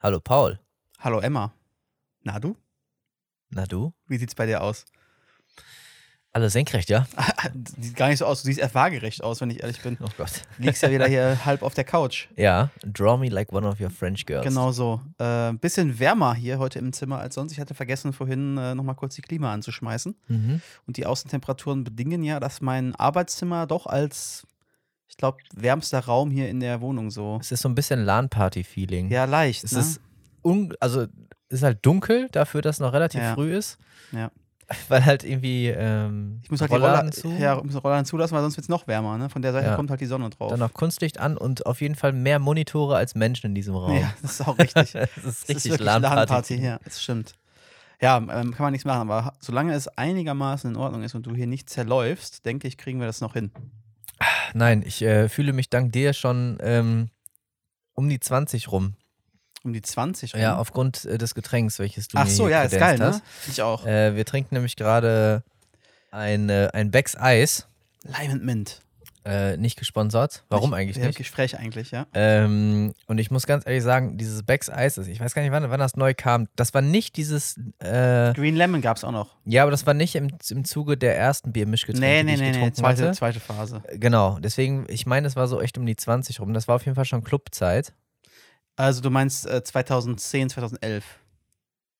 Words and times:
Hallo 0.00 0.20
Paul. 0.20 0.60
Hallo 0.98 1.20
Emma. 1.20 1.54
Na 2.22 2.38
du? 2.38 2.54
Na 3.48 3.64
du? 3.64 3.94
Wie 4.06 4.18
sieht's 4.18 4.34
bei 4.34 4.44
dir 4.44 4.62
aus? 4.62 4.84
Alles 6.32 6.52
senkrecht, 6.52 6.90
ja? 6.90 7.06
Sieht 7.80 7.96
gar 7.96 8.08
nicht 8.08 8.18
so 8.18 8.26
aus. 8.26 8.42
Du 8.42 8.46
siehst 8.46 8.58
eher 8.60 8.74
waagerecht 8.74 9.24
aus, 9.24 9.40
wenn 9.40 9.48
ich 9.48 9.62
ehrlich 9.62 9.80
bin. 9.80 9.96
Oh 10.02 10.08
Gott. 10.18 10.42
Liegst 10.58 10.82
ja 10.82 10.90
wieder 10.90 11.06
hier 11.08 11.38
halb 11.46 11.62
auf 11.62 11.72
der 11.72 11.84
Couch. 11.84 12.28
Ja, 12.36 12.68
draw 12.84 13.16
me 13.16 13.30
like 13.30 13.50
one 13.54 13.66
of 13.66 13.80
your 13.80 13.88
French 13.88 14.26
girls. 14.26 14.44
Genau 14.44 14.70
so. 14.70 15.00
Äh, 15.16 15.54
bisschen 15.54 15.98
wärmer 15.98 16.34
hier 16.34 16.58
heute 16.58 16.78
im 16.78 16.92
Zimmer 16.92 17.20
als 17.20 17.36
sonst. 17.36 17.52
Ich 17.52 17.60
hatte 17.60 17.72
vergessen, 17.72 18.12
vorhin 18.12 18.58
äh, 18.58 18.74
nochmal 18.74 18.96
kurz 18.96 19.14
die 19.14 19.22
Klima 19.22 19.50
anzuschmeißen. 19.54 20.14
Mhm. 20.28 20.60
Und 20.86 20.98
die 20.98 21.06
Außentemperaturen 21.06 21.84
bedingen 21.84 22.22
ja, 22.22 22.38
dass 22.38 22.60
mein 22.60 22.94
Arbeitszimmer 22.94 23.66
doch 23.66 23.86
als, 23.86 24.46
ich 25.08 25.16
glaube, 25.16 25.38
wärmster 25.54 26.00
Raum 26.00 26.30
hier 26.30 26.48
in 26.48 26.60
der 26.60 26.80
Wohnung 26.80 27.10
so. 27.10 27.38
Es 27.40 27.52
ist 27.52 27.62
so 27.62 27.68
ein 27.68 27.74
bisschen 27.74 28.04
LAN-Party-Feeling. 28.04 29.10
Ja, 29.10 29.24
leicht. 29.24 29.64
Es 29.64 29.72
ne? 29.72 29.80
ist 29.80 30.00
also 30.80 31.02
es 31.48 31.58
ist 31.58 31.62
halt 31.62 31.84
dunkel 31.84 32.28
dafür, 32.30 32.62
dass 32.62 32.76
es 32.76 32.80
noch 32.80 32.92
relativ 32.92 33.20
Ja. 33.20 33.34
früh 33.34 33.52
ist. 33.56 33.78
Ja. 34.12 34.30
Weil 34.88 35.04
halt 35.04 35.22
irgendwie 35.24 35.68
ähm, 35.68 36.40
ich 36.42 36.50
muss 36.50 36.60
halt 36.60 36.70
die 36.72 36.74
Rollladen 36.76 37.10
Roller, 37.10 37.12
zu, 37.12 37.28
ja, 37.30 37.56
ich 37.56 37.62
muss 37.64 37.72
die 37.74 37.78
Rollladen 37.78 38.04
zulassen, 38.04 38.34
weil 38.34 38.42
sonst 38.42 38.56
wird 38.56 38.64
es 38.64 38.68
noch 38.68 38.88
wärmer. 38.88 39.16
Ne? 39.16 39.28
Von 39.30 39.40
der 39.42 39.52
Seite 39.52 39.68
Ja. 39.68 39.76
kommt 39.76 39.90
halt 39.90 40.00
die 40.00 40.06
Sonne 40.06 40.28
drauf. 40.30 40.50
dann 40.50 40.58
noch 40.58 40.74
Kunstlicht 40.74 41.18
an 41.20 41.36
und 41.36 41.66
auf 41.66 41.80
jeden 41.80 41.94
Fall 41.94 42.12
mehr 42.12 42.40
Monitore 42.40 42.96
als 42.96 43.14
Menschen 43.14 43.46
in 43.46 43.54
diesem 43.54 43.76
Raum. 43.76 43.96
ja, 43.96 44.12
das 44.22 44.40
ist 44.40 44.48
auch 44.48 44.58
richtig. 44.58 44.92
das 44.92 45.08
ist 45.24 45.48
Das 45.48 45.48
richtig. 45.48 45.78
LAN-Party, 45.78 46.56
ja, 46.56 46.80
das 46.84 47.00
stimmt. 47.00 47.34
Ja, 48.00 48.16
ähm, 48.18 48.26
kann 48.26 48.56
man 48.64 48.72
nichts 48.72 48.84
machen, 48.84 49.08
aber 49.08 49.32
solange 49.40 49.72
es 49.72 49.86
einigermaßen 49.88 50.68
in 50.70 50.76
Ordnung 50.76 51.02
ist 51.04 51.14
und 51.14 51.24
du 51.26 51.34
hier 51.36 51.46
nicht 51.46 51.70
zerläufst, 51.70 52.44
denke 52.44 52.66
ich, 52.68 52.76
kriegen 52.76 52.98
wir 52.98 53.06
das 53.06 53.20
noch 53.20 53.34
hin. 53.34 53.52
Nein, 54.54 54.82
ich 54.86 55.02
äh, 55.02 55.28
fühle 55.28 55.52
mich 55.52 55.68
dank 55.68 55.92
dir 55.92 56.12
schon 56.12 56.58
ähm, 56.60 57.10
um 57.94 58.08
die 58.08 58.20
20 58.20 58.70
rum. 58.72 58.94
Um 59.64 59.72
die 59.72 59.82
20 59.82 60.34
rum. 60.34 60.40
Ja, 60.40 60.56
aufgrund 60.56 61.04
äh, 61.04 61.18
des 61.18 61.34
Getränks, 61.34 61.78
welches 61.78 62.08
du 62.08 62.18
Ach 62.18 62.24
mir 62.24 62.30
so, 62.30 62.48
ja, 62.48 62.62
ist 62.62 62.78
geil, 62.78 62.98
ne? 62.98 63.20
Ich 63.48 63.62
auch. 63.62 63.86
Äh, 63.86 64.14
wir 64.14 64.24
trinken 64.24 64.54
nämlich 64.54 64.76
gerade 64.76 65.42
ein, 66.10 66.48
äh, 66.48 66.70
ein 66.72 66.90
Becks 66.90 67.16
Eis. 67.16 67.66
Lime 68.04 68.32
and 68.32 68.44
Mint. 68.44 68.80
Äh, 69.26 69.56
nicht 69.56 69.76
gesponsert. 69.76 70.44
Warum 70.48 70.70
ich, 70.70 70.76
eigentlich 70.76 70.96
ja, 70.98 71.06
nicht? 71.06 71.18
Gespräch 71.18 71.58
eigentlich, 71.58 71.90
ja. 71.90 72.06
Ähm, 72.14 72.92
und 73.06 73.18
ich 73.18 73.30
muss 73.32 73.46
ganz 73.46 73.66
ehrlich 73.66 73.82
sagen, 73.82 74.18
dieses 74.18 74.44
Becks 74.44 74.70
Eis, 74.70 74.98
ist- 74.98 75.08
ich 75.08 75.18
weiß 75.18 75.34
gar 75.34 75.42
nicht, 75.42 75.50
wann, 75.50 75.68
wann 75.68 75.80
das 75.80 75.96
neu 75.96 76.14
kam. 76.14 76.46
Das 76.54 76.72
war 76.74 76.80
nicht 76.80 77.16
dieses, 77.16 77.58
äh, 77.80 78.32
Green 78.34 78.54
Lemon 78.54 78.80
gab 78.82 78.96
es 78.98 79.04
auch 79.04 79.10
noch. 79.10 79.34
ja, 79.44 79.62
aber 79.62 79.72
das 79.72 79.84
war 79.84 79.94
nicht 79.94 80.14
im, 80.14 80.28
im 80.50 80.64
Zuge 80.64 80.96
der 80.96 81.16
ersten 81.18 81.52
Biermischgetränke, 81.52 82.06
Nee, 82.06 82.20
die 82.20 82.24
nee, 82.26 82.34
ich 82.34 82.40
nee, 82.40 82.46
nee. 82.46 82.52
getrunken 82.52 82.74
Zweite, 82.76 83.02
hatte. 83.08 83.12
zweite 83.18 83.40
Phase. 83.40 83.82
Genau, 83.94 84.38
deswegen, 84.38 84.86
ich 84.88 85.06
meine, 85.06 85.26
es 85.26 85.34
war 85.34 85.48
so 85.48 85.60
echt 85.60 85.76
um 85.76 85.84
die 85.86 85.96
20 85.96 86.38
rum. 86.40 86.54
Das 86.54 86.68
war 86.68 86.76
auf 86.76 86.84
jeden 86.84 86.94
Fall 86.94 87.04
schon 87.04 87.24
Clubzeit. 87.24 87.92
Also 88.76 89.00
du 89.00 89.10
meinst 89.10 89.46
äh, 89.46 89.64
2010, 89.64 90.50
2011. 90.50 91.04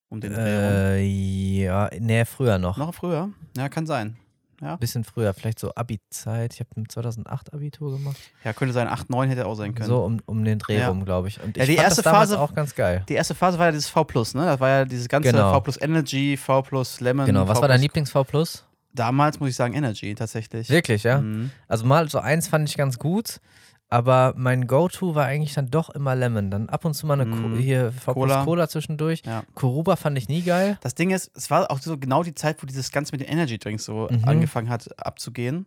Um 0.08 0.20
den. 0.20 0.32
Äh, 0.32 1.00
ja, 1.00 1.90
nee, 1.98 2.24
früher 2.24 2.58
noch. 2.58 2.76
Noch 2.76 2.94
früher? 2.94 3.30
Ja, 3.56 3.68
kann 3.68 3.86
sein. 3.86 4.16
Ein 4.60 4.78
bisschen 4.78 5.04
früher, 5.04 5.34
vielleicht 5.34 5.58
so 5.58 5.72
Abi-Zeit. 5.74 6.54
Ich 6.54 6.60
habe 6.60 6.70
2008 6.88 7.52
Abitur 7.52 7.92
gemacht. 7.92 8.16
Ja, 8.44 8.52
könnte 8.52 8.72
sein. 8.72 8.88
8, 8.88 9.10
9 9.10 9.28
hätte 9.28 9.46
auch 9.46 9.54
sein 9.54 9.74
können. 9.74 9.88
So 9.88 10.02
um, 10.04 10.20
um 10.26 10.44
den 10.44 10.58
Dreh 10.58 10.78
Ja. 10.78 10.88
rum, 10.88 11.04
glaube 11.04 11.28
ich. 11.28 11.42
Und 11.42 11.56
Ja, 11.56 11.64
ich 11.64 11.68
die 11.70 11.76
erste 11.76 12.02
Phase- 12.02 12.40
auch 12.40 12.54
ganz 12.54 12.74
geil. 12.74 13.04
Die 13.08 13.14
erste 13.14 13.34
Phase 13.34 13.58
war 13.58 13.66
ja 13.66 13.72
dieses 13.72 13.88
V 13.88 14.04
Plus, 14.04 14.34
ne? 14.34 14.46
Das 14.46 14.60
war 14.60 14.68
ja 14.68 14.84
dieses 14.84 15.08
ganze 15.08 15.30
Genau. 15.30 15.52
V 15.52 15.60
Plus 15.60 15.80
Energy, 15.80 16.36
V 16.36 16.62
Plus 16.62 17.00
Lemon. 17.00 17.26
Genau, 17.26 17.46
was 17.46 17.58
V 17.58 17.62
war 17.62 17.68
dein 17.68 17.80
Lieblings-V 17.80 18.24
Plus? 18.24 18.64
Damals 18.94 19.38
muss 19.40 19.50
ich 19.50 19.56
sagen 19.56 19.74
Energy 19.74 20.14
tatsächlich. 20.14 20.70
Wirklich, 20.70 21.02
ja? 21.02 21.20
Mhm. 21.20 21.50
Also 21.68 21.84
mal 21.84 22.08
so 22.08 22.18
eins 22.18 22.48
fand 22.48 22.66
ich 22.68 22.78
ganz 22.78 22.98
gut, 22.98 23.40
aber 23.88 24.34
mein 24.36 24.66
Go-To 24.66 25.14
war 25.14 25.26
eigentlich 25.26 25.54
dann 25.54 25.70
doch 25.70 25.90
immer 25.90 26.14
Lemon. 26.16 26.50
Dann 26.50 26.68
ab 26.68 26.84
und 26.84 26.94
zu 26.94 27.06
mal 27.06 27.20
eine 27.20 27.30
Co 27.30 27.48
Mm. 27.48 27.56
hier 27.58 27.92
V 27.92 28.14
Cola. 28.14 28.44
Cola 28.44 28.68
zwischendurch. 28.68 29.22
Ja. 29.24 29.44
Koruba 29.54 29.96
fand 29.96 30.18
ich 30.18 30.28
nie 30.28 30.42
geil. 30.42 30.78
Das 30.82 30.94
Ding 30.94 31.10
ist, 31.10 31.30
es 31.34 31.50
war 31.50 31.70
auch 31.70 31.78
so 31.78 31.96
genau 31.96 32.22
die 32.22 32.34
Zeit, 32.34 32.62
wo 32.62 32.66
dieses 32.66 32.90
Ganze 32.90 33.12
mit 33.12 33.20
den 33.20 33.28
Energy 33.28 33.58
Drinks 33.58 33.84
so 33.84 34.08
Mhm. 34.10 34.24
angefangen 34.24 34.68
hat 34.68 34.88
abzugehen. 35.04 35.66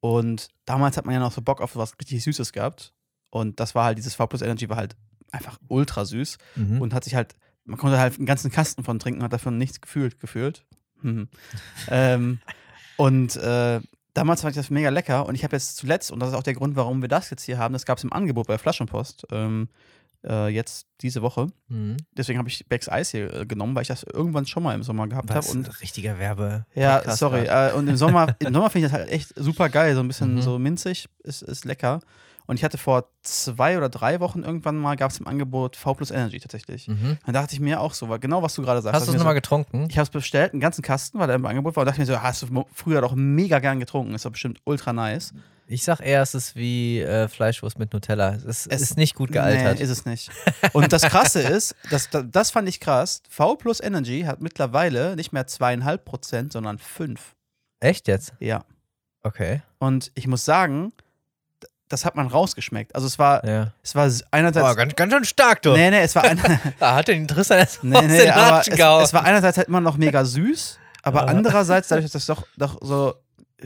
Und 0.00 0.48
damals 0.64 0.96
hat 0.96 1.04
man 1.06 1.14
ja 1.14 1.20
noch 1.20 1.32
so 1.32 1.42
Bock 1.42 1.60
auf 1.60 1.74
was 1.74 1.98
richtig 2.00 2.22
Süßes 2.22 2.52
gehabt. 2.52 2.92
Und 3.30 3.58
das 3.60 3.74
war 3.74 3.84
halt, 3.86 3.98
dieses 3.98 4.14
V 4.14 4.26
Plus 4.28 4.42
Energy 4.42 4.68
war 4.68 4.76
halt 4.76 4.94
einfach 5.32 5.58
ultra 5.68 6.04
süß 6.04 6.38
Mhm. 6.56 6.80
und 6.80 6.94
hat 6.94 7.04
sich 7.04 7.14
halt, 7.16 7.34
man 7.64 7.76
konnte 7.78 7.98
halt 7.98 8.16
einen 8.16 8.24
ganzen 8.26 8.50
Kasten 8.52 8.84
von 8.84 8.98
trinken, 9.00 9.22
hat 9.22 9.32
davon 9.32 9.58
nichts 9.58 9.80
gefühlt, 9.80 10.20
gefühlt. 10.20 10.64
Mhm. 11.02 11.28
ähm, 11.90 12.38
und 12.96 13.36
äh, 13.36 13.80
damals 14.18 14.42
fand 14.42 14.56
ich 14.56 14.60
das 14.60 14.70
mega 14.70 14.90
lecker 14.90 15.26
und 15.26 15.34
ich 15.34 15.44
habe 15.44 15.54
jetzt 15.56 15.76
zuletzt, 15.76 16.10
und 16.10 16.20
das 16.20 16.30
ist 16.30 16.34
auch 16.34 16.42
der 16.42 16.54
Grund, 16.54 16.76
warum 16.76 17.00
wir 17.00 17.08
das 17.08 17.30
jetzt 17.30 17.44
hier 17.44 17.56
haben, 17.58 17.72
das 17.72 17.86
gab 17.86 17.98
es 17.98 18.04
im 18.04 18.12
Angebot 18.12 18.46
bei 18.48 18.58
Flaschenpost, 18.58 19.26
ähm, 19.30 19.68
äh, 20.26 20.48
jetzt 20.48 20.88
diese 21.00 21.22
Woche. 21.22 21.46
Mhm. 21.68 21.96
Deswegen 22.16 22.38
habe 22.40 22.48
ich 22.48 22.66
Becks 22.68 22.88
Eis 22.88 23.10
hier 23.10 23.32
äh, 23.32 23.46
genommen, 23.46 23.76
weil 23.76 23.82
ich 23.82 23.88
das 23.88 24.02
irgendwann 24.02 24.46
schon 24.46 24.64
mal 24.64 24.74
im 24.74 24.82
Sommer 24.82 25.06
gehabt 25.06 25.30
habe. 25.30 25.46
Und 25.46 25.80
richtiger 25.80 26.18
Werbe. 26.18 26.66
ja, 26.74 27.08
sorry. 27.14 27.46
Äh, 27.46 27.72
und 27.74 27.86
im 27.86 27.96
Sommer, 27.96 28.34
im 28.40 28.52
Sommer 28.52 28.68
finde 28.70 28.86
ich 28.86 28.92
das 28.92 29.00
halt 29.00 29.10
echt 29.10 29.32
super 29.36 29.68
geil. 29.68 29.94
So 29.94 30.00
ein 30.00 30.08
bisschen 30.08 30.34
Mhm. 30.34 30.42
so 30.42 30.58
minzig, 30.58 31.08
ist, 31.22 31.42
ist 31.42 31.64
lecker. 31.64 32.00
Und 32.48 32.56
ich 32.56 32.64
hatte 32.64 32.78
vor 32.78 33.10
zwei 33.22 33.76
oder 33.76 33.88
drei 33.90 34.18
Wochen 34.18 34.42
irgendwann 34.42 34.76
mal, 34.76 34.96
gab 34.96 35.10
es 35.12 35.18
im 35.20 35.28
Angebot 35.28 35.76
V 35.76 35.94
plus 35.94 36.10
Energy 36.10 36.40
tatsächlich. 36.40 36.88
Mhm. 36.88 37.18
Dann 37.24 37.34
dachte 37.34 37.52
ich 37.54 37.60
mir 37.60 37.80
auch 37.80 37.92
so, 37.94 38.08
weil 38.08 38.18
genau 38.18 38.42
was 38.42 38.54
du 38.54 38.62
gerade 38.62 38.82
sagst. 38.82 38.94
Hast 39.00 39.06
du 39.06 39.12
es 39.12 39.18
nochmal 39.18 39.34
getrunken? 39.34 39.82
so, 39.82 39.88
Ich 39.90 39.98
habe 39.98 40.04
es 40.04 40.10
bestellt, 40.10 40.52
einen 40.54 40.60
ganzen 40.60 40.82
Kasten, 40.82 41.18
weil 41.20 41.28
er 41.28 41.36
im 41.36 41.44
Angebot 41.46 41.76
war. 41.76 41.82
Und 41.82 41.86
dachte 41.86 42.00
mir 42.00 42.06
so, 42.06 42.20
hast 42.20 42.42
du 42.42 42.64
früher 42.74 43.00
doch 43.02 43.14
mega 43.14 43.58
gern 43.60 43.78
getrunken. 43.78 44.14
Ist 44.14 44.24
doch 44.24 44.32
bestimmt 44.32 44.60
ultra 44.64 44.92
nice. 44.92 45.32
Ich 45.70 45.84
sag 45.84 46.00
eher, 46.00 46.22
es 46.22 46.34
ist 46.34 46.56
wie 46.56 47.00
äh, 47.02 47.28
Fleischwurst 47.28 47.78
mit 47.78 47.92
Nutella. 47.92 48.36
Es, 48.36 48.66
Es- 48.66 48.80
ist 48.80 48.96
nicht 48.96 49.14
gut 49.14 49.30
gealtert. 49.30 49.76
Nee, 49.76 49.84
ist 49.84 49.90
es 49.90 50.06
nicht. 50.06 50.30
Und 50.72 50.94
das 50.94 51.02
Krasse 51.02 51.42
ist, 51.42 51.76
das, 51.90 52.08
das 52.30 52.50
fand 52.50 52.66
ich 52.70 52.80
krass. 52.80 53.22
V 53.28 53.56
plus 53.56 53.78
Energy 53.80 54.22
hat 54.22 54.40
mittlerweile 54.40 55.14
nicht 55.16 55.32
mehr 55.34 55.46
zweieinhalb 55.46 56.06
Prozent, 56.06 56.54
sondern 56.54 56.78
fünf. 56.78 57.34
Echt 57.80 58.08
jetzt? 58.08 58.32
Ja. 58.40 58.64
Okay. 59.22 59.60
Und 59.78 60.10
ich 60.14 60.26
muss 60.26 60.46
sagen, 60.46 60.94
das 61.88 62.04
hat 62.04 62.14
man 62.16 62.26
rausgeschmeckt. 62.26 62.94
Also 62.94 63.06
es 63.06 63.18
war, 63.18 63.44
Ja. 63.46 63.72
es 63.82 63.94
war 63.94 64.10
einerseits. 64.30 64.66
Boah, 64.66 64.74
ganz, 64.76 64.94
ganz 64.96 65.12
schön 65.12 65.24
stark, 65.24 65.62
du. 65.62 65.72
nee, 65.72 65.90
nee, 65.90 66.00
es 66.00 66.14
war, 66.14 66.24
ein, 66.24 66.38
Da 66.78 66.94
hat 66.96 67.08
den 67.08 67.26
Tristan 67.28 67.58
erst 67.58 67.82
nee, 67.84 68.00
nee, 68.02 68.18
den 68.18 68.30
aber 68.30 68.60
es, 68.60 68.68
es 68.68 69.14
war 69.14 69.24
einerseits 69.24 69.56
halt 69.58 69.68
immer 69.68 69.80
noch 69.80 69.96
mega 69.96 70.24
süß, 70.24 70.78
aber 71.02 71.28
andererseits, 71.28 71.88
dadurch, 71.88 72.10
dass 72.10 72.22
es 72.22 72.26
doch, 72.26 72.46
doch 72.56 72.78
so 72.82 73.14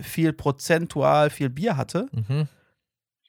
viel 0.01 0.33
prozentual 0.33 1.31
viel 1.31 1.51
Bier 1.51 1.77
hatte, 1.77 2.07
Mhm. 2.13 2.49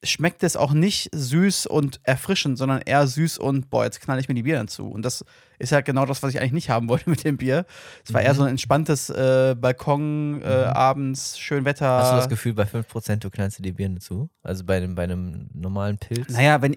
Schmeckt 0.04 0.44
es 0.44 0.56
auch 0.56 0.74
nicht 0.74 1.10
süß 1.14 1.66
und 1.68 2.00
erfrischend, 2.04 2.58
sondern 2.58 2.82
eher 2.82 3.08
süß 3.08 3.38
und 3.38 3.70
boah, 3.70 3.86
jetzt 3.86 4.02
knall 4.02 4.20
ich 4.20 4.28
mir 4.28 4.36
die 4.36 4.44
Bier 4.44 4.58
dazu. 4.58 4.88
Und 4.90 5.04
das 5.04 5.24
ist 5.60 5.72
halt 5.72 5.86
genau 5.86 6.06
das, 6.06 6.22
was 6.24 6.32
ich 6.34 6.40
eigentlich 6.40 6.52
nicht 6.54 6.70
haben 6.70 6.90
wollte 6.90 7.10
mit 7.10 7.24
dem 7.24 7.38
Bier. 7.38 7.66
Es 8.06 8.14
war 8.14 8.22
eher 8.22 8.34
Mhm. 8.34 8.38
so 8.38 8.44
ein 8.44 8.50
entspanntes 8.50 9.10
äh, 9.10 9.56
Balkon, 9.58 10.42
äh, 10.42 10.46
Mhm. 10.66 10.74
abends, 10.74 11.40
schön 11.40 11.66
Wetter. 11.66 11.88
Hast 11.90 12.12
du 12.12 12.16
das 12.18 12.30
Gefühl, 12.30 12.54
bei 12.54 12.64
5% 12.66 13.24
du 13.24 13.30
knallst 13.30 13.60
dir 13.60 13.64
die 13.64 13.72
Birne 13.72 14.00
zu? 14.00 14.30
Also 14.44 14.64
bei 14.66 14.78
einem, 14.78 14.96
bei 14.96 15.04
einem 15.04 15.50
normalen 15.54 15.98
Pilz? 15.98 16.30
Naja, 16.34 16.62
wenn, 16.62 16.76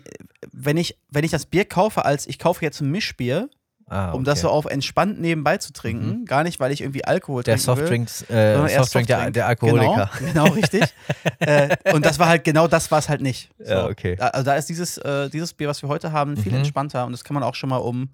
wenn, 0.53 0.77
ich, 0.77 0.97
wenn 1.11 1.25
ich 1.25 1.31
das 1.31 1.47
Bier 1.47 1.65
kaufe, 1.65 2.05
als 2.05 2.27
ich 2.27 2.39
kaufe 2.39 2.65
jetzt 2.65 2.81
ein 2.81 2.91
Mischbier, 2.91 3.49
ah, 3.87 4.11
um 4.13 4.25
das 4.25 4.39
okay. 4.39 4.49
so 4.49 4.51
auf 4.51 4.67
entspannt 4.67 5.21
nebenbei 5.21 5.59
zu 5.59 5.73
trinken, 5.73 6.25
gar 6.25 6.43
nicht, 6.43 6.61
weil 6.61 6.73
ich 6.73 6.81
irgendwie 6.81 7.05
Alkohol 7.05 7.43
Der 7.43 7.57
trinken 7.57 7.69
will. 7.69 7.77
Softdrinks, 7.77 8.23
äh, 8.23 8.53
sondern 8.55 8.69
eher 8.71 8.79
Softdrink 8.81 9.07
der, 9.07 9.17
Softdrink. 9.17 9.35
der 9.35 9.47
Alkoholiker. 9.47 10.11
Genau, 10.19 10.33
genau 10.45 10.55
richtig. 10.55 10.83
äh, 11.41 11.77
und 11.93 12.05
das 12.05 12.19
war 12.19 12.29
halt 12.29 12.45
genau 12.45 12.69
das, 12.69 12.91
war 12.91 12.99
es 12.99 13.09
halt 13.09 13.21
nicht. 13.21 13.51
So. 13.59 13.73
Ja, 13.73 13.87
okay. 13.87 14.17
Also 14.19 14.45
da 14.45 14.55
ist 14.57 14.69
dieses, 14.69 14.99
äh, 14.99 15.31
dieses 15.31 15.55
Bier, 15.55 15.69
was 15.69 15.83
wir 15.83 15.89
heute 15.89 16.13
haben, 16.13 16.37
viel 16.37 16.53
Mhm. 16.53 16.59
entspannter 16.59 17.07
und 17.07 17.13
das 17.13 17.25
kann 17.25 17.35
man 17.35 17.43
auch 17.43 17.55
schon 17.55 17.71
mal 17.71 17.79
um 17.79 18.11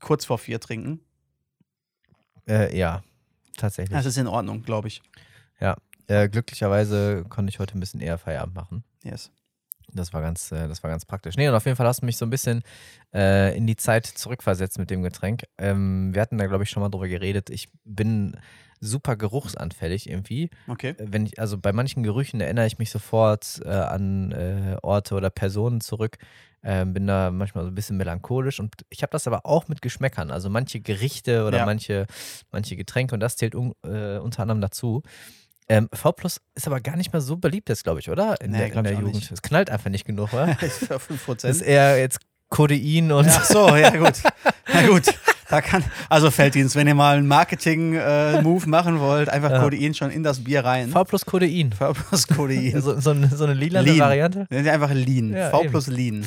kurz 0.00 0.24
vor 0.24 0.38
vier 0.38 0.60
trinken. 0.60 1.00
Äh, 2.48 2.76
ja, 2.76 3.02
tatsächlich. 3.56 3.96
Das 3.96 4.06
ist 4.06 4.18
in 4.18 4.26
Ordnung, 4.26 4.62
glaube 4.62 4.88
ich. 4.88 5.02
Äh, 6.08 6.28
glücklicherweise 6.28 7.24
konnte 7.28 7.50
ich 7.50 7.58
heute 7.58 7.76
ein 7.76 7.80
bisschen 7.80 8.00
eher 8.00 8.18
Feierabend 8.18 8.54
machen. 8.54 8.84
Yes. 9.02 9.30
Das 9.96 10.12
war 10.12 10.20
ganz, 10.22 10.52
äh, 10.52 10.68
das 10.68 10.82
war 10.82 10.90
ganz 10.90 11.04
praktisch. 11.04 11.36
Nee, 11.36 11.48
und 11.48 11.54
auf 11.54 11.64
jeden 11.64 11.76
Fall 11.76 11.86
hast 11.86 12.02
du 12.02 12.06
mich 12.06 12.16
so 12.16 12.24
ein 12.26 12.30
bisschen 12.30 12.62
äh, 13.14 13.56
in 13.56 13.66
die 13.66 13.76
Zeit 13.76 14.06
zurückversetzt 14.06 14.78
mit 14.78 14.90
dem 14.90 15.02
Getränk. 15.02 15.44
Ähm, 15.58 16.14
wir 16.14 16.22
hatten 16.22 16.38
da, 16.38 16.46
glaube 16.46 16.64
ich, 16.64 16.70
schon 16.70 16.82
mal 16.82 16.88
drüber 16.90 17.08
geredet. 17.08 17.50
Ich 17.50 17.68
bin 17.84 18.36
super 18.80 19.16
geruchsanfällig 19.16 20.08
irgendwie. 20.08 20.50
Okay. 20.68 20.90
Äh, 20.90 21.06
Wenn 21.08 21.26
ich, 21.26 21.40
also 21.40 21.58
bei 21.58 21.72
manchen 21.72 22.02
Gerüchen 22.02 22.40
erinnere 22.40 22.66
ich 22.66 22.78
mich 22.78 22.90
sofort 22.90 23.60
äh, 23.64 23.68
an 23.70 24.32
äh, 24.32 24.76
Orte 24.82 25.14
oder 25.14 25.30
Personen 25.30 25.80
zurück. 25.80 26.18
Ähm, 26.62 26.92
bin 26.94 27.06
da 27.06 27.30
manchmal 27.30 27.62
so 27.64 27.70
ein 27.70 27.74
bisschen 27.76 27.96
melancholisch 27.96 28.58
und 28.58 28.74
ich 28.90 29.02
habe 29.02 29.12
das 29.12 29.28
aber 29.28 29.46
auch 29.46 29.68
mit 29.68 29.82
Geschmäckern. 29.82 30.32
Also 30.32 30.50
manche 30.50 30.80
Gerichte 30.80 31.44
oder 31.46 31.58
Ja. 31.58 31.64
manche, 31.64 32.06
manche 32.50 32.74
Getränke 32.74 33.14
und 33.14 33.20
das 33.20 33.36
zählt 33.36 33.54
un, 33.54 33.72
äh, 33.84 34.18
unter 34.18 34.42
anderem 34.42 34.60
dazu. 34.60 35.02
Ähm, 35.68 35.88
V 35.92 36.12
Plus 36.12 36.40
ist 36.54 36.66
aber 36.66 36.80
gar 36.80 36.96
nicht 36.96 37.12
mehr 37.12 37.20
so 37.20 37.36
beliebt 37.36 37.68
jetzt, 37.68 37.82
glaube 37.84 37.98
ich, 38.00 38.08
oder? 38.08 38.40
In 38.40 38.52
Nee, 38.52 38.58
der, 38.70 38.72
in 38.76 38.84
der 38.84 38.92
Jugend. 38.94 39.14
nicht. 39.16 39.32
Es 39.32 39.42
knallt 39.42 39.68
einfach 39.70 39.90
nicht 39.90 40.04
genug, 40.06 40.32
oder? 40.32 40.56
ist 40.62 40.86
für 40.86 41.00
5 41.00 41.26
Das 41.26 41.44
ist 41.44 41.62
eher 41.62 41.98
jetzt 41.98 42.20
Codein 42.48 43.10
und 43.10 43.26
Ach 43.28 43.44
so, 43.46 43.74
ja 43.74 43.90
gut. 43.90 44.14
Na 44.72 44.86
gut. 44.86 45.02
Da 45.48 45.60
kann, 45.60 45.84
also 46.08 46.30
Felddienst, 46.32 46.74
wenn 46.74 46.88
ihr 46.88 46.94
mal 46.96 47.16
einen 47.18 47.26
Marketing-Move 47.28 48.66
machen 48.68 48.98
wollt, 49.00 49.28
einfach 49.28 49.50
Ja. 49.52 49.62
Codein 49.62 49.94
schon 49.94 50.10
in 50.10 50.22
das 50.24 50.42
Bier 50.42 50.64
rein. 50.64 50.90
V 50.90 51.04
plus 51.04 51.24
Codein. 51.24 51.72
V 51.72 51.92
plus 51.92 52.26
Codein. 52.28 52.72
So, 52.82 52.98
so, 53.00 53.10
eine, 53.10 53.28
so 53.28 53.44
eine 53.44 53.54
lila. 53.54 53.84
Variante. 53.84 54.46
Nennt 54.50 54.66
ihr 54.66 54.72
einfach 54.72 54.92
Lean. 54.92 55.32
Ja, 55.32 55.50
v 55.50 55.62
eben. 55.62 55.70
plus 55.70 55.86
Lean. 55.88 56.24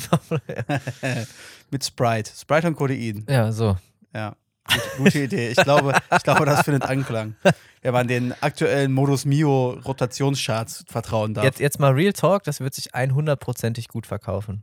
Mit 1.70 1.84
Sprite. 1.84 2.30
Sprite 2.38 2.66
und 2.66 2.76
Codein. 2.76 3.24
Ja, 3.28 3.52
so. 3.52 3.76
Ja. 4.14 4.34
Gute, 4.72 4.90
gute 4.98 5.18
Idee. 5.24 5.48
Ich 5.50 5.56
glaube, 5.56 5.94
ich 6.16 6.22
glaube, 6.22 6.44
das 6.46 6.62
findet 6.62 6.84
Anklang. 6.84 7.34
Wenn 7.82 7.92
man 7.92 8.08
den 8.08 8.32
aktuellen 8.42 8.92
Modus 8.92 9.24
Mio 9.24 9.78
Rotationscharts 9.84 10.84
vertrauen 10.88 11.34
darf. 11.34 11.44
Jetzt, 11.44 11.60
jetzt 11.60 11.78
mal 11.80 11.92
Real 11.92 12.12
Talk, 12.12 12.44
das 12.44 12.60
wird 12.60 12.74
sich 12.74 12.94
100%ig 12.94 13.88
gut 13.88 14.06
verkaufen. 14.06 14.62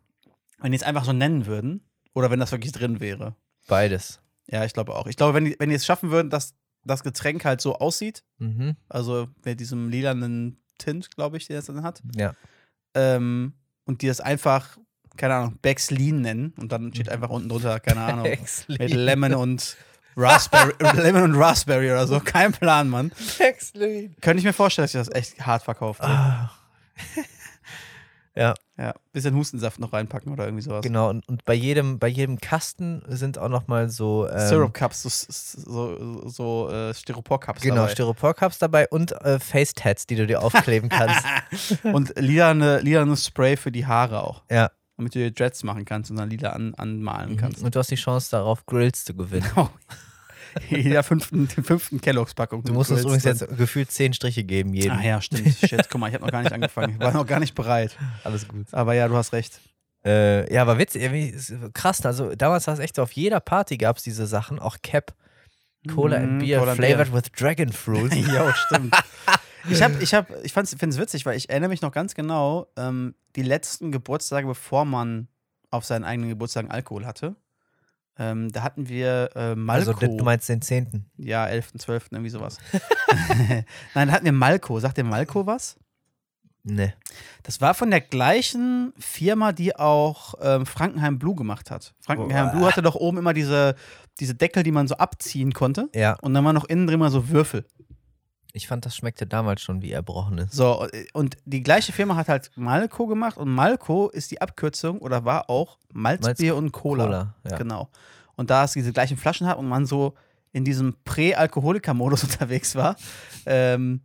Wenn 0.60 0.72
die 0.72 0.78
es 0.78 0.84
einfach 0.84 1.04
so 1.06 1.14
nennen 1.14 1.46
würden 1.46 1.82
oder 2.14 2.30
wenn 2.32 2.40
das 2.40 2.52
wirklich 2.52 2.72
drin 2.72 3.00
wäre. 3.00 3.36
Beides. 3.68 4.20
Ja, 4.50 4.64
ich 4.66 4.74
glaube 4.74 4.96
auch. 4.96 5.08
Ich 5.08 5.18
glaube, 5.18 5.34
wenn 5.34 5.46
die, 5.46 5.56
wenn 5.60 5.70
die 5.70 5.76
es 5.76 5.86
schaffen 5.86 6.10
würden, 6.12 6.30
dass 6.30 6.54
das 6.84 7.04
Getränk 7.04 7.44
halt 7.44 7.60
so 7.62 7.76
aussieht, 7.80 8.24
Mhm. 8.40 8.76
also 8.88 9.28
mit 9.44 9.60
diesem 9.60 9.90
lilanen 9.90 10.58
Tint, 10.78 11.12
glaube 11.16 11.38
ich, 11.38 11.48
den 11.48 11.58
es 11.58 11.66
dann 11.66 11.84
hat, 11.84 12.02
Ja. 12.16 12.34
ähm, 12.94 13.54
und 13.86 14.02
die 14.02 14.08
das 14.08 14.22
einfach, 14.22 14.78
keine 15.18 15.36
Ahnung, 15.36 15.58
Becks 15.62 15.92
Lean 15.92 16.22
nennen 16.22 16.54
und 16.58 16.72
dann 16.72 16.94
steht 16.94 17.10
einfach 17.10 17.30
unten 17.30 17.50
drunter, 17.50 17.80
keine 17.80 18.02
Ahnung, 18.02 18.28
mit. 18.68 18.94
Lemon 18.94 19.34
und 19.34 19.76
Raspberry, 20.18 20.74
Lemon 21.02 21.24
und 21.24 21.36
Raspberry 21.36 21.92
oder 21.92 22.08
so. 22.08 22.20
Kein 22.20 22.52
Plan, 22.52 22.90
Mann. 22.90 23.12
Könnte 24.22 24.40
ich 24.40 24.44
mir 24.44 24.54
vorstellen, 24.54 24.86
dass 24.86 24.94
ich 24.96 25.00
das 25.08 25.16
echt 25.16 25.46
hart 25.46 25.62
verkauft. 25.64 26.02
Ah. 26.02 26.52
ja, 28.36 28.54
Ja, 28.78 28.94
bisschen 29.14 29.36
Hustensaft 29.36 29.80
noch 29.80 29.94
reinpacken 29.94 30.32
oder 30.32 30.46
irgendwie 30.46 30.64
sowas. 30.64 30.82
genau. 30.84 31.10
Und, 31.10 31.28
und 31.28 31.46
bei, 31.46 31.54
jedem, 31.54 31.98
bei 32.00 32.08
jedem 32.08 32.40
Kasten 32.40 33.04
sind 33.08 33.38
auch 33.38 33.50
nochmal 33.50 33.90
so. 33.90 34.28
Ähm, 34.30 34.48
Syrup 34.48 34.74
Cups, 34.74 35.04
so, 35.04 35.10
so, 35.10 36.28
so 36.28 36.70
äh, 36.72 36.94
Styropor 36.94 37.40
Cups. 37.40 37.62
Genau, 37.62 37.76
dabei. 37.78 37.92
Styropor-Cups 37.92 38.60
dabei 38.60 38.88
und 38.90 39.12
äh, 39.24 39.40
Face-Tats, 39.40 40.08
die 40.08 40.16
du 40.16 40.28
dir 40.28 40.42
aufkleben 40.42 40.90
kannst. 40.90 41.24
Und 41.84 42.14
lilane, 42.18 42.80
lilane 42.82 43.16
Spray 43.18 43.56
für 43.58 43.72
die 43.72 43.86
Haare 43.86 44.24
auch. 44.24 44.44
ja. 44.50 44.72
Damit 45.00 45.14
du 45.14 45.20
dir 45.20 45.30
Dreads 45.30 45.62
machen 45.62 45.86
kannst 45.86 46.10
und 46.10 46.18
dann 46.18 46.28
lila 46.28 46.54
an, 46.54 46.74
anmalen 46.74 47.38
kannst. 47.38 47.62
Und 47.62 47.76
du 47.76 47.78
hast 47.78 47.92
die 47.92 47.96
Chance 47.98 48.32
darauf, 48.32 48.66
Grills 48.66 49.06
zu 49.06 49.14
gewinnen. 49.14 49.48
Oh. 49.56 49.68
Jeder 50.70 51.04
fünften, 51.04 51.48
fünften 51.48 52.02
Kelloggs-Packung. 52.02 52.64
Du 52.64 52.74
musst 52.74 52.92
uns 52.92 53.02
übrigens 53.02 53.24
jetzt 53.24 53.48
gefühlt 53.58 53.92
zehn 53.92 54.14
Striche 54.14 54.44
geben, 54.44 54.74
jedem. 54.74 54.94
Ah 54.94 55.04
ja, 55.04 55.22
stimmt. 55.22 55.56
Shit, 55.68 55.90
guck 55.90 56.00
mal, 56.00 56.08
ich 56.08 56.14
habe 56.14 56.26
noch 56.26 56.32
gar 56.32 56.42
nicht 56.44 56.54
angefangen. 56.54 56.94
Ich 56.94 57.00
war 57.00 57.14
noch 57.14 57.26
gar 57.26 57.40
nicht 57.40 57.56
bereit. 57.56 57.98
Alles 58.24 58.48
gut. 58.48 58.66
Aber 58.72 58.94
ja, 58.94 59.08
du 59.08 59.16
hast 59.16 59.34
recht. 59.34 59.60
Äh, 60.06 60.54
ja, 60.54 60.62
aber 60.62 60.78
witzig, 60.78 61.02
irgendwie 61.02 61.36
krass. 61.74 62.06
Also 62.06 62.36
damals 62.36 62.68
war 62.68 62.74
es 62.74 62.80
echt 62.80 62.96
so, 62.96 63.04
auf 63.04 63.12
jeder 63.12 63.40
Party 63.40 63.78
gab 63.78 63.98
es 63.98 64.04
diese 64.04 64.28
Sachen, 64.28 64.60
auch 64.60 64.78
Cap, 64.82 65.14
Cola 65.94 66.18
and 66.18 66.34
Mhm, 66.34 66.40
Beer, 66.40 66.60
Cola 66.60 66.72
and 66.72 66.80
flavored 66.80 67.14
with 67.14 67.32
Dragon 67.38 67.72
Fruit. 67.72 68.14
ja, 68.34 68.54
stimmt. 68.54 68.96
Ich 69.70 69.82
habe, 69.82 70.02
ich 70.02 70.14
habe, 70.14 70.34
ich 70.44 70.54
finde 70.54 70.88
es 70.88 70.98
witzig, 70.98 71.26
weil 71.26 71.36
ich 71.36 71.50
erinnere 71.50 71.70
mich 71.70 71.82
noch 71.82 71.92
ganz 71.92 72.16
genau, 72.16 72.68
ähm, 72.78 73.16
die 73.36 73.42
letzten 73.42 73.92
Geburtstage, 73.92 74.48
bevor 74.48 74.86
man 74.86 75.28
auf 75.72 75.86
seinen 75.86 76.06
eigenen 76.06 76.30
Geburtstagen 76.30 76.72
Alkohol 76.72 77.06
hatte. 77.06 77.36
Ähm, 78.20 78.52
da 78.52 78.64
hatten 78.64 78.90
wir 78.90 79.30
äh, 79.36 79.56
Malko. 79.56 79.92
also 79.92 80.18
du 80.18 80.24
meinst 80.24 80.50
den 80.50 80.62
10. 80.62 81.06
ja, 81.18 81.46
11., 81.46 81.74
12., 81.78 82.08
irgendwie 82.12 82.30
sowas. 82.30 82.58
Nein, 83.94 84.08
da 84.08 84.12
hatten 84.12 84.26
wir 84.26 84.32
Malko. 84.32 84.80
Sagt 84.80 84.98
dir 84.98 85.04
Malko 85.04 85.46
was? 85.46 85.78
Ne. 86.64 86.94
Das 87.44 87.62
war 87.62 87.74
von 87.74 87.92
der 87.92 88.02
gleichen 88.02 88.94
Firma, 88.98 89.54
die 89.54 89.76
auch 89.76 90.34
ähm, 90.42 90.66
Frankenheim 90.66 91.18
Blue 91.18 91.36
gemacht 91.36 91.72
hat. 91.72 91.94
Frankenheim 92.02 92.48
Boah. 92.48 92.52
Blue 92.52 92.68
hatte 92.68 92.82
doch 92.82 92.96
oben 92.96 93.18
immer 93.20 93.34
diese, 93.34 93.76
diese 94.20 94.36
Deckel, 94.36 94.64
die 94.64 94.72
man 94.72 94.88
so 94.88 94.96
abziehen 94.96 95.54
konnte. 95.54 95.90
Ja, 95.96 96.18
Und 96.22 96.34
dann 96.34 96.44
war 96.44 96.54
noch 96.54 96.66
innen 96.66 96.88
drin 96.88 97.00
mal 97.00 97.12
so 97.12 97.30
Würfel. 97.30 97.66
Ich 98.54 98.68
fand, 98.68 98.86
das 98.86 98.96
schmeckte 98.96 99.28
damals 99.28 99.62
schon 99.62 99.82
wie 99.82 99.92
Erbrochenes. 99.92 100.52
So, 100.52 100.88
und 101.14 101.38
die 101.46 101.62
gleiche 101.64 101.92
Firma 101.92 102.16
hat 102.16 102.28
halt 102.30 102.52
Malco 102.56 103.06
gemacht 103.08 103.38
und 103.38 103.50
Malco 103.54 104.10
ist 104.10 104.32
die 104.32 104.42
Abkürzung 104.42 105.00
oder 105.00 105.26
war 105.26 105.50
auch 105.50 105.78
Malzbier 105.94 106.56
und 106.56 106.72
Cola. 106.72 107.04
Cola, 107.06 107.34
ja. 107.50 107.58
Genau. 107.58 107.90
Und 108.36 108.50
da 108.50 108.64
es 108.64 108.74
diese 108.74 108.94
gleichen 108.94 109.18
Flaschen 109.18 109.48
hat 109.48 109.58
und 109.58 109.68
man 109.68 109.86
so 109.86 110.14
in 110.54 110.64
diesem 110.64 110.96
Prä-Alkoholiker-Modus 111.06 112.24
unterwegs 112.26 112.76
war, 112.76 112.96
ähm, 113.46 114.02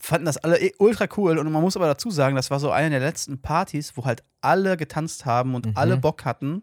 fanden 0.00 0.26
das 0.26 0.36
alle 0.38 0.58
ultra 0.78 1.06
cool. 1.16 1.38
Und 1.38 1.50
man 1.50 1.62
muss 1.62 1.76
aber 1.76 1.86
dazu 1.86 2.10
sagen, 2.10 2.36
das 2.36 2.50
war 2.50 2.60
so 2.60 2.70
eine 2.70 2.90
der 2.90 3.00
letzten 3.00 3.40
Partys, 3.40 3.96
wo 3.96 4.04
halt 4.04 4.22
alle 4.40 4.76
getanzt 4.76 5.26
haben 5.26 5.54
und 5.54 5.66
Mhm. 5.66 5.72
alle 5.74 5.96
Bock 5.96 6.24
hatten. 6.24 6.62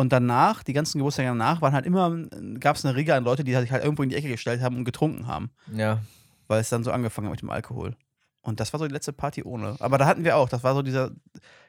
Und 0.00 0.12
danach, 0.14 0.62
die 0.62 0.72
ganzen 0.72 0.96
Geburtstage 0.98 1.28
danach, 1.28 1.60
waren 1.60 1.74
halt 1.74 1.84
immer, 1.84 2.16
gab 2.58 2.76
es 2.76 2.86
eine 2.86 2.96
Riege 2.96 3.14
an 3.14 3.22
Leute, 3.24 3.44
die 3.44 3.54
sich 3.54 3.70
halt 3.70 3.84
irgendwo 3.84 4.02
in 4.02 4.08
die 4.08 4.16
Ecke 4.16 4.28
gestellt 4.28 4.62
haben 4.62 4.76
und 4.76 4.84
getrunken 4.86 5.26
haben 5.26 5.50
Ja. 5.70 6.00
weil 6.48 6.62
es 6.62 6.70
dann 6.70 6.82
so 6.84 6.90
angefangen 6.90 7.26
hat 7.26 7.32
mit 7.32 7.42
dem 7.42 7.50
Alkohol. 7.50 7.94
Und 8.40 8.60
das 8.60 8.72
war 8.72 8.80
so 8.80 8.86
die 8.86 8.94
letzte 8.94 9.12
Party 9.12 9.42
ohne. 9.42 9.76
Aber 9.78 9.98
da 9.98 10.06
hatten 10.06 10.24
wir 10.24 10.36
auch, 10.38 10.48
das 10.48 10.64
war 10.64 10.74
so 10.74 10.80
dieser, 10.80 11.10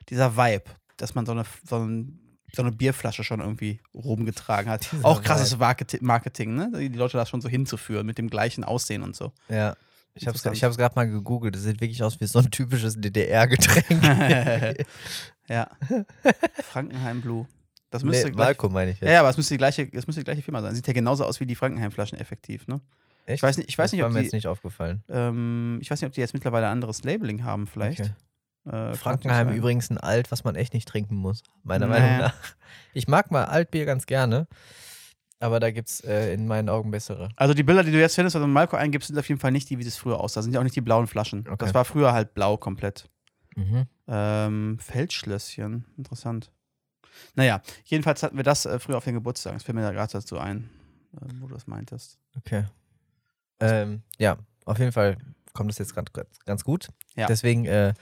dieser 0.08 0.38
Vibe, 0.38 0.64
dass 0.96 1.14
man 1.14 1.26
so 1.26 1.34
eine, 1.34 1.44
so, 1.68 1.80
ein, 1.80 2.20
so 2.54 2.62
eine 2.62 2.72
Bierflasche 2.72 3.26
schon 3.26 3.42
irgendwie 3.42 3.82
rumgetragen 3.94 4.72
hat. 4.72 4.90
Dieser 4.90 5.04
auch 5.06 5.22
krasses 5.22 5.58
Marketing, 5.58 6.00
Marketing, 6.04 6.56
ne? 6.56 6.72
Die 6.74 6.88
Leute 6.88 7.18
da 7.18 7.26
schon 7.26 7.42
so 7.42 7.50
hinzuführen 7.50 8.06
mit 8.06 8.18
dem 8.18 8.30
gleichen 8.30 8.64
Aussehen 8.64 9.04
und 9.04 9.14
so. 9.14 9.34
Ja. 9.50 9.76
Ich 10.14 10.26
habe 10.26 10.38
es 10.38 10.44
gerade 10.78 10.96
mal 10.96 11.10
gegoogelt. 11.10 11.56
Das 11.56 11.64
sieht 11.64 11.82
wirklich 11.82 12.02
aus 12.02 12.22
wie 12.22 12.28
so 12.28 12.40
ein 12.40 12.50
typisches 12.50 12.96
DDR-Getränk. 13.00 14.04
ja. 15.50 15.68
Frankenheim 16.64 17.22
Blue. 17.22 17.46
Das 17.92 18.04
nee, 18.04 18.10
müsste 18.10 18.32
gleich, 18.32 18.48
Malko 18.48 18.70
meine 18.70 18.92
ich 18.92 19.00
jetzt. 19.00 19.08
ja, 19.08 19.14
ja, 19.16 19.20
aber 19.20 19.30
es 19.30 19.38
müsste 19.38 19.54
die 19.54 19.58
gleiche, 19.60 19.88
es 19.92 20.08
müsste 20.08 20.22
die 20.22 20.26
gleiche 20.26 20.42
Firma 20.42 20.62
sein. 20.62 20.74
Sieht 20.74 20.88
ja 20.88 20.94
genauso 20.94 21.26
aus 21.26 21.40
wie 21.40 21.46
die 21.46 21.56
Frankenheim-Flaschen 21.56 22.18
effektiv, 22.18 22.66
ne? 22.68 22.82
Echt? 23.26 23.36
Ich 23.36 23.44
weiß 23.44 23.58
nicht, 23.58 23.70
ich 23.70 23.78
weiß 23.78 23.86
das 23.86 23.92
nicht, 23.92 24.02
war 24.02 24.08
ob 24.08 24.14
mir 24.14 24.20
die, 24.20 24.26
jetzt 24.26 24.34
nicht 24.34 24.48
aufgefallen. 24.48 25.04
ähm, 25.10 25.78
ich 25.82 25.92
weiß 25.92 26.02
nicht, 26.02 26.08
ob 26.08 26.14
die 26.14 26.22
jetzt 26.22 26.34
mittlerweile 26.34 26.66
ein 26.68 26.72
anderes 26.72 27.04
Labeling 27.04 27.44
haben, 27.44 27.68
vielleicht. 27.68 28.00
Okay. 28.00 28.12
Äh, 28.92 28.94
Frankenheim 28.96 29.50
übrigens 29.50 29.90
ein 29.90 29.98
Alt, 29.98 30.32
was 30.32 30.44
man 30.44 30.56
echt 30.56 30.74
nicht 30.74 30.88
trinken 30.88 31.16
muss, 31.16 31.44
meiner 31.64 31.88
Naja. 31.88 32.02
Meinung 32.02 32.18
nach. 32.20 32.36
Ich 32.94 33.08
mag 33.08 33.30
mal 33.32 33.46
Altbier 33.46 33.86
ganz 33.86 34.06
gerne, 34.06 34.48
aber 35.40 35.60
da 35.60 35.72
gibt 35.72 35.90
es 35.90 36.02
äh, 36.02 36.34
in 36.34 36.48
meinen 36.48 36.70
Augen 36.70 36.92
bessere. 36.92 37.30
Also 37.36 37.54
die 37.54 37.64
Bilder, 37.64 37.84
die 37.84 37.92
du 37.92 38.00
jetzt 38.00 38.16
findest, 38.16 38.36
wenn 38.36 38.42
du 38.44 38.48
Malko 38.48 38.76
eingibst, 38.78 39.08
sind 39.08 39.18
auf 39.18 39.28
jeden 39.28 39.40
Fall 39.42 39.52
nicht 39.52 39.70
die, 39.70 39.80
wie 39.80 39.84
das 39.84 39.98
früher 39.98 40.20
aussah. 40.20 40.40
Das 40.40 40.46
sind 40.46 40.54
ja 40.54 40.60
auch 40.60 40.64
nicht 40.64 40.76
die 40.76 40.82
blauen 40.82 41.08
Flaschen. 41.08 41.42
Okay. 41.48 41.58
Das 41.60 41.74
war 41.74 41.86
früher 41.86 42.14
halt 42.14 42.34
blau 42.36 42.56
komplett. 42.58 43.10
Mhm. 43.56 43.86
Ähm, 44.08 44.78
Feldschlösschen, 44.80 45.86
interessant. 45.98 46.52
Naja, 47.36 47.62
jedenfalls 47.86 48.24
hatten 48.24 48.38
wir 48.38 48.44
das 48.44 48.66
äh, 48.66 48.80
früher 48.80 48.98
auf 48.98 49.04
den 49.04 49.14
Geburtstagen. 49.16 49.58
Das 49.58 49.64
fällt 49.64 49.76
mir 49.76 49.82
da 49.84 49.92
gerade 49.92 50.12
dazu 50.12 50.38
ein, 50.38 50.70
äh, 51.16 51.26
wo 51.40 51.48
du 51.48 51.54
das 51.54 51.68
meintest. 51.68 52.18
Okay. 52.38 52.66
Ähm, 53.60 54.02
ja, 54.18 54.38
auf 54.66 54.80
jeden 54.80 54.92
Fall 54.92 55.18
kommt 55.54 55.72
es 55.72 55.78
jetzt 55.78 55.94
grad, 55.94 56.12
ganz 56.46 56.64
gut. 56.64 56.90
Ja. 57.16 57.28
Deswegen 57.28 57.66
äh, 57.66 57.94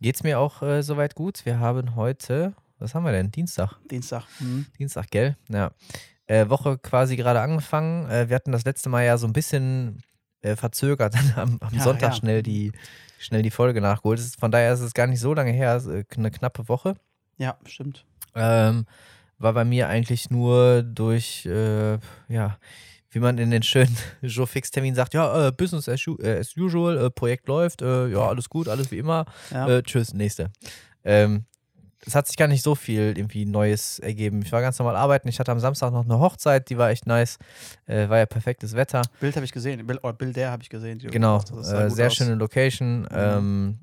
geht 0.00 0.16
es 0.16 0.22
mir 0.22 0.38
auch 0.38 0.62
äh, 0.62 0.82
soweit 0.82 1.14
gut. 1.14 1.44
Wir 1.44 1.58
haben 1.58 1.94
heute, 1.94 2.54
was 2.78 2.94
haben 2.94 3.04
wir 3.04 3.12
denn? 3.12 3.30
Dienstag. 3.30 3.78
Dienstag. 3.90 4.24
Mhm. 4.40 4.66
Dienstag, 4.78 5.10
gell? 5.10 5.36
Ja. 5.48 5.70
Äh, 6.26 6.48
Woche 6.48 6.78
quasi 6.78 7.16
gerade 7.16 7.40
angefangen. 7.40 8.10
Äh, 8.10 8.28
wir 8.28 8.36
hatten 8.36 8.52
das 8.52 8.64
letzte 8.64 8.88
Mal 8.88 9.04
ja 9.04 9.16
so 9.16 9.26
ein 9.26 9.32
bisschen 9.32 10.02
äh, 10.42 10.56
verzögert, 10.56 11.14
dann 11.34 11.34
am, 11.36 11.58
am 11.60 11.74
Ja, 11.74 11.82
Sonntag 11.82 12.10
ja. 12.10 12.16
schnell, 12.16 12.42
die, 12.42 12.72
schnell 13.18 13.42
die 13.42 13.50
Folge 13.50 13.80
nachgeholt. 13.80 14.18
Ist, 14.18 14.40
von 14.40 14.50
daher 14.50 14.72
ist 14.72 14.80
es 14.80 14.94
gar 14.94 15.06
nicht 15.06 15.20
so 15.20 15.34
lange 15.34 15.52
her, 15.52 15.82
äh, 15.86 16.04
eine 16.16 16.30
knappe 16.30 16.68
Woche. 16.68 16.94
Ja, 17.38 17.58
stimmt. 17.66 18.04
Ähm, 18.36 18.86
war 19.38 19.52
bei 19.52 19.64
mir 19.64 19.88
eigentlich 19.88 20.30
nur 20.30 20.82
durch, 20.82 21.46
äh, 21.46 21.98
ja, 22.28 22.58
wie 23.10 23.18
man 23.18 23.38
in 23.38 23.50
den 23.50 23.62
schönen 23.62 23.96
Joe-Fix-Termin 24.22 24.94
sagt, 24.94 25.14
ja, 25.14 25.48
äh, 25.48 25.52
Business 25.52 25.88
as, 25.88 26.06
äh, 26.06 26.42
usual, 26.56 26.96
äh, 26.98 27.10
Projekt 27.10 27.48
läuft, 27.48 27.82
äh, 27.82 28.08
ja, 28.08 28.28
alles 28.28 28.48
gut, 28.48 28.68
alles 28.68 28.90
wie 28.90 28.98
immer. 28.98 29.26
Ja. 29.50 29.68
Äh, 29.68 29.82
tschüss, 29.82 30.14
nächste. 30.14 30.50
Ähm, 31.04 31.44
es 32.06 32.14
hat 32.14 32.26
sich 32.28 32.36
gar 32.36 32.46
nicht 32.46 32.62
so 32.62 32.74
viel 32.74 33.14
irgendwie 33.16 33.44
Neues 33.46 33.98
ergeben. 33.98 34.40
Ich 34.42 34.52
war 34.52 34.60
ganz 34.60 34.78
normal 34.78 34.96
arbeiten. 34.96 35.28
Ich 35.28 35.40
hatte 35.40 35.50
am 35.50 35.58
Samstag 35.58 35.92
noch 35.92 36.04
eine 36.04 36.18
Hochzeit, 36.20 36.70
die 36.70 36.78
war 36.78 36.90
echt 36.90 37.06
nice. 37.06 37.38
Äh, 37.86 38.08
war 38.08 38.18
ja 38.18 38.26
perfektes 38.26 38.74
Wetter. 38.74 39.02
Bild 39.18 39.34
habe 39.34 39.44
ich 39.44 39.52
gesehen. 39.52 39.84
Bild, 39.86 40.04
oder 40.04 40.12
Bilder 40.12 40.50
habe 40.52 40.62
ich 40.62 40.70
gesehen. 40.70 40.98
Genau, 40.98 41.38
äh, 41.38 41.90
sehr 41.90 42.06
aus. 42.06 42.14
schöne 42.14 42.36
Location. 42.36 43.08
Ähm, 43.10 43.78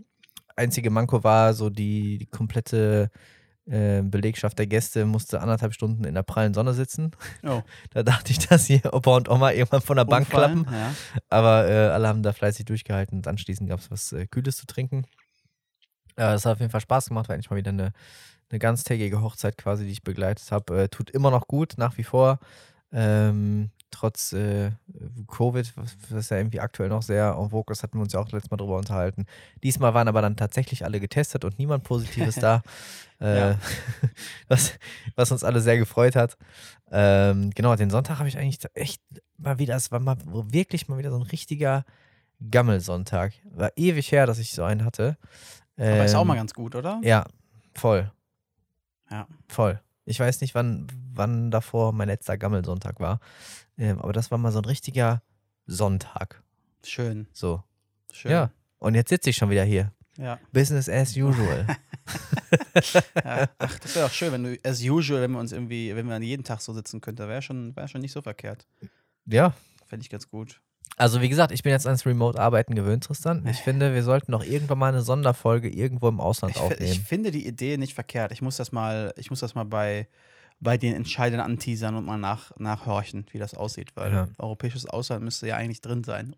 einzige 0.55 0.89
Manko 0.89 1.23
war 1.23 1.53
so 1.53 1.69
die, 1.69 2.17
die 2.17 2.25
komplette 2.27 3.09
Belegschaft 3.65 4.59
der 4.59 4.67
Gäste 4.67 5.05
musste 5.05 5.39
anderthalb 5.39 5.73
Stunden 5.73 6.03
in 6.03 6.15
der 6.15 6.23
prallen 6.23 6.53
Sonne 6.53 6.73
sitzen. 6.73 7.11
Oh, 7.43 7.61
Da 7.91 8.03
dachte 8.03 8.31
ich, 8.31 8.39
dass 8.39 8.65
hier 8.65 8.93
Opa 8.93 9.15
und 9.15 9.29
Oma 9.29 9.51
irgendwann 9.51 9.81
von 9.81 9.95
der 9.95 10.05
Bank 10.05 10.27
umfallen, 10.27 10.63
klappen. 10.65 10.75
Ja. 10.77 10.93
Aber 11.29 11.69
äh, 11.69 11.87
alle 11.89 12.07
haben 12.09 12.23
da 12.23 12.33
fleißig 12.33 12.65
durchgehalten 12.65 13.17
und 13.19 13.27
anschließend 13.27 13.69
gab 13.69 13.79
es 13.79 13.89
was 13.89 14.11
äh, 14.11 14.27
Kühles 14.27 14.57
zu 14.57 14.65
trinken. 14.65 15.05
Äh, 16.17 16.33
Es 16.33 16.45
hat 16.45 16.53
auf 16.53 16.59
jeden 16.59 16.71
Fall 16.71 16.81
Spaß 16.81 17.07
gemacht, 17.07 17.29
war 17.29 17.35
endlich 17.35 17.49
mal 17.49 17.55
wieder 17.57 17.71
eine, 17.71 17.93
eine 18.49 18.59
ganztägige 18.59 19.21
Hochzeit 19.21 19.57
quasi, 19.57 19.85
die 19.85 19.91
ich 19.91 20.03
begleitet 20.03 20.51
habe. 20.51 20.83
Äh, 20.83 20.89
tut 20.89 21.09
immer 21.09 21.31
noch 21.31 21.47
gut, 21.47 21.75
nach 21.77 21.97
wie 21.97 22.03
vor. 22.03 22.39
Ähm, 22.91 23.71
trotz 23.93 24.33
äh, 24.33 24.71
Covid, 25.27 25.71
was, 25.77 25.95
was 26.09 26.29
ja 26.29 26.37
irgendwie 26.37 26.59
aktuell 26.59 26.89
noch 26.89 27.01
sehr 27.01 27.35
en 27.39 27.49
vogue 27.49 27.71
ist, 27.71 27.83
hatten 27.83 27.97
wir 27.97 28.03
uns 28.03 28.13
ja 28.13 28.19
auch 28.19 28.31
letztes 28.31 28.51
Mal 28.51 28.57
drüber 28.57 28.77
unterhalten. 28.77 29.25
Diesmal 29.63 29.93
waren 29.93 30.07
aber 30.07 30.21
dann 30.21 30.35
tatsächlich 30.35 30.83
alle 30.83 30.99
getestet 30.99 31.45
und 31.45 31.57
niemand 31.59 31.83
Positives 31.83 32.35
da. 32.41 32.63
Äh, 33.19 33.55
was, 34.47 34.73
was 35.15 35.31
uns 35.31 35.43
alle 35.43 35.61
sehr 35.61 35.77
gefreut 35.77 36.15
hat. 36.15 36.37
Ähm, 36.91 37.51
genau, 37.51 37.75
den 37.75 37.89
Sonntag 37.89 38.19
habe 38.19 38.27
ich 38.27 38.37
eigentlich 38.37 38.59
echt 38.73 39.01
mal 39.37 39.59
wieder, 39.59 39.75
es 39.75 39.91
war 39.91 39.99
mal 39.99 40.17
wirklich 40.25 40.87
mal 40.87 40.97
wieder 40.97 41.11
so 41.11 41.17
ein 41.17 41.23
richtiger 41.23 41.85
Gammelsonntag. 42.51 43.33
War 43.45 43.71
ewig 43.75 44.11
her, 44.11 44.25
dass 44.25 44.39
ich 44.39 44.51
so 44.53 44.63
einen 44.63 44.83
hatte. 44.83 45.17
Aber 45.77 46.05
ist 46.05 46.15
auch 46.15 46.21
Ähm, 46.21 46.27
mal 46.27 46.35
ganz 46.35 46.53
gut, 46.53 46.75
oder? 46.75 46.99
Ja, 47.03 47.25
voll. 47.73 48.11
Ja. 49.09 49.27
Voll. 49.47 49.79
Ich 50.05 50.19
weiß 50.19 50.41
nicht, 50.41 50.53
wann, 50.53 50.87
wann 51.13 51.49
davor 51.51 51.93
mein 51.93 52.09
letzter 52.09 52.37
Gammelsonntag 52.37 52.99
war. 52.99 53.19
Ähm, 53.77 53.99
aber 53.99 54.13
das 54.13 54.31
war 54.31 54.37
mal 54.37 54.51
so 54.51 54.59
ein 54.59 54.65
richtiger 54.65 55.21
Sonntag. 55.65 56.43
Schön. 56.85 57.27
So. 57.33 57.63
Schön. 58.11 58.31
Ja. 58.31 58.51
Und 58.79 58.95
jetzt 58.95 59.09
sitze 59.09 59.29
ich 59.29 59.35
schon 59.37 59.49
wieder 59.49 59.63
hier. 59.63 59.91
ja. 60.17 60.39
Business 60.51 60.89
as 60.89 61.15
usual. 61.15 61.65
Ja, 63.23 63.49
ach, 63.57 63.79
das 63.79 63.95
wäre 63.95 64.05
auch 64.05 64.11
schön, 64.11 64.31
wenn 64.31 64.43
du, 64.43 64.57
as 64.63 64.81
usual, 64.81 65.21
wenn 65.21 65.31
wir 65.31 65.39
uns 65.39 65.51
irgendwie, 65.51 65.95
wenn 65.95 66.07
wir 66.07 66.15
an 66.15 66.21
jeden 66.23 66.43
Tag 66.43 66.59
so 66.61 66.73
sitzen 66.73 67.01
könnten, 67.01 67.27
wäre 67.27 67.41
schon, 67.41 67.75
wär 67.75 67.87
schon 67.87 68.01
nicht 68.01 68.11
so 68.11 68.21
verkehrt. 68.21 68.67
ja. 69.25 69.53
Fände 69.85 70.03
ich 70.03 70.09
ganz 70.09 70.27
gut. 70.29 70.59
Also 70.97 71.21
wie 71.21 71.29
gesagt, 71.29 71.51
ich 71.51 71.61
bin 71.63 71.71
jetzt 71.71 71.85
ans 71.87 72.05
Remote-Arbeiten 72.05 72.73
gewöhnt, 72.75 73.03
Tristan. 73.03 73.45
Ich 73.47 73.57
finde, 73.63 73.93
wir 73.93 74.03
sollten 74.03 74.31
noch 74.31 74.43
irgendwann 74.43 74.77
mal 74.79 74.89
eine 74.89 75.01
Sonderfolge 75.01 75.69
irgendwo 75.69 76.07
im 76.09 76.19
Ausland 76.19 76.55
Ich, 76.55 76.61
fi- 76.61 76.67
ich 76.67 76.73
aufnehmen. 76.73 77.05
finde 77.05 77.31
die 77.31 77.47
Idee 77.47 77.77
nicht 77.77 77.93
verkehrt. 77.93 78.31
Ich 78.31 78.41
muss 78.41 78.57
das 78.57 78.71
mal, 78.71 79.13
ich 79.17 79.29
muss 79.29 79.39
das 79.39 79.55
mal 79.55 79.65
bei, 79.65 80.07
bei 80.59 80.77
den 80.77 80.93
Entscheidern 80.95 81.39
anteasern 81.39 81.95
und 81.95 82.05
mal 82.05 82.17
nach, 82.17 82.51
nachhorchen, 82.57 83.25
wie 83.31 83.39
das 83.39 83.53
aussieht, 83.53 83.95
weil 83.95 84.13
Ja. 84.13 84.27
europäisches 84.37 84.85
Ausland 84.85 85.23
müsste 85.23 85.47
ja 85.47 85.57
eigentlich 85.57 85.81
drin 85.81 86.03
sein. 86.03 86.35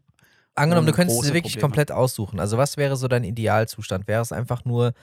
Angenommen, 0.55 0.87
du 0.87 0.93
könntest 0.93 1.21
es 1.21 1.33
wirklich 1.33 1.53
Probleme. 1.53 1.61
komplett 1.61 1.91
aussuchen. 1.91 2.39
Also 2.39 2.57
was 2.57 2.77
wäre 2.77 2.95
so 2.95 3.07
dein 3.07 3.23
Idealzustand? 3.25 4.07
Wäre 4.07 4.21
es 4.21 4.31
einfach 4.31 4.63
nur 4.63 4.93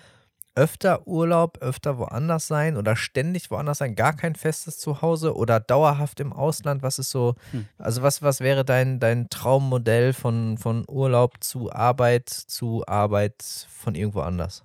öfter 0.55 1.07
Urlaub, 1.07 1.59
öfter 1.63 1.99
woanders 1.99 2.47
sein 2.47 2.77
oder 2.77 2.95
ständig 2.97 3.51
woanders 3.51 3.79
sein, 3.79 3.95
gar 3.95 4.15
kein 4.15 4.35
festes 4.35 4.79
Zuhause 4.79 5.35
oder 5.35 5.61
dauerhaft 5.61 6.21
im 6.21 6.33
Ausland? 6.33 6.83
Was 6.83 6.99
ist 6.99 7.11
so, 7.11 7.35
Hm. 7.53 7.69
also 7.79 8.03
was, 8.03 8.23
was 8.23 8.41
wäre 8.41 8.65
dein, 8.65 8.99
dein 9.01 9.29
Traummodell 9.31 10.13
von, 10.13 10.59
von 10.59 10.85
Urlaub 10.89 11.43
zu 11.43 11.73
Arbeit 11.73 12.29
zu 12.29 12.85
Arbeit 12.87 13.43
von 13.43 13.95
irgendwo 13.95 14.21
anders? 14.21 14.65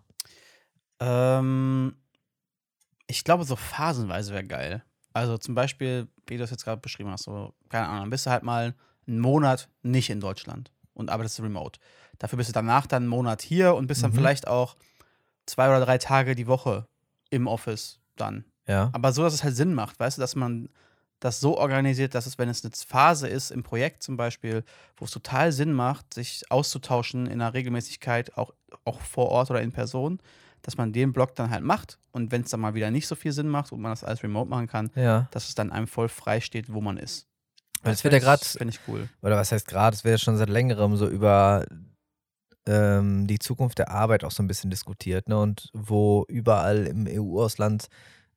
Ähm, 1.00 1.96
ich 3.08 3.24
glaube, 3.24 3.44
so 3.46 3.56
phasenweise 3.56 4.34
wäre 4.34 4.44
geil. 4.46 4.84
Also 5.14 5.38
zum 5.38 5.56
Beispiel, 5.56 6.08
wie 6.28 6.38
du 6.38 6.44
es 6.44 6.52
jetzt 6.52 6.64
gerade 6.64 6.82
beschrieben 6.82 7.10
hast, 7.10 7.24
so, 7.24 7.54
keine 7.70 7.88
Ahnung, 7.88 8.02
dann 8.02 8.10
bist 8.10 8.26
du 8.26 8.30
halt 8.30 8.44
mal 8.44 8.76
einen 9.08 9.20
Monat 9.20 9.70
nicht 9.82 10.10
in 10.10 10.20
Deutschland 10.20 10.72
und 10.94 11.10
arbeitest 11.10 11.40
remote. 11.42 11.80
Dafür 12.20 12.38
bist 12.38 12.50
du 12.50 12.54
danach 12.54 12.86
dann 12.88 13.04
einen 13.04 13.10
Monat 13.10 13.42
hier 13.42 13.76
und 13.76 13.88
bist 13.88 14.04
dann 14.04 14.12
Mhm. 14.12 14.16
vielleicht 14.16 14.48
auch 14.48 14.76
zwei 15.46 15.70
oder 15.70 15.84
drei 15.86 15.98
Tage 15.98 16.36
die 16.36 16.48
Woche 16.48 16.88
im 17.30 17.48
Office 17.48 18.00
dann. 18.16 18.46
Ja. 18.68 18.90
Aber 18.94 19.14
so, 19.14 19.24
dass 19.24 19.34
es 19.34 19.44
halt 19.44 19.56
Sinn 19.56 19.74
macht, 19.74 20.00
weißt 20.00 20.18
du, 20.18 20.22
dass 20.22 20.36
man 20.36 20.70
das 21.20 21.40
so 21.40 21.58
organisiert, 21.58 22.14
dass 22.14 22.26
es, 22.28 22.38
wenn 22.38 22.50
es 22.50 22.64
eine 22.64 22.72
Phase 22.76 23.28
ist 23.28 23.50
im 23.50 23.64
Projekt 23.64 24.04
zum 24.04 24.18
Beispiel, 24.18 24.64
wo 24.98 25.06
es 25.06 25.12
total 25.12 25.52
Sinn 25.52 25.74
macht, 25.74 26.14
sich 26.14 26.44
auszutauschen 26.52 27.26
in 27.26 27.42
einer 27.42 27.54
Regelmäßigkeit, 27.54 28.38
auch, 28.38 28.54
auch 28.86 29.00
vor 29.02 29.30
Ort 29.30 29.50
oder 29.50 29.62
in 29.62 29.72
Person, 29.72 30.20
dass 30.62 30.78
man 30.78 30.94
den 30.94 31.14
Block 31.14 31.36
dann 31.36 31.50
halt 31.50 31.64
macht 31.64 31.98
und 32.12 32.32
wenn 32.32 32.42
es 32.42 32.50
dann 32.50 32.60
mal 32.60 32.74
wieder 32.74 32.92
nicht 32.92 33.08
so 33.08 33.16
viel 33.16 33.32
Sinn 33.32 33.48
macht 33.48 33.72
und 33.72 33.80
man 33.82 33.92
das 33.92 34.04
alles 34.04 34.24
remote 34.24 34.50
machen 34.50 34.68
kann, 34.68 34.90
Ja. 34.96 35.28
dass 35.32 35.48
es 35.50 35.56
dann 35.56 35.72
einem 35.72 35.88
voll 35.88 36.10
frei 36.10 36.42
steht, 36.42 36.72
wo 36.74 36.82
man 36.82 36.98
ist. 36.98 37.28
Weil 37.84 37.94
es 37.94 38.04
wird 38.04 38.14
ja 38.14 38.20
gerade 38.20 38.44
Finde 38.44 38.74
ich 38.74 38.80
cool. 38.88 39.08
oder 39.22 39.38
was 39.38 39.52
heißt 39.52 39.68
gerade, 39.68 39.96
es 39.96 40.04
wird 40.04 40.20
ja 40.20 40.24
schon 40.24 40.38
seit 40.38 40.50
längerem 40.50 40.96
so 40.98 41.08
über 41.08 41.66
ähm, 42.66 43.28
die 43.28 43.40
Zukunft 43.40 43.78
der 43.80 43.92
Arbeit 43.92 44.24
auch 44.24 44.32
so 44.32 44.44
ein 44.44 44.48
bisschen 44.48 44.70
diskutiert, 44.70 45.30
ne? 45.30 45.40
Und 45.40 45.70
wo 45.74 46.26
überall 46.28 46.86
im 46.86 47.08
EU-Ausland 47.08 47.88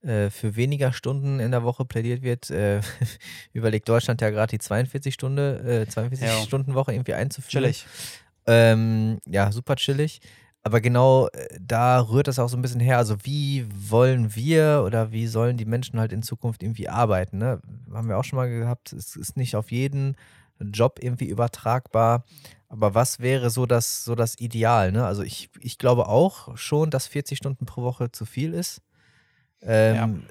äh, 0.03 0.31
für 0.31 0.57
weniger 0.57 0.93
Stunden 0.93 1.41
in 1.41 1.51
der 1.51 1.65
Woche 1.65 1.85
plädiert 1.85 2.23
wird, 2.23 2.49
äh, 2.51 2.81
überlegt 3.53 3.89
Deutschland 3.89 4.21
ja 4.21 4.31
gerade 4.31 4.51
die 4.51 4.59
42 4.61 5.13
Stunde, 5.15 5.83
äh, 5.83 5.89
42 5.89 6.27
Ja. 6.27 6.93
Irgendwie 6.93 7.15
einzuführen. 7.15 7.65
Chillig. 7.65 7.87
Ähm, 8.47 9.19
ja, 9.27 9.51
super 9.53 9.77
chillig. 9.77 10.21
Aber 10.63 10.81
genau 10.81 11.29
äh, 11.29 11.59
da 11.61 12.01
rührt 12.01 12.29
das 12.29 12.39
auch 12.39 12.49
so 12.49 12.57
ein 12.57 12.63
bisschen 12.63 12.81
her. 12.81 12.99
Also, 12.99 13.17
wie 13.25 13.67
wollen 13.73 14.35
wir 14.35 14.83
oder 14.85 15.13
wie 15.13 15.27
sollen 15.27 15.57
die 15.57 15.65
Menschen 15.65 15.99
halt 15.99 16.13
in 16.13 16.23
Zukunft 16.23 16.63
irgendwie 16.63 16.89
arbeiten? 16.89 17.39
Ne? 17.39 17.61
Haben 17.93 18.09
wir 18.09 18.19
auch 18.19 18.25
schon 18.25 18.37
mal 18.37 18.49
gehabt. 18.49 18.93
Es 18.93 19.17
ist 19.17 19.37
nicht 19.37 19.57
auf 19.57 19.71
jeden 19.71 20.17
Job 20.59 20.99
irgendwie 21.01 21.27
übertragbar. 21.27 22.25
Aber 22.69 22.95
was 22.95 23.21
wäre 23.21 23.51
so 23.51 23.67
das, 23.67 24.05
so 24.05 24.15
das 24.15 24.39
Ideal? 24.39 24.93
Ne? 24.93 25.05
Also, 25.07 25.23
ich, 25.23 25.51
ich 25.61 25.79
glaube 25.79 26.09
auch 26.09 26.57
schon, 26.57 26.91
dass 26.91 27.07
40 27.07 27.39
Stunden 27.39 27.67
pro 27.67 27.83
Woche 27.83 28.13
zu 28.13 28.27
viel 28.27 28.53
ist. 28.53 28.83
Ähm, 29.63 30.25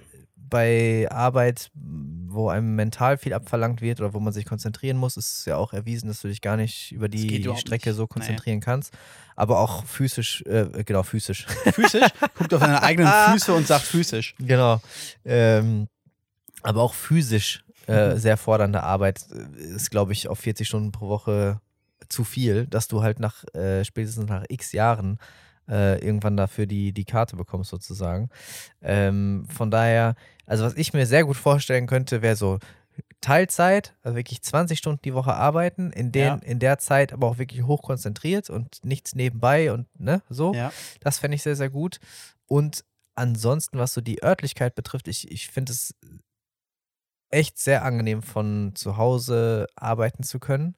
Bei 0.50 1.08
Arbeit, 1.12 1.72
wo 1.74 2.50
einem 2.50 2.76
mental 2.76 3.18
viel 3.18 3.34
abverlangt 3.34 3.82
wird 3.82 4.00
oder 4.00 4.14
wo 4.14 4.20
man 4.20 4.34
sich 4.34 4.46
konzentrieren 4.46 4.98
muss, 4.98 5.18
ist 5.18 5.40
es 5.40 5.46
ja 5.46 5.58
auch 5.58 5.74
erwiesen, 5.74 6.08
dass 6.08 6.22
du 6.22 6.28
dich 6.28 6.42
gar 6.42 6.58
nicht 6.58 6.92
über 6.92 7.10
die 7.10 7.44
Strecke 7.58 7.90
nicht. 7.90 7.98
so 7.98 8.08
konzentrieren 8.08 8.60
kannst. 8.60 8.94
Aber 9.36 9.60
auch 9.60 9.86
physisch, 9.86 10.42
äh, 10.44 10.84
genau, 10.84 11.04
physisch. 11.04 11.46
Physisch? 11.74 12.08
Guckt 12.38 12.54
auf 12.54 12.60
seine 12.60 12.84
eigenen 12.84 13.12
Füße 13.32 13.54
und 13.54 13.68
sagt 13.68 13.86
physisch. 13.86 14.36
genau. 14.40 14.82
Ähm, 15.24 15.88
aber 16.62 16.82
auch 16.82 16.94
physisch 16.94 17.64
äh, 17.88 18.18
sehr 18.18 18.38
fordernde 18.38 18.84
Arbeit 18.84 19.26
äh, 19.32 19.62
ist, 19.62 19.90
glaube 19.90 20.14
ich, 20.14 20.28
auf 20.28 20.40
40 20.40 20.68
Stunden 20.68 20.92
pro 20.92 21.08
Woche 21.10 21.62
zu 22.08 22.24
viel, 22.24 22.68
dass 22.68 22.88
du 22.88 23.02
halt 23.02 23.20
nach 23.20 23.44
äh, 23.54 23.84
spätestens 23.86 24.28
nach 24.28 24.44
x 24.50 24.72
Jahren 24.74 25.20
äh, 25.70 26.04
irgendwann 26.04 26.36
dafür 26.38 26.66
die, 26.66 26.92
die 26.94 27.06
Karte 27.06 27.36
bekommst, 27.36 27.70
sozusagen. 27.70 28.30
Ähm, 28.82 29.46
von 29.50 29.70
daher, 29.72 30.16
also 30.46 30.64
was 30.64 30.76
ich 30.76 30.94
mir 30.94 31.06
sehr 31.06 31.24
gut 31.26 31.38
vorstellen 31.38 31.88
könnte, 31.88 32.22
wäre 32.22 32.36
so 32.36 32.60
Teilzeit, 33.22 33.96
also 34.02 34.16
wirklich 34.18 34.42
20 34.42 34.78
Stunden 34.78 35.02
die 35.04 35.14
Woche 35.14 35.34
arbeiten, 35.34 35.92
in, 35.92 36.12
den, 36.12 36.24
Ja. 36.24 36.36
in 36.36 36.60
der 36.60 36.80
Zeit 36.80 37.14
aber 37.14 37.28
auch 37.28 37.38
wirklich 37.38 37.64
hoch 37.64 37.82
konzentriert 37.82 38.50
und 38.50 38.84
nichts 38.84 39.16
nebenbei 39.16 39.72
und 39.72 39.88
ne, 40.00 40.22
so. 40.30 40.54
Ja. 40.54 40.72
Das 41.02 41.20
fände 41.20 41.36
ich 41.36 41.44
sehr, 41.44 41.56
sehr 41.56 41.70
gut. 41.70 42.00
Und 42.46 42.84
ansonsten, 43.16 43.78
was 43.78 43.94
so 43.94 44.02
die 44.02 44.24
Örtlichkeit 44.24 44.76
betrifft, 44.76 45.08
ich, 45.08 45.30
ich 45.32 45.50
finde 45.50 45.74
es 45.74 45.94
echt 47.30 47.60
sehr 47.60 47.84
angenehm, 47.84 48.24
von 48.24 48.72
zu 48.76 48.98
Hause 48.98 49.68
arbeiten 49.76 50.24
zu 50.24 50.40
können. 50.40 50.76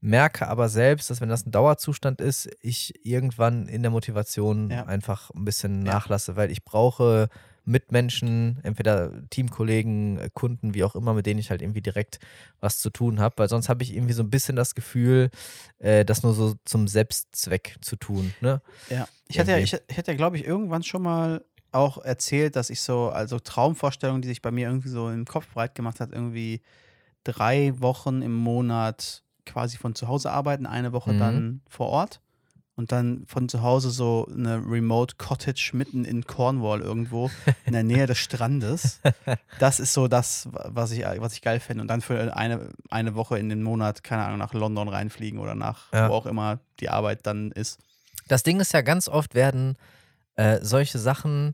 Merke 0.00 0.48
aber 0.48 0.68
selbst, 0.68 1.10
dass 1.10 1.20
wenn 1.20 1.28
das 1.28 1.46
ein 1.46 1.50
Dauerzustand 1.50 2.20
ist, 2.20 2.48
ich 2.60 3.04
irgendwann 3.04 3.68
in 3.68 3.82
der 3.82 3.90
Motivation 3.90 4.70
Ja. 4.70 4.84
einfach 4.86 5.30
ein 5.30 5.44
bisschen 5.44 5.80
nachlasse, 5.80 6.36
weil 6.36 6.50
ich 6.50 6.64
brauche 6.64 7.28
Mitmenschen, 7.66 8.58
entweder 8.62 9.28
Teamkollegen, 9.28 10.18
äh, 10.18 10.30
Kunden, 10.32 10.74
wie 10.74 10.84
auch 10.84 10.94
immer, 10.94 11.12
mit 11.14 11.26
denen 11.26 11.38
ich 11.38 11.50
halt 11.50 11.62
irgendwie 11.62 11.82
direkt 11.82 12.18
was 12.60 12.78
zu 12.78 12.90
tun 12.90 13.20
habe, 13.20 13.34
weil 13.38 13.48
sonst 13.48 13.68
habe 13.68 13.82
ich 13.82 13.94
irgendwie 13.94 14.14
so 14.14 14.22
ein 14.22 14.30
bisschen 14.30 14.56
das 14.56 14.74
Gefühl, 14.74 15.30
äh, 15.78 16.04
das 16.04 16.22
nur 16.22 16.32
so 16.32 16.54
zum 16.64 16.88
Selbstzweck 16.88 17.76
zu 17.82 17.96
tun. 17.96 18.32
Ne? 18.40 18.62
Ja, 18.88 19.06
ich 19.28 19.38
hatte 19.38 19.52
ja, 19.52 19.58
ich, 19.58 19.76
ich 19.86 19.98
hatte 19.98 20.10
ja, 20.10 20.16
glaube 20.16 20.36
ich, 20.38 20.44
irgendwann 20.46 20.82
schon 20.82 21.02
mal 21.02 21.44
auch 21.72 21.98
erzählt, 21.98 22.56
dass 22.56 22.70
ich 22.70 22.80
so, 22.80 23.10
also 23.10 23.38
Traumvorstellungen, 23.38 24.22
die 24.22 24.28
sich 24.28 24.42
bei 24.42 24.50
mir 24.50 24.68
irgendwie 24.68 24.88
so 24.88 25.08
im 25.08 25.24
Kopf 25.24 25.46
breit 25.52 25.74
gemacht 25.74 26.00
hat, 26.00 26.12
irgendwie 26.12 26.62
drei 27.22 27.74
Wochen 27.80 28.22
im 28.22 28.34
Monat 28.34 29.22
quasi 29.46 29.76
von 29.76 29.94
zu 29.94 30.08
Hause 30.08 30.30
arbeiten, 30.30 30.66
eine 30.66 30.92
Woche 30.92 31.12
Mhm. 31.12 31.18
dann 31.18 31.60
vor 31.68 31.88
Ort 31.88 32.20
und 32.76 32.92
dann 32.92 33.24
von 33.26 33.48
zu 33.48 33.62
Hause 33.62 33.90
so 33.90 34.26
eine 34.32 34.56
Remote 34.56 35.16
Cottage 35.18 35.72
mitten 35.74 36.04
in 36.04 36.24
Cornwall 36.26 36.80
irgendwo 36.80 37.30
in 37.66 37.72
der 37.72 37.82
Nähe 37.82 38.06
des 38.06 38.18
Strandes. 38.18 39.00
Das 39.58 39.78
ist 39.80 39.92
so 39.92 40.08
das, 40.08 40.48
was 40.52 40.90
ich, 40.92 41.04
was 41.04 41.34
ich 41.34 41.42
geil 41.42 41.60
finde. 41.60 41.82
Und 41.82 41.88
dann 41.88 42.00
für 42.00 42.34
eine, 42.34 42.70
eine 42.88 43.14
Woche 43.14 43.38
in 43.38 43.50
den 43.50 43.62
Monat, 43.62 44.02
keine 44.02 44.24
Ahnung, 44.24 44.38
nach 44.38 44.54
London 44.54 44.88
reinfliegen 44.88 45.38
oder 45.38 45.54
nach 45.54 45.92
Ja. 45.92 46.08
wo 46.08 46.14
auch 46.14 46.24
immer 46.26 46.60
die 46.80 46.88
Arbeit 46.88 47.26
dann 47.26 47.52
ist. 47.52 47.78
Das 48.28 48.42
Ding 48.42 48.60
ist 48.60 48.72
ja, 48.72 48.80
ganz 48.80 49.08
oft 49.08 49.34
werden 49.34 49.76
äh, 50.36 50.60
solche 50.62 50.98
Sachen 50.98 51.52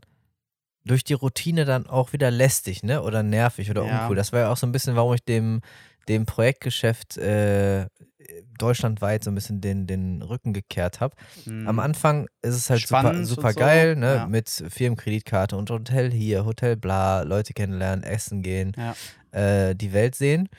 durch 0.85 1.03
die 1.03 1.13
Routine 1.13 1.65
dann 1.65 1.87
auch 1.87 2.13
wieder 2.13 2.31
lästig, 2.31 2.81
ne? 2.83 3.01
Oder 3.01 3.21
nervig 3.23 3.69
oder 3.69 3.83
Ja. 3.85 4.01
uncool. 4.03 4.15
Das 4.15 4.31
war 4.31 4.39
ja 4.41 4.49
auch 4.51 4.55
so 4.57 4.65
ein 4.65 4.71
bisschen, 4.71 4.95
warum 4.95 5.13
ich 5.15 5.23
dem, 5.25 5.61
dem 6.07 6.25
Projektgeschäft 6.25 7.17
äh, 7.17 7.87
deutschlandweit 8.57 9.23
so 9.23 9.31
ein 9.31 9.35
bisschen 9.35 9.61
den, 9.61 9.87
den 9.87 10.21
Rücken 10.21 10.53
gekehrt 10.53 10.99
habe. 10.99 11.15
Am 11.45 11.75
Mhm. 11.75 11.79
Anfang 11.79 12.27
ist 12.41 12.55
es 12.55 12.69
halt 12.69 12.81
super, 12.81 12.99
Spannend 13.01 13.19
und 13.19 13.25
super 13.25 13.53
so, 13.53 13.59
geil, 13.59 13.95
ne? 13.95 14.15
ja. 14.15 14.27
Mit 14.27 14.49
Firmenkreditkarte 14.49 15.55
und 15.55 15.69
Hotel 15.69 16.11
hier, 16.11 16.45
Hotel 16.45 16.75
bla, 16.75 17.21
Leute 17.21 17.53
kennenlernen, 17.53 18.03
essen 18.03 18.41
gehen, 18.41 18.73
Ja. 18.75 18.95
äh, 19.69 19.75
die 19.75 19.93
Welt 19.93 20.15
sehen. 20.15 20.49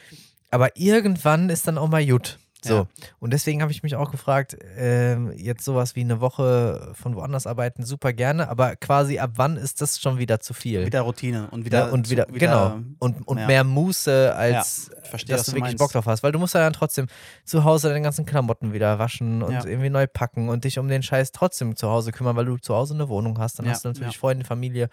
Aber 0.50 0.70
irgendwann 0.76 1.50
ist 1.50 1.66
dann 1.66 1.76
auch 1.78 1.88
mal 1.88 2.06
gut. 2.06 2.38
So. 2.64 2.74
Ja. 2.74 2.86
Und 3.20 3.32
deswegen 3.32 3.62
habe 3.62 3.70
ich 3.70 3.84
mich 3.84 3.94
auch 3.94 4.10
gefragt, 4.10 4.56
ähm, 4.76 5.30
jetzt 5.36 5.64
sowas 5.64 5.94
wie 5.94 6.00
eine 6.00 6.20
Woche 6.20 6.90
von 6.94 7.14
woanders 7.14 7.46
arbeiten, 7.46 7.84
super 7.84 8.12
gerne, 8.12 8.48
aber 8.48 8.74
quasi 8.74 9.20
ab 9.20 9.30
wann 9.36 9.56
ist 9.56 9.80
das 9.80 10.00
schon 10.00 10.18
wieder 10.18 10.40
zu 10.40 10.54
viel? 10.54 10.84
Wieder 10.84 11.02
Routine 11.02 11.48
und 11.52 11.64
wieder. 11.64 11.86
ja, 11.86 11.92
und 11.92 12.06
zu- 12.06 12.10
wieder, 12.10 12.26
genau. 12.26 12.80
Und, 12.98 13.26
und 13.28 13.38
ja. 13.38 13.46
mehr 13.46 13.62
Muße, 13.62 14.34
als 14.34 14.90
ich 15.04 15.08
verstehe, 15.08 15.36
dass 15.36 15.46
du 15.46 15.52
wirklich 15.52 15.62
meinst. 15.62 15.78
Bock 15.78 15.92
drauf 15.92 16.06
hast. 16.06 16.24
Weil 16.24 16.32
du 16.32 16.40
musst 16.40 16.54
ja 16.54 16.60
dann 16.60 16.72
trotzdem 16.72 17.06
zu 17.44 17.62
Hause 17.62 17.88
deine 17.88 18.02
ganzen 18.02 18.26
Klamotten 18.26 18.72
wieder 18.72 18.98
waschen 18.98 19.42
und 19.42 19.52
Ja. 19.52 19.64
irgendwie 19.64 19.90
neu 19.90 20.08
packen 20.08 20.48
und 20.48 20.64
dich 20.64 20.80
um 20.80 20.88
den 20.88 21.04
Scheiß 21.04 21.30
trotzdem 21.30 21.76
zu 21.76 21.88
Hause 21.88 22.10
kümmern, 22.10 22.34
weil 22.34 22.44
du 22.46 22.56
zu 22.56 22.74
Hause 22.74 22.94
eine 22.94 23.08
Wohnung 23.08 23.38
hast. 23.38 23.60
Dann 23.60 23.66
Ja, 23.66 23.72
hast 23.72 23.84
du 23.84 23.88
natürlich 23.88 24.14
ja. 24.14 24.18
Freunde, 24.20 24.44
Familie 24.44 24.88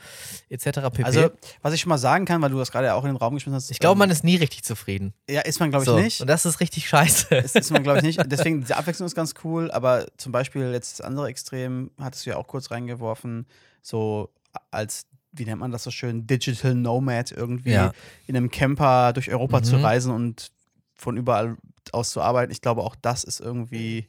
etc. 0.49 0.65
pp. 0.93 1.03
Also, 1.03 1.31
was 1.63 1.73
ich 1.73 1.81
schon 1.81 1.89
mal 1.89 1.97
sagen 1.97 2.25
kann, 2.25 2.41
weil 2.43 2.51
du 2.51 2.59
das 2.59 2.71
gerade 2.71 2.93
auch 2.93 3.03
in 3.05 3.09
den 3.09 3.17
Raum 3.17 3.33
geschmissen 3.33 3.55
hast. 3.55 3.71
ich 3.71 3.79
glaube, 3.79 3.93
ähm, 3.93 3.99
man 3.99 4.09
ist 4.11 4.23
nie 4.23 4.35
richtig 4.35 4.63
zufrieden. 4.63 5.13
Ja, 5.27 5.41
ist 5.41 5.59
man, 5.59 5.71
glaube 5.71 5.83
ich, 5.83 5.89
so. 5.89 5.97
nicht. 5.99 6.21
Und 6.21 6.27
das 6.27 6.45
ist 6.45 6.59
richtig 6.59 6.87
scheiße. 6.87 7.43
Das 7.55 7.65
ist 7.65 7.71
man, 7.71 7.83
glaube 7.83 7.97
ich, 7.99 8.03
nicht. 8.03 8.21
Deswegen, 8.31 8.61
diese 8.61 8.77
Abwechslung 8.77 9.05
ist 9.07 9.15
ganz 9.15 9.33
cool, 9.43 9.71
aber 9.71 10.05
zum 10.17 10.31
Beispiel 10.31 10.71
jetzt 10.71 10.99
das 10.99 11.05
andere 11.05 11.27
Extrem, 11.27 11.89
hattest 11.99 12.25
du 12.25 12.29
ja 12.31 12.37
auch 12.37 12.47
kurz 12.47 12.69
reingeworfen, 12.71 13.47
so 13.81 14.29
als, 14.71 15.05
wie 15.31 15.45
nennt 15.45 15.59
man 15.59 15.71
das 15.71 15.83
so 15.83 15.91
schön, 15.91 16.27
Digital 16.27 16.75
Nomad 16.75 17.31
irgendwie 17.31 17.71
Ja. 17.71 17.91
in 18.27 18.35
einem 18.37 18.51
Camper 18.51 19.11
durch 19.13 19.31
Europa 19.31 19.63
zu 19.63 19.77
Mhm. 19.77 19.85
reisen 19.85 20.11
und 20.13 20.51
von 20.95 21.17
überall 21.17 21.57
aus 21.91 22.11
zu 22.11 22.21
arbeiten. 22.21 22.51
Ich 22.51 22.61
glaube, 22.61 22.81
auch 22.81 22.95
das 23.01 23.23
ist 23.23 23.39
irgendwie, 23.41 24.07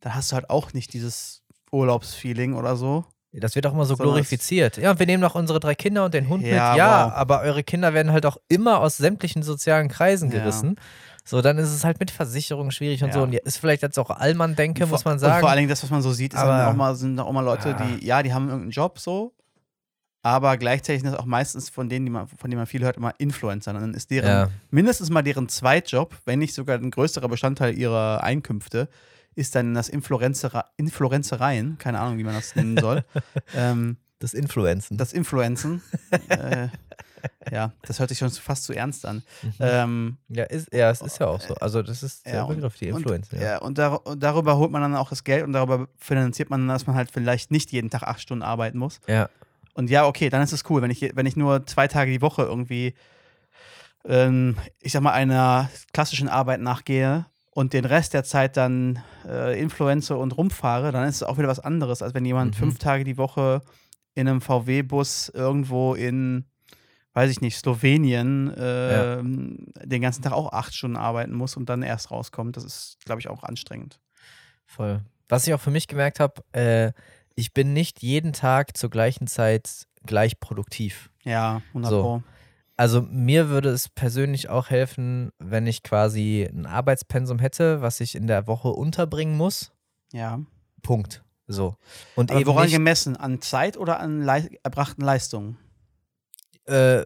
da 0.00 0.14
hast 0.14 0.32
du 0.32 0.34
halt 0.36 0.50
auch 0.50 0.72
nicht 0.72 0.92
dieses 0.92 1.42
Urlaubsfeeling 1.70 2.54
oder 2.54 2.76
so. 2.76 3.04
Das 3.32 3.54
wird 3.54 3.66
auch 3.66 3.74
immer 3.74 3.84
so 3.84 3.94
Sondern 3.94 4.14
glorifiziert. 4.14 4.78
Ja, 4.78 4.90
und 4.90 4.98
wir 4.98 5.06
nehmen 5.06 5.20
noch 5.20 5.34
unsere 5.34 5.60
drei 5.60 5.74
Kinder 5.74 6.04
und 6.06 6.14
den 6.14 6.28
Hund 6.28 6.42
Ja, 6.42 6.70
mit. 6.70 6.78
Ja, 6.78 7.06
wow. 7.06 7.12
aber 7.14 7.40
eure 7.42 7.62
Kinder 7.62 7.92
werden 7.94 8.10
halt 8.10 8.26
auch 8.26 8.38
immer 8.48 8.80
aus 8.80 8.96
sämtlichen 8.96 9.42
sozialen 9.42 9.88
Kreisen 9.88 10.30
Ja. 10.32 10.44
So, 11.28 11.42
dann 11.42 11.58
ist 11.58 11.68
es 11.68 11.84
halt 11.84 12.00
mit 12.00 12.10
Versicherung 12.10 12.70
schwierig 12.70 13.02
und 13.02 13.08
Ja. 13.08 13.14
so. 13.14 13.22
Und 13.22 13.32
ja, 13.32 13.40
ist 13.44 13.58
vielleicht 13.58 13.82
jetzt 13.82 13.98
auch 13.98 14.08
Allmann-Denke, 14.10 14.84
Und 14.84 14.90
muss 14.90 15.04
man 15.04 15.12
Und 15.14 15.18
sagen. 15.18 15.40
vor 15.40 15.50
allen 15.50 15.58
Dingen 15.58 15.68
das, 15.68 15.82
was 15.82 15.90
man 15.90 16.00
so 16.00 16.12
sieht, 16.12 16.34
Aber- 16.34 16.68
auch 16.68 16.74
mal, 16.74 16.94
sind 16.96 17.18
auch 17.20 17.30
mal 17.32 17.42
Leute, 17.42 17.76
Ah. 17.76 17.82
die, 17.86 18.06
ja, 18.06 18.22
die 18.22 18.32
haben 18.32 18.46
irgendeinen 18.48 18.70
Job 18.70 18.98
so, 18.98 19.34
aber 20.22 20.56
gleichzeitig 20.56 21.02
sind 21.02 21.12
das 21.12 21.20
auch 21.20 21.26
meistens 21.26 21.68
von 21.68 21.88
denen, 21.90 22.06
die 22.06 22.10
man, 22.10 22.28
von 22.28 22.50
denen 22.50 22.58
man 22.58 22.66
viel 22.66 22.82
hört, 22.82 22.96
immer 22.96 23.12
Influencer. 23.18 23.72
Und 23.74 23.80
dann 23.82 23.92
ist 23.94 24.10
deren, 24.10 24.28
Ja. 24.28 24.48
mindestens 24.70 25.10
mal 25.10 25.20
deren 25.22 25.48
Zweitjob, 25.50 26.14
wenn 26.24 26.38
nicht 26.38 26.54
sogar 26.54 26.78
ein 26.78 26.90
größerer 26.90 27.28
Bestandteil 27.28 27.76
ihrer 27.76 28.24
Einkünfte, 28.24 28.88
ist 29.34 29.54
dann 29.54 29.74
das 29.74 29.88
Influencer, 29.90 30.64
Influencereien, 30.78 31.76
keine 31.78 32.00
Ahnung, 32.00 32.16
wie 32.18 32.24
man 32.24 32.34
das 32.34 32.56
nennen 32.56 32.76
soll. 32.78 33.04
ähm, 33.54 33.98
Das 34.18 34.32
Influenzen. 34.34 34.96
das 34.96 35.12
Influenzen. 35.12 35.82
äh, 36.30 36.68
ja, 37.50 37.72
das 37.82 37.98
hört 37.98 38.08
sich 38.08 38.18
schon 38.18 38.30
fast 38.30 38.64
zu 38.64 38.72
ernst 38.72 39.04
an. 39.06 39.22
Mhm. 39.42 39.52
Ähm, 39.60 40.16
ja, 40.28 40.44
ist, 40.44 40.72
ja, 40.72 40.90
es 40.90 41.00
ist 41.02 41.18
ja 41.18 41.26
auch 41.26 41.40
so. 41.40 41.54
Also, 41.56 41.82
das 41.82 42.02
ist 42.02 42.26
der 42.26 42.34
Ja, 42.34 42.42
und- 42.44 42.54
Begriff, 42.56 42.76
die 42.76 42.90
und- 42.92 42.98
Influencer. 43.02 43.36
Ja. 43.36 43.42
Ja, 43.42 43.58
und, 43.58 43.78
dar 43.78 44.06
und 44.06 44.22
darüber 44.22 44.56
holt 44.56 44.70
man 44.70 44.82
dann 44.82 44.96
auch 44.96 45.10
das 45.10 45.24
Geld 45.24 45.44
und 45.44 45.52
darüber 45.52 45.88
finanziert 45.96 46.50
man 46.50 46.60
dann, 46.60 46.68
dass 46.68 46.86
man 46.86 46.96
halt 46.96 47.10
vielleicht 47.10 47.50
nicht 47.50 47.72
jeden 47.72 47.90
Tag 47.90 48.02
acht 48.04 48.20
Stunden 48.20 48.42
arbeiten 48.42 48.78
muss. 48.78 49.00
ja. 49.06 49.28
Und 49.74 49.90
ja, 49.90 50.06
okay, 50.06 50.28
dann 50.28 50.42
ist 50.42 50.50
es 50.52 50.64
cool, 50.70 50.82
wenn 50.82 50.90
ich, 50.90 51.12
wenn 51.14 51.24
ich 51.26 51.36
nur 51.36 51.64
zwei 51.66 51.86
Tage 51.86 52.10
die 52.10 52.20
Woche 52.20 52.42
irgendwie, 52.42 52.94
ähm, 54.04 54.56
ich 54.80 54.92
sag 54.92 55.02
mal, 55.02 55.12
einer 55.12 55.70
klassischen 55.92 56.28
Arbeit 56.28 56.60
nachgehe 56.60 57.26
und 57.52 57.72
den 57.72 57.84
Rest 57.84 58.12
der 58.14 58.24
Zeit 58.24 58.56
dann 58.56 59.00
äh, 59.26 59.60
Influencer 59.60 60.18
und 60.18 60.36
rumfahre, 60.36 60.92
dann 60.92 61.06
ist 61.08 61.16
es 61.16 61.22
auch 61.22 61.38
wieder 61.38 61.46
was 61.48 61.60
anderes, 61.60 62.02
als 62.02 62.14
wenn 62.14 62.24
jemand 62.24 62.54
Mhm. 62.54 62.58
fünf 62.58 62.78
Tage 62.78 63.04
die 63.04 63.18
Woche 63.18 63.62
in 64.14 64.26
einem 64.28 64.40
VW-Bus 64.40 65.28
irgendwo 65.34 65.94
in, 65.94 66.46
weiß 67.18 67.32
ich 67.32 67.40
nicht, 67.40 67.56
Slowenien 67.58 68.48
äh, 68.54 69.16
den 69.84 70.00
ganzen 70.00 70.22
Tag 70.22 70.32
auch 70.32 70.52
acht 70.52 70.72
Stunden 70.72 70.96
arbeiten 70.96 71.34
muss 71.34 71.56
und 71.56 71.68
dann 71.68 71.82
erst 71.82 72.12
rauskommt. 72.12 72.56
Das 72.56 72.62
ist, 72.62 72.98
glaube 73.04 73.20
ich, 73.20 73.28
auch 73.28 73.42
anstrengend. 73.42 73.98
Voll. 74.66 75.00
Was 75.28 75.44
ich 75.44 75.52
auch 75.52 75.60
für 75.60 75.72
mich 75.72 75.88
gemerkt 75.88 76.20
habe, 76.20 76.42
äh, 76.52 76.92
ich 77.34 77.52
bin 77.52 77.72
nicht 77.72 78.04
jeden 78.04 78.32
Tag 78.32 78.76
zur 78.76 78.88
gleichen 78.90 79.26
Zeit 79.26 79.88
gleich 80.06 80.38
produktiv. 80.38 81.10
Ja, 81.24 81.60
100 81.70 81.90
So. 81.90 82.02
Pro. 82.02 82.22
Also 82.76 83.02
mir 83.02 83.48
würde 83.48 83.70
es 83.70 83.88
persönlich 83.88 84.48
auch 84.48 84.70
helfen, 84.70 85.32
wenn 85.40 85.66
ich 85.66 85.82
quasi 85.82 86.48
ein 86.48 86.66
Arbeitspensum 86.66 87.40
hätte, 87.40 87.82
was 87.82 87.98
ich 87.98 88.14
in 88.14 88.28
der 88.28 88.46
Woche 88.46 88.68
unterbringen 88.68 89.36
muss. 89.36 89.72
Ja. 90.12 90.38
Punkt. 90.82 91.24
So. 91.48 91.74
Und 92.14 92.30
Aber 92.30 92.38
eben 92.40 92.48
woran 92.48 92.66
nicht, 92.66 92.74
gemessen? 92.74 93.16
An 93.16 93.40
Zeit 93.40 93.76
oder 93.76 93.98
an 93.98 94.22
lei 94.22 94.48
erbrachten 94.62 95.02
Leistungen? 95.02 95.58
Äh, 96.68 97.04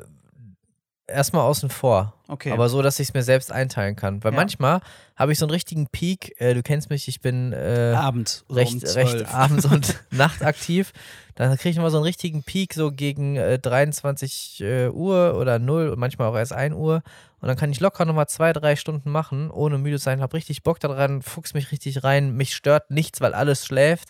erstmal 1.06 1.42
außen 1.42 1.68
vor. 1.70 2.14
Okay. 2.28 2.50
Aber 2.52 2.68
so, 2.68 2.80
dass 2.80 2.98
ich 2.98 3.08
es 3.08 3.14
mir 3.14 3.22
selbst 3.22 3.52
einteilen 3.52 3.96
kann. 3.96 4.22
Weil 4.24 4.32
Ja. 4.32 4.36
manchmal 4.36 4.80
habe 5.16 5.32
ich 5.32 5.38
so 5.38 5.44
einen 5.44 5.50
richtigen 5.50 5.86
Peak. 5.88 6.34
Äh, 6.40 6.54
du 6.54 6.62
kennst 6.62 6.88
mich, 6.90 7.06
ich 7.08 7.20
bin 7.20 7.52
äh, 7.52 7.92
abends. 7.96 8.44
so 8.48 8.54
recht, 8.54 8.72
um 8.74 8.80
recht 8.80 9.10
12. 9.18 9.34
abends 9.34 9.64
und 9.66 10.00
nachtaktiv. 10.10 10.92
Dann 11.34 11.56
kriege 11.56 11.70
ich 11.70 11.76
immer 11.76 11.90
so 11.90 11.98
einen 11.98 12.04
richtigen 12.04 12.42
Peak, 12.42 12.74
so 12.74 12.90
gegen 12.90 13.36
äh, 13.36 13.58
23 13.58 14.60
äh, 14.62 14.88
Uhr 14.88 15.36
oder 15.38 15.58
0 15.58 15.90
und 15.90 15.98
manchmal 15.98 16.28
auch 16.28 16.36
erst 16.36 16.52
1 16.52 16.74
Uhr. 16.74 17.02
Und 17.40 17.48
dann 17.48 17.56
kann 17.56 17.70
ich 17.72 17.80
locker 17.80 18.04
nochmal 18.04 18.28
zwei, 18.28 18.52
drei 18.52 18.76
Stunden 18.76 19.10
machen, 19.10 19.50
ohne 19.50 19.76
müde 19.78 19.98
zu 19.98 20.04
sein. 20.04 20.20
Hab 20.22 20.32
richtig 20.34 20.62
Bock 20.62 20.78
daran, 20.80 21.22
fuchs 21.22 21.54
mich 21.54 21.72
richtig 21.72 22.04
rein. 22.04 22.34
Mich 22.36 22.54
stört 22.54 22.90
nichts, 22.90 23.20
weil 23.20 23.34
alles 23.34 23.66
schläft. 23.66 24.08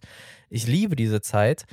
Ich 0.51 0.67
liebe 0.67 0.97
diese 0.97 1.21
Zeit. 1.23 1.65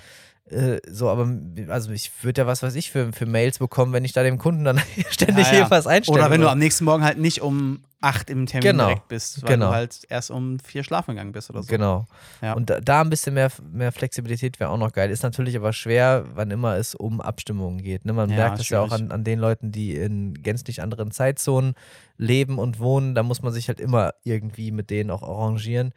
Äh, 0.52 0.80
so, 0.90 1.10
aber 1.10 1.30
also 1.68 1.92
ich 1.92 2.12
würde 2.24 2.42
ja 2.42 2.48
was 2.48 2.64
weiß 2.64 2.76
ich 2.76 2.92
für, 2.92 3.12
für 3.14 3.26
Mails 3.26 3.60
bekommen, 3.60 3.94
wenn 3.94 4.04
ich 4.06 4.14
da 4.14 4.24
dem 4.24 4.38
Kunden 4.38 4.64
dann 4.64 4.80
ständig 5.10 5.46
Ja, 5.48 5.52
ja. 5.54 5.58
irgendwas 5.60 5.86
einstelle. 5.88 6.20
Oder 6.20 6.32
wenn 6.32 6.42
du 6.42 6.50
am 6.50 6.58
nächsten 6.60 6.86
Morgen 6.86 7.04
halt 7.04 7.18
nicht 7.20 7.42
um 7.42 7.82
8 8.02 8.30
im 8.30 8.46
Termin 8.46 8.64
Genau. 8.72 8.86
direkt 8.88 9.08
bist, 9.10 9.44
weil 9.44 9.50
Genau. 9.50 9.68
du 9.68 9.74
halt 9.76 10.00
erst 10.10 10.32
um 10.32 10.58
4 10.60 10.84
schlafen 10.84 11.12
gegangen 11.16 11.34
bist 11.34 11.50
oder 11.50 11.62
so. 11.64 11.68
Genau. 11.70 12.06
Ja. 12.42 12.54
Und 12.54 12.70
da, 12.70 12.80
da 12.80 13.02
ein 13.02 13.10
bisschen 13.10 13.34
mehr, 13.34 13.52
mehr 13.72 13.92
Flexibilität 13.92 14.60
wäre 14.60 14.70
auch 14.70 14.78
noch 14.78 14.94
geil. 14.94 15.12
Ist 15.12 15.22
natürlich 15.24 15.56
aber 15.58 15.74
schwer, 15.74 16.26
wann 16.34 16.50
immer 16.50 16.78
es 16.78 16.96
um 16.96 17.20
Abstimmungen 17.22 17.80
geht. 17.84 18.06
Ne? 18.06 18.14
Man 18.14 18.30
Ja, 18.30 18.38
merkt 18.38 18.60
es 18.60 18.70
ja 18.70 18.80
auch 18.82 18.92
an, 18.92 19.12
an 19.12 19.24
den 19.24 19.38
Leuten, 19.40 19.72
die 19.72 19.96
in 19.96 20.34
gänzlich 20.34 20.82
anderen 20.82 21.12
Zeitzonen 21.12 21.74
leben 22.18 22.58
und 22.58 22.80
wohnen. 22.80 23.16
Da 23.16 23.22
muss 23.24 23.42
man 23.42 23.52
sich 23.54 23.68
halt 23.68 23.80
immer 23.82 24.14
irgendwie 24.24 24.72
mit 24.72 24.90
denen 24.90 25.12
auch 25.12 25.22
arrangieren. 25.24 25.92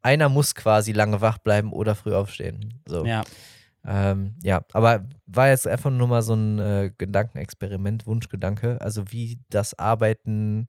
Einer 0.00 0.28
muss 0.28 0.54
quasi 0.54 0.92
lange 0.92 1.20
wach 1.20 1.38
bleiben 1.38 1.72
oder 1.72 1.96
früh 1.96 2.14
aufstehen. 2.14 2.80
So. 2.86 3.04
Ja. 3.04 3.22
Ähm, 3.86 4.34
ja, 4.42 4.62
aber 4.72 5.04
war 5.26 5.48
jetzt 5.48 5.66
einfach 5.66 5.90
nur 5.90 6.08
mal 6.08 6.22
so 6.22 6.34
ein 6.34 6.58
äh, 6.58 6.90
Gedankenexperiment, 6.98 8.06
Wunschgedanke. 8.06 8.80
Also 8.80 9.10
wie 9.12 9.38
das 9.50 9.78
Arbeiten 9.78 10.68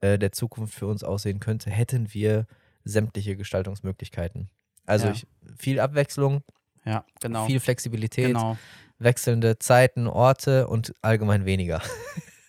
äh, 0.00 0.18
der 0.18 0.32
Zukunft 0.32 0.74
für 0.74 0.86
uns 0.86 1.02
aussehen 1.04 1.40
könnte, 1.40 1.70
hätten 1.70 2.12
wir 2.12 2.46
sämtliche 2.84 3.36
Gestaltungsmöglichkeiten. 3.36 4.50
Also 4.86 5.06
Ja. 5.06 5.12
ich, 5.12 5.26
viel 5.56 5.80
Abwechslung, 5.80 6.42
ja, 6.84 7.04
genau. 7.20 7.46
viel 7.46 7.60
Flexibilität, 7.60 8.28
genau. 8.28 8.56
wechselnde 8.98 9.58
Zeiten, 9.58 10.06
Orte 10.06 10.66
und 10.68 10.94
allgemein 11.02 11.44
weniger. 11.44 11.82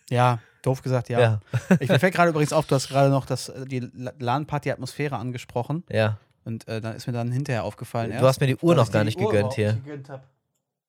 Ja, 0.09 0.39
doof 0.63 0.81
gesagt, 0.81 1.09
ja. 1.09 1.39
Ich 1.79 1.89
mir 1.89 1.99
fällt 1.99 2.15
gerade 2.15 2.31
übrigens 2.31 2.51
auf, 2.53 2.65
du 2.65 2.75
hast 2.75 2.87
gerade 2.89 3.09
noch 3.09 3.25
das, 3.25 3.49
äh, 3.49 3.65
die 3.65 3.79
La- 3.93 4.13
LAN-Party-Atmosphäre 4.17 5.17
angesprochen. 5.17 5.83
ja. 5.89 6.17
Und 6.45 6.67
äh, 6.67 6.81
dann 6.81 6.95
ist 6.95 7.05
mir 7.07 7.13
dann 7.13 7.31
hinterher 7.31 7.63
aufgefallen. 7.63 8.11
Du 8.11 8.25
hast 8.25 8.39
mir 8.39 8.47
die 8.47 8.55
Uhr 8.57 8.75
noch 8.75 8.91
gar 8.91 9.03
die 9.03 9.07
nicht 9.07 9.19
Uhr 9.19 9.29
gegönnt 9.31 9.53
hier. 9.53 9.73
nicht 9.73 9.85
gegönnt 9.85 10.09
hab. 10.09 10.27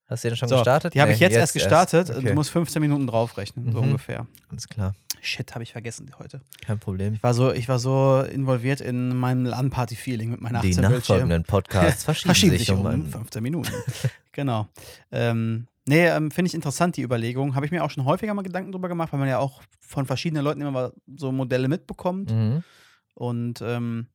Hast 0.06 0.24
du 0.24 0.28
den 0.28 0.36
schon 0.36 0.48
So, 0.48 0.56
gestartet? 0.56 0.94
Die 0.94 1.00
habe 1.00 1.10
Nee, 1.10 1.14
ich 1.14 1.20
jetzt, 1.20 1.34
erst 1.34 1.52
gestartet 1.52 2.10
und 2.10 2.16
Okay. 2.18 2.28
du 2.28 2.34
musst 2.34 2.50
15 2.50 2.80
Minuten 2.82 3.06
draufrechnen, 3.06 3.70
so 3.70 3.78
Mhm. 3.78 3.88
ungefähr. 3.90 4.26
Alles 4.48 4.68
klar, 4.68 4.94
Shit, 5.22 5.52
habe 5.54 5.62
ich 5.62 5.70
vergessen 5.72 6.10
heute. 6.18 6.40
kein 6.64 6.78
Problem. 6.80 7.14
Ich 7.14 7.22
war 7.22 7.34
so, 7.34 7.52
ich 7.52 7.68
war 7.68 7.78
so 7.78 8.22
involviert 8.22 8.80
in 8.80 9.14
meinem 9.16 9.44
LAN-Party-Feeling 9.44 10.30
mit 10.30 10.40
meinen 10.40 10.60
Die 10.62 10.70
18 10.70 10.88
Bildschirmen. 10.88 10.98
nachfolgenden 10.98 11.44
Podcasts 11.44 12.04
verschieben, 12.04 12.26
Verschiebt 12.34 12.58
sich 12.58 12.70
um 12.72 12.80
um 12.80 12.86
ein 12.86 13.06
15 13.06 13.42
Minuten. 13.42 13.70
genau. 14.32 14.66
Ähm, 15.12 15.66
nee, 15.86 16.06
ähm, 16.08 16.30
finde 16.32 16.48
ich 16.48 16.54
interessant, 16.54 16.96
die 16.96 17.02
Überlegung. 17.02 17.54
Habe 17.54 17.66
ich 17.66 17.70
mir 17.72 17.84
auch 17.84 17.90
schon 17.90 18.04
häufiger 18.06 18.32
mal 18.34 18.42
Gedanken 18.42 18.72
drüber 18.72 18.88
gemacht, 18.88 19.12
weil 19.12 19.20
man 19.20 19.28
ja 19.28 19.38
auch 19.38 19.62
von 19.80 20.06
verschiedenen 20.06 20.42
Leuten 20.42 20.60
immer 20.62 20.70
mal 20.72 20.92
so 21.16 21.30
Modelle 21.30 21.68
mitbekommt. 21.68 22.32
Mhm. 22.32 22.64
Und 23.14 23.60
ähm, 23.62 24.06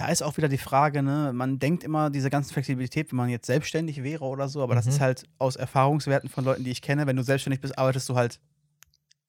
da 0.00 0.08
ist 0.08 0.22
auch 0.22 0.36
wieder 0.36 0.48
die 0.48 0.58
Frage, 0.58 1.02
ne, 1.02 1.32
man 1.34 1.58
denkt 1.58 1.84
immer 1.84 2.10
diese 2.10 2.30
ganze 2.30 2.52
Flexibilität, 2.52 3.10
wenn 3.12 3.16
man 3.18 3.28
jetzt 3.28 3.46
selbstständig 3.46 4.02
wäre 4.02 4.24
oder 4.24 4.48
so, 4.48 4.62
aber 4.62 4.74
das 4.74 4.86
Mhm. 4.86 4.90
ist 4.92 5.00
halt 5.00 5.24
aus 5.38 5.56
Erfahrungswerten 5.56 6.28
von 6.30 6.44
Leuten, 6.44 6.64
die 6.64 6.70
ich 6.70 6.80
kenne, 6.82 7.06
wenn 7.06 7.16
du 7.16 7.22
selbstständig 7.22 7.60
bist, 7.60 7.76
arbeitest 7.78 8.08
du 8.08 8.14
halt 8.16 8.40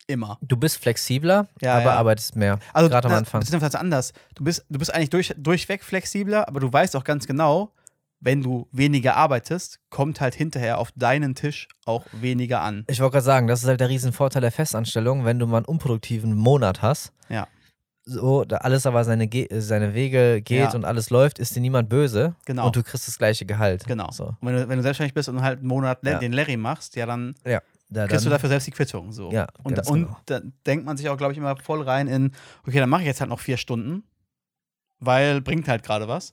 immer. 0.07 0.37
Du 0.41 0.57
bist 0.57 0.77
flexibler, 0.77 1.47
Ja, 1.61 1.73
aber 1.75 1.83
ja. 1.85 1.95
arbeitest 1.97 2.35
mehr. 2.35 2.59
Also 2.73 2.89
Gerade 2.89 3.07
am 3.07 3.13
Anfang. 3.15 3.41
Beziehungsweise 3.41 3.79
anders. 3.79 4.13
Du 4.35 4.43
bist, 4.43 4.65
du 4.69 4.79
bist 4.79 4.93
eigentlich 4.93 5.09
durch, 5.09 5.33
durchweg 5.37 5.83
flexibler, 5.83 6.47
aber 6.47 6.59
du 6.59 6.71
weißt 6.71 6.95
auch 6.95 7.03
ganz 7.03 7.27
genau, 7.27 7.73
wenn 8.19 8.41
du 8.41 8.67
weniger 8.71 9.15
arbeitest, 9.17 9.79
kommt 9.89 10.21
halt 10.21 10.35
hinterher 10.35 10.77
auf 10.77 10.91
deinen 10.95 11.33
Tisch 11.35 11.67
auch 11.85 12.05
weniger 12.11 12.61
an. 12.61 12.85
Ich 12.87 12.99
wollte 12.99 13.13
gerade 13.13 13.25
sagen, 13.25 13.47
das 13.47 13.61
ist 13.63 13.67
halt 13.67 13.79
der 13.79 13.89
Riesenvorteil 13.89 14.41
der 14.41 14.51
Festanstellung, 14.51 15.25
wenn 15.25 15.39
du 15.39 15.47
mal 15.47 15.57
einen 15.57 15.65
unproduktiven 15.65 16.33
Monat 16.35 16.81
hast. 16.81 17.13
Ja. 17.29 17.47
So, 18.11 18.43
da 18.45 18.57
alles 18.57 18.85
aber 18.85 19.03
seine, 19.03 19.27
Ge 19.27 19.47
seine 19.59 19.93
Wege 19.93 20.41
geht 20.41 20.59
Ja. 20.59 20.73
und 20.73 20.85
alles 20.85 21.09
läuft, 21.09 21.39
ist 21.39 21.55
dir 21.55 21.61
niemand 21.61 21.87
böse. 21.89 22.35
Genau. 22.45 22.67
Und 22.67 22.75
du 22.75 22.83
kriegst 22.83 23.07
das 23.07 23.17
gleiche 23.17 23.45
Gehalt. 23.45 23.85
Genau. 23.87 24.11
So. 24.11 24.25
Und 24.25 24.37
wenn 24.41 24.55
du, 24.55 24.69
wenn 24.69 24.77
du 24.77 24.83
selbstständig 24.83 25.13
bist 25.13 25.29
und 25.29 25.41
halt 25.41 25.59
einen 25.59 25.67
Monat 25.67 25.99
Ja. 26.05 26.19
den 26.19 26.33
Larry 26.33 26.57
machst, 26.57 26.95
ja, 26.95 27.05
dann 27.05 27.35
Da, 27.89 28.07
kriegst 28.07 28.25
du 28.25 28.29
dann, 28.29 28.35
dafür 28.37 28.49
selbst 28.49 28.67
die 28.67 28.71
Quittung. 28.71 29.11
So. 29.11 29.31
Ja, 29.31 29.47
und, 29.63 29.75
ganz 29.75 29.89
und 29.89 30.05
genau. 30.05 30.17
da 30.25 30.41
denkt 30.65 30.85
man 30.85 30.97
sich 30.97 31.09
auch, 31.09 31.17
glaube 31.17 31.31
ich, 31.33 31.37
immer 31.37 31.55
voll 31.57 31.81
rein 31.81 32.07
in, 32.07 32.31
okay, 32.67 32.79
dann 32.79 32.89
mache 32.89 33.01
ich 33.01 33.07
jetzt 33.07 33.21
halt 33.21 33.29
noch 33.29 33.39
vier 33.39 33.57
Stunden. 33.57 34.03
weil 34.99 35.41
bringt 35.41 35.67
halt 35.67 35.81
gerade 35.83 36.07
was. 36.07 36.29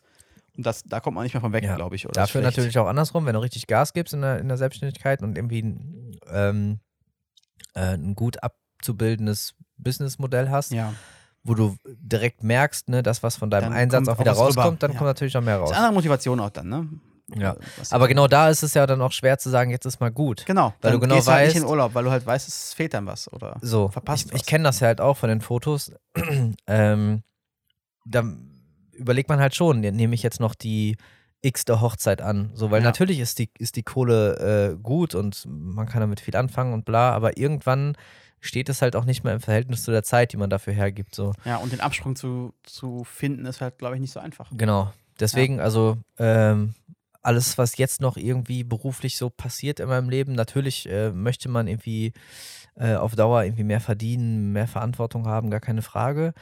Und 0.56 0.66
das, 0.66 0.82
da 0.82 1.00
kommt 1.00 1.14
man 1.14 1.24
nicht 1.24 1.32
mehr 1.32 1.40
von 1.40 1.52
weg, 1.52 1.64
Ja. 1.64 1.76
glaube 1.76 1.96
ich. 1.96 2.04
Oder 2.04 2.12
Dafür 2.14 2.42
natürlich 2.42 2.78
auch 2.78 2.86
andersrum, 2.86 3.24
wenn 3.26 3.32
du 3.34 3.40
richtig 3.40 3.66
Gas 3.66 3.92
gibst 3.94 4.12
in 4.12 4.20
der, 4.20 4.40
in 4.40 4.48
der 4.48 4.56
Selbstständigkeit 4.58 5.22
und 5.22 5.38
irgendwie 5.38 5.62
ein, 5.62 6.16
ähm, 6.30 6.80
äh, 7.74 7.94
ein 7.94 8.14
gut 8.14 8.36
abzubildendes 8.42 9.54
Businessmodell 9.78 10.50
hast, 10.50 10.72
Ja. 10.72 10.92
Wo 11.44 11.54
du 11.54 11.76
direkt 11.84 12.42
merkst, 12.42 12.88
ne, 12.88 13.02
das, 13.02 13.22
was 13.22 13.36
von 13.36 13.50
deinem 13.50 13.64
Dann 13.70 13.72
Einsatz 13.72 14.08
auch 14.08 14.14
auch 14.14 14.20
wieder 14.20 14.32
was 14.32 14.38
rüber. 14.38 14.62
rauskommt, 14.62 14.82
dann 14.82 14.92
Ja. 14.92 14.98
kommt 14.98 15.08
natürlich 15.08 15.36
auch 15.36 15.40
mehr 15.42 15.56
raus. 15.58 15.70
Ist 15.70 15.76
eine 15.76 15.86
andere 15.86 15.94
Motivation 15.94 16.40
auch 16.40 16.50
dann, 16.50 16.68
ne? 16.68 16.88
Ja. 17.36 17.56
Was 17.76 17.92
Aber 17.92 18.08
genau 18.08 18.26
da 18.26 18.48
ist 18.48 18.62
es 18.62 18.72
ja 18.72 18.86
dann 18.86 19.02
auch 19.02 19.12
schwer 19.12 19.38
zu 19.38 19.50
sagen, 19.50 19.70
jetzt 19.70 19.84
ist 19.84 20.00
mal 20.00 20.10
gut. 20.10 20.44
Genau, 20.46 20.72
weil 20.80 20.92
du 20.92 21.00
genau 21.00 21.16
gehst 21.16 21.28
halt 21.28 21.46
nicht 21.46 21.56
weißt- 21.56 21.60
in 21.60 21.66
Urlaub, 21.68 21.94
weil 21.94 22.04
du 22.04 22.10
halt 22.10 22.24
weißt, 22.24 22.48
es 22.48 22.72
fehlt 22.72 22.94
dann 22.94 23.04
was 23.06 23.30
oder 23.32 23.58
So, 23.60 23.88
verpasst 23.88 24.26
ich, 24.26 24.32
was. 24.32 24.40
ich 24.40 24.46
kenne 24.46 24.64
das 24.64 24.80
ja 24.80 24.86
halt 24.86 25.00
auch 25.02 25.16
von 25.18 25.28
den 25.28 25.42
Fotos. 25.42 25.92
ähm, 26.66 27.22
da 28.06 28.24
überlegt 28.92 29.28
man 29.28 29.40
halt 29.40 29.54
schon, 29.54 29.80
nehme 29.80 30.14
ich 30.14 30.22
jetzt 30.22 30.40
noch 30.40 30.54
die 30.54 30.96
x-te 31.42 31.80
Hochzeit 31.80 32.20
an. 32.22 32.50
So, 32.54 32.70
weil 32.70 32.80
Ja. 32.80 32.86
natürlich 32.88 33.20
ist 33.20 33.38
die, 33.38 33.50
ist 33.58 33.76
die 33.76 33.82
Kohle 33.82 34.72
äh, 34.72 34.76
gut 34.82 35.14
und 35.14 35.44
man 35.46 35.86
kann 35.86 36.00
damit 36.00 36.20
viel 36.20 36.34
anfangen 36.34 36.72
und 36.72 36.84
bla, 36.84 37.12
aber 37.12 37.36
irgendwann 37.36 37.94
steht 38.40 38.68
es 38.68 38.82
halt 38.82 38.96
auch 38.96 39.04
nicht 39.04 39.24
mehr 39.24 39.34
im 39.34 39.40
Verhältnis 39.40 39.82
zu 39.84 39.90
der 39.90 40.02
Zeit, 40.02 40.32
die 40.32 40.36
man 40.36 40.50
dafür 40.50 40.72
hergibt. 40.72 41.14
So. 41.14 41.32
Ja, 41.44 41.56
und 41.56 41.72
den 41.72 41.80
Absprung 41.80 42.16
zu, 42.16 42.54
zu 42.62 43.04
finden 43.04 43.46
ist 43.46 43.60
halt, 43.60 43.78
glaube 43.78 43.94
ich, 43.96 44.00
nicht 44.00 44.12
so 44.12 44.20
einfach. 44.20 44.50
Genau. 44.52 44.92
Deswegen, 45.20 45.60
also 45.60 45.98
ähm, 46.18 46.74
alles, 47.22 47.58
was 47.58 47.76
jetzt 47.76 48.00
noch 48.00 48.16
irgendwie 48.16 48.64
beruflich 48.64 49.16
so 49.16 49.30
passiert 49.30 49.80
in 49.80 49.88
meinem 49.88 50.08
Leben, 50.08 50.32
natürlich 50.32 50.88
äh, 50.88 51.10
möchte 51.10 51.48
man 51.48 51.66
irgendwie 51.66 52.12
äh, 52.76 52.94
auf 52.94 53.16
Dauer 53.16 53.44
irgendwie 53.44 53.64
mehr 53.64 53.80
verdienen, 53.80 54.52
mehr 54.52 54.68
Verantwortung 54.68 55.26
haben, 55.26 55.50
gar 55.50 55.60
keine 55.60 55.82
Frage. 55.82 56.32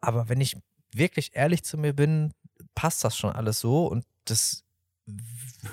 Aber 0.00 0.28
wenn 0.28 0.40
ich 0.40 0.56
wirklich 0.94 1.30
ehrlich 1.34 1.62
zu 1.64 1.78
mir 1.78 1.92
bin, 1.92 2.32
passt 2.74 3.04
das 3.04 3.16
schon 3.16 3.32
alles 3.32 3.60
so 3.60 3.86
und 3.86 4.04
das 4.24 4.64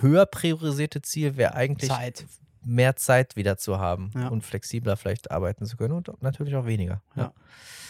höher 0.01 0.25
priorisierte 0.25 1.01
Ziel 1.01 1.37
wäre 1.37 1.55
eigentlich 1.55 1.89
Zeit. 1.89 2.25
Mehr 2.63 2.95
Zeit 2.95 3.35
wieder 3.35 3.57
zu 3.57 3.79
haben 3.79 4.11
Ja. 4.15 4.27
und 4.29 4.43
flexibler 4.43 4.97
vielleicht 4.97 5.31
arbeiten 5.31 5.65
zu 5.65 5.77
können 5.77 5.93
und 5.93 6.21
natürlich 6.21 6.55
auch 6.55 6.65
weniger. 6.65 7.01
Ja. 7.15 7.33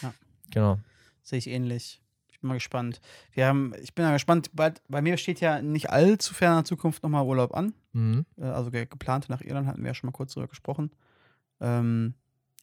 Ja. 0.02 0.14
Genau. 0.50 0.78
Sehe 1.22 1.38
ich 1.38 1.46
ähnlich. 1.48 2.00
Ich 2.28 2.40
bin 2.40 2.48
mal 2.48 2.54
gespannt. 2.54 3.00
Wir 3.32 3.46
haben, 3.46 3.74
ich 3.82 3.94
bin 3.94 4.04
mal 4.04 4.12
gespannt, 4.14 4.50
bald, 4.54 4.80
bei 4.88 5.02
mir 5.02 5.16
steht 5.18 5.40
ja 5.40 5.60
nicht 5.60 5.90
allzu 5.90 6.32
ferner 6.34 6.64
Zukunft 6.64 7.02
nochmal 7.02 7.24
Urlaub 7.26 7.54
an. 7.54 7.74
Mhm. 7.92 8.24
Äh, 8.38 8.44
Also 8.44 8.70
ge- 8.70 8.86
geplant 8.86 9.28
nach 9.28 9.42
Irland 9.42 9.66
hatten 9.66 9.82
wir 9.82 9.88
ja 9.88 9.94
schon 9.94 10.08
mal 10.08 10.12
kurz 10.12 10.32
drüber 10.32 10.48
gesprochen. 10.48 10.90
Ähm, 11.60 12.14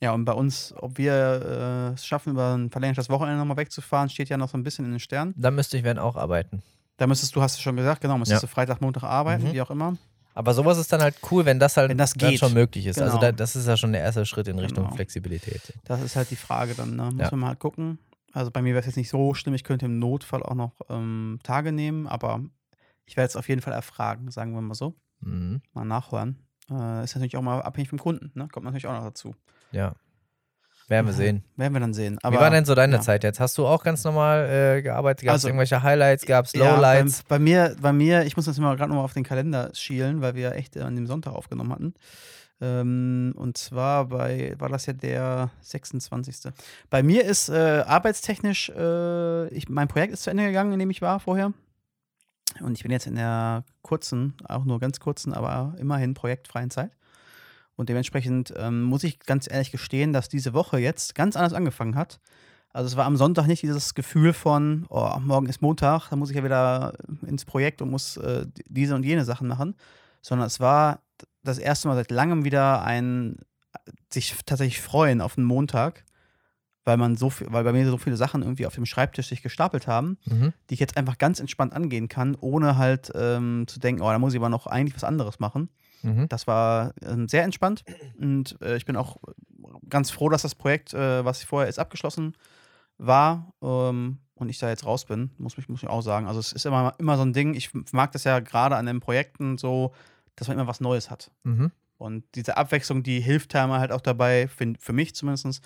ja, 0.02 0.14
und 0.14 0.26
bei 0.26 0.34
uns, 0.34 0.74
ob 0.78 0.98
wir 0.98 1.14
äh, 1.14 1.94
es 1.94 2.06
schaffen, 2.06 2.32
über 2.34 2.56
ein 2.56 2.70
verlängertes 2.72 3.10
Wochenende 3.10 3.38
nochmal 3.40 3.58
wegzufahren, 3.58 4.10
steht 4.10 4.30
ja 4.30 4.38
noch 4.38 4.50
so 4.50 4.58
ein 4.58 4.64
bisschen 4.64 4.86
in 4.86 4.92
den 4.92 5.00
Sternen. 5.00 5.34
Da 5.38 5.52
müsste 5.52 5.78
ich 5.78 5.84
werden 5.84 6.00
auch 6.00 6.16
arbeiten. 6.16 6.62
Da 6.98 7.06
müsstest 7.08 7.36
du, 7.36 7.42
hast 7.42 7.58
du 7.58 7.62
schon 7.62 7.76
gesagt, 7.76 8.02
genau, 8.02 8.18
müsstest 8.18 8.42
Ja. 8.42 8.48
du 8.48 8.52
Freitag, 8.52 8.82
Montag 8.82 9.04
arbeiten, 9.04 9.44
Mhm. 9.50 9.54
wie 9.54 9.62
auch 9.62 9.70
immer. 9.70 9.96
Aber 10.38 10.54
sowas 10.54 10.78
ist 10.78 10.94
dann 10.94 11.02
halt 11.02 11.16
cool, 11.32 11.46
wenn 11.46 11.60
das 11.60 11.78
halt 11.78 11.90
Wenn 11.90 11.98
das 11.98 12.14
geht. 12.14 12.38
schon 12.40 12.54
möglich 12.54 12.86
ist. 12.86 13.02
Also 13.02 13.18
Genau. 13.18 13.32
da, 13.32 13.32
das 13.32 13.56
ist 13.56 13.68
ja 13.68 13.76
schon 13.76 13.92
der 13.92 14.02
erste 14.02 14.24
Schritt 14.26 14.48
in 14.48 14.60
Richtung 14.60 14.84
Genau. 14.84 14.96
Flexibilität. 14.96 15.74
Das 15.86 16.00
ist 16.02 16.16
halt 16.16 16.30
die 16.30 16.36
Frage 16.36 16.76
dann, 16.76 16.96
ne? 16.96 17.06
Muss 17.12 17.20
Ja. 17.22 17.32
man 17.32 17.40
mal 17.40 17.48
halt 17.48 17.60
gucken. 17.60 17.98
Also 18.34 18.52
bei 18.52 18.62
mir 18.62 18.74
wäre 18.74 18.82
es 18.82 18.86
jetzt 18.86 18.98
nicht 18.98 19.10
so 19.10 19.34
schlimm, 19.34 19.56
ich 19.56 19.64
könnte 19.64 19.88
im 19.88 19.98
Notfall 19.98 20.44
auch 20.44 20.54
noch 20.54 20.74
ähm, 20.90 21.40
Tage 21.42 21.72
nehmen, 21.72 22.06
aber 22.06 22.42
ich 23.06 23.18
werde 23.18 23.30
es 23.30 23.36
auf 23.36 23.50
jeden 23.50 23.62
Fall 23.62 23.74
erfragen, 23.74 24.30
sagen 24.30 24.54
wir 24.54 24.62
mal 24.62 24.76
so. 24.76 24.94
Mhm. 25.22 25.62
Mal 25.74 25.86
nachhören. 25.86 26.38
Äh, 26.70 27.04
ist 27.04 27.16
natürlich 27.16 27.36
auch 27.36 27.42
mal 27.42 27.62
abhängig 27.64 27.90
vom 27.90 27.98
Kunden, 27.98 28.32
ne? 28.36 28.48
Kommt 28.52 28.66
natürlich 28.66 28.86
auch 28.86 28.94
noch 28.94 29.04
dazu. 29.06 29.34
Ja. 29.72 29.96
Werden 30.90 31.06
wir 31.06 31.14
sehen. 31.14 31.44
Werden 31.58 31.74
wir 31.74 31.80
dann 31.82 31.94
sehen. 31.94 32.18
Wie 32.24 32.36
war 32.36 32.50
denn 32.50 32.64
so 32.64 32.74
deine 32.74 32.96
ja. 32.96 33.02
Zeit 33.02 33.24
jetzt? 33.26 33.42
Hast 33.42 33.58
du 33.58 33.68
auch 33.68 33.84
ganz 33.84 34.04
normal 34.06 34.78
äh, 34.78 34.82
gearbeitet? 34.82 35.26
Gab 35.26 35.32
es 35.36 35.42
Also- 35.42 35.50
irgendwelche 35.50 35.84
Highlights? 35.84 36.26
Gab 36.26 36.46
es 36.46 36.54
Ja, 36.54 36.76
Lowlights? 36.76 37.24
bei, 37.24 37.36
bei, 37.36 37.40
mir, 37.40 37.76
bei 37.82 37.92
mir, 37.92 38.24
ich 38.26 38.38
muss 38.38 38.46
jetzt 38.48 38.58
mal 38.60 38.76
gerade 38.78 38.90
nochmal 38.90 39.04
auf 39.04 39.14
den 39.14 39.24
Kalender 39.26 39.70
schielen, 39.74 40.22
weil 40.22 40.36
wir 40.36 40.54
echt 40.54 40.78
äh, 40.78 40.82
an 40.82 40.96
dem 40.96 41.06
Sonntag 41.06 41.34
aufgenommen 41.34 41.72
hatten. 41.74 41.94
Ähm, 42.62 43.34
und 43.36 43.58
zwar 43.58 44.06
bei, 44.06 44.56
war 44.60 44.70
das 44.70 44.86
ja 44.86 44.94
der 44.94 45.52
26. 45.62 46.54
Bei 46.90 47.04
mir 47.04 47.26
ist 47.26 47.50
äh, 47.50 47.84
arbeitstechnisch, 47.86 48.70
äh, 48.70 49.48
ich, 49.50 49.68
mein 49.70 49.88
Projekt 49.90 50.14
ist 50.14 50.24
zu 50.24 50.30
Ende 50.30 50.46
gegangen, 50.46 50.72
in 50.72 50.80
dem 50.80 50.90
ich 50.90 51.02
war 51.02 51.20
vorher. 51.20 51.52
Und 52.62 52.78
ich 52.78 52.84
bin 52.84 52.92
jetzt 52.92 53.06
in 53.08 53.16
der 53.16 53.66
kurzen, 53.82 54.36
auch 54.48 54.64
nur 54.64 54.80
ganz 54.80 55.00
kurzen, 55.00 55.34
aber 55.34 55.76
immerhin 55.80 56.14
projektfreien 56.14 56.72
Zeit. 56.72 56.92
Und 57.78 57.88
dementsprechend 57.90 58.54
ähm, 58.58 58.84
muss 58.84 59.04
ich 59.06 59.20
ganz 59.20 59.50
ehrlich 59.50 59.72
gestehen, 59.72 60.12
dass 60.12 60.28
diese 60.28 60.54
Woche 60.54 60.80
jetzt 60.80 61.16
ganz 61.16 61.36
anders 61.38 61.54
angefangen 61.54 61.96
hat. 61.96 62.20
Also 62.74 62.88
es 62.88 62.98
war 62.98 63.06
am 63.06 63.16
Sonntag 63.18 63.48
nicht 63.48 63.64
dieses 63.64 63.94
Gefühl 63.96 64.34
von, 64.34 64.86
oh, 64.90 65.18
morgen 65.20 65.48
ist 65.48 65.62
Montag, 65.62 66.10
da 66.10 66.16
muss 66.16 66.30
ich 66.30 66.36
ja 66.36 66.44
wieder 66.44 66.94
ins 67.26 67.46
Projekt 67.46 67.82
und 67.82 67.90
muss 67.90 68.18
äh, 68.18 68.46
diese 68.68 68.94
und 68.94 69.04
jene 69.04 69.24
Sachen 69.26 69.48
machen, 69.48 69.76
sondern 70.22 70.48
es 70.48 70.60
war 70.60 71.00
das 71.44 71.58
erste 71.60 71.88
Mal 71.88 71.96
seit 71.96 72.12
langem 72.12 72.44
wieder 72.44 72.84
ein 72.84 73.38
sich 74.12 74.36
tatsächlich 74.46 74.82
freuen 74.82 75.22
auf 75.22 75.38
einen 75.38 75.48
Montag, 75.48 76.04
weil 76.84 76.98
man 76.98 77.16
so 77.16 77.30
viel, 77.30 77.48
weil 77.52 77.64
bei 77.64 77.72
mir 77.74 77.88
so 77.90 77.98
viele 77.98 78.18
Sachen 78.18 78.42
irgendwie 78.42 78.66
auf 78.66 78.76
dem 78.76 78.86
Schreibtisch 78.86 79.28
sich 79.30 79.42
gestapelt 79.42 79.88
haben, 79.88 80.18
Mhm. 80.26 80.54
die 80.70 80.74
ich 80.74 80.80
jetzt 80.80 80.98
einfach 80.98 81.18
ganz 81.18 81.40
entspannt 81.40 81.74
angehen 81.74 82.08
kann, 82.08 82.36
ohne 82.40 82.78
halt 82.78 83.12
ähm, 83.16 83.66
zu 83.68 83.80
denken, 83.80 84.02
oh, 84.02 84.10
da 84.10 84.20
muss 84.20 84.34
ich 84.34 84.40
aber 84.40 84.50
noch 84.50 84.68
eigentlich 84.68 84.96
was 84.96 85.04
anderes 85.04 85.40
machen. 85.40 85.70
Mhm. 86.04 86.28
Das 86.30 86.48
war 86.48 86.94
ähm, 87.02 87.28
sehr 87.28 87.44
entspannt 87.44 87.84
und 88.20 88.58
äh, 88.62 88.78
ich 88.78 88.86
bin 88.86 88.96
auch 88.96 89.18
ganz 89.90 90.12
froh, 90.12 90.30
dass 90.30 90.44
das 90.44 90.56
Projekt, 90.56 90.94
äh, 90.94 91.26
was 91.26 91.44
vorher 91.44 91.68
jetzt 91.68 91.80
abgeschlossen 91.80 92.36
war 92.98 93.54
ähm, 93.62 94.20
und 94.36 94.50
ich 94.50 94.60
da 94.60 94.70
jetzt 94.70 94.86
raus 94.86 95.06
bin, 95.06 95.32
muss 95.38 95.58
ich, 95.58 95.70
muss 95.70 95.84
ich 95.84 95.90
auch 95.90 96.02
sagen. 96.02 96.28
Also 96.28 96.40
es 96.40 96.54
ist 96.54 96.66
immer, 96.66 96.94
immer 97.00 97.18
so 97.18 97.24
ein 97.24 97.34
Ding, 97.34 97.54
ich 97.54 97.72
mag 97.92 98.12
das 98.12 98.24
ja 98.24 98.40
gerade 98.40 98.76
an 98.76 98.86
den 98.86 99.00
Projekten 99.00 99.58
so, 99.58 99.94
dass 100.36 100.48
man 100.48 100.58
immer 100.58 100.68
was 100.68 100.82
Neues 100.82 101.10
hat. 101.10 101.32
Mhm. 101.44 101.72
Und 101.98 102.24
diese 102.36 102.58
Abwechslung, 102.58 103.02
die 103.02 103.20
hilft 103.20 103.56
einem 103.56 103.74
halt 103.74 103.92
auch 103.92 104.02
dabei, 104.02 104.48
für, 104.48 104.74
für 104.80 104.94
mich 104.94 105.16
zumindest, 105.16 105.62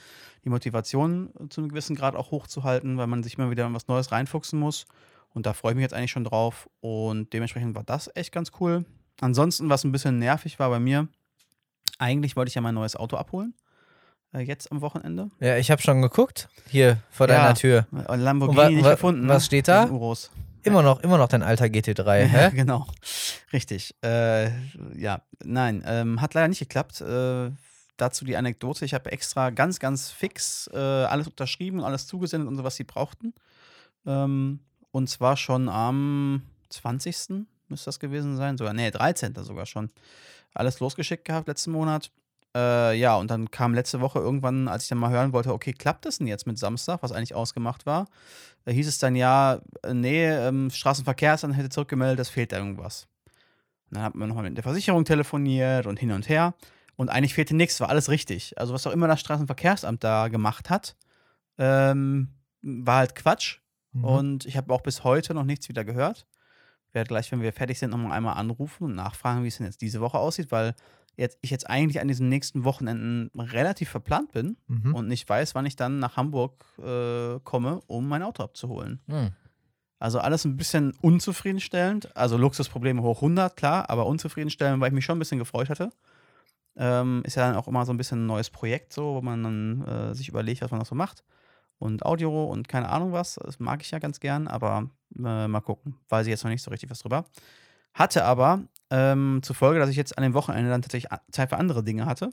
die 0.46 0.50
Motivation 0.50 1.30
zu 1.50 1.60
einem 1.60 1.70
gewissen 1.70 1.96
Grad 1.96 2.15
auch 2.15 2.32
hochzuhalten, 2.32 2.98
weil 2.98 3.08
man 3.08 3.22
sich 3.22 3.38
immer 3.38 3.52
wieder 3.52 3.67
in 3.67 3.74
was 3.74 3.88
Neues 3.88 4.12
reinfuchsen 4.12 4.58
muss. 4.58 4.86
Und 5.34 5.46
da 5.46 5.54
freue 5.54 5.74
ich 5.74 5.76
mich 5.76 5.84
jetzt 5.84 5.94
eigentlich 5.94 6.12
schon 6.12 6.24
drauf. 6.24 6.70
Und 6.80 7.34
dementsprechend 7.34 7.76
war 7.76 7.84
das 7.84 8.10
echt 8.15 8.32
ganz 8.32 8.52
cool. 8.60 8.86
Ansonsten, 9.19 9.69
was 9.69 9.84
ein 9.84 9.91
bisschen 9.91 10.17
nervig 10.19 10.58
war 10.60 10.69
bei 10.69 10.80
mir, 10.80 11.08
eigentlich 12.00 12.36
wollte 12.36 12.50
ich 12.50 12.56
ja 12.56 12.62
mein 12.62 12.76
neues 12.76 12.95
Auto 12.95 13.17
abholen. 13.17 13.54
Äh, 14.34 14.39
jetzt 14.41 14.71
am 14.71 14.82
Wochenende. 14.82 15.30
Ja, 15.39 15.58
ich 15.58 15.69
habe 15.69 15.82
schon 15.82 16.02
geguckt. 16.02 16.47
Hier 16.69 16.97
vor 17.12 17.28
Ja. 17.30 17.36
deiner 17.43 17.56
Tür. 17.56 17.86
Lamborghini 17.91 18.58
Und 18.60 18.65
wa- 18.65 18.69
nicht 18.69 18.86
wa- 18.86 18.91
gefunden. 18.91 19.28
was 19.28 19.43
ne? 19.43 19.45
steht 19.45 19.67
da? 19.67 19.86
Den 19.86 19.93
Uros. 19.93 20.32
Immer 20.63 20.84
noch, 20.84 21.02
immer 21.02 21.17
noch 21.17 21.28
dein 21.28 21.43
alter 21.43 21.65
GT3, 21.65 22.19
Ja, 22.21 22.26
hä? 22.28 22.52
genau. 22.56 22.88
Richtig. 23.52 23.95
Äh, 24.04 24.50
ja, 24.95 25.21
nein, 25.43 25.84
ähm, 25.86 26.21
hat 26.21 26.34
leider 26.34 26.47
nicht 26.47 26.60
geklappt. 26.60 27.02
Äh, 27.02 27.52
dazu 27.97 28.26
die 28.26 28.38
Anekdote. 28.38 28.86
Ich 28.86 28.93
habe 28.93 29.12
extra 29.12 29.50
ganz, 29.50 29.80
ganz 29.80 30.10
fix 30.12 30.67
äh, 30.74 30.78
alles 30.78 31.28
unterschrieben 31.28 31.84
alles 31.84 32.08
zugesendet 32.08 32.47
und 32.47 32.56
so, 32.58 32.63
was 32.63 32.76
sie 32.76 32.84
brauchten. 32.84 33.34
Ähm, 34.06 34.60
und 34.91 35.08
zwar 35.10 35.36
schon 35.38 35.67
am 35.69 36.41
20. 36.69 37.45
müsste 37.71 37.86
das 37.86 37.99
gewesen 37.99 38.38
sein. 38.38 38.57
Sogar, 38.57 38.73
nee, 38.73 38.91
13. 38.91 39.34
sogar 39.38 39.65
schon. 39.65 39.89
Alles 40.53 40.79
losgeschickt 40.79 41.25
gehabt 41.25 41.47
letzten 41.47 41.71
Monat. 41.71 42.12
Äh, 42.55 42.97
ja, 42.97 43.15
und 43.15 43.31
dann 43.31 43.49
kam 43.49 43.73
letzte 43.73 44.01
Woche 44.01 44.19
irgendwann, 44.19 44.67
als 44.67 44.84
ich 44.84 44.89
dann 44.89 44.97
mal 44.97 45.10
hören 45.10 45.31
wollte, 45.31 45.53
okay, 45.53 45.73
klappt 45.73 46.05
das 46.05 46.17
denn 46.17 46.27
jetzt 46.27 46.45
mit 46.45 46.57
Samstag, 46.57 47.01
was 47.01 47.12
eigentlich 47.12 47.34
ausgemacht 47.34 47.86
war? 47.86 48.07
Da 48.65 48.71
hieß 48.71 48.88
es 48.88 48.97
dann 48.97 49.15
ja, 49.15 49.62
äh, 49.84 49.93
nee, 49.93 50.27
ähm, 50.27 50.69
Straßenverkehrsamt 50.69 51.55
hätte 51.55 51.69
zurückgemeldet, 51.69 52.19
es 52.19 52.29
fehlt 52.29 52.51
da 52.51 52.57
irgendwas. 52.57 53.07
Und 53.89 53.97
dann 53.97 54.03
hat 54.03 54.15
man 54.15 54.27
nochmal 54.27 54.43
mit 54.43 54.57
der 54.57 54.63
Versicherung 54.63 55.05
telefoniert 55.05 55.86
und 55.86 55.97
hin 55.97 56.12
und 56.12 56.27
her. 56.27 56.53
Und 56.97 57.10
eigentlich 57.10 57.34
fehlte 57.34 57.55
nichts, 57.55 57.79
war 57.79 57.89
alles 57.89 58.10
richtig. 58.10 58.57
Also, 58.57 58.73
was 58.73 58.86
auch 58.86 58.91
immer 58.91 59.07
das 59.07 59.21
Straßenverkehrsamt 59.21 60.03
da 60.03 60.27
gemacht 60.27 60.69
hat, 60.69 60.95
ähm, 61.57 62.29
war 62.62 62.97
halt 62.97 63.15
Quatsch. 63.15 63.60
Mhm. 63.93 64.03
Und 64.03 64.45
ich 64.45 64.57
habe 64.57 64.73
auch 64.73 64.81
bis 64.81 65.03
heute 65.03 65.34
noch 65.34 65.43
nichts 65.43 65.69
wieder 65.69 65.84
gehört. 65.84 66.27
Werde 66.93 67.08
gleich, 67.08 67.32
wenn 67.32 67.41
wir 67.41 67.54
fertig 67.54 67.80
sind, 67.80 67.91
nochmal 67.91 68.12
einmal 68.12 68.36
anrufen 68.38 68.86
und 68.86 68.95
nachfragen, 68.95 69.43
wie 69.43 69.47
es 69.47 69.58
denn 69.58 69.65
jetzt 69.65 69.82
diese 69.82 70.01
Woche 70.01 70.17
aussieht, 70.19 70.51
weil 70.51 70.73
jetzt, 71.17 71.38
ich 71.41 71.49
jetzt 71.51 71.69
eigentlich 71.69 72.01
an 72.01 72.08
diesen 72.08 72.30
nächsten 72.30 72.63
Wochenenden 72.63 73.30
relativ 73.38 73.89
verplant 73.89 74.32
bin 74.32 74.58
Mhm. 74.67 74.95
und 74.95 75.08
nicht 75.08 75.27
weiß, 75.27 75.56
wann 75.56 75.65
ich 75.65 75.75
dann 75.75 75.99
nach 75.99 76.17
Hamburg 76.17 76.65
äh, 76.80 77.39
komme, 77.43 77.82
um 77.88 78.08
mein 78.08 78.23
Auto 78.23 78.43
abzuholen. 78.43 79.01
Mhm. 79.08 79.32
Also 79.99 80.19
alles 80.19 80.45
ein 80.45 80.58
bisschen 80.58 80.93
unzufriedenstellend. 81.01 82.15
Also 82.17 82.36
Luxusprobleme 82.38 83.01
hoch 83.04 83.17
100, 83.17 83.56
klar, 83.56 83.89
aber 83.89 84.06
unzufriedenstellend, 84.08 84.82
weil 84.82 84.88
ich 84.88 84.93
mich 84.95 85.06
schon 85.06 85.15
ein 85.17 85.19
bisschen 85.19 85.38
gefreut 85.38 85.69
hatte. 85.69 85.91
Ähm, 86.77 87.21
ist 87.25 87.36
ja 87.36 87.47
dann 87.47 87.56
auch 87.58 87.67
immer 87.67 87.86
so 87.86 87.91
ein 87.93 87.97
bisschen 87.97 88.23
ein 88.23 88.25
neues 88.27 88.49
Projekt, 88.49 88.93
so, 88.93 89.15
wo 89.15 89.21
man 89.21 89.43
dann 89.43 89.82
äh, 89.86 90.15
sich 90.15 90.30
überlegt, 90.30 90.62
was 90.62 90.71
man 90.71 90.80
noch 90.80 90.88
so 90.88 90.95
macht. 90.95 91.23
Und 91.82 92.06
Audio 92.06 92.46
und 92.46 92.67
keine 92.67 92.89
Ahnung 92.89 93.12
was, 93.12 93.39
das 93.44 93.60
mag 93.60 93.82
ich 93.82 93.89
ja 93.89 93.98
ganz 94.00 94.20
gern, 94.20 94.48
aber 94.48 94.89
äh, 95.17 95.48
mal 95.48 95.62
gucken. 95.62 95.96
Weiß 96.10 96.28
ich 96.28 96.32
jetzt 96.32 96.44
noch 96.44 96.52
nicht 96.52 96.62
so 96.62 96.70
richtig 96.70 96.91
was 96.91 97.00
drüber. 97.00 97.26
Hatte 97.94 98.24
aber 98.24 98.62
ähm, 98.91 99.39
zur 99.41 99.56
Folge, 99.56 99.80
dass 99.80 99.89
ich 99.89 99.96
jetzt 99.98 100.15
an 100.17 100.24
dem 100.24 100.36
Wochenende 100.36 100.70
dann 100.70 100.84
tatsächlich 100.84 101.12
Zeit 101.32 101.50
für 101.50 101.58
andere 101.58 101.84
Dinge 101.84 102.06
hatte. 102.06 102.32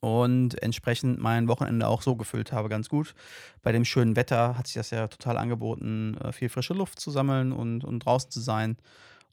und 0.00 0.62
entsprechend 0.62 1.20
mein 1.20 1.48
Wochenende 1.48 1.86
auch 1.88 2.02
so 2.02 2.16
gefüllt 2.16 2.52
habe, 2.52 2.68
ganz 2.68 2.88
gut. 2.88 3.14
Bei 3.62 3.72
dem 3.72 3.84
schönen 3.84 4.16
Wetter 4.16 4.56
hat 4.58 4.66
sich 4.66 4.74
das 4.74 4.90
ja 4.90 5.08
total 5.08 5.36
angeboten, 5.38 6.16
äh, 6.18 6.32
viel 6.32 6.48
frische 6.48 6.74
Luft 6.74 7.00
zu 7.00 7.10
sammeln 7.10 7.52
und, 7.52 7.84
und 7.84 8.00
draußen 8.00 8.30
zu 8.30 8.40
sein. 8.40 8.76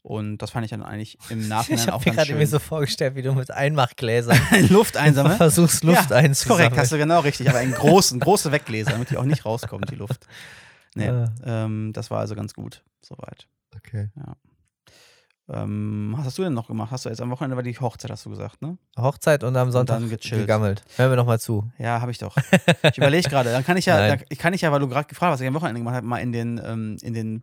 Und 0.08 0.38
das 0.38 0.50
fand 0.52 0.64
ich 0.64 0.70
dann 0.70 0.82
eigentlich 0.82 1.18
im 1.28 1.46
Nachhinein 1.48 1.84
Ich 1.88 1.92
auch 1.92 2.02
ganz 2.02 2.16
gerade 2.16 2.28
schön. 2.28 2.38
mir 2.38 2.46
so 2.46 2.58
vorgestellt, 2.58 3.14
wie 3.14 3.20
du 3.22 3.34
mit 3.34 3.50
Einmachgläsern 3.50 4.38
Luft 4.70 4.96
einsammeln. 4.96 5.36
versuchst, 5.36 5.84
Luft 5.84 6.10
ja, 6.10 6.16
einzusammeln. 6.16 6.68
korrekt, 6.68 6.78
hast 6.80 6.92
du 6.92 6.96
genau 6.98 7.20
richtig. 7.20 7.48
Aber 7.50 7.58
einen 7.58 7.72
großen, 7.72 8.18
große 8.20 8.50
Weggläser, 8.50 8.92
damit 8.92 9.10
die 9.10 9.18
auch 9.18 9.24
nicht 9.24 9.44
rauskommt, 9.44 9.90
die 9.90 9.96
Luft. 9.96 10.26
Nee, 10.94 11.08
Ah. 11.08 11.30
ähm, 11.44 11.92
das 11.92 12.10
war 12.10 12.20
also 12.20 12.34
ganz 12.34 12.54
gut, 12.54 12.82
soweit. 13.02 13.46
Okay. 13.76 14.08
Ähm, 15.50 16.12
was 16.16 16.26
hast 16.26 16.38
du 16.38 16.42
denn 16.42 16.52
noch 16.52 16.66
gemacht? 16.68 16.90
Hast 16.90 17.06
du 17.06 17.08
jetzt 17.08 17.22
am 17.22 17.30
Wochenende 17.30 17.56
war 17.56 17.62
die 17.62 17.78
Hochzeit, 17.78 18.10
hast 18.10 18.26
du 18.26 18.30
gesagt, 18.30 18.60
ne? 18.60 18.76
Hochzeit 18.98 19.44
und 19.44 19.56
am 19.56 19.70
Sonntag 19.70 19.98
dann 20.00 20.10
gechillt. 20.10 20.42
gegammelt. 20.42 20.82
Hören 20.96 21.10
wir 21.10 21.16
nochmal 21.16 21.40
zu. 21.40 21.70
Ja, 21.78 22.00
habe 22.02 22.10
ich 22.10 22.18
doch. 22.18 22.36
Ich 22.82 22.98
überlege 22.98 23.28
gerade. 23.30 23.50
Dann 23.50 23.64
kann 23.64 23.78
ich 23.78 23.86
ja, 23.86 24.16
ich 24.28 24.38
kann 24.38 24.52
ich 24.52 24.60
ja, 24.60 24.70
weil 24.72 24.80
du 24.80 24.88
gerade 24.88 25.08
gefragt 25.08 25.28
hast, 25.30 25.34
was 25.36 25.40
ich 25.40 25.48
am 25.48 25.54
Wochenende 25.54 25.80
gemacht 25.80 25.94
habe, 25.96 26.06
mal 26.06 26.18
in 26.18 26.32
den, 26.32 26.60
ähm, 26.62 26.96
in 27.00 27.14
den 27.14 27.42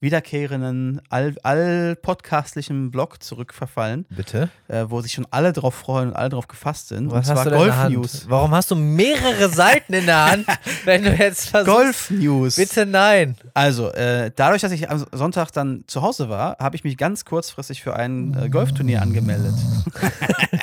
wiederkehrenden, 0.00 1.00
all, 1.08 1.34
all 1.42 1.96
podcastlichen 1.96 2.90
Blog 2.90 3.22
zurückverfallen, 3.22 4.06
Bitte. 4.10 4.50
äh, 4.68 4.84
wo 4.88 5.00
sich 5.00 5.12
schon 5.12 5.26
alle 5.30 5.52
drauf 5.52 5.74
freuen 5.74 6.08
und 6.08 6.16
alle 6.16 6.28
drauf 6.28 6.48
gefasst 6.48 6.88
sind. 6.88 7.10
Was 7.10 7.28
und 7.28 7.36
hast 7.36 7.42
zwar 7.42 7.44
du 7.44 7.50
denn 7.50 7.58
in 7.60 7.64
der 7.64 7.68
Golf 7.68 7.76
Hand? 7.76 7.94
News. 7.94 8.26
Warum 8.28 8.50
hast 8.54 8.70
du 8.70 8.76
mehrere 8.76 9.48
Seiten 9.48 9.94
in 9.94 10.06
der 10.06 10.30
Hand, 10.30 10.46
wenn 10.84 11.02
du 11.02 11.14
jetzt 11.14 11.48
versuchst? 11.48 11.76
Golf 11.76 12.10
News. 12.10 12.56
Bitte 12.56 12.84
nein. 12.84 13.36
Also, 13.54 13.90
äh, 13.92 14.30
dadurch, 14.36 14.62
dass 14.62 14.72
ich 14.72 14.90
am 14.90 15.06
Sonntag 15.12 15.50
dann 15.52 15.84
zu 15.86 16.02
Hause 16.02 16.28
war, 16.28 16.58
habe 16.58 16.76
ich 16.76 16.84
mich 16.84 16.98
ganz 16.98 17.24
kurzfristig 17.24 17.82
für 17.82 17.96
ein 17.96 18.36
äh, 18.38 18.48
Golfturnier 18.50 19.00
angemeldet. 19.00 19.54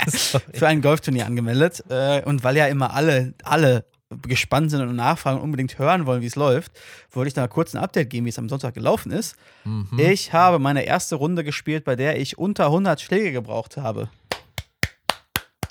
für 0.53 0.67
ein 0.67 0.81
Golfturnier 0.81 1.25
angemeldet. 1.25 1.83
Äh, 1.89 2.21
und 2.23 2.43
weil 2.43 2.55
ja 2.55 2.67
immer 2.67 2.93
alle, 2.93 3.33
alle 3.43 3.85
gespannt 4.21 4.71
sind 4.71 4.81
und 4.81 4.95
nachfragen 4.95 5.37
und 5.37 5.43
unbedingt 5.43 5.77
hören 5.79 6.05
wollen, 6.05 6.21
wie 6.21 6.27
es 6.27 6.35
läuft, 6.35 6.71
wollte 7.11 7.27
ich 7.27 7.33
da 7.33 7.41
mal 7.41 7.47
kurz 7.47 7.73
ein 7.73 7.83
Update 7.83 8.09
geben, 8.09 8.25
wie 8.25 8.29
es 8.29 8.39
am 8.39 8.49
Sonntag 8.49 8.73
gelaufen 8.73 9.11
ist. 9.11 9.35
Mhm. 9.63 9.87
Ich 9.97 10.33
habe 10.33 10.59
meine 10.59 10.83
erste 10.83 11.15
Runde 11.15 11.43
gespielt, 11.43 11.83
bei 11.83 11.95
der 11.95 12.19
ich 12.19 12.37
unter 12.37 12.65
100 12.65 13.01
Schläge 13.01 13.31
gebraucht 13.31 13.77
habe. 13.77 14.09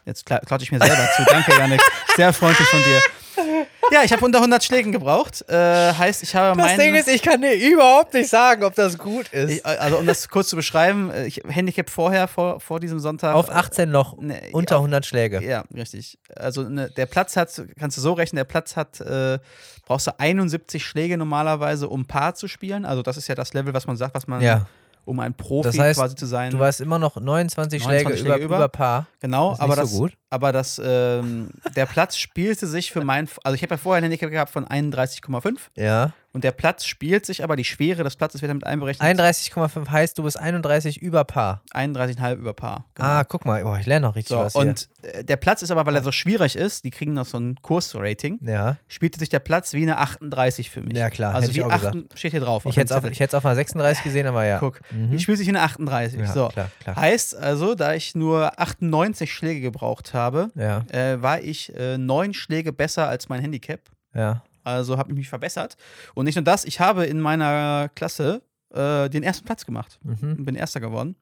Jetzt 0.04 0.26
kla 0.26 0.38
klatsche 0.40 0.64
ich 0.64 0.72
mir 0.72 0.80
selber 0.80 1.08
zu. 1.16 1.24
Danke, 1.26 1.52
Janik. 1.52 1.80
Sehr 2.16 2.32
freundlich 2.32 2.68
von 2.68 2.80
dir. 2.80 3.00
Ja, 3.92 4.02
ich 4.04 4.12
habe 4.12 4.24
unter 4.24 4.38
100 4.38 4.64
Schlägen 4.64 4.90
gebraucht. 4.90 5.44
Äh, 5.48 5.54
heißt, 5.92 6.22
ich 6.22 6.34
habe 6.34 6.58
Das. 6.60 6.76
Ding 6.76 6.94
ist, 6.94 7.08
ich 7.08 7.20
kann 7.22 7.42
dir 7.42 7.52
überhaupt 7.54 8.14
nicht 8.14 8.28
sagen, 8.30 8.64
ob 8.64 8.74
das 8.74 8.96
gut 8.96 9.28
ist. 9.32 9.50
Ich, 9.50 9.66
also 9.66 9.98
um 9.98 10.06
das 10.06 10.28
kurz 10.28 10.48
zu 10.48 10.56
beschreiben, 10.56 11.10
äh, 11.10 11.26
ich 11.26 11.42
Handicap 11.46 11.90
vorher, 11.90 12.26
vor, 12.26 12.58
vor 12.60 12.80
diesem 12.80 13.00
Sonntag. 13.00 13.34
Auf 13.34 13.50
18 13.50 13.90
noch, 13.90 14.16
Ne, 14.18 14.40
unter 14.52 14.76
auf- 14.76 14.82
100 14.82 15.04
Schläge. 15.04 15.42
Ja, 15.44 15.64
richtig. 15.74 16.18
Also 16.34 16.62
ne, 16.62 16.90
der 16.96 17.06
Platz 17.06 17.36
hat, 17.36 17.50
kannst 17.78 17.96
du 17.98 18.00
so 18.00 18.14
rechnen, 18.14 18.36
der 18.38 18.44
Platz 18.44 18.76
hat, 18.76 19.00
äh, 19.00 19.38
brauchst 19.84 20.06
du 20.06 20.18
71 20.18 20.84
Schläge 20.84 21.18
normalerweise, 21.18 21.88
um 21.88 22.06
Paar 22.06 22.34
zu 22.34 22.48
spielen. 22.48 22.84
Also 22.86 23.02
das 23.02 23.16
ist 23.18 23.28
ja 23.28 23.34
das 23.34 23.52
Level, 23.52 23.74
was 23.74 23.86
man 23.86 23.96
sagt, 23.98 24.14
was 24.14 24.26
man, 24.26 24.40
Ja, 24.40 24.66
um 25.04 25.20
ein 25.20 25.34
Profi 25.34 25.68
Das 25.68 25.78
heißt, 25.78 25.98
quasi 26.00 26.14
zu 26.14 26.26
sein. 26.26 26.50
du 26.52 26.58
warst 26.58 26.80
immer 26.80 26.98
noch 26.98 27.16
29, 27.16 27.82
29 27.82 27.82
Schläge, 27.82 28.18
Schläge 28.18 28.36
über, 28.36 28.44
über. 28.44 28.56
über 28.56 28.68
Paar. 28.68 29.06
genau, 29.20 29.50
Das 29.50 29.58
ist 29.58 29.62
aber 29.64 29.72
nicht 29.74 29.82
das, 29.82 29.90
so 29.90 29.98
gut. 29.98 30.12
Aber 30.32 30.50
das, 30.50 30.80
ähm, 30.82 31.50
der 31.76 31.84
Platz 31.86 32.16
spielte 32.16 32.66
sich 32.66 32.90
für 32.90 33.04
mein, 33.04 33.28
also 33.44 33.54
ich 33.54 33.62
habe 33.62 33.74
ja 33.74 33.78
vorher 33.78 34.00
ein 34.00 34.04
Handicap 34.04 34.30
gehabt 34.30 34.50
von 34.50 34.66
31,5 34.66 35.58
Ja. 35.76 36.12
und 36.32 36.42
der 36.42 36.52
Platz 36.52 36.86
spielt 36.86 37.26
sich, 37.26 37.44
aber 37.44 37.54
die 37.56 37.64
Schwere 37.64 38.02
des 38.02 38.16
Platzes 38.16 38.40
wird 38.40 38.48
damit 38.48 38.64
einberechnet. 38.64 39.06
31,5 39.06 39.88
heißt, 39.90 40.16
du 40.16 40.22
bist 40.22 40.38
31 40.38 41.02
über 41.02 41.24
Paar. 41.24 41.62
31,5 41.74 42.34
über 42.36 42.54
Paar. 42.54 42.86
Genau. 42.94 43.08
Ah, 43.08 43.24
guck 43.24 43.44
mal, 43.44 43.62
oh, 43.64 43.76
ich 43.76 43.84
lerne 43.86 44.06
noch 44.06 44.16
richtig 44.16 44.30
So, 44.34 44.38
was 44.42 44.54
hier. 44.54 44.62
und 44.62 44.88
äh, 45.02 45.22
der 45.22 45.36
Platz 45.36 45.60
ist 45.60 45.70
aber, 45.70 45.84
weil 45.84 45.96
er 45.96 46.02
so 46.02 46.12
schwierig 46.12 46.56
ist, 46.56 46.84
die 46.84 46.90
kriegen 46.90 47.12
noch 47.12 47.26
so 47.26 47.38
ein 47.38 47.56
Kursrating, 47.60 48.38
ja, 48.42 48.78
spielte 48.88 49.18
sich 49.18 49.28
der 49.28 49.40
Platz 49.40 49.74
wie 49.74 49.82
eine 49.82 49.98
38 49.98 50.70
für 50.70 50.80
mich. 50.80 50.96
Ja, 50.96 51.10
klar, 51.10 51.34
Also 51.34 51.50
ich 51.50 51.56
wie 51.56 51.62
auch 51.64 51.70
8 51.70 51.80
gesagt. 51.92 52.18
steht 52.18 52.30
hier 52.32 52.40
drauf. 52.40 52.64
ich 52.64 52.76
hätte 52.76 52.86
es 52.86 52.92
auf, 52.92 53.04
ich 53.04 53.20
einer 53.44 53.54
36 53.54 54.02
gesehen, 54.04 54.26
aber 54.26 54.46
ja. 54.46 54.58
Guck, 54.58 54.80
Mhm. 54.90 55.10
die 55.10 55.18
spielt 55.18 55.36
sich 55.38 55.48
in 55.48 55.56
eine 55.56 55.64
38. 55.66 56.18
Ja, 56.20 56.26
so. 56.32 56.48
klar, 56.48 56.70
klar. 56.82 56.96
Heißt 56.96 57.36
also, 57.36 57.74
da 57.74 57.92
ich 57.94 58.14
nur 58.14 58.58
98 58.58 59.30
Schläge 59.32 59.60
gebraucht 59.60 60.14
habe, 60.14 60.21
Ja, 60.54 60.84
äh, 60.92 61.20
war 61.22 61.40
ich 61.40 61.74
äh, 61.76 61.98
neun 61.98 62.34
Schläge 62.34 62.72
besser 62.72 63.08
als 63.08 63.28
mein 63.28 63.40
Handicap. 63.40 63.80
ja. 64.14 64.42
Also 64.64 64.96
habe 64.96 65.10
ich 65.10 65.16
mich 65.16 65.28
verbessert. 65.28 65.76
Und 66.14 66.24
nicht 66.26 66.36
nur 66.36 66.44
das, 66.44 66.64
ich 66.64 66.78
habe 66.78 67.04
in 67.06 67.20
meiner 67.20 67.90
Klasse 67.96 68.42
äh, 68.72 69.08
den 69.10 69.24
ersten 69.24 69.44
Platz 69.44 69.66
gemacht. 69.66 69.98
Mhm. 70.04 70.44
Bin 70.44 70.54
Erster 70.54 70.78
geworden. 70.78 71.16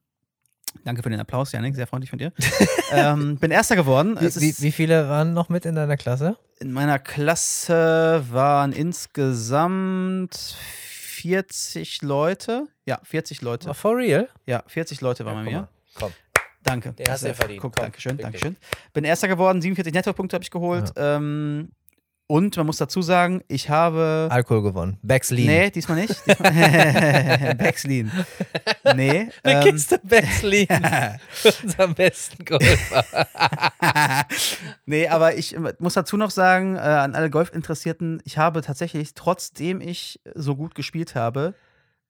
Danke 0.85 1.01
für 1.01 1.09
den 1.09 1.19
Applaus, 1.19 1.51
Janik, 1.51 1.75
sehr 1.75 1.87
freundlich 1.87 2.11
von 2.11 2.19
dir. 2.19 2.31
ähm, 2.91 3.37
bin 3.37 3.49
Erster 3.49 3.75
geworden. 3.75 4.15
Wie, 4.19 4.27
wie, 4.41 4.55
wie 4.59 4.71
viele 4.71 5.09
waren 5.09 5.33
noch 5.33 5.49
mit 5.49 5.65
in 5.65 5.73
deiner 5.73 5.97
Klasse? 5.97 6.37
In 6.59 6.71
meiner 6.71 6.99
Klasse 6.99 8.23
waren 8.29 8.73
insgesamt 8.73 10.35
40 10.35 12.03
Leute. 12.03 12.67
Ja, 12.85 12.99
40 13.03 13.41
Leute. 13.41 13.69
Oh, 13.69 13.73
for 13.73 13.97
real? 13.97 14.29
Ja, 14.45 14.63
40 14.67 15.01
Leute 15.01 15.25
waren 15.25 15.39
Ja, 15.39 15.43
bei 15.43 15.51
mir. 15.51 15.67
Komm. 15.95 16.11
Danke. 16.71 16.93
Den 16.93 17.07
hast 17.09 17.21
du 17.21 17.25
Sehr- 17.25 17.29
ja 17.31 17.35
verdient. 17.35 17.61
Guck, 17.61 17.75
Komm, 17.75 17.83
Dankeschön, 17.83 18.11
fick 18.17 18.31
dich. 18.31 18.41
Dankeschön. 18.41 18.55
Bin 18.93 19.03
Erster 19.03 19.27
geworden, 19.27 19.61
47 19.61 19.93
Nettopunkte 19.93 20.35
habe 20.35 20.43
ich 20.43 20.51
geholt. 20.51 20.91
Ähm, 20.95 21.69
und 22.27 22.55
man 22.55 22.65
muss 22.65 22.77
dazu 22.77 23.01
sagen, 23.01 23.41
ich 23.49 23.69
habe. 23.69 24.29
Alkohol 24.31 24.63
gewonnen. 24.63 24.97
Backslin. 25.03 25.45
Nee, 25.47 25.69
diesmal 25.69 25.97
nicht. 25.99 26.15
Diesmal 26.27 27.55
Backslin. 27.57 28.09
Nee. 28.95 29.27
Eine 29.43 29.67
Ähm, 29.67 29.73
Kiste 29.73 29.99
Backslin. 30.01 30.67
Unserem 31.63 31.93
besten 31.93 32.45
Golfer. 32.45 33.03
nee, 34.85 35.07
aber 35.09 35.35
ich 35.35 35.57
muss 35.79 35.93
dazu 35.95 36.15
noch 36.15 36.31
sagen, 36.31 36.75
äh, 36.75 36.79
an 36.79 37.15
alle 37.15 37.29
Golfinteressierten, 37.29 38.21
ich 38.23 38.37
habe 38.37 38.61
tatsächlich, 38.61 39.13
trotzdem 39.13 39.81
ich 39.81 40.21
so 40.33 40.55
gut 40.55 40.73
gespielt 40.75 41.15
habe, 41.15 41.53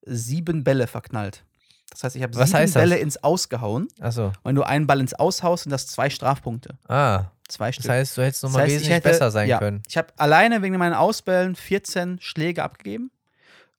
sieben 0.06 0.64
Bälle 0.64 0.86
verknallt. 0.88 1.44
Das 1.92 2.04
heißt, 2.04 2.16
ich 2.16 2.24
habe 2.24 2.34
sieben 2.34 2.44
heißt 2.54 2.76
das? 2.76 2.82
Bälle 2.82 2.98
ins 2.98 3.22
Ausgehauen. 3.24 3.88
Achso. 4.00 4.32
Wenn 4.44 4.56
du 4.56 4.64
einen 4.64 4.88
Ball 4.88 5.00
ins 5.00 5.14
Aushaust, 5.14 5.64
sind 5.64 5.72
das 5.72 5.88
zwei 5.88 6.10
Strafpunkte. 6.10 6.76
Ah. 6.88 7.26
Zwei 7.48 7.68
Das 7.68 7.76
Stück. 7.76 7.90
heißt, 7.92 8.18
du 8.18 8.22
hättest 8.24 8.44
Das 8.44 8.50
nochmal 8.52 8.64
heißt, 8.64 8.72
ich 8.72 8.76
wesentlich 8.82 8.96
hätte- 8.96 9.10
besser 9.10 9.32
sein 9.32 9.50
ja, 9.50 9.60
können. 9.60 9.84
Ich 9.88 9.98
habe 9.98 10.08
alleine 10.18 10.62
wegen 10.62 10.78
meinen 10.78 10.94
Ausbällen 10.94 11.56
14 11.56 12.20
Schläge 12.22 12.64
abgegeben. 12.64 13.12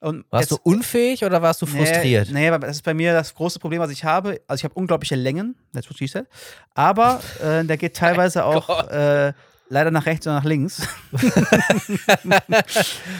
Und 0.00 0.24
Warst 0.30 0.50
jetzt- 0.50 0.58
du 0.64 0.70
unfähig 0.70 1.24
oder 1.24 1.40
warst 1.42 1.62
du 1.62 1.66
frustriert? 1.66 2.28
Nee, 2.30 2.50
nee, 2.50 2.58
das 2.58 2.76
ist 2.76 2.82
bei 2.82 2.92
mir 2.92 3.12
das 3.14 3.34
große 3.34 3.58
Problem, 3.60 3.80
was 3.80 3.90
ich 3.90 4.04
habe. 4.04 4.40
Also 4.46 4.60
ich 4.60 4.64
habe 4.64 4.74
unglaubliche 4.74 5.14
Längen, 5.14 5.54
that's 5.72 5.88
what 5.88 5.96
she 5.96 6.06
said. 6.08 6.26
Aber 6.74 7.20
äh, 7.42 7.64
der 7.64 7.76
geht 7.76 7.96
teilweise 7.96 8.44
auch 8.44 8.88
äh, 8.90 9.32
leider 9.72 9.90
nach 9.90 10.04
rechts 10.04 10.26
oder 10.26 10.36
nach 10.36 10.44
links. 10.44 10.86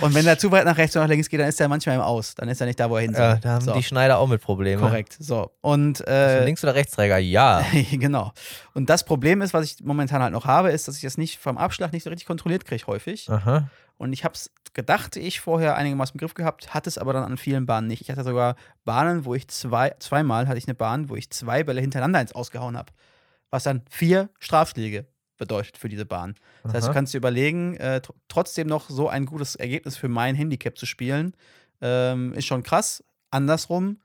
und 0.00 0.14
wenn 0.14 0.24
der 0.24 0.38
zu 0.38 0.50
weit 0.50 0.66
nach 0.66 0.76
rechts 0.76 0.94
oder 0.94 1.06
nach 1.06 1.10
links 1.10 1.28
geht, 1.30 1.40
dann 1.40 1.48
ist 1.48 1.60
er 1.60 1.68
manchmal 1.68 1.96
im 1.96 2.02
Aus. 2.02 2.34
Dann 2.34 2.48
ist 2.48 2.60
er 2.60 2.66
nicht 2.66 2.78
da, 2.78 2.90
wo 2.90 2.96
er 2.96 3.02
hin 3.02 3.14
soll. 3.14 3.22
Ja, 3.22 3.36
da 3.36 3.50
haben 3.54 3.64
so, 3.64 3.72
die 3.72 3.82
Schneider 3.82 4.18
auch 4.18 4.28
mit 4.28 4.42
Problemen. 4.42 4.82
korrekt. 4.82 5.16
So. 5.18 5.50
Und 5.62 6.06
äh, 6.06 6.44
Links- 6.44 6.62
oder 6.62 6.74
Rechtsträger? 6.74 7.16
Ja. 7.18 7.64
genau. 7.92 8.32
Und 8.74 8.90
das 8.90 9.04
Problem 9.04 9.40
ist, 9.40 9.54
was 9.54 9.64
ich 9.64 9.82
momentan 9.82 10.22
halt 10.22 10.32
noch 10.32 10.44
habe, 10.44 10.70
ist, 10.70 10.86
dass 10.88 10.96
ich 10.96 11.02
das 11.02 11.16
nicht 11.16 11.38
vom 11.38 11.56
Abschlag 11.56 11.92
nicht 11.92 12.04
so 12.04 12.10
richtig 12.10 12.26
kontrolliert 12.26 12.66
kriege 12.66 12.86
häufig. 12.86 13.30
Aha. 13.30 13.68
Und 13.96 14.12
ich 14.12 14.24
habe 14.24 14.34
es 14.34 14.50
gedacht, 14.74 15.16
ich 15.16 15.40
vorher 15.40 15.76
einigermaßen 15.76 16.14
im 16.14 16.18
Griff 16.18 16.34
gehabt, 16.34 16.74
hatte 16.74 16.90
es 16.90 16.98
aber 16.98 17.14
dann 17.14 17.24
an 17.24 17.38
vielen 17.38 17.64
Bahnen 17.64 17.86
nicht. 17.86 18.02
Ich 18.02 18.10
hatte 18.10 18.24
sogar 18.24 18.56
Bahnen, 18.84 19.24
wo 19.24 19.34
ich 19.34 19.48
zwei, 19.48 19.94
zweimal 20.00 20.48
hatte 20.48 20.58
ich 20.58 20.66
eine 20.66 20.74
Bahn, 20.74 21.08
wo 21.08 21.16
ich 21.16 21.30
zwei 21.30 21.62
Bälle 21.64 21.80
hintereinander 21.80 22.20
ins 22.20 22.32
Ausgehauen 22.32 22.76
habe. 22.76 22.92
Was 23.50 23.64
dann 23.64 23.82
vier 23.90 24.28
Strafschläge 24.38 25.06
bedeutet 25.42 25.76
für 25.76 25.88
diese 25.88 26.06
Bahn. 26.06 26.34
Das 26.62 26.74
heißt, 26.74 26.86
du 26.86 26.90
Aha. 26.90 26.94
kannst 26.94 27.12
dir 27.14 27.18
überlegen, 27.18 27.76
äh, 27.76 28.00
tr 28.00 28.14
trotzdem 28.28 28.68
noch 28.68 28.88
so 28.88 29.08
ein 29.08 29.26
gutes 29.26 29.56
Ergebnis 29.56 29.96
für 29.96 30.08
mein 30.08 30.34
Handicap 30.36 30.78
zu 30.78 30.86
spielen, 30.86 31.34
ähm, 31.80 32.32
ist 32.34 32.46
schon 32.46 32.62
krass. 32.62 33.02
Andersrum, 33.30 33.98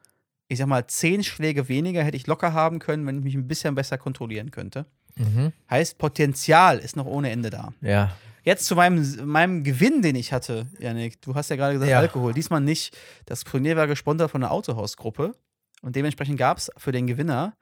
ich 0.47 0.58
sag 0.58 0.67
mal, 0.67 0.88
zehn 0.88 1.23
Schläge 1.23 1.69
weniger 1.69 2.04
hätte 2.04 2.17
ich 2.17 2.28
locker 2.28 2.54
haben 2.54 2.80
können, 2.80 3.06
wenn 3.06 3.17
ich 3.19 3.23
mich 3.23 3.36
ein 3.36 3.47
bisschen 3.47 3.76
besser 3.76 3.97
kontrollieren 3.97 4.52
könnte. 4.52 4.86
Mhm. 5.15 5.54
Heißt, 5.69 5.97
Potenzial 5.97 6.80
ist 6.80 6.95
noch 6.95 7.06
ohne 7.06 7.30
Ende 7.30 7.50
da. 7.50 7.73
Ja. 7.82 8.15
Jetzt 8.43 8.65
zu 8.65 8.76
meinem, 8.76 9.04
meinem 9.26 9.63
Gewinn, 9.63 10.02
den 10.02 10.15
ich 10.15 10.32
hatte, 10.32 10.67
Janik. 10.80 11.21
Du 11.21 11.36
hast 11.36 11.50
ja 11.50 11.56
gerade 11.58 11.73
gesagt, 11.73 11.91
Ja. 11.91 12.00
Alkohol. 12.00 12.34
Diesmal 12.34 12.62
nicht. 12.62 12.97
Das 13.26 13.43
Turnier 13.43 13.76
war 13.76 13.88
gesponsert 13.88 14.32
von 14.32 14.41
der 14.41 14.52
Autohausgruppe. 14.52 15.36
Und 15.82 15.95
dementsprechend 15.95 16.38
gab 16.38 16.58
es 16.58 16.71
für 16.78 16.91
den 16.91 17.08
Gewinner 17.08 17.56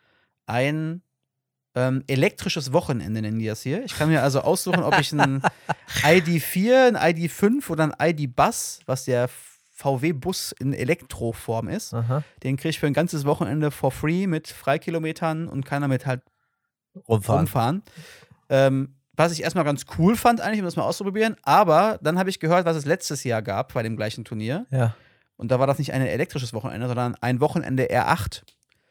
ein 0.45 1.01
ähm, 1.75 2.03
elektrisches 2.07 2.73
Wochenende, 2.73 3.21
nennen 3.21 3.37
die 3.37 3.45
das 3.45 3.61
hier. 3.61 3.83
Ich 3.83 3.97
kann 3.97 4.09
mir 4.09 4.23
also 4.23 4.41
aussuchen, 4.41 4.81
ob 4.83 4.97
ich 4.99 5.11
ein 5.11 5.41
ID4, 6.03 6.95
ein 6.95 6.97
ID5 6.97 7.69
oder 7.69 7.93
ein 7.97 8.15
ID-Bus, 8.15 8.79
was 8.85 9.05
der 9.05 9.29
VW-Bus 9.75 10.53
in 10.53 10.73
Elektroform 10.73 11.67
ist, 11.67 11.93
Aha. 11.93 12.23
den 12.43 12.55
kriege 12.55 12.69
ich 12.69 12.79
für 12.79 12.87
ein 12.87 12.93
ganzes 12.93 13.25
Wochenende 13.25 13.71
for 13.71 13.91
free 13.91 14.25
mit 14.25 14.47
Freikilometern 14.47 15.49
und 15.49 15.65
keiner 15.65 15.89
mit 15.89 16.05
halt 16.05 16.21
Rumfahren. 17.07 17.39
rumfahren. 17.39 17.83
Ähm, 18.47 18.95
was 19.17 19.33
ich 19.33 19.43
erstmal 19.43 19.65
ganz 19.65 19.85
cool 19.97 20.15
fand, 20.15 20.41
eigentlich, 20.41 20.59
um 20.59 20.65
das 20.65 20.77
mal 20.77 20.83
auszuprobieren. 20.83 21.35
Aber 21.43 21.99
dann 22.01 22.17
habe 22.17 22.29
ich 22.29 22.39
gehört, 22.39 22.65
was 22.65 22.77
es 22.77 22.85
letztes 22.85 23.23
Jahr 23.23 23.41
gab 23.41 23.73
bei 23.73 23.83
dem 23.83 23.97
gleichen 23.97 24.23
Turnier. 24.23 24.65
Ja. 24.71 24.95
Und 25.37 25.51
da 25.51 25.59
war 25.59 25.67
das 25.67 25.77
nicht 25.77 25.93
ein 25.93 26.01
elektrisches 26.01 26.53
Wochenende, 26.53 26.87
sondern 26.87 27.15
ein 27.19 27.41
Wochenende 27.41 27.87
R8. 27.87 28.43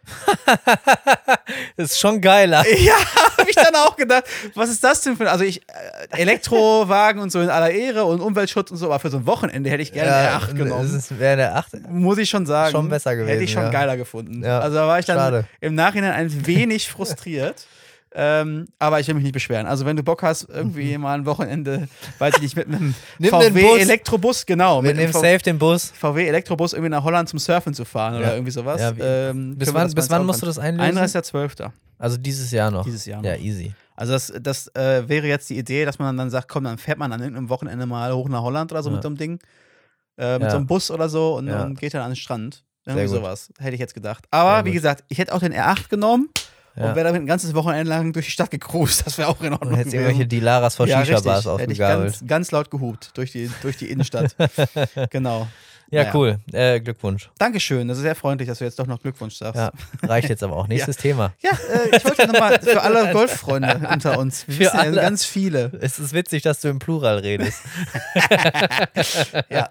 das 1.76 1.92
ist 1.92 2.00
schon 2.00 2.20
geiler. 2.20 2.64
Ja, 2.84 2.94
habe 3.38 3.48
ich 3.48 3.56
dann 3.56 3.74
auch 3.76 3.96
gedacht, 3.96 4.24
was 4.54 4.68
ist 4.68 4.82
das 4.82 5.00
denn 5.00 5.16
für 5.16 5.30
Also 5.30 5.44
ich 5.44 5.62
äh, 5.68 6.20
Elektrowagen 6.20 7.20
und 7.20 7.30
so 7.30 7.40
in 7.40 7.48
aller 7.48 7.70
Ehre 7.70 8.04
und 8.04 8.20
Umweltschutz 8.20 8.70
und 8.70 8.76
so, 8.76 8.86
aber 8.86 8.98
für 9.00 9.10
so 9.10 9.18
ein 9.18 9.26
Wochenende 9.26 9.70
hätte 9.70 9.82
ich 9.82 9.92
gerne 9.92 10.10
Ja, 10.10 10.18
eine 10.18 10.30
8 10.32 10.56
genommen. 10.56 10.90
Das 10.92 11.18
wäre 11.18 11.36
der 11.36 11.56
8. 11.56 11.88
muss 11.88 12.18
ich 12.18 12.28
schon 12.28 12.46
sagen. 12.46 12.72
Schon 12.72 12.88
besser 12.88 13.10
Hätte 13.10 13.22
gewesen, 13.22 13.42
ich 13.42 13.52
schon 13.52 13.62
ja. 13.64 13.70
geiler 13.70 13.96
gefunden. 13.96 14.42
Ja, 14.44 14.60
also 14.60 14.76
da 14.76 14.86
war 14.86 14.98
ich 14.98 15.06
dann 15.06 15.18
schade. 15.18 15.44
im 15.60 15.74
Nachhinein 15.74 16.12
ein 16.12 16.46
wenig 16.46 16.88
frustriert. 16.88 17.66
Ähm, 18.16 18.66
aber 18.78 19.00
ich 19.00 19.08
will 19.08 19.14
mich 19.14 19.24
nicht 19.24 19.32
beschweren. 19.32 19.66
Also, 19.66 19.84
wenn 19.86 19.96
du 19.96 20.04
Bock 20.04 20.22
hast, 20.22 20.48
irgendwie 20.48 20.96
mal 20.98 21.18
ein 21.18 21.26
Wochenende, 21.26 21.88
weiß 22.18 22.34
ich 22.36 22.42
nicht, 22.42 22.56
mit 22.56 22.68
einem 22.68 22.94
Mhm. 23.18 23.24
VW 23.28 23.60
Bus. 23.62 23.78
Elektrobus, 23.80 24.46
genau, 24.46 24.82
Wir 24.82 24.90
mit 24.90 24.96
nehmen 24.98 25.12
safe 25.12 25.38
den 25.38 25.58
Bus. 25.58 25.90
VW 25.98 26.26
Elektrobus 26.28 26.72
irgendwie 26.74 26.90
nach 26.90 27.02
Holland 27.02 27.28
zum 27.28 27.38
Surfen 27.40 27.74
zu 27.74 27.84
fahren 27.84 28.14
oder 28.14 28.26
Ja. 28.28 28.32
irgendwie 28.34 28.52
sowas. 28.52 28.80
Ja, 28.80 28.92
ähm, 29.00 29.56
Bis 29.58 29.74
wann, 29.74 29.92
bis 29.92 30.08
wann 30.10 30.24
musst 30.26 30.42
du 30.42 30.46
das 30.46 30.58
einlösen? 30.60 30.94
fahren. 30.94 31.08
31.12. 31.08 31.70
Also 31.98 32.16
dieses 32.16 32.50
Jahr 32.52 32.70
noch. 32.70 32.84
Dieses 32.84 33.04
Jahr 33.04 33.20
noch. 33.20 33.28
Ja, 33.28 33.36
easy. 33.36 33.72
Also 33.96 34.12
das, 34.12 34.32
das 34.40 34.68
äh, 34.76 35.08
wäre 35.08 35.26
jetzt 35.26 35.50
die 35.50 35.58
Idee, 35.58 35.84
dass 35.84 35.98
man 35.98 36.16
dann 36.16 36.30
sagt, 36.30 36.48
komm, 36.48 36.64
dann 36.64 36.78
fährt 36.78 36.98
man 36.98 37.12
an 37.12 37.20
irgendeinem 37.20 37.48
Wochenende 37.48 37.86
mal 37.86 38.12
hoch 38.14 38.28
nach 38.28 38.42
Holland 38.42 38.70
oder 38.72 38.82
so 38.82 38.90
Ja. 38.90 38.94
mit 38.94 39.02
so 39.02 39.08
einem 39.08 39.16
Ding. 39.16 39.38
Äh, 40.16 40.38
mit 40.38 40.50
so 40.52 40.56
einem 40.58 40.66
Bus 40.66 40.90
oder 40.92 41.08
so 41.08 41.36
und, 41.36 41.48
und 41.48 41.80
geht 41.80 41.94
dann 41.94 42.02
an 42.02 42.10
den 42.12 42.16
Strand. 42.16 42.62
Irgendwie 42.86 43.08
sowas. 43.08 43.48
Hätte 43.58 43.74
ich 43.74 43.80
jetzt 43.80 43.94
gedacht. 43.94 44.26
Aber 44.30 44.64
wie 44.64 44.72
gesagt, 44.72 45.02
ich 45.08 45.18
hätte 45.18 45.34
auch 45.34 45.40
den 45.40 45.52
R8 45.54 45.88
genommen 45.88 46.28
Ja. 46.76 46.88
und 46.88 46.96
wäre 46.96 47.06
damit 47.06 47.22
ein 47.22 47.26
ganzes 47.26 47.54
Wochenende 47.54 47.88
lang 47.88 48.12
durch 48.12 48.26
die 48.26 48.32
Stadt 48.32 48.50
gecruised. 48.50 49.06
Das 49.06 49.16
wäre 49.18 49.28
auch 49.28 49.40
in 49.40 49.52
Und 49.52 49.60
Ordnung. 49.62 49.78
jetzt 49.78 49.94
irgendwelche 49.94 50.26
Dilaras 50.26 50.74
vor 50.76 50.86
ja, 50.86 51.04
Shisha-Bars 51.04 51.46
aufgegabelt. 51.46 52.12
ganz, 52.12 52.26
ganz 52.26 52.50
laut 52.50 52.70
gehupt 52.70 53.10
durch 53.14 53.30
die, 53.32 53.50
durch 53.62 53.76
die 53.76 53.90
Innenstadt. 53.90 54.34
genau. 55.10 55.46
Ja, 55.90 56.00
Naja. 56.04 56.14
cool. 56.14 56.38
Äh, 56.50 56.80
Glückwunsch. 56.80 57.30
Dankeschön. 57.38 57.86
Das 57.86 57.98
ist 57.98 58.02
sehr 58.02 58.16
freundlich, 58.16 58.48
dass 58.48 58.58
du 58.58 58.64
jetzt 58.64 58.78
doch 58.78 58.86
noch 58.86 59.00
Glückwunsch 59.02 59.36
sagst. 59.36 59.56
Ja, 59.56 59.70
reicht 60.02 60.28
jetzt 60.30 60.42
aber 60.42 60.56
auch. 60.56 60.66
Nächstes 60.68 60.96
Thema. 60.96 61.34
Ja, 61.40 61.50
äh, 61.52 61.96
ich 61.96 62.04
wollte 62.04 62.26
nochmal 62.26 62.58
für 62.62 62.82
alle 62.82 63.12
Golffreunde 63.12 63.86
unter 63.92 64.18
uns. 64.18 64.48
Wir 64.48 64.70
Für 64.70 64.78
wissen 64.78 64.94
ja 64.94 65.02
ganz 65.02 65.24
viele. 65.24 65.70
Es 65.80 65.98
ist 66.00 66.12
witzig, 66.14 66.42
dass 66.42 66.60
du 66.60 66.68
im 66.68 66.78
Plural 66.80 67.18
redest. 67.18 67.60
Ja, 69.50 69.68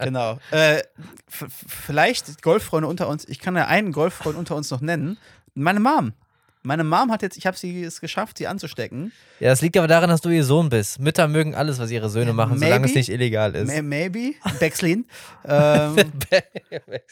genau. 0.00 0.38
Äh, 0.50 0.82
vielleicht 1.28 2.42
Golffreunde 2.42 2.88
unter 2.88 3.06
uns. 3.08 3.28
Ich 3.28 3.38
kann 3.38 3.54
ja 3.54 3.66
einen 3.66 3.92
Golffreund 3.92 4.36
unter 4.36 4.56
uns 4.56 4.70
noch 4.70 4.80
nennen. 4.80 5.18
Meine 5.54 5.78
Mom. 5.80 6.14
Meine 6.66 6.82
Mom 6.82 7.12
hat 7.12 7.20
jetzt, 7.20 7.36
ich 7.36 7.46
habe 7.46 7.58
sie 7.58 7.84
es 7.84 8.00
geschafft, 8.00 8.38
sie 8.38 8.46
anzustecken. 8.46 9.12
Ja, 9.38 9.50
das 9.50 9.60
liegt 9.60 9.76
aber 9.76 9.86
daran, 9.86 10.08
dass 10.08 10.22
du 10.22 10.30
ihr 10.30 10.44
Sohn 10.44 10.70
bist. 10.70 10.98
Mütter 10.98 11.28
mögen 11.28 11.54
alles, 11.54 11.78
was 11.78 11.90
ihre 11.90 12.08
Söhne 12.08 12.32
machen, 12.32 12.58
solange 12.58 12.80
maybe. 12.86 12.88
es 12.88 12.94
nicht 12.94 13.08
illegal 13.10 13.54
ist. 13.54 13.66
May- 13.68 13.82
Maybe. 13.82 14.32
Bexlin. 14.60 15.04
ähm, 15.44 15.94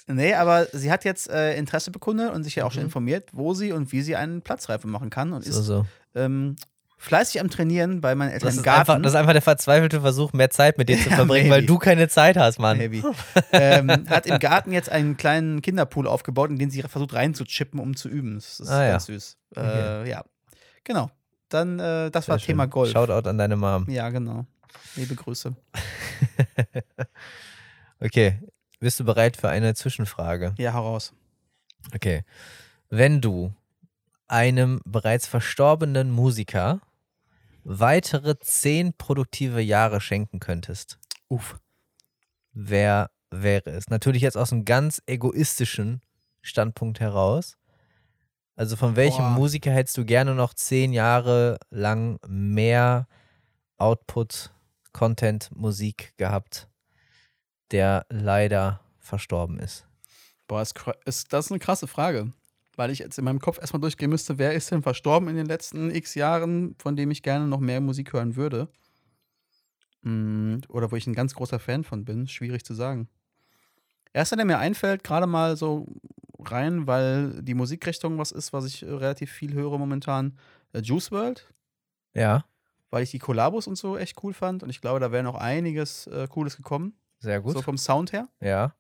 nee, 0.07 0.35
aber 0.35 0.67
sie 0.73 0.91
hat 0.91 1.05
jetzt 1.05 1.29
äh, 1.31 1.57
Interesse 1.59 1.91
bekundet 1.91 2.33
und 2.33 2.45
sich 2.45 2.57
ja 2.57 2.65
auch 2.65 2.73
schon 2.73 2.83
informiert, 2.85 3.29
wo 3.33 3.55
sie 3.55 3.73
und 3.73 3.93
wie 3.93 4.03
sie 4.03 4.17
einen 4.17 4.43
Platzreife 4.43 4.89
machen 4.89 5.11
kann 5.11 5.33
und 5.35 5.45
so, 5.45 5.51
ist 5.51 5.67
so. 5.67 5.87
ähm, 6.15 6.57
fleißig 7.03 7.41
am 7.41 7.51
Trainieren 7.51 8.01
bei 8.01 8.15
meinen 8.15 8.31
Eltern 8.31 8.47
Das 8.49 8.57
im 8.57 8.63
Garten. 8.63 8.81
einfach, 8.81 9.03
das 9.03 9.13
ist 9.13 9.17
einfach 9.19 9.33
der 9.33 9.43
verzweifelte 9.43 10.01
Versuch, 10.01 10.33
mehr 10.33 10.51
Zeit 10.51 10.79
mit 10.79 10.89
dir 10.89 10.97
zu 10.99 11.09
Ja, 11.11 11.17
verbringen, 11.17 11.51
weil 11.51 11.61
maybe. 11.63 11.67
du 11.67 11.79
keine 11.79 12.09
Zeit 12.09 12.37
hast, 12.37 12.59
Mann. 12.59 12.79
Maybe. 12.79 13.03
ähm, 13.53 13.91
hat 14.09 14.27
im 14.27 14.39
Garten 14.39 14.73
jetzt 14.73 14.89
einen 14.91 15.17
kleinen 15.17 15.61
Kinderpool 15.63 16.07
aufgebaut, 16.07 16.51
in 16.51 16.59
den 16.59 16.71
sie 16.71 16.83
versucht 16.83 17.13
reinzuchippen, 17.15 17.79
um 17.81 17.97
zu 17.97 18.09
üben. 18.09 18.37
Das 18.37 18.61
ist 18.61 18.69
Ah, 18.71 18.85
ja. 18.85 18.91
ganz 18.93 19.07
süß. 19.07 19.37
Äh, 19.57 19.61
Okay. 19.61 20.11
ja. 20.11 20.25
Genau. 20.85 21.11
Dann, 21.49 21.79
äh, 21.79 22.11
das 22.11 22.29
war 22.29 22.39
Sehr 22.39 22.47
Thema 22.47 22.65
schön. 22.65 22.71
Golf. 22.71 22.91
Shoutout 22.93 23.29
an 23.29 23.37
deine 23.39 23.57
Mom. 23.57 23.89
Ja, 23.91 24.09
genau. 24.11 24.47
Liebe 24.97 25.15
Grüße. 25.15 25.55
Okay, 28.01 28.41
bist 28.81 28.99
du 28.99 29.05
bereit 29.05 29.37
für 29.37 29.49
eine 29.49 29.75
Zwischenfrage? 29.75 30.55
Ja, 30.59 30.73
heraus. 30.73 31.13
Okay. 31.95 32.25
Wenn 32.91 33.21
du 33.21 33.53
einem 34.29 34.81
bereits 34.85 35.27
verstorbenen 35.29 36.11
Musiker 36.11 36.81
weitere 37.65 38.39
zehn 38.39 38.93
produktive 38.95 39.61
Jahre 39.61 40.01
schenken 40.01 40.41
könntest, 40.41 40.99
Uff. 41.29 41.59
wer 42.53 43.11
wäre 43.31 43.71
es? 43.71 43.89
Natürlich 43.89 44.23
jetzt 44.23 44.37
aus 44.37 44.53
einem 44.53 44.65
ganz 44.65 45.03
egoistischen 45.07 46.03
Standpunkt 46.43 47.01
heraus. 47.01 47.57
Also 48.57 48.77
von 48.77 48.97
welchem 48.97 49.25
Boah. 49.25 49.31
Musiker 49.31 49.71
hättest 49.71 49.97
du 49.97 50.05
gerne 50.05 50.35
noch 50.35 50.55
zehn 50.55 50.93
Jahre 50.93 51.59
lang 51.71 52.19
mehr 52.27 53.09
Output, 53.79 54.53
Content, 54.93 55.49
Musik 55.55 56.13
gehabt, 56.19 56.69
der 57.71 58.07
leider 58.11 58.81
verstorben 58.99 59.59
ist? 59.59 59.87
Boah, 60.47 60.61
ist, 60.61 60.75
ist, 61.07 61.33
das 61.33 61.47
ist 61.47 61.53
eine 61.53 61.61
krasse 61.61 61.87
Frage. 61.87 62.33
Weil 62.77 62.91
ich 62.91 63.01
jetzt 63.01 63.19
in 63.19 63.25
meinem 63.25 63.39
Kopf 63.41 63.59
erstmal 63.59 63.81
durchgehen 63.81 64.11
müsste, 64.11 64.39
wer 64.39 64.55
ist 64.55 64.71
denn 64.71 64.83
verstorben 64.83 65.29
in 65.29 65.37
den 65.37 65.47
letzten 65.47 65.91
x 65.91 66.15
Jahren, 66.15 66.75
von 66.79 66.97
dem 66.97 67.11
ich 67.11 67.23
gerne 67.23 67.47
noch 67.47 67.61
mehr 67.61 67.81
Musik 67.81 68.13
hören 68.13 68.35
würde. 68.37 68.69
Mm, 70.03 70.59
Oder 70.69 70.91
wo 70.91 70.97
ich 70.97 71.07
ein 71.07 71.15
ganz 71.15 71.35
großer 71.35 71.59
Fan 71.59 71.85
von 71.85 72.05
bin. 72.05 72.27
Schwierig 72.27 72.65
zu 72.65 72.75
sagen. 72.75 73.09
Erster, 74.13 74.37
der 74.37 74.45
mir 74.45 74.59
einfällt, 74.59 75.05
gerade 75.05 75.27
mal 75.27 75.57
so 75.57 75.87
rein, 76.39 76.87
weil 76.87 77.43
die 77.43 77.55
Musikrichtung 77.55 78.19
was 78.19 78.33
ist, 78.33 78.53
was 78.53 78.65
ich 78.67 78.83
äh, 78.83 78.91
relativ 78.91 79.31
viel 79.31 79.55
höre 79.55 79.79
momentan. 79.79 80.37
Äh, 80.73 80.81
Juice 80.81 81.13
World, 81.13 81.53
Ja, 82.15 82.45
weil 82.91 83.05
ich 83.05 83.11
die 83.11 83.19
Kollabos 83.19 83.67
und 83.67 83.77
so 83.77 83.97
echt 83.97 84.23
cool 84.23 84.35
fand. 84.35 84.63
Und 84.63 84.71
ich 84.71 84.81
glaube, 84.81 85.01
da 85.01 85.13
wäre 85.13 85.23
noch 85.23 85.37
einiges 85.37 86.07
äh, 86.09 86.27
Cooles 86.29 86.57
gekommen. 86.57 86.95
sehr 87.21 87.41
gut. 87.41 87.55
So 87.55 87.63
vom 87.63 87.79
Sound 87.79 88.13
her. 88.13 88.29
Ja. 88.41 88.75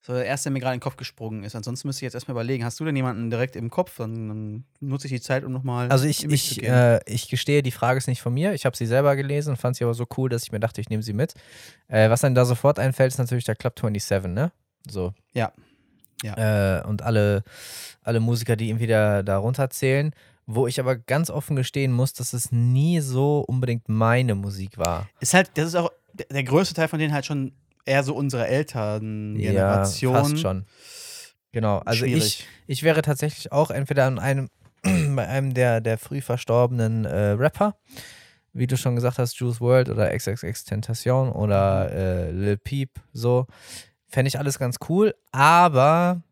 So 0.00 0.12
der 0.12 0.24
erste, 0.24 0.44
der 0.44 0.52
mir 0.52 0.60
gerade 0.60 0.74
in 0.74 0.78
den 0.78 0.84
Kopf 0.84 0.96
gesprungen 0.96 1.42
ist. 1.42 1.56
Ansonsten 1.56 1.88
müsste 1.88 2.00
ich 2.00 2.04
jetzt 2.04 2.14
erstmal 2.14 2.34
überlegen, 2.34 2.64
hast 2.64 2.78
du 2.78 2.84
denn 2.84 2.94
jemanden 2.94 3.30
direkt 3.30 3.56
im 3.56 3.68
Kopf? 3.68 3.96
Dann, 3.98 4.28
dann 4.28 4.64
nutze 4.80 5.06
ich 5.06 5.12
die 5.12 5.20
Zeit, 5.20 5.44
um 5.44 5.52
nochmal. 5.52 5.88
Also 5.90 6.06
ich, 6.06 6.24
ich, 6.24 6.62
äh, 6.62 7.00
ich 7.06 7.28
gestehe, 7.28 7.62
die 7.62 7.72
Frage 7.72 7.98
ist 7.98 8.06
nicht 8.06 8.22
von 8.22 8.32
mir. 8.32 8.54
Ich 8.54 8.64
habe 8.64 8.76
sie 8.76 8.86
selber 8.86 9.16
gelesen 9.16 9.50
und 9.50 9.56
fand 9.56 9.76
sie 9.76 9.84
aber 9.84 9.94
so 9.94 10.06
cool, 10.16 10.28
dass 10.28 10.44
ich 10.44 10.52
mir 10.52 10.60
dachte, 10.60 10.80
ich 10.80 10.88
nehme 10.88 11.02
sie 11.02 11.12
mit. 11.12 11.34
Äh, 11.88 12.10
was 12.10 12.20
dann 12.20 12.34
da 12.34 12.44
sofort 12.44 12.78
einfällt, 12.78 13.12
ist 13.12 13.18
natürlich 13.18 13.44
der 13.44 13.56
Club 13.56 13.78
27, 13.78 14.30
ne? 14.30 14.52
So. 14.88 15.12
Ja. 16.22 16.78
Äh, 16.78 16.86
und 16.86 17.02
alle, 17.02 17.42
alle 18.02 18.20
Musiker, 18.20 18.56
die 18.56 18.68
irgendwie 18.68 18.86
da, 18.86 19.22
da 19.22 19.38
runterzählen. 19.38 20.12
Wo 20.46 20.66
ich 20.66 20.80
aber 20.80 20.96
ganz 20.96 21.28
offen 21.28 21.56
gestehen 21.56 21.92
muss, 21.92 22.14
dass 22.14 22.32
es 22.32 22.50
nie 22.50 23.00
so 23.00 23.40
unbedingt 23.40 23.88
meine 23.88 24.34
Musik 24.34 24.78
war. 24.78 25.06
ist 25.20 25.34
halt, 25.34 25.50
das 25.54 25.66
ist 25.66 25.74
auch 25.74 25.92
der 26.30 26.42
größte 26.42 26.74
Teil 26.74 26.88
von 26.88 26.98
denen 26.98 27.12
halt 27.12 27.26
schon 27.26 27.52
eher 27.88 28.04
so 28.04 28.14
unsere 28.14 28.46
Elterngeneration. 28.46 30.14
Ja, 30.14 30.20
fast 30.20 30.38
schon. 30.38 30.66
Genau. 31.52 31.78
Also 31.78 32.04
ich, 32.04 32.12
Schwierig. 32.12 32.46
ich 32.66 32.82
wäre 32.82 33.02
tatsächlich 33.02 33.52
auch 33.52 33.70
entweder 33.70 34.04
an 34.06 34.18
einem, 34.18 34.48
bei 34.82 35.26
einem 35.26 35.54
der, 35.54 35.80
der 35.80 35.98
früh 35.98 36.20
verstorbenen 36.20 37.04
äh, 37.04 37.30
Rapper, 37.30 37.76
wie 38.52 38.66
du 38.66 38.76
schon 38.76 38.94
gesagt 38.94 39.18
hast, 39.18 39.36
Juice 39.36 39.60
World 39.60 39.88
oder 39.88 40.14
XXX 40.16 40.64
Tentation 40.64 41.30
oder 41.30 41.90
äh, 41.90 42.30
Lil 42.30 42.56
Peep, 42.58 43.00
so. 43.12 43.46
Fände 44.10 44.28
ich 44.28 44.38
alles 44.38 44.58
ganz 44.58 44.76
cool, 44.88 45.14
aber 45.32 46.22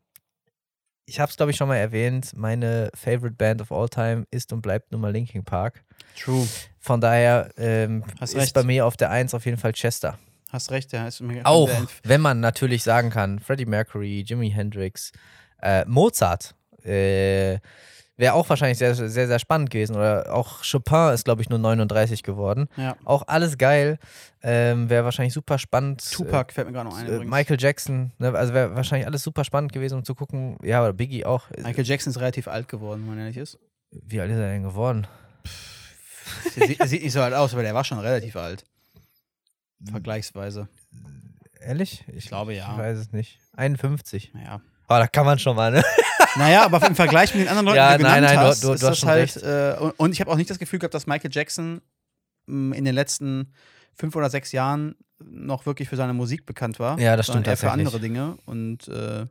ich 1.05 1.21
habe 1.21 1.31
es, 1.31 1.37
glaube 1.37 1.53
ich, 1.53 1.57
schon 1.57 1.69
mal 1.69 1.77
erwähnt, 1.77 2.33
meine 2.35 2.91
Favorite 2.95 3.37
Band 3.37 3.61
of 3.61 3.71
all 3.71 3.89
time 3.89 4.27
ist 4.31 4.53
und 4.53 4.63
bleibt 4.63 4.93
nun 4.93 5.01
mal 5.03 5.13
Linkin 5.13 5.45
Park. 5.45 5.85
True. 6.19 6.47
Von 6.81 7.01
daher 7.01 7.51
ähm, 7.57 8.03
ist 8.21 8.35
recht. 8.35 8.55
bei 8.55 8.63
mir 8.63 8.87
auf 8.87 8.97
der 8.97 9.11
Eins 9.11 9.35
auf 9.35 9.45
jeden 9.45 9.59
Fall 9.59 9.73
Chester. 9.73 10.19
Hast 10.51 10.71
recht, 10.71 10.93
ja. 10.93 11.07
Ist 11.07 11.21
mir 11.21 11.45
Auch, 11.45 11.71
wenn 12.05 12.21
man 12.21 12.41
natürlich 12.41 12.83
sagen 12.83 13.11
kann, 13.11 13.41
Freddie 13.41 13.67
Mercury, 13.67 14.25
Jimi 14.27 14.51
Hendrix, 14.51 15.13
äh, 15.61 15.85
Mozart 15.87 16.55
äh, 16.85 17.59
wäre 18.17 18.35
auch 18.35 18.49
wahrscheinlich 18.49 18.79
sehr, 18.79 18.95
sehr, 18.95 19.27
sehr 19.27 19.39
spannend 19.39 19.71
gewesen. 19.71 19.97
Oder 19.97 20.33
auch 20.35 20.63
Chopin 20.63 21.13
ist, 21.13 21.25
glaube 21.25 21.43
ich, 21.43 21.49
nur 21.49 21.59
39 21.59 22.23
geworden. 22.23 22.69
Ja. 22.77 22.97
Auch 23.05 23.25
alles 23.27 23.59
geil. 23.59 23.99
Ähm, 24.43 24.89
wäre 24.89 25.05
wahrscheinlich 25.05 25.35
super 25.35 25.59
spannend. 25.59 26.09
Tupac 26.11 26.53
fällt 26.53 26.69
mir 26.69 26.73
gerade 26.73 26.89
noch 26.89 26.97
ein. 26.97 27.07
Äh, 27.07 27.11
übrigens. 27.11 27.31
Michael 27.31 27.57
Jackson, 27.61 28.13
ne, 28.19 28.33
also 28.33 28.55
wäre 28.55 28.75
wahrscheinlich 28.75 29.07
alles 29.07 29.23
super 29.23 29.45
spannend 29.45 29.73
gewesen, 29.73 29.99
um 29.99 30.05
zu 30.05 30.15
gucken. 30.15 30.57
Ja, 30.63 30.83
oder 30.83 30.93
Biggie 30.93 31.25
auch. 31.25 31.51
Michael 31.63 31.85
Jackson 31.85 32.11
ist 32.11 32.21
relativ 32.21 32.49
alt 32.49 32.69
geworden, 32.69 33.03
wenn 33.03 33.17
man 33.17 33.19
ehrlich 33.19 33.37
ist. 33.37 33.59
Wie 33.91 34.21
alt 34.21 34.31
ist 34.31 34.39
er 34.39 34.49
denn 34.49 34.63
geworden? 34.63 35.07
Der 36.57 36.67
sieht, 36.69 36.81
der 36.81 36.89
sieht 36.89 37.03
nicht 37.03 37.13
so 37.13 37.21
alt 37.21 37.35
aus, 37.35 37.53
aber 37.53 37.63
der 37.63 37.75
war 37.75 37.85
schon 37.85 37.99
relativ 37.99 38.37
alt. 38.37 38.65
Vergleichsweise. 39.91 40.69
Ehrlich? 41.61 42.05
Ich 42.15 42.29
glaube, 42.29 42.55
ja. 42.55 42.71
Ich 42.73 42.79
weiß 42.79 42.99
es 42.99 43.13
nicht. 43.13 43.39
51. 43.57 44.33
Naja. 44.35 44.61
Oh, 44.89 44.95
da 44.95 45.07
kann 45.07 45.27
man 45.27 45.39
schon 45.39 45.57
mal, 45.57 45.71
ne? 45.73 45.83
Naja, 46.37 46.67
aber 46.67 46.87
im 46.87 46.95
Vergleich 46.95 47.33
mit 47.35 47.45
den 47.45 47.49
anderen 47.49 47.65
Leuten, 47.67 47.77
Ja, 47.79 47.97
die 47.97 48.03
du 48.03 48.09
nein, 48.11 48.21
genannt 48.23 48.37
nein, 48.37 48.45
du- 48.45 48.51
hast, 48.51 48.63
du- 48.63 48.67
du 48.69 48.73
ist 48.75 48.83
hast 48.83 49.03
das 49.03 49.09
halt. 49.09 49.37
Äh, 49.43 49.81
und, 49.83 49.91
und 49.99 50.13
ich 50.13 50.21
habe 50.21 50.31
auch 50.31 50.37
nicht 50.37 50.51
das 50.51 50.59
Gefühl 50.59 50.79
gehabt, 50.79 50.93
dass 50.93 51.07
Michael 51.07 51.31
Jackson 51.33 51.81
mh, 52.47 52.77
in 52.77 52.85
den 52.85 52.95
letzten 52.95 53.53
fünf 53.95 54.15
oder 54.17 54.29
sechs 54.29 54.53
Jahren 54.53 54.97
noch 55.19 55.65
wirklich 55.65 55.89
für 55.89 55.97
seine 55.97 56.13
Musik 56.13 56.45
bekannt 56.45 56.79
war. 56.79 56.99
Ja, 57.01 57.17
das 57.17 57.27
stimmt 57.29 57.47
eher 57.47 57.57
für 57.57 57.71
andere 57.71 58.01
Dinge. 58.01 58.37
Und 58.45 58.87
äh, 58.89 59.25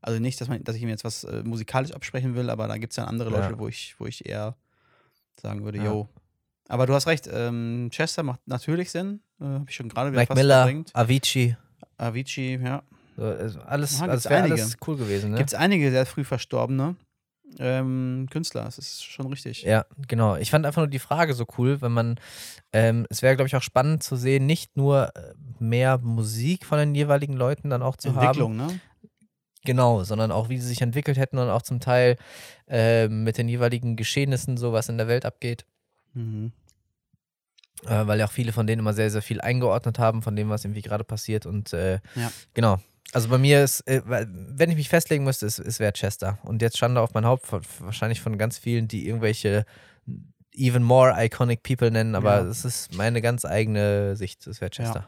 also 0.00 0.18
nicht, 0.20 0.40
dass, 0.40 0.48
man, 0.48 0.64
dass 0.64 0.74
ich 0.74 0.80
ihm 0.82 0.88
jetzt 0.88 1.04
was 1.04 1.24
äh, 1.24 1.42
musikalisch 1.44 1.92
absprechen 1.92 2.34
will, 2.34 2.48
aber 2.48 2.66
da 2.66 2.78
gibt 2.78 2.92
es 2.92 2.96
dann 2.96 3.08
andere 3.08 3.28
Leute, 3.28 3.50
Ja. 3.52 3.58
wo, 3.58 3.68
ich, 3.68 3.94
wo 3.98 4.06
ich 4.06 4.24
eher 4.26 4.56
sagen 5.38 5.64
würde, 5.64 5.76
Ja. 5.78 5.84
yo. 5.84 6.08
Aber 6.68 6.86
du 6.86 6.94
hast 6.94 7.06
recht, 7.06 7.28
ähm, 7.32 7.88
Chester 7.90 8.22
macht 8.22 8.46
natürlich 8.46 8.90
Sinn. 8.90 9.20
Äh, 9.40 9.44
habe 9.44 9.64
ich 9.68 9.74
schon 9.74 9.88
gerade 9.88 10.10
wieder 10.10 10.20
Mike 10.20 10.28
fast 10.28 10.38
Miller, 10.38 10.56
verdrängt. 10.56 10.90
Avicii. 10.94 11.56
Avicii, 11.96 12.60
ja. 12.62 12.82
So, 13.16 13.24
also 13.24 13.60
alles, 13.60 13.98
Ja, 13.98 14.06
also 14.06 14.28
alles 14.28 14.76
cool 14.86 14.96
gewesen, 14.96 15.32
ne? 15.32 15.38
Gibt 15.38 15.50
es 15.50 15.54
einige 15.54 15.90
sehr 15.90 16.06
früh 16.06 16.24
verstorbene 16.24 16.96
ähm, 17.58 18.26
Künstler, 18.30 18.64
das 18.64 18.78
ist 18.78 19.04
schon 19.04 19.26
richtig. 19.26 19.62
Ja, 19.62 19.86
genau. 20.06 20.36
Ich 20.36 20.50
fand 20.50 20.66
einfach 20.66 20.82
nur 20.82 20.88
die 20.88 20.98
Frage 20.98 21.34
so 21.34 21.46
cool, 21.56 21.80
wenn 21.80 21.92
man, 21.92 22.20
ähm, 22.72 23.06
es 23.10 23.22
wäre, 23.22 23.36
glaube 23.36 23.48
ich, 23.48 23.56
auch 23.56 23.62
spannend 23.62 24.02
zu 24.02 24.16
sehen, 24.16 24.46
nicht 24.46 24.76
nur 24.76 25.12
äh, 25.16 25.34
mehr 25.58 25.98
Musik 25.98 26.66
von 26.66 26.78
den 26.78 26.94
jeweiligen 26.94 27.34
Leuten 27.34 27.70
dann 27.70 27.82
auch 27.82 27.96
zu 27.96 28.14
haben. 28.14 28.18
Entwicklung, 28.18 28.56
ne? 28.56 28.80
Genau, 29.64 30.04
sondern 30.04 30.30
auch, 30.30 30.48
wie 30.48 30.58
sie 30.58 30.68
sich 30.68 30.82
entwickelt 30.82 31.18
hätten 31.18 31.38
und 31.38 31.48
auch 31.48 31.62
zum 31.62 31.80
Teil 31.80 32.16
ähm, 32.68 33.24
mit 33.24 33.38
den 33.38 33.48
jeweiligen 33.48 33.96
Geschehnissen, 33.96 34.56
so 34.56 34.72
was 34.72 34.88
in 34.88 34.98
der 34.98 35.08
Welt 35.08 35.24
abgeht. 35.24 35.66
Mhm. 36.14 36.52
Äh, 37.86 38.06
weil 38.06 38.18
ja 38.18 38.26
auch 38.26 38.32
viele 38.32 38.52
von 38.52 38.66
denen 38.66 38.80
immer 38.80 38.92
sehr, 38.94 39.10
sehr 39.10 39.22
viel 39.22 39.40
eingeordnet 39.40 39.98
haben, 39.98 40.22
von 40.22 40.34
dem, 40.34 40.48
was 40.48 40.64
irgendwie 40.64 40.82
gerade 40.82 41.04
passiert. 41.04 41.46
Und 41.46 41.72
äh, 41.72 42.00
Ja. 42.14 42.30
genau. 42.54 42.78
Also 43.12 43.28
bei 43.30 43.38
mir 43.38 43.64
ist, 43.64 43.80
äh, 43.86 44.02
wenn 44.04 44.68
ich 44.70 44.76
mich 44.76 44.88
festlegen 44.88 45.24
müsste, 45.24 45.46
es, 45.46 45.58
es 45.58 45.78
wäre 45.80 45.92
Chester. 45.92 46.38
Und 46.42 46.60
jetzt 46.60 46.76
Schande 46.76 47.00
auf 47.00 47.14
mein 47.14 47.24
Haupt, 47.24 47.46
wahrscheinlich 47.80 48.20
von 48.20 48.36
ganz 48.36 48.58
vielen, 48.58 48.86
die 48.88 49.06
irgendwelche 49.06 49.64
even 50.54 50.82
more 50.82 51.14
iconic 51.16 51.62
people 51.62 51.90
nennen, 51.90 52.14
aber 52.16 52.40
Ja. 52.42 52.46
es 52.48 52.64
ist 52.64 52.94
meine 52.94 53.22
ganz 53.22 53.44
eigene 53.44 54.16
Sicht, 54.16 54.46
es 54.46 54.60
wäre 54.60 54.70
Chester. 54.70 55.06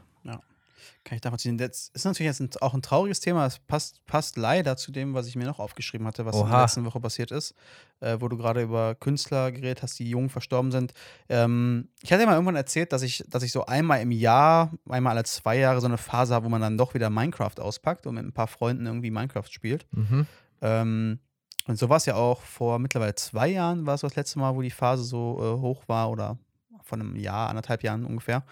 Kann 1.03 1.17
ich 1.17 1.25
nachvollziehen. 1.25 1.57
Das 1.57 1.91
ist 1.95 2.05
natürlich 2.05 2.39
jetzt 2.39 2.61
auch 2.61 2.75
ein 2.75 2.83
trauriges 2.83 3.21
Thema. 3.21 3.47
Es 3.47 3.59
passt, 3.59 4.05
passt 4.05 4.37
leider 4.37 4.77
zu 4.77 4.93
dem, 4.93 5.15
was 5.15 5.27
ich 5.27 5.35
mir 5.35 5.47
noch 5.47 5.59
aufgeschrieben 5.59 6.07
hatte, 6.07 6.27
was 6.27 6.37
in 6.37 6.43
der 6.43 6.51
Oha. 6.51 6.63
letzten 6.63 6.85
Woche 6.85 7.01
passiert 7.01 7.31
ist, 7.31 7.55
äh, 8.01 8.19
wo 8.21 8.29
du 8.29 8.37
gerade 8.37 8.61
über 8.63 8.95
Künstler 8.95 9.51
geredet 9.51 9.83
hast, 9.83 9.99
die 9.99 10.11
jung 10.11 10.29
verstorben 10.29 10.71
sind. 10.71 10.93
Ähm, 11.31 11.89
ich 12.03 12.13
hatte 12.13 12.23
ja 12.23 12.29
mal 12.29 12.35
irgendwann 12.35 12.57
erzählt, 12.57 12.93
dass 12.93 13.01
ich, 13.01 13.25
dass 13.29 13.43
ich 13.43 13.51
so 13.51 13.65
einmal 13.65 14.03
im 14.03 14.11
Jahr, 14.11 14.73
einmal 14.89 15.13
alle 15.17 15.25
zwei 15.25 15.57
Jahre 15.57 15.81
so 15.81 15.87
eine 15.87 15.97
Phase 15.97 16.35
habe, 16.35 16.45
wo 16.45 16.51
man 16.51 16.61
dann 16.61 16.77
doch 16.77 16.93
wieder 16.93 17.09
Minecraft 17.09 17.59
auspackt 17.59 18.07
und 18.07 18.17
mit 18.17 18.25
ein 18.25 18.35
paar 18.35 18.49
Freunden 18.49 18.85
irgendwie 18.85 19.11
Minecraft 19.11 19.49
spielt. 19.51 19.87
Mhm. 19.93 20.27
Ähm, 20.61 21.19
und 21.67 21.79
so 21.79 21.89
war 21.89 21.97
es 21.97 22.07
ja 22.07 22.15
auch 22.15 22.43
vor 22.43 22.79
mittlerweile 22.79 23.15
zwei 23.15 23.49
Jahren, 23.49 23.87
war 23.87 23.95
es 23.95 24.03
das 24.03 24.17
letzte 24.17 24.39
Mal, 24.39 24.55
wo 24.55 24.61
die 24.61 24.71
Phase 24.71 25.05
so 25.05 25.39
äh, 25.41 25.61
hoch 25.61 25.85
war 25.87 26.11
oder 26.11 26.37
von 26.83 27.01
einem 27.01 27.17
Jahr, 27.17 27.49
anderthalb 27.49 27.83
Jahren 27.83 28.05
ungefähr, 28.05 28.45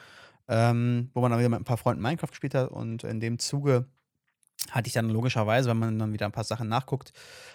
ähm, 0.48 1.10
wo 1.14 1.20
man 1.20 1.30
dann 1.30 1.40
wieder 1.40 1.48
mit 1.48 1.60
ein 1.60 1.64
paar 1.64 1.76
Freunden 1.76 2.02
Minecraft 2.02 2.28
gespielt 2.28 2.54
hat 2.54 2.70
und 2.70 3.04
in 3.04 3.20
dem 3.20 3.38
Zuge 3.38 3.86
hatte 4.70 4.88
ich 4.88 4.92
dann 4.92 5.08
logischerweise, 5.08 5.70
wenn 5.70 5.78
man 5.78 5.98
dann 5.98 6.12
wieder 6.12 6.26
ein 6.26 6.32
paar 6.32 6.44
Sachen 6.44 6.68
nachguckt, 6.68 7.12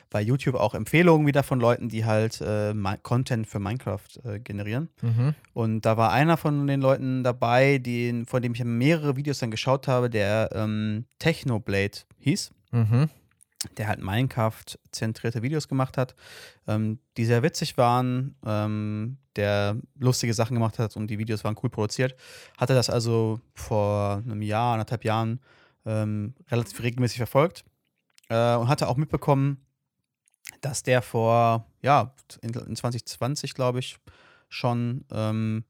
bei 0.10 0.22
YouTube 0.22 0.56
auch 0.56 0.74
Empfehlungen 0.74 1.28
wieder 1.28 1.44
von 1.44 1.60
Leuten, 1.60 1.90
die 1.90 2.06
halt 2.06 2.40
äh, 2.42 2.74
Content 3.04 3.46
für 3.46 3.60
Minecraft 3.60 4.08
äh, 4.24 4.40
generieren. 4.40 4.90
Mhm. 5.02 5.36
Und 5.54 5.82
da 5.82 5.98
war 5.98 6.12
einer 6.12 6.38
von 6.38 6.66
den 6.66 6.82
Leuten 6.82 7.24
dabei, 7.24 7.78
den, 7.78 8.26
von 8.26 8.42
dem 8.42 8.54
ich 8.54 8.64
mehrere 8.64 9.18
Videos 9.18 9.40
dann 9.40 9.52
geschaut 9.52 9.88
habe, 9.88 10.10
der 10.10 10.50
ähm, 10.54 11.06
Technoblade 11.20 12.00
hieß 12.20 12.52
Mhm. 12.74 13.10
Der 13.78 13.88
halt 13.88 14.02
Minecraft-zentrierte 14.02 15.42
Videos 15.42 15.68
gemacht 15.68 15.98
hat, 15.98 16.16
ähm, 16.68 17.00
die 17.18 17.26
sehr 17.26 17.44
witzig 17.44 17.78
waren, 17.78 18.36
ähm, 18.46 19.18
der 19.36 19.78
lustige 19.98 20.34
Sachen 20.34 20.56
gemacht 20.56 20.80
hat 20.80 20.96
und 20.96 21.08
die 21.08 21.20
Videos 21.20 21.44
waren 21.44 21.58
cool 21.64 21.70
produziert. 21.70 22.16
Hatte 22.58 22.74
das 22.74 22.90
also 22.90 23.40
vor 23.54 24.22
einem 24.26 24.42
Jahr, 24.42 24.74
anderthalb 24.74 25.04
Jahren 25.04 25.40
ähm, 25.86 26.34
relativ 26.50 26.82
regelmäßig 26.82 27.18
verfolgt 27.18 27.66
äh, 28.30 28.56
und 28.56 28.68
hatte 28.68 28.88
auch 28.88 28.98
mitbekommen, 28.98 29.58
dass 30.62 30.84
der 30.84 31.02
vor, 31.02 31.68
ja, 31.82 32.14
in, 32.42 32.54
in 32.54 32.76
2020, 32.76 33.54
glaube 33.54 33.80
ich, 33.80 33.98
schon 34.50 35.06
ähm, 35.12 35.66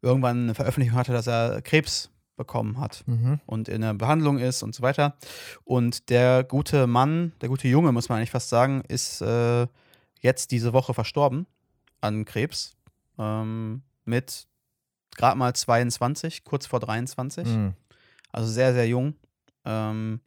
irgendwann 0.00 0.44
eine 0.44 0.54
Veröffentlichung 0.54 0.98
hatte, 0.98 1.12
dass 1.12 1.26
er 1.26 1.60
Krebs 1.62 2.10
bekommen 2.38 2.80
hat 2.80 3.04
Mhm. 3.06 3.40
und 3.44 3.68
in 3.68 3.82
der 3.82 3.92
Behandlung 3.92 4.38
ist 4.38 4.62
und 4.62 4.74
so 4.74 4.82
weiter. 4.82 5.16
Und 5.64 6.08
der 6.08 6.42
gute 6.44 6.86
Mann, 6.86 7.32
der 7.42 7.50
gute 7.50 7.68
Junge, 7.68 7.92
muss 7.92 8.08
man 8.08 8.16
eigentlich 8.18 8.30
fast 8.30 8.48
sagen, 8.48 8.82
ist 8.88 9.20
äh, 9.20 9.66
jetzt 10.20 10.50
diese 10.50 10.72
Woche 10.72 10.94
verstorben 10.94 11.46
an 12.00 12.24
Krebs. 12.24 12.76
Ähm, 13.18 13.82
mit 14.06 14.46
gerade 15.16 15.36
mal 15.36 15.52
22, 15.54 16.44
kurz 16.44 16.66
vor 16.66 16.80
23. 16.80 17.46
Mhm. 17.46 17.74
Also 18.32 18.50
sehr, 18.50 18.72
sehr 18.72 18.86
jung. 18.88 19.14
Ähm, 19.64 20.20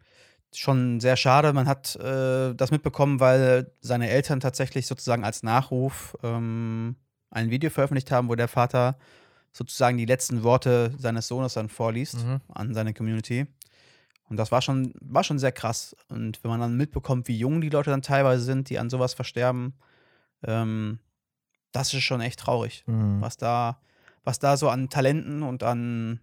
schon 0.53 0.99
sehr 0.99 1.15
schade. 1.17 1.53
Man 1.53 1.67
hat 1.67 1.95
äh, 1.95 2.53
das 2.53 2.71
mitbekommen, 2.71 3.19
weil 3.21 3.71
seine 3.79 4.09
Eltern 4.09 4.39
tatsächlich 4.41 4.85
sozusagen 4.85 5.23
als 5.23 5.43
Nachruf 5.43 6.15
ähm, 6.23 6.97
ein 7.29 7.49
Video 7.49 7.69
veröffentlicht 7.69 8.11
haben, 8.11 8.27
wo 8.27 8.35
der 8.35 8.49
Vater 8.49 8.97
sozusagen 9.53 9.97
die 9.97 10.05
letzten 10.05 10.43
Worte 10.43 10.93
seines 10.97 11.27
Sohnes 11.27 11.53
dann 11.53 11.69
vorliest 11.69 12.25
Mhm. 12.25 12.41
an 12.53 12.73
seine 12.73 12.93
Community. 12.93 13.47
Und 14.29 14.37
das 14.37 14.51
war 14.51 14.61
schon, 14.61 14.93
war 15.01 15.23
schon 15.23 15.39
sehr 15.39 15.51
krass. 15.51 15.95
Und 16.07 16.41
wenn 16.43 16.51
man 16.51 16.61
dann 16.61 16.77
mitbekommt, 16.77 17.27
wie 17.27 17.37
jung 17.37 17.59
die 17.61 17.69
Leute 17.69 17.89
dann 17.89 18.01
teilweise 18.01 18.43
sind, 18.43 18.69
die 18.69 18.79
an 18.79 18.89
sowas 18.89 19.13
versterben, 19.13 19.73
ähm, 20.43 20.99
das 21.71 21.93
ist 21.93 22.03
schon 22.03 22.21
echt 22.21 22.39
traurig 22.39 22.83
Mhm. 22.87 23.21
was 23.21 23.37
da, 23.37 23.79
was 24.23 24.39
da 24.39 24.57
so 24.57 24.69
an 24.69 24.89
Talenten 24.89 25.43
und 25.43 25.63
an, 25.63 26.19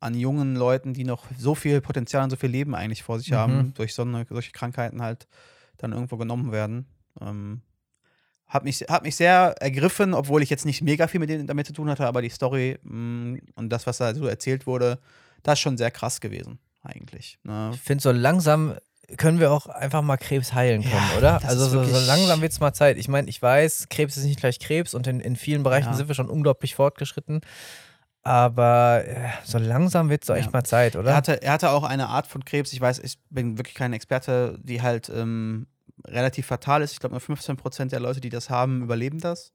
an 0.00 0.14
jungen 0.14 0.56
Leuten, 0.56 0.92
die 0.94 1.04
noch 1.04 1.24
so 1.38 1.54
viel 1.54 1.80
Potenzial 1.80 2.24
und 2.24 2.30
so 2.30 2.36
viel 2.36 2.50
Leben 2.50 2.74
eigentlich 2.74 3.02
vor 3.02 3.18
sich 3.18 3.30
Mhm. 3.30 3.36
haben, 3.36 3.74
durch 3.74 3.94
so 3.94 4.02
eine, 4.02 4.26
solche 4.28 4.52
Krankheiten 4.52 5.02
halt 5.02 5.26
dann 5.78 5.92
irgendwo 5.92 6.16
genommen 6.16 6.52
werden. 6.52 6.86
Ähm, 7.20 7.62
hat, 8.48 8.64
mich, 8.64 8.80
hat 8.88 9.02
mich 9.02 9.16
sehr 9.16 9.54
ergriffen, 9.60 10.14
obwohl 10.14 10.42
ich 10.42 10.50
jetzt 10.50 10.64
nicht 10.66 10.82
mega 10.82 11.08
viel 11.08 11.20
mit 11.20 11.28
denen 11.30 11.46
damit 11.46 11.66
zu 11.66 11.72
tun 11.72 11.88
hatte, 11.90 12.06
aber 12.06 12.22
die 12.22 12.28
Story 12.28 12.78
mh, 12.82 13.38
und 13.56 13.70
das, 13.70 13.86
was 13.86 13.98
da 13.98 14.14
so 14.14 14.26
erzählt 14.26 14.66
wurde, 14.66 14.98
das 15.42 15.54
ist 15.54 15.60
schon 15.60 15.76
sehr 15.76 15.90
krass 15.90 16.20
gewesen, 16.20 16.58
eigentlich. 16.82 17.38
Ne? 17.42 17.70
Ich 17.74 17.80
finde, 17.80 18.02
so 18.02 18.12
langsam 18.12 18.74
können 19.18 19.38
wir 19.38 19.52
auch 19.52 19.66
einfach 19.66 20.02
mal 20.02 20.16
Krebs 20.16 20.52
heilen 20.52 20.82
können, 20.82 21.08
Ja, 21.12 21.16
oder? 21.18 21.44
Also 21.44 21.68
so, 21.68 21.84
so 21.84 21.98
langsam 22.06 22.40
wird 22.40 22.50
es 22.52 22.58
mal 22.58 22.72
Zeit. 22.72 22.98
Ich 22.98 23.06
meine, 23.08 23.28
ich 23.28 23.40
weiß, 23.40 23.86
Krebs 23.88 24.16
ist 24.16 24.24
nicht 24.24 24.40
gleich 24.40 24.58
Krebs 24.58 24.94
und 24.94 25.06
in, 25.06 25.20
in 25.20 25.36
vielen 25.36 25.62
Bereichen 25.62 25.90
Ja. 25.90 25.94
sind 25.94 26.08
wir 26.08 26.14
schon 26.16 26.28
unglaublich 26.28 26.74
fortgeschritten. 26.74 27.40
Aber 28.22 29.04
äh, 29.06 29.28
so 29.44 29.58
langsam 29.58 30.08
wird 30.10 30.22
es 30.24 30.26
doch 30.26 30.34
echt 30.34 30.46
Ja. 30.46 30.52
mal 30.52 30.64
Zeit, 30.64 30.96
oder? 30.96 31.10
Er 31.10 31.16
hatte, 31.16 31.40
er 31.42 31.52
hatte 31.52 31.70
auch 31.70 31.84
eine 31.84 32.08
Art 32.08 32.26
von 32.26 32.44
Krebs, 32.44 32.72
ich 32.72 32.80
weiß, 32.80 32.98
ich 32.98 33.18
bin 33.30 33.56
wirklich 33.58 33.76
kein 33.76 33.92
Experte, 33.92 34.58
die 34.62 34.82
halt 34.82 35.08
ähm, 35.14 35.68
relativ 36.04 36.46
fatal 36.46 36.82
ist. 36.82 36.92
Ich 36.92 37.00
glaube, 37.00 37.14
nur 37.14 37.22
15% 37.36 37.86
der 37.86 38.00
Leute, 38.00 38.20
die 38.20 38.28
das 38.28 38.50
haben, 38.50 38.82
überleben 38.82 39.18
das. 39.18 39.52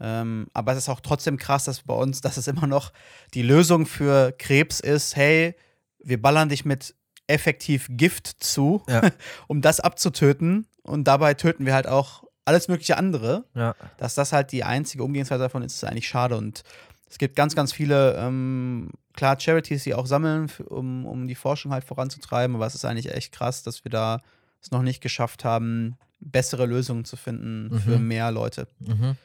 Ähm, 0.00 0.48
aber 0.52 0.72
es 0.72 0.78
ist 0.78 0.88
auch 0.88 1.00
trotzdem 1.00 1.36
krass, 1.36 1.64
dass 1.64 1.82
bei 1.82 1.94
uns, 1.94 2.20
dass 2.20 2.36
es 2.36 2.48
immer 2.48 2.66
noch 2.66 2.92
die 3.32 3.42
Lösung 3.42 3.86
für 3.86 4.32
Krebs 4.32 4.80
ist, 4.80 5.16
hey, 5.16 5.56
wir 5.98 6.20
ballern 6.20 6.48
dich 6.48 6.64
mit 6.64 6.94
effektiv 7.26 7.86
Gift 7.90 8.26
zu, 8.26 8.82
Ja. 8.88 9.02
um 9.46 9.62
das 9.62 9.80
abzutöten. 9.80 10.66
Und 10.82 11.04
dabei 11.04 11.34
töten 11.34 11.64
wir 11.64 11.74
halt 11.74 11.86
auch 11.86 12.24
alles 12.44 12.68
mögliche 12.68 12.98
andere 12.98 13.44
ja. 13.54 13.74
dass 13.96 14.14
das 14.14 14.32
halt 14.32 14.52
die 14.52 14.64
einzige 14.64 15.02
Umgehensweise 15.02 15.44
davon 15.44 15.62
ist, 15.62 15.74
ist 15.74 15.84
eigentlich 15.84 16.08
schade. 16.08 16.36
Und 16.36 16.62
es 17.08 17.18
gibt 17.18 17.36
ganz, 17.36 17.54
ganz 17.54 17.72
viele, 17.72 18.16
ähm, 18.16 18.90
klar, 19.14 19.38
Charities, 19.40 19.84
die 19.84 19.94
auch 19.94 20.06
sammeln, 20.06 20.50
um, 20.66 21.06
um 21.06 21.26
die 21.26 21.34
Forschung 21.34 21.72
halt 21.72 21.84
voranzutreiben. 21.84 22.56
Aber 22.56 22.66
es 22.66 22.74
ist 22.74 22.84
eigentlich 22.84 23.14
echt 23.14 23.32
krass, 23.32 23.62
dass 23.62 23.84
wir 23.84 23.90
da 23.90 24.20
es 24.64 24.70
noch 24.70 24.82
nicht 24.82 25.00
geschafft 25.00 25.44
haben, 25.44 25.96
bessere 26.20 26.66
Lösungen 26.66 27.04
zu 27.04 27.16
finden 27.16 27.78
für 27.78 27.98
Mhm. 27.98 28.08
mehr 28.08 28.30
Leute. 28.30 28.66
Mhm. 28.80 29.16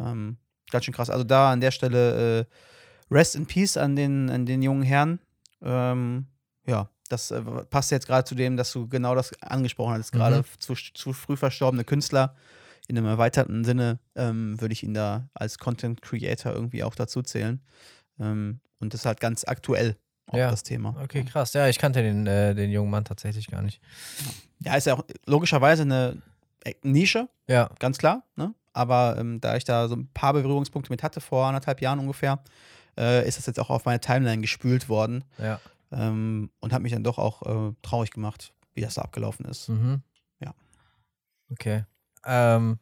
Ähm, 0.00 0.36
ganz 0.70 0.84
schön 0.84 0.94
krass. 0.94 1.10
Also 1.10 1.24
da 1.24 1.52
an 1.52 1.60
der 1.60 1.70
Stelle 1.70 2.40
äh, 2.40 2.44
Rest 3.14 3.36
in 3.36 3.46
Peace 3.46 3.76
an 3.76 3.96
den, 3.96 4.28
an 4.30 4.44
den 4.44 4.60
jungen 4.62 4.82
Herrn. 4.82 5.18
Ähm, 5.62 6.26
ja, 6.66 6.90
das 7.08 7.30
äh, 7.30 7.40
passt 7.70 7.90
jetzt 7.90 8.06
gerade 8.06 8.24
zu 8.24 8.34
dem, 8.34 8.56
dass 8.56 8.72
du 8.72 8.88
genau 8.88 9.14
das 9.14 9.32
angesprochen 9.42 9.94
hattest, 9.94 10.12
Mhm. 10.14 10.18
gerade 10.18 10.44
zu, 10.58 10.74
zu 10.74 11.12
früh 11.12 11.36
verstorbene 11.36 11.84
Künstler. 11.84 12.34
In 12.88 12.96
einem 12.98 13.06
erweiterten 13.06 13.64
Sinne 13.64 13.98
ähm, 14.14 14.60
würde 14.60 14.72
ich 14.72 14.82
ihn 14.82 14.94
da 14.94 15.28
als 15.34 15.58
Content 15.58 16.00
Creator 16.02 16.52
irgendwie 16.52 16.82
auch 16.84 16.94
dazu 16.94 17.22
zählen. 17.22 17.60
Ähm, 18.18 18.60
und 18.80 18.94
das 18.94 19.02
ist 19.02 19.06
halt 19.06 19.20
ganz 19.20 19.44
aktuell 19.46 19.96
auch 20.28 20.36
Ja. 20.36 20.50
das 20.50 20.62
Thema. 20.62 20.94
Okay, 21.02 21.24
krass. 21.24 21.52
Ja, 21.54 21.68
ich 21.68 21.78
kannte 21.78 22.02
den, 22.02 22.26
äh, 22.26 22.54
den 22.54 22.70
jungen 22.70 22.90
Mann 22.90 23.04
tatsächlich 23.04 23.48
gar 23.48 23.62
nicht. 23.62 23.80
Ja, 24.60 24.74
ist 24.76 24.86
ja 24.86 24.94
auch 24.94 25.04
logischerweise 25.26 25.82
eine 25.82 26.20
äh, 26.64 26.74
Nische, 26.82 27.28
Ja. 27.46 27.70
ganz 27.78 27.98
klar. 27.98 28.22
Ne? 28.36 28.54
Aber 28.72 29.16
ähm, 29.18 29.40
da 29.40 29.56
ich 29.56 29.64
da 29.64 29.88
so 29.88 29.96
ein 29.96 30.08
paar 30.12 30.32
Berührungspunkte 30.32 30.92
mit 30.92 31.02
hatte, 31.02 31.20
vor 31.20 31.46
anderthalb 31.46 31.80
Jahren 31.80 31.98
ungefähr, 31.98 32.40
äh, 32.98 33.26
ist 33.26 33.38
das 33.38 33.46
jetzt 33.46 33.58
auch 33.60 33.70
auf 33.70 33.84
meine 33.84 34.00
Timeline 34.00 34.42
gespült 34.42 34.88
worden 34.88 35.24
Ja. 35.38 35.60
ähm, 35.92 36.50
und 36.60 36.72
hat 36.72 36.82
mich 36.82 36.92
dann 36.92 37.04
doch 37.04 37.18
auch 37.18 37.42
äh, 37.70 37.72
traurig 37.82 38.10
gemacht, 38.10 38.52
wie 38.74 38.80
das 38.80 38.94
da 38.94 39.02
abgelaufen 39.02 39.46
ist. 39.46 39.68
Mhm. 39.68 40.02
Ja. 40.40 40.52
Okay. 41.50 41.84
Ähm, 42.24 42.78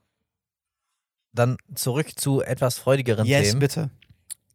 dann 1.33 1.57
zurück 1.75 2.19
zu 2.19 2.41
etwas 2.43 2.79
freudigeren 2.79 3.27
Yes, 3.27 3.49
Themen. 3.49 3.61
bitte. 3.61 3.91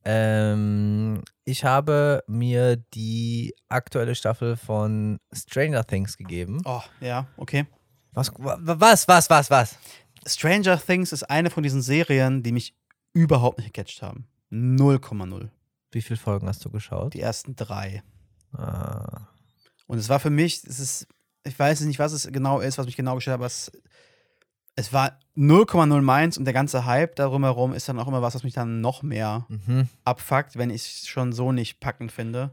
Ähm, 0.03 1.21
ich 1.45 1.63
habe 1.63 2.23
mir 2.27 2.77
die 2.93 3.53
aktuelle 3.69 4.15
Staffel 4.15 4.57
von 4.57 5.19
Stranger 5.33 5.85
Things 5.85 6.17
gegeben. 6.17 6.61
Oh, 6.65 6.81
ja, 6.99 7.27
okay. 7.37 7.65
Was, 8.13 8.31
wa- 8.37 8.57
was, 8.61 9.07
was, 9.07 9.29
was, 9.29 9.49
was? 9.49 9.77
Stranger 10.25 10.79
Things 10.79 11.11
ist 11.11 11.23
eine 11.23 11.49
von 11.49 11.63
diesen 11.63 11.81
Serien, 11.81 12.43
die 12.43 12.51
mich 12.51 12.75
überhaupt 13.13 13.57
nicht 13.59 13.73
gecatcht 13.73 14.01
haben. 14.01 14.27
0,0. 14.51 15.49
Wie 15.91 16.01
viele 16.01 16.17
Folgen 16.19 16.47
hast 16.47 16.63
du 16.65 16.69
geschaut? 16.69 17.13
Die 17.13 17.21
ersten 17.21 17.55
drei. 17.55 18.03
Ah, 18.53 19.27
Und 19.87 19.97
es 19.97 20.09
war 20.09 20.19
für 20.19 20.29
mich, 20.29 20.63
es 20.65 20.79
ist, 20.79 21.07
ich 21.43 21.57
weiß 21.57 21.81
nicht, 21.81 21.99
was 21.99 22.11
es 22.11 22.27
genau 22.31 22.59
ist, 22.59 22.77
was 22.77 22.85
mich 22.85 22.95
genau 22.97 23.15
gestört 23.15 23.33
hat, 23.35 23.39
aber 23.39 23.45
es, 23.47 23.71
es 24.81 24.91
war 24.93 25.17
0,0 25.37 26.01
meins 26.01 26.37
und 26.37 26.45
der 26.45 26.53
ganze 26.53 26.85
Hype 26.85 27.15
darum 27.15 27.43
herum 27.43 27.73
ist 27.73 27.87
dann 27.87 27.99
auch 27.99 28.07
immer 28.07 28.21
was, 28.21 28.35
was 28.35 28.43
mich 28.43 28.53
dann 28.53 28.81
noch 28.81 29.01
mehr 29.03 29.45
Mhm. 29.47 29.87
abfuckt, 30.03 30.57
wenn 30.57 30.69
ich 30.69 30.81
es 30.81 31.07
schon 31.07 31.31
so 31.33 31.51
nicht 31.51 31.79
packend 31.79 32.11
finde. 32.11 32.51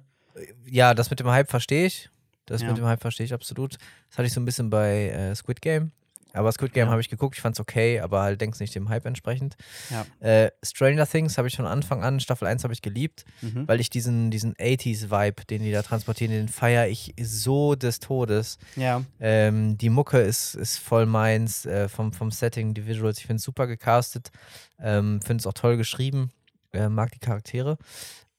Ja, 0.66 0.94
das 0.94 1.10
mit 1.10 1.18
dem 1.20 1.28
Hype 1.28 1.50
verstehe 1.50 1.86
ich. 1.86 2.10
Das 2.46 2.62
Ja. 2.62 2.68
mit 2.68 2.78
dem 2.78 2.84
Hype 2.86 3.00
verstehe 3.00 3.26
ich 3.26 3.34
absolut. 3.34 3.76
Das 4.08 4.18
hatte 4.18 4.26
ich 4.26 4.32
so 4.32 4.40
ein 4.40 4.44
bisschen 4.44 4.70
bei 4.70 5.08
äh, 5.10 5.34
Squid 5.34 5.60
Game. 5.60 5.90
Aber 6.34 6.52
Squid 6.52 6.72
Game 6.74 6.86
Ja. 6.86 6.90
habe 6.92 7.00
ich 7.00 7.08
geguckt, 7.08 7.36
ich 7.36 7.40
fand 7.42 7.56
es 7.56 7.60
okay, 7.60 8.00
aber 8.00 8.22
halt 8.22 8.40
denkst 8.40 8.60
nicht 8.60 8.74
dem 8.74 8.88
Hype 8.90 9.06
entsprechend. 9.06 9.56
Ja. 9.90 10.04
Äh, 10.20 10.50
Stranger 10.62 11.06
Things 11.06 11.38
habe 11.38 11.48
ich 11.48 11.56
von 11.56 11.66
Anfang 11.66 12.04
an, 12.04 12.20
Staffel 12.20 12.46
1 12.46 12.64
habe 12.64 12.72
ich 12.74 12.82
geliebt, 12.82 13.24
Mhm. 13.40 13.66
weil 13.66 13.80
ich 13.80 13.88
diesen, 13.90 14.30
diesen 14.30 14.54
80s-Vibe, 14.56 15.46
den 15.46 15.62
die 15.62 15.72
da 15.72 15.82
transportieren, 15.82 16.32
den 16.32 16.48
feiere 16.48 16.86
ich 16.88 17.14
so 17.20 17.74
des 17.74 17.98
Todes. 18.00 18.58
Ja, 18.76 19.02
Ähm, 19.20 19.78
die 19.78 19.90
Mucke 19.90 20.18
ist, 20.20 20.54
ist 20.54 20.78
voll 20.78 21.06
meins, 21.06 21.64
äh, 21.66 21.88
vom, 21.88 22.12
vom 22.12 22.30
Setting, 22.30 22.74
die 22.74 22.86
Visuals. 22.86 23.18
Ich 23.18 23.26
finde 23.26 23.36
es 23.38 23.44
super 23.44 23.66
gecastet, 23.66 24.30
ähm, 24.78 25.20
finde 25.22 25.40
es 25.40 25.46
auch 25.46 25.54
toll 25.54 25.76
geschrieben, 25.76 26.30
äh, 26.72 26.88
mag 26.88 27.10
die 27.12 27.18
Charaktere. 27.20 27.78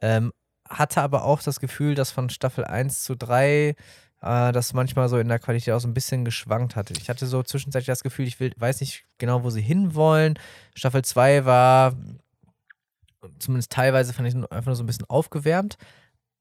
Ähm, 0.01 0.31
hatte 0.69 1.01
aber 1.01 1.25
auch 1.25 1.41
das 1.41 1.59
Gefühl, 1.59 1.95
dass 1.95 2.11
von 2.11 2.29
Staffel 2.29 2.63
1 2.63 3.03
zu 3.03 3.15
3 3.15 3.75
äh, 4.21 4.51
das 4.51 4.73
manchmal 4.73 5.09
so 5.09 5.17
in 5.17 5.27
der 5.27 5.39
Qualität 5.39 5.73
auch 5.73 5.79
so 5.79 5.87
ein 5.87 5.93
bisschen 5.93 6.25
geschwankt 6.25 6.75
hatte. 6.75 6.93
Ich 6.97 7.09
hatte 7.09 7.27
so 7.27 7.43
zwischenzeitlich 7.43 7.87
das 7.87 8.03
Gefühl, 8.03 8.27
ich 8.27 8.39
will, 8.39 8.53
weiß 8.57 8.81
nicht 8.81 9.05
genau, 9.17 9.43
wo 9.43 9.49
sie 9.49 9.61
hinwollen. 9.61 10.37
Staffel 10.75 11.03
2 11.03 11.45
war 11.45 11.95
zumindest 13.39 13.71
teilweise 13.71 14.13
fand 14.13 14.27
ich 14.27 14.35
einfach 14.35 14.67
nur 14.67 14.75
so 14.75 14.83
ein 14.83 14.87
bisschen 14.87 15.09
aufgewärmt. 15.09 15.77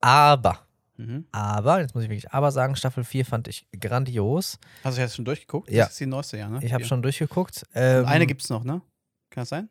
Aber, 0.01 0.61
mhm. 0.97 1.27
aber, 1.33 1.81
jetzt 1.81 1.95
muss 1.95 2.05
ich 2.05 2.11
wirklich 2.11 2.33
aber 2.33 2.53
sagen, 2.53 2.77
Staffel 2.77 3.05
4 3.05 3.25
fand 3.25 3.49
ich 3.49 3.67
grandios. 3.79 4.59
Hast 4.85 4.97
du 4.97 5.03
jetzt 5.03 5.17
schon 5.17 5.25
durchgeguckt? 5.25 5.71
Ja. 5.71 5.85
Das 5.85 5.93
ist 5.93 6.01
die 6.01 6.07
neueste, 6.07 6.39
ja, 6.39 6.49
ne? 6.49 6.61
Ich 6.63 6.73
habe 6.73 6.85
schon 6.85 7.03
durchgeguckt. 7.03 7.67
Ähm, 7.75 8.07
eine 8.07 8.27
gibt 8.27 8.43
es 8.43 8.51
noch, 8.51 8.65
ne? 8.65 8.81
Kann 9.31 9.43
das 9.43 9.49
sein? 9.49 9.69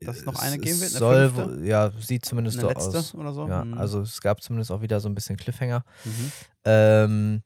Dass 0.00 0.18
es 0.18 0.24
noch 0.26 0.36
eine 0.40 0.58
geben 0.58 0.80
wird, 0.80 0.90
eine 1.02 1.30
Soll, 1.30 1.64
ja, 1.66 1.90
sieht 1.98 2.24
zumindest 2.24 2.58
Eine 2.58 2.74
so 2.80 2.88
aus. 2.98 3.14
oder 3.14 3.32
so? 3.32 3.48
Ja, 3.48 3.64
Mhm. 3.64 3.74
also 3.78 4.00
es 4.02 4.20
gab 4.20 4.42
zumindest 4.42 4.70
auch 4.70 4.82
wieder 4.82 5.00
so 5.00 5.08
ein 5.08 5.14
bisschen 5.14 5.36
Cliffhanger. 5.36 5.84
Mhm. 6.04 6.32
Ähm, 6.64 7.42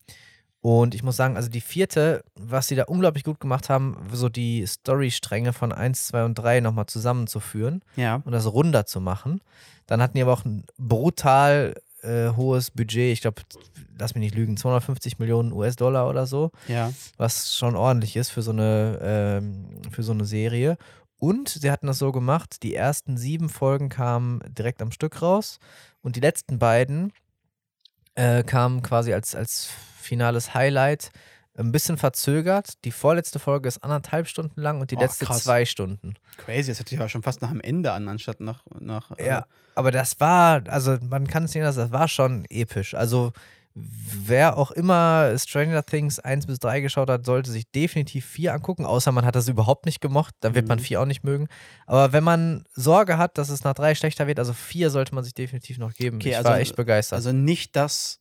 und 0.62 0.94
ich 0.94 1.02
muss 1.02 1.16
sagen, 1.16 1.36
also 1.36 1.48
die 1.48 1.60
vierte, 1.62 2.22
was 2.34 2.68
sie 2.68 2.74
da 2.74 2.84
unglaublich 2.84 3.24
gut 3.24 3.40
gemacht 3.40 3.70
haben, 3.70 3.96
so 4.12 4.28
die 4.28 4.66
Storystränge 4.66 5.52
von 5.54 5.72
1, 5.72 6.08
2 6.08 6.24
und 6.24 6.34
3 6.34 6.60
nochmal 6.60 6.86
zusammenzuführen 6.86 7.82
Ja. 7.96 8.20
und 8.24 8.32
das 8.32 8.46
runder 8.52 8.84
zu 8.84 9.00
machen. 9.00 9.40
Dann 9.86 10.02
hatten 10.02 10.16
die 10.16 10.22
aber 10.22 10.32
auch 10.34 10.44
ein 10.44 10.64
brutal 10.78 11.74
äh, 12.02 12.30
hohes 12.34 12.70
Budget, 12.70 13.12
ich 13.12 13.20
glaube, 13.20 13.42
lass 13.98 14.14
mich 14.14 14.22
nicht 14.22 14.34
lügen, 14.34 14.56
250 14.56 15.18
Millionen 15.18 15.52
US-Dollar 15.52 16.08
oder 16.08 16.26
so, 16.26 16.50
Ja. 16.66 16.92
was 17.18 17.54
schon 17.54 17.76
ordentlich 17.76 18.16
ist 18.16 18.30
für 18.30 18.40
so 18.40 18.52
eine, 18.52 18.98
ähm, 19.02 19.66
für 19.90 20.02
so 20.02 20.12
eine 20.12 20.24
Serie. 20.24 20.78
Und 21.20 21.48
sie 21.50 21.70
hatten 21.70 21.86
das 21.86 21.98
so 21.98 22.10
gemacht, 22.12 22.62
die 22.62 22.74
ersten 22.74 23.16
sieben 23.16 23.48
Folgen 23.48 23.88
kamen 23.90 24.40
direkt 24.48 24.82
am 24.82 24.90
Stück 24.90 25.20
raus 25.22 25.58
und 26.02 26.16
die 26.16 26.20
letzten 26.20 26.58
beiden 26.58 27.12
äh, 28.14 28.42
kamen 28.42 28.82
quasi 28.82 29.12
als, 29.12 29.34
als 29.34 29.68
finales 30.00 30.54
Highlight 30.54 31.10
ein 31.58 31.72
bisschen 31.72 31.98
verzögert. 31.98 32.84
Die 32.86 32.90
vorletzte 32.90 33.38
Folge 33.38 33.68
ist 33.68 33.84
anderthalb 33.84 34.28
Stunden 34.28 34.60
lang 34.60 34.80
und 34.80 34.90
die 34.92 34.96
Oh, 34.96 35.00
letzte 35.00 35.26
krass. 35.26 35.44
zwei 35.44 35.66
Stunden. 35.66 36.14
Crazy, 36.38 36.70
das 36.70 36.78
hört 36.78 36.88
sich 36.88 36.98
aber 36.98 37.08
schon 37.10 37.22
fast 37.22 37.42
nach 37.42 37.50
dem 37.50 37.60
Ende 37.60 37.92
an, 37.92 38.08
anstatt 38.08 38.40
nach. 38.40 38.62
nach 38.80 39.10
äh, 39.18 39.26
Ja, 39.26 39.46
aber 39.74 39.90
das 39.90 40.18
war, 40.20 40.62
also 40.68 40.96
man 41.02 41.26
kann 41.26 41.44
es 41.44 41.54
nicht 41.54 41.62
anders, 41.62 41.76
das 41.76 41.92
war 41.92 42.08
schon 42.08 42.46
episch. 42.48 42.94
Also 42.94 43.32
wer 43.74 44.56
auch 44.58 44.70
immer 44.72 45.32
Stranger 45.38 45.84
Things 45.84 46.18
1 46.18 46.46
bis 46.46 46.58
3 46.58 46.80
geschaut 46.80 47.08
hat, 47.08 47.24
sollte 47.24 47.50
sich 47.50 47.70
definitiv 47.70 48.26
4 48.26 48.52
angucken, 48.54 48.84
außer 48.84 49.12
man 49.12 49.24
hat 49.24 49.36
das 49.36 49.48
überhaupt 49.48 49.86
nicht 49.86 50.00
gemocht, 50.00 50.34
dann 50.40 50.54
wird 50.54 50.68
man 50.68 50.78
Mhm. 50.78 50.82
4 50.82 51.00
auch 51.00 51.06
nicht 51.06 51.22
mögen. 51.24 51.46
Aber 51.86 52.12
wenn 52.12 52.24
man 52.24 52.64
Sorge 52.72 53.16
hat, 53.18 53.38
dass 53.38 53.48
es 53.48 53.62
nach 53.64 53.74
3 53.74 53.94
schlechter 53.94 54.26
wird, 54.26 54.38
also 54.38 54.52
4 54.52 54.90
sollte 54.90 55.14
man 55.14 55.24
sich 55.24 55.34
definitiv 55.34 55.78
noch 55.78 55.94
geben. 55.94 56.16
Okay, 56.16 56.30
ich 56.30 56.36
also- 56.36 56.48
war 56.48 56.58
echt 56.58 56.76
begeistert. 56.76 57.16
Also 57.16 57.32
nicht 57.32 57.76
das. 57.76 58.20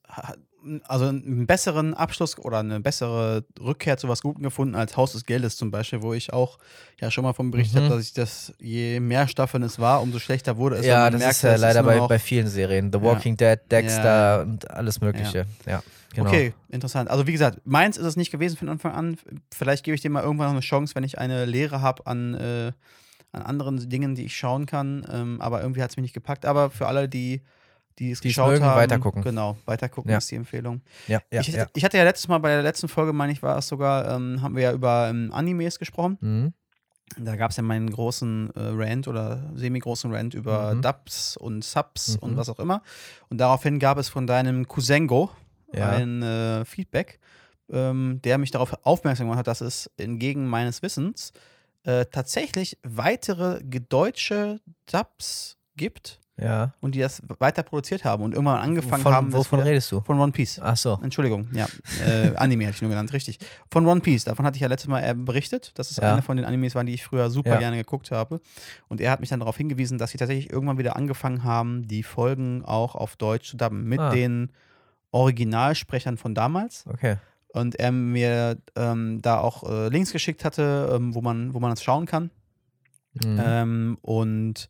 Also 0.88 1.05
einen 1.05 1.47
besseren 1.47 1.93
Abschluss 1.93 2.38
oder 2.38 2.60
eine 2.60 2.80
bessere 2.82 3.45
Rückkehr 3.60 3.97
zu 3.97 4.10
was 4.10 4.22
Gutem 4.22 4.43
gefunden 4.43 4.76
als 4.76 4.97
Haus 4.97 5.14
des 5.14 5.26
Geldes 5.26 5.55
zum 5.55 5.72
Beispiel, 5.72 6.01
wo 6.01 6.14
ich 6.14 6.34
auch 6.34 6.57
ja 6.99 7.10
schon 7.12 7.24
mal 7.24 7.34
von 7.34 7.49
berichtet 7.49 7.80
Mhm. 7.82 7.86
habe, 7.86 7.95
dass 7.95 8.03
ich 8.05 8.14
das, 8.14 8.53
je 8.60 8.99
mehr 8.99 9.28
Staffeln 9.28 9.64
es 9.64 9.80
war, 9.80 10.01
umso 10.01 10.20
schlechter 10.20 10.57
wurde 10.57 10.76
es. 10.78 10.86
ja, 10.86 11.10
das 11.10 11.20
merkt, 11.20 11.36
ist 11.38 11.41
ja 11.43 11.53
es 11.53 11.62
leider 11.62 11.82
nur 11.82 11.91
bei, 11.93 12.07
bei 12.07 12.20
vielen 12.20 12.47
Serien. 12.47 12.91
The 12.91 12.97
Ja. 12.99 13.03
Walking 13.05 13.38
Dead, 13.38 13.60
Dexter 13.72 14.03
Ja. 14.38 14.41
und 14.41 14.70
alles 14.70 14.99
Mögliche. 14.99 15.45
Ja, 15.66 15.82
genau. 16.14 16.28
Okay, 16.30 16.53
interessant. 16.68 17.10
Also 17.10 17.26
wie 17.26 17.32
gesagt, 17.32 17.62
meins 17.66 17.97
ist 17.97 18.05
es 18.05 18.16
nicht 18.18 18.32
gewesen 18.32 18.57
von 18.57 18.68
Anfang 18.68 18.91
an. 18.91 19.18
Vielleicht 19.53 19.86
gebe 19.86 19.95
ich 19.95 20.01
dir 20.01 20.10
mal 20.10 20.24
irgendwann 20.24 20.47
noch 20.47 20.53
eine 20.53 20.60
Chance, 20.62 20.93
wenn 20.95 21.03
ich 21.05 21.18
eine 21.20 21.45
Lehre 21.45 21.82
habe 21.82 22.05
an, 22.05 22.34
äh, 22.34 22.72
an 23.32 23.41
anderen 23.43 23.89
Dingen, 23.89 24.16
die 24.16 24.26
ich 24.26 24.36
schauen 24.36 24.66
kann. 24.66 25.05
Ähm, 25.10 25.39
aber 25.39 25.62
irgendwie 25.62 25.82
hat 25.84 25.91
es 25.91 25.95
mich 25.97 26.01
nicht 26.03 26.14
gepackt. 26.14 26.45
Aber 26.45 26.70
für 26.70 26.88
alle, 26.88 27.07
die, 27.07 27.43
die 28.00 28.12
es 28.12 28.22
Die 28.22 28.30
es 28.30 28.36
geschaut 28.36 28.52
mögen, 28.52 28.66
haben, 28.66 28.78
weitergucken. 28.80 29.22
Genau, 29.22 29.58
weitergucken 29.66 30.10
Ja. 30.12 30.18
ist 30.18 30.32
die 30.32 30.36
Empfehlung. 30.36 30.82
Ja, 31.08 31.22
ja, 31.32 31.41
ich, 31.41 31.47
ja. 31.50 31.68
ich 31.76 31.84
hatte 31.84 31.97
ja 31.97 32.04
letztes 32.04 32.28
Mal 32.28 32.38
bei 32.39 32.50
der 32.50 32.64
letzten 32.64 32.88
Folge, 32.88 33.14
meine 33.14 33.32
ich, 33.34 33.43
war 33.43 33.58
es 33.58 33.68
sogar, 33.68 34.10
ähm, 34.16 34.41
haben 34.41 34.56
wir 34.56 34.64
ja 34.64 34.72
über 34.74 35.10
ähm, 35.10 35.32
Animes 35.34 35.78
gesprochen. 35.80 36.18
Mhm. 36.22 36.54
Da 37.18 37.36
gab 37.36 37.50
es 37.52 37.58
ja 37.58 37.64
meinen 37.64 37.89
großen 37.89 38.52
äh, 38.56 38.60
Rant 38.60 39.08
oder 39.08 39.52
semi-großen 39.56 40.14
Rant 40.14 40.36
über 40.36 40.76
Mhm. 40.76 40.82
Dubs 40.84 41.38
und 41.38 41.64
Subs 41.64 42.16
und 42.18 42.34
Mhm. 42.34 42.38
was 42.38 42.50
auch 42.50 42.60
immer. 42.60 42.84
Und 43.30 43.39
daraufhin 43.39 43.80
gab 43.80 43.97
es 43.97 44.10
von 44.10 44.28
deinem 44.28 44.68
Cousengo 44.68 45.32
Ja. 45.74 45.89
ein 45.89 46.22
äh, 46.22 46.66
Feedback, 46.66 47.20
ähm, 47.72 48.20
der 48.24 48.38
mich 48.38 48.52
darauf 48.52 48.78
aufmerksam 48.86 49.26
gemacht 49.26 49.39
hat, 49.39 49.47
dass 49.47 49.62
es 49.62 49.89
entgegen 49.97 50.47
meines 50.47 50.82
Wissens 50.84 51.34
äh, 51.84 52.06
tatsächlich 52.06 52.78
weitere 52.84 53.60
deutsche 53.64 54.60
Dubs 54.91 55.58
gibt 55.78 56.20
ja. 56.42 56.74
und 56.82 56.96
die 56.96 57.00
das 57.00 57.22
weiter 57.40 57.64
produziert 57.64 58.04
haben 58.06 58.24
und 58.24 58.34
irgendwann 58.34 58.60
angefangen 58.60 59.04
Wovon, 59.04 59.14
haben. 59.14 59.34
wovon 59.34 59.60
redest 59.60 59.92
du? 59.92 60.02
Von 60.02 60.20
One 60.20 60.32
Piece. 60.32 60.60
Ach 60.64 60.78
so. 60.78 61.00
Entschuldigung, 61.04 61.48
ja. 61.54 61.68
Äh, 62.06 62.36
Anime 62.36 62.66
hatte 62.66 62.76
ich 62.76 62.82
nur 62.82 62.90
genannt, 62.90 63.12
richtig. 63.14 63.40
Von 63.72 63.86
One 63.86 64.02
Piece, 64.02 64.24
davon 64.26 64.46
hatte 64.46 64.56
ich 64.56 64.62
ja 64.62 64.68
letztes 64.68 64.88
Mal 64.90 65.16
berichtet, 65.16 65.72
dass 65.78 65.92
es 65.92 65.98
Ja. 65.98 66.14
eine 66.14 66.22
von 66.22 66.38
den 66.38 66.46
Animes 66.46 66.76
waren, 66.76 66.86
die 66.86 66.94
ich 66.94 67.04
früher 67.04 67.30
super 67.30 67.52
Ja. 67.52 67.58
gerne 67.60 67.78
geguckt 67.78 68.12
habe. 68.12 68.40
Und 68.88 69.02
er 69.02 69.12
hat 69.12 69.20
mich 69.20 69.30
dann 69.30 69.40
darauf 69.40 69.58
hingewiesen, 69.58 69.98
dass 69.98 70.12
sie 70.12 70.18
tatsächlich 70.18 70.52
irgendwann 70.52 70.78
wieder 70.78 70.96
angefangen 70.96 71.44
haben, 71.44 71.88
die 71.88 72.04
Folgen 72.04 72.64
auch 72.66 72.96
auf 72.96 73.16
Deutsch 73.16 73.50
zu 73.52 73.58
dubben 73.58 73.84
mit 73.84 74.00
Ah. 74.00 74.10
den 74.12 74.52
Originalsprechern 75.12 76.18
von 76.18 76.34
damals. 76.36 76.86
Okay. 76.88 77.18
Und 77.52 77.76
er 77.76 77.92
mir 77.92 78.58
ähm, 78.76 79.22
da 79.22 79.40
auch 79.40 79.64
äh, 79.70 79.90
Links 79.90 80.12
geschickt 80.12 80.46
hatte, 80.46 80.92
ähm, 80.94 81.16
wo, 81.16 81.22
man, 81.22 81.54
wo 81.54 81.60
man 81.60 81.72
das 81.72 81.82
schauen 81.84 82.06
kann. 82.06 82.30
Mhm. 83.26 83.42
Ähm, 83.44 83.98
und 84.02 84.70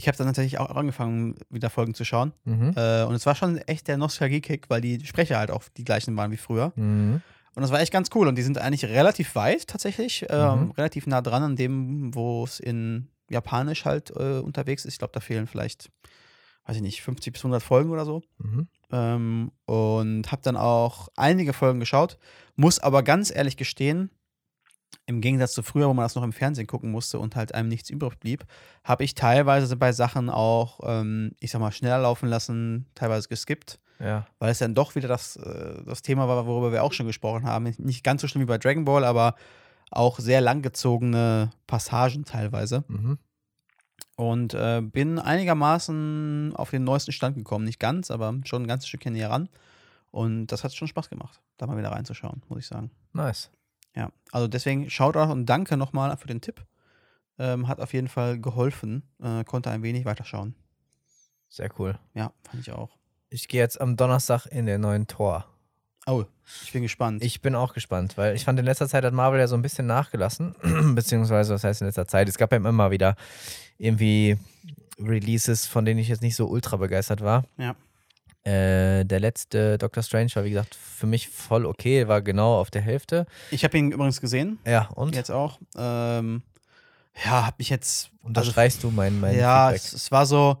ich 0.00 0.08
habe 0.08 0.16
dann 0.18 0.26
tatsächlich 0.26 0.58
auch 0.58 0.70
angefangen, 0.74 1.34
wieder 1.50 1.68
Folgen 1.70 1.94
zu 1.94 2.04
schauen. 2.04 2.32
Mhm. 2.44 2.72
Äh, 2.76 3.04
und 3.04 3.14
es 3.14 3.26
war 3.26 3.34
schon 3.34 3.58
echt 3.58 3.86
der 3.88 3.98
Nostalgie-Kick, 3.98 4.70
weil 4.70 4.80
die 4.80 5.04
Sprecher 5.04 5.38
halt 5.38 5.50
auch 5.50 5.62
die 5.76 5.84
gleichen 5.84 6.16
waren 6.16 6.30
wie 6.30 6.36
früher. 6.38 6.72
Mhm. 6.76 7.20
Und 7.54 7.62
das 7.62 7.70
war 7.70 7.80
echt 7.80 7.92
ganz 7.92 8.08
cool. 8.14 8.28
Und 8.28 8.36
die 8.36 8.42
sind 8.42 8.58
eigentlich 8.58 8.84
relativ 8.86 9.34
weit 9.34 9.66
tatsächlich, 9.68 10.24
ähm, 10.30 10.66
Mhm. 10.66 10.70
relativ 10.72 11.06
nah 11.06 11.20
dran 11.20 11.42
an 11.42 11.56
dem, 11.56 12.14
wo 12.14 12.44
es 12.44 12.60
in 12.60 13.08
Japanisch 13.28 13.84
halt 13.84 14.10
äh, 14.16 14.38
unterwegs 14.40 14.84
ist. 14.84 14.94
Ich 14.94 14.98
glaube, 14.98 15.12
da 15.12 15.20
fehlen 15.20 15.46
vielleicht, 15.46 15.90
weiß 16.66 16.76
ich 16.76 16.82
nicht, 16.82 17.02
50 17.02 17.32
bis 17.34 17.42
100 17.42 17.62
Folgen 17.62 17.90
oder 17.90 18.04
so. 18.04 18.22
Mhm. 18.38 18.68
Ähm, 18.92 19.52
und 19.66 20.32
habe 20.32 20.42
dann 20.42 20.56
auch 20.56 21.08
einige 21.16 21.52
Folgen 21.52 21.78
geschaut. 21.80 22.18
Muss 22.56 22.78
aber 22.78 23.02
ganz 23.02 23.34
ehrlich 23.34 23.56
gestehen, 23.56 24.10
im 25.06 25.20
Gegensatz 25.20 25.52
zu 25.52 25.62
früher, 25.62 25.88
wo 25.88 25.94
man 25.94 26.04
das 26.04 26.14
noch 26.14 26.22
im 26.22 26.32
Fernsehen 26.32 26.66
gucken 26.66 26.90
musste 26.90 27.18
und 27.18 27.36
halt 27.36 27.54
einem 27.54 27.68
nichts 27.68 27.90
übrig 27.90 28.18
blieb, 28.20 28.44
habe 28.84 29.04
ich 29.04 29.14
teilweise 29.14 29.76
bei 29.76 29.92
Sachen 29.92 30.30
auch, 30.30 30.80
ähm, 30.84 31.32
ich 31.40 31.50
sag 31.50 31.60
mal, 31.60 31.72
schneller 31.72 31.98
laufen 31.98 32.28
lassen, 32.28 32.86
teilweise 32.94 33.28
geskippt 33.28 33.80
Ja. 33.98 34.26
weil 34.38 34.50
es 34.50 34.58
dann 34.58 34.74
doch 34.74 34.94
wieder 34.94 35.08
das, 35.08 35.36
äh, 35.36 35.82
das 35.84 36.02
Thema 36.02 36.28
war, 36.28 36.46
worüber 36.46 36.72
wir 36.72 36.82
auch 36.84 36.92
schon 36.92 37.06
gesprochen 37.06 37.44
haben. 37.44 37.74
Nicht 37.78 38.04
ganz 38.04 38.22
so 38.22 38.28
schlimm 38.28 38.42
wie 38.42 38.46
bei 38.46 38.58
Dragon 38.58 38.84
Ball, 38.84 39.04
aber 39.04 39.34
auch 39.90 40.18
sehr 40.20 40.40
langgezogene 40.40 41.50
Passagen 41.66 42.24
teilweise. 42.24 42.84
Mhm. 42.88 43.18
Und 44.16 44.54
äh, 44.54 44.80
bin 44.82 45.18
einigermaßen 45.18 46.52
auf 46.54 46.70
den 46.70 46.84
neuesten 46.84 47.12
Stand 47.12 47.36
gekommen. 47.36 47.64
Nicht 47.64 47.80
ganz, 47.80 48.10
aber 48.10 48.34
schon 48.44 48.62
ein 48.62 48.68
ganzes 48.68 48.88
Stückchen 48.88 49.14
näher 49.14 49.30
ran. 49.30 49.48
Und 50.10 50.48
das 50.48 50.62
hat 50.64 50.74
schon 50.74 50.88
Spaß 50.88 51.08
gemacht, 51.08 51.40
da 51.56 51.66
mal 51.66 51.78
wieder 51.78 51.92
reinzuschauen, 51.92 52.42
muss 52.48 52.58
ich 52.58 52.66
sagen. 52.66 52.90
Nice. 53.12 53.50
Ja, 53.94 54.10
also 54.32 54.48
deswegen 54.48 54.88
Shoutout 54.90 55.32
und 55.32 55.46
danke 55.46 55.76
nochmal 55.76 56.16
für 56.16 56.28
den 56.28 56.40
Tipp. 56.40 56.64
Ähm, 57.38 57.68
hat 57.68 57.80
auf 57.80 57.92
jeden 57.92 58.08
Fall 58.08 58.38
geholfen, 58.38 59.02
äh, 59.22 59.44
konnte 59.44 59.70
ein 59.70 59.82
wenig 59.82 60.04
weiterschauen. 60.04 60.54
Sehr 61.48 61.70
cool. 61.78 61.98
Ja, 62.14 62.32
fand 62.48 62.60
ich 62.60 62.72
auch. 62.72 62.96
Ich 63.30 63.48
gehe 63.48 63.60
jetzt 63.60 63.80
am 63.80 63.96
Donnerstag 63.96 64.46
in 64.46 64.66
den 64.66 64.80
neuen 64.80 65.06
Tor. 65.06 65.46
Oh, 66.06 66.24
ich 66.62 66.72
bin 66.72 66.82
gespannt. 66.82 67.22
Ich 67.22 67.40
bin 67.40 67.54
auch 67.54 67.74
gespannt, 67.74 68.16
weil 68.16 68.34
ich 68.34 68.44
fand, 68.44 68.58
in 68.58 68.64
letzter 68.64 68.88
Zeit 68.88 69.04
hat 69.04 69.12
Marvel 69.12 69.38
ja 69.38 69.46
so 69.46 69.54
ein 69.54 69.62
bisschen 69.62 69.86
nachgelassen. 69.86 70.54
Beziehungsweise, 70.94 71.54
was 71.54 71.64
heißt 71.64 71.82
in 71.82 71.86
letzter 71.86 72.06
Zeit? 72.08 72.28
Es 72.28 72.38
gab 72.38 72.52
ja 72.52 72.58
immer 72.58 72.90
wieder 72.90 73.16
irgendwie 73.78 74.38
Releases, 74.98 75.66
von 75.66 75.84
denen 75.84 76.00
ich 76.00 76.08
jetzt 76.08 76.22
nicht 76.22 76.36
so 76.36 76.46
ultra 76.46 76.76
begeistert 76.76 77.20
war. 77.20 77.44
Ja. 77.58 77.76
Äh, 78.44 79.04
der 79.04 79.20
letzte 79.20 79.76
Doctor 79.76 80.02
Strange 80.02 80.30
war, 80.34 80.44
wie 80.44 80.50
gesagt, 80.50 80.74
für 80.74 81.06
mich 81.06 81.28
voll 81.28 81.66
okay, 81.66 82.08
war 82.08 82.22
genau 82.22 82.58
auf 82.58 82.70
der 82.70 82.80
Hälfte. 82.80 83.26
Ich 83.50 83.64
habe 83.64 83.76
ihn 83.76 83.92
übrigens 83.92 84.20
gesehen, 84.20 84.58
Ja, 84.66 84.88
und? 84.94 85.14
jetzt 85.14 85.30
auch. 85.30 85.58
Ähm, 85.76 86.42
ja, 87.24 87.46
habe 87.46 87.56
ich 87.58 87.68
jetzt. 87.68 88.10
Unterstreichst 88.22 88.82
du 88.82 88.90
mein, 88.90 89.20
mein 89.20 89.36
ja, 89.36 89.72
es, 89.72 89.92
es 89.92 90.10
war 90.10 90.24
so, 90.24 90.56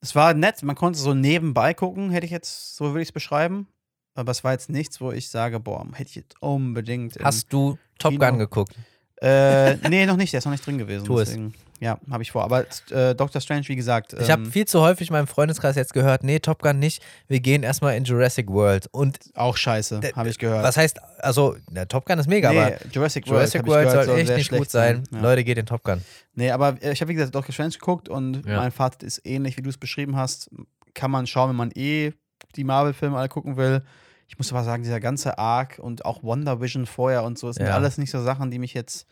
es 0.00 0.14
war 0.14 0.32
nett, 0.32 0.62
man 0.62 0.74
konnte 0.76 0.98
so 0.98 1.12
nebenbei 1.12 1.74
gucken, 1.74 2.10
hätte 2.10 2.24
ich 2.24 2.32
jetzt, 2.32 2.76
so 2.76 2.86
würde 2.86 3.02
ich 3.02 3.08
es 3.08 3.12
beschreiben. 3.12 3.68
Aber 4.14 4.32
es 4.32 4.42
war 4.42 4.52
jetzt 4.52 4.68
nichts, 4.68 5.00
wo 5.00 5.12
ich 5.12 5.28
sage, 5.28 5.60
boah, 5.60 5.86
hätte 5.92 6.08
ich 6.08 6.16
jetzt 6.16 6.34
unbedingt. 6.40 7.18
Hast 7.22 7.52
du 7.52 7.78
Top 7.98 8.12
Kino. 8.12 8.26
Gun 8.26 8.38
geguckt? 8.38 8.74
Äh, 9.20 9.76
nee, 9.88 10.06
noch 10.06 10.16
nicht, 10.16 10.32
der 10.32 10.38
ist 10.38 10.44
noch 10.44 10.52
nicht 10.52 10.66
drin 10.66 10.78
gewesen. 10.78 11.04
Tu 11.04 11.18
es. 11.18 11.28
deswegen, 11.28 11.54
ja, 11.80 11.98
habe 12.10 12.22
ich 12.22 12.32
vor. 12.32 12.42
Aber 12.44 12.64
äh, 12.90 13.14
Doctor 13.14 13.40
Strange, 13.40 13.62
wie 13.68 13.76
gesagt. 13.76 14.12
Ich 14.20 14.30
habe 14.30 14.42
ähm, 14.44 14.50
viel 14.52 14.66
zu 14.66 14.80
häufig 14.80 15.08
in 15.08 15.12
meinem 15.14 15.26
Freundeskreis 15.26 15.76
jetzt 15.76 15.92
gehört, 15.92 16.24
nee, 16.24 16.38
Top 16.40 16.62
Gun 16.62 16.78
nicht, 16.78 17.02
wir 17.28 17.40
gehen 17.40 17.62
erstmal 17.62 17.96
in 17.96 18.04
Jurassic 18.04 18.48
World. 18.48 18.88
Und 18.92 19.18
auch 19.34 19.56
scheiße, 19.56 20.00
Der- 20.00 20.12
habe 20.14 20.28
ich 20.28 20.38
gehört. 20.38 20.62
was 20.64 20.76
heißt, 20.76 20.98
also, 21.18 21.56
der 21.70 21.86
Top 21.88 22.04
Gun 22.06 22.18
ist 22.18 22.28
mega, 22.28 22.50
nee, 22.50 22.58
aber 22.60 22.76
Jurassic 22.92 23.26
World, 23.26 23.36
Jurassic 23.38 23.66
World 23.66 23.88
gehört, 23.90 24.06
soll 24.06 24.18
echt 24.18 24.36
nicht 24.36 24.50
gut 24.50 24.70
sein. 24.70 25.04
Ja. 25.12 25.20
Leute, 25.20 25.44
geht 25.44 25.58
in 25.58 25.66
Top 25.66 25.84
Gun. 25.84 26.02
Nee, 26.34 26.50
aber 26.50 26.76
äh, 26.82 26.92
ich 26.92 27.00
habe, 27.00 27.10
wie 27.10 27.14
gesagt, 27.14 27.34
Doctor 27.34 27.52
Strange 27.52 27.72
geguckt 27.72 28.08
und 28.08 28.44
Ja. 28.46 28.56
mein 28.58 28.70
Fazit 28.72 29.02
ist 29.02 29.20
ähnlich, 29.24 29.56
wie 29.56 29.62
du 29.62 29.70
es 29.70 29.78
beschrieben 29.78 30.16
hast. 30.16 30.50
Kann 30.94 31.10
man 31.10 31.26
schauen, 31.26 31.50
wenn 31.50 31.56
man 31.56 31.70
eh 31.74 32.12
die 32.56 32.64
Marvel-Filme 32.64 33.16
alle 33.16 33.28
gucken 33.28 33.56
will. 33.56 33.82
Ich 34.26 34.36
muss 34.36 34.52
aber 34.52 34.62
sagen, 34.64 34.82
dieser 34.82 35.00
ganze 35.00 35.38
Arc 35.38 35.78
und 35.78 36.04
auch 36.04 36.22
Wonder 36.22 36.60
Vision 36.60 36.86
vorher 36.86 37.22
und 37.24 37.38
so, 37.38 37.46
das 37.46 37.56
sind 37.56 37.66
Ja. 37.66 37.74
alles 37.74 37.98
nicht 37.98 38.10
so 38.10 38.22
Sachen, 38.22 38.50
die 38.50 38.58
mich 38.58 38.74
jetzt, 38.74 39.06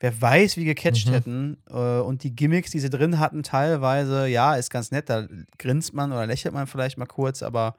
wer 0.00 0.20
weiß, 0.20 0.56
wie 0.56 0.64
gecatcht 0.64 1.08
Mhm. 1.08 1.12
hätten. 1.12 1.56
Äh, 1.70 2.00
und 2.00 2.22
die 2.22 2.34
Gimmicks, 2.34 2.70
die 2.70 2.80
sie 2.80 2.90
drin 2.90 3.18
hatten, 3.18 3.42
teilweise, 3.42 4.26
ja, 4.26 4.54
ist 4.56 4.70
ganz 4.70 4.90
nett, 4.90 5.08
da 5.08 5.26
grinst 5.58 5.94
man 5.94 6.12
oder 6.12 6.26
lächelt 6.26 6.54
man 6.54 6.66
vielleicht 6.66 6.98
mal 6.98 7.06
kurz, 7.06 7.42
aber 7.42 7.76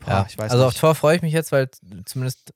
boah, 0.00 0.08
Ja, 0.10 0.26
ich 0.28 0.36
weiß 0.38 0.50
also 0.52 0.64
auf 0.66 0.72
nicht. 0.72 0.80
Tor 0.80 0.94
freue 0.94 1.16
ich 1.16 1.22
mich 1.22 1.32
jetzt, 1.32 1.52
weil 1.52 1.68
zumindest 2.04 2.52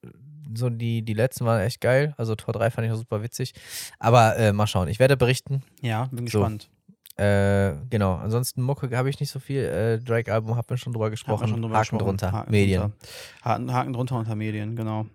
so 0.55 0.71
die, 0.71 1.03
die 1.03 1.15
letzten 1.15 1.45
waren 1.45 1.61
echt 1.61 1.81
geil. 1.81 2.15
Also 2.17 2.35
Tor 2.37 2.55
3 2.55 2.71
fand 2.71 2.87
ich 2.87 2.93
auch 2.93 2.97
super 2.97 3.23
witzig. 3.23 3.53
Aber 3.99 4.37
äh, 4.37 4.53
mal 4.53 4.67
schauen. 4.67 4.89
Ich 4.89 4.99
werde 5.01 5.17
berichten. 5.17 5.63
Ja, 5.83 6.05
bin 6.13 6.27
So. 6.29 6.39
gespannt. 6.39 6.71
Äh, 7.17 7.75
genau. 7.91 8.15
Ansonsten 8.17 8.63
Mucke 8.63 8.95
habe 8.97 9.11
ich 9.11 9.19
nicht 9.21 9.31
so 9.31 9.41
viel. 9.41 9.63
Äh, 9.65 9.99
Drake-Album 9.99 10.55
haben 10.55 10.69
wir 10.69 10.77
schon 10.77 10.93
drüber 10.93 11.11
gesprochen. 11.11 11.49
schon 11.49 11.63
drüber 11.63 11.75
Haken 11.77 11.83
gesprochen. 11.83 12.05
drunter. 12.05 12.33
Haken 12.33 12.51
Medien. 12.53 12.81
Drunter. 12.83 12.97
Haken, 13.43 13.73
Haken 13.73 13.93
drunter 13.93 14.17
unter 14.19 14.35
Medien, 14.37 14.77
genau. 14.77 15.07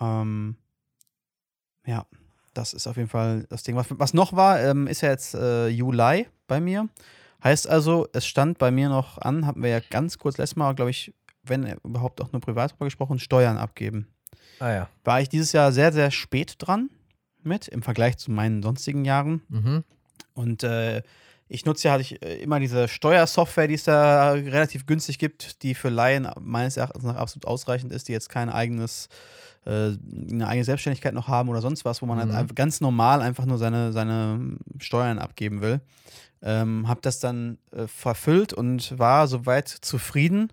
Ähm, 0.00 0.56
ja, 1.86 2.04
das 2.58 2.74
ist 2.74 2.86
auf 2.86 2.96
jeden 2.96 3.08
Fall 3.08 3.46
das 3.48 3.62
Ding. 3.62 3.76
Was, 3.76 3.86
was 3.90 4.14
noch 4.14 4.32
war, 4.32 4.60
ähm, 4.60 4.86
ist 4.88 5.00
ja 5.00 5.10
jetzt 5.10 5.34
äh, 5.34 5.68
Juli 5.68 6.26
bei 6.48 6.60
mir. 6.60 6.88
Heißt 7.42 7.68
also, 7.68 8.08
es 8.12 8.26
stand 8.26 8.58
bei 8.58 8.72
mir 8.72 8.88
noch 8.88 9.18
an, 9.18 9.46
hatten 9.46 9.62
wir 9.62 9.70
ja 9.70 9.80
ganz 9.90 10.18
kurz 10.18 10.38
letztes 10.38 10.56
Mal, 10.56 10.74
glaube 10.74 10.90
ich, 10.90 11.14
wenn 11.44 11.64
überhaupt 11.84 12.20
auch 12.20 12.32
nur 12.32 12.40
privat 12.40 12.72
drüber 12.72 12.86
gesprochen, 12.86 13.20
Steuern 13.20 13.56
abgeben. 13.58 14.08
Ah 14.58 14.72
ja. 14.72 14.88
War 15.04 15.20
ich 15.20 15.28
dieses 15.28 15.52
Jahr 15.52 15.70
sehr, 15.70 15.92
sehr 15.92 16.10
spät 16.10 16.56
dran 16.58 16.90
mit, 17.44 17.68
im 17.68 17.82
Vergleich 17.82 18.18
zu 18.18 18.32
meinen 18.32 18.60
sonstigen 18.60 19.04
Jahren. 19.04 19.42
Mhm. 19.48 19.84
Und 20.34 20.64
äh, 20.64 21.02
ich 21.48 21.64
nutze 21.64 21.88
ja 21.88 21.92
hatte 21.94 22.02
ich, 22.02 22.22
äh, 22.22 22.42
immer 22.42 22.60
diese 22.60 22.88
Steuersoftware, 22.88 23.68
die 23.68 23.74
es 23.74 23.84
da 23.84 24.32
relativ 24.32 24.86
günstig 24.86 25.18
gibt, 25.18 25.62
die 25.62 25.74
für 25.74 25.88
Laien 25.88 26.28
meines 26.40 26.76
Erachtens 26.76 27.04
nach 27.04 27.16
absolut 27.16 27.46
ausreichend 27.46 27.92
ist, 27.92 28.08
die 28.08 28.12
jetzt 28.12 28.28
kein 28.28 28.50
eigenes, 28.50 29.08
äh, 29.64 29.92
eine 30.30 30.46
eigene 30.46 30.64
Selbstständigkeit 30.64 31.14
noch 31.14 31.28
haben 31.28 31.48
oder 31.48 31.60
sonst 31.60 31.84
was, 31.84 32.02
wo 32.02 32.06
man 32.06 32.28
Mhm. 32.28 32.34
halt 32.34 32.56
ganz 32.56 32.80
normal 32.80 33.22
einfach 33.22 33.46
nur 33.46 33.58
seine, 33.58 33.92
seine 33.92 34.56
Steuern 34.78 35.18
abgeben 35.18 35.60
will. 35.60 35.80
Ähm, 36.40 36.86
hab 36.86 37.02
das 37.02 37.18
dann 37.18 37.58
äh, 37.72 37.86
verfüllt 37.88 38.52
und 38.52 38.96
war 38.98 39.26
soweit 39.26 39.68
zufrieden 39.68 40.52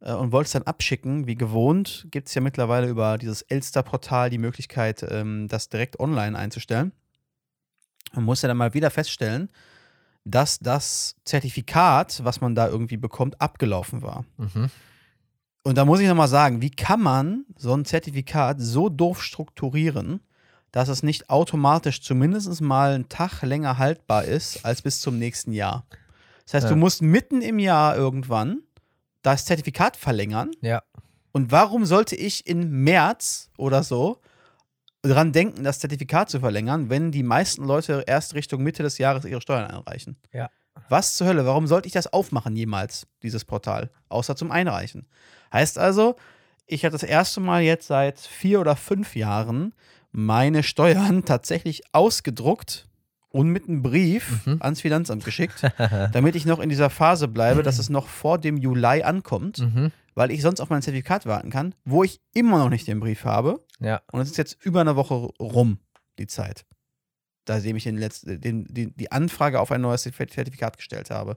äh, 0.00 0.12
und 0.14 0.32
wollte 0.32 0.46
es 0.46 0.52
dann 0.52 0.62
abschicken. 0.62 1.26
Wie 1.26 1.34
gewohnt 1.34 2.06
gibt 2.10 2.28
es 2.28 2.34
ja 2.34 2.40
mittlerweile 2.40 2.88
über 2.88 3.18
dieses 3.18 3.42
Elster-Portal 3.42 4.30
die 4.30 4.38
Möglichkeit, 4.38 5.04
ähm, 5.10 5.46
das 5.48 5.68
direkt 5.68 6.00
online 6.00 6.38
einzustellen. 6.38 6.92
Man 8.14 8.24
muss 8.24 8.40
ja 8.40 8.48
dann 8.48 8.56
mal 8.56 8.72
wieder 8.72 8.90
feststellen, 8.90 9.50
dass 10.30 10.58
das 10.58 11.16
Zertifikat, 11.24 12.24
was 12.24 12.40
man 12.40 12.54
da 12.54 12.68
irgendwie 12.68 12.96
bekommt, 12.96 13.40
abgelaufen 13.40 14.02
war. 14.02 14.24
Mhm. 14.36 14.70
Und 15.64 15.76
da 15.76 15.84
muss 15.84 16.00
ich 16.00 16.08
nochmal 16.08 16.28
sagen, 16.28 16.62
wie 16.62 16.70
kann 16.70 17.02
man 17.02 17.44
so 17.56 17.74
ein 17.74 17.84
Zertifikat 17.84 18.56
so 18.60 18.88
doof 18.88 19.22
strukturieren, 19.22 20.20
dass 20.70 20.88
es 20.88 21.02
nicht 21.02 21.30
automatisch 21.30 22.00
zumindest 22.00 22.60
mal 22.60 22.94
einen 22.94 23.08
Tag 23.08 23.42
länger 23.42 23.78
haltbar 23.78 24.24
ist 24.24 24.64
als 24.64 24.82
bis 24.82 25.00
zum 25.00 25.18
nächsten 25.18 25.52
Jahr? 25.52 25.84
Das 26.44 26.54
heißt, 26.54 26.64
Ja. 26.64 26.70
du 26.70 26.76
musst 26.76 27.02
mitten 27.02 27.42
im 27.42 27.58
Jahr 27.58 27.96
irgendwann 27.96 28.62
das 29.22 29.44
Zertifikat 29.44 29.96
verlängern. 29.96 30.52
Ja. 30.60 30.82
Und 31.32 31.52
warum 31.52 31.84
sollte 31.84 32.16
ich 32.16 32.46
in 32.46 32.70
März 32.70 33.50
oder 33.58 33.82
so 33.82 34.20
dran 35.02 35.32
denken, 35.32 35.64
das 35.64 35.78
Zertifikat 35.78 36.28
zu 36.30 36.40
verlängern, 36.40 36.90
wenn 36.90 37.10
die 37.12 37.22
meisten 37.22 37.64
Leute 37.64 38.04
erst 38.06 38.34
Richtung 38.34 38.62
Mitte 38.62 38.82
des 38.82 38.98
Jahres 38.98 39.24
ihre 39.24 39.40
Steuern 39.40 39.70
einreichen? 39.70 40.16
Ja. 40.32 40.50
Was 40.88 41.16
zur 41.16 41.26
Hölle? 41.26 41.44
Warum 41.46 41.66
sollte 41.66 41.86
ich 41.88 41.92
das 41.92 42.12
aufmachen 42.12 42.54
jemals, 42.56 43.06
dieses 43.22 43.44
Portal? 43.44 43.90
Außer 44.08 44.36
zum 44.36 44.50
Einreichen. 44.52 45.06
Heißt 45.52 45.78
also, 45.78 46.16
ich 46.66 46.84
habe 46.84 46.92
das 46.92 47.02
erste 47.02 47.40
Mal 47.40 47.62
jetzt 47.62 47.86
seit 47.88 48.18
vier 48.20 48.60
oder 48.60 48.76
fünf 48.76 49.16
Jahren 49.16 49.74
meine 50.12 50.62
Steuern 50.62 51.24
tatsächlich 51.24 51.82
ausgedruckt 51.92 52.86
und 53.30 53.48
mit 53.48 53.68
einem 53.68 53.82
Brief 53.82 54.46
Mhm. 54.46 54.56
ans 54.60 54.80
Finanzamt 54.80 55.24
geschickt, 55.24 55.62
damit 56.12 56.34
ich 56.36 56.46
noch 56.46 56.60
in 56.60 56.68
dieser 56.68 56.90
Phase 56.90 57.28
bleibe, 57.28 57.62
dass 57.62 57.78
es 57.78 57.90
noch 57.90 58.06
vor 58.08 58.38
dem 58.38 58.56
Juli 58.56 59.02
ankommt, 59.02 59.58
Mhm. 59.58 59.90
Weil 60.18 60.32
ich 60.32 60.42
sonst 60.42 60.60
auf 60.60 60.68
mein 60.68 60.82
Zertifikat 60.82 61.26
warten 61.26 61.48
kann, 61.48 61.76
wo 61.84 62.02
ich 62.02 62.20
immer 62.34 62.58
noch 62.58 62.70
nicht 62.70 62.88
den 62.88 62.98
Brief 62.98 63.24
habe. 63.24 63.64
Ja. 63.78 64.02
Und 64.10 64.20
es 64.20 64.32
ist 64.32 64.36
jetzt 64.36 64.58
über 64.64 64.80
eine 64.80 64.96
Woche 64.96 65.14
rum, 65.14 65.78
die 66.18 66.26
Zeit. 66.26 66.66
Seitdem 67.46 67.76
ich 67.76 67.84
den 67.84 67.96
letzten, 67.96 68.40
den, 68.40 68.64
die, 68.68 68.92
die 68.92 69.12
Anfrage 69.12 69.60
auf 69.60 69.70
ein 69.70 69.80
neues 69.80 70.02
Zertifikat 70.02 70.76
gestellt 70.76 71.10
habe. 71.10 71.36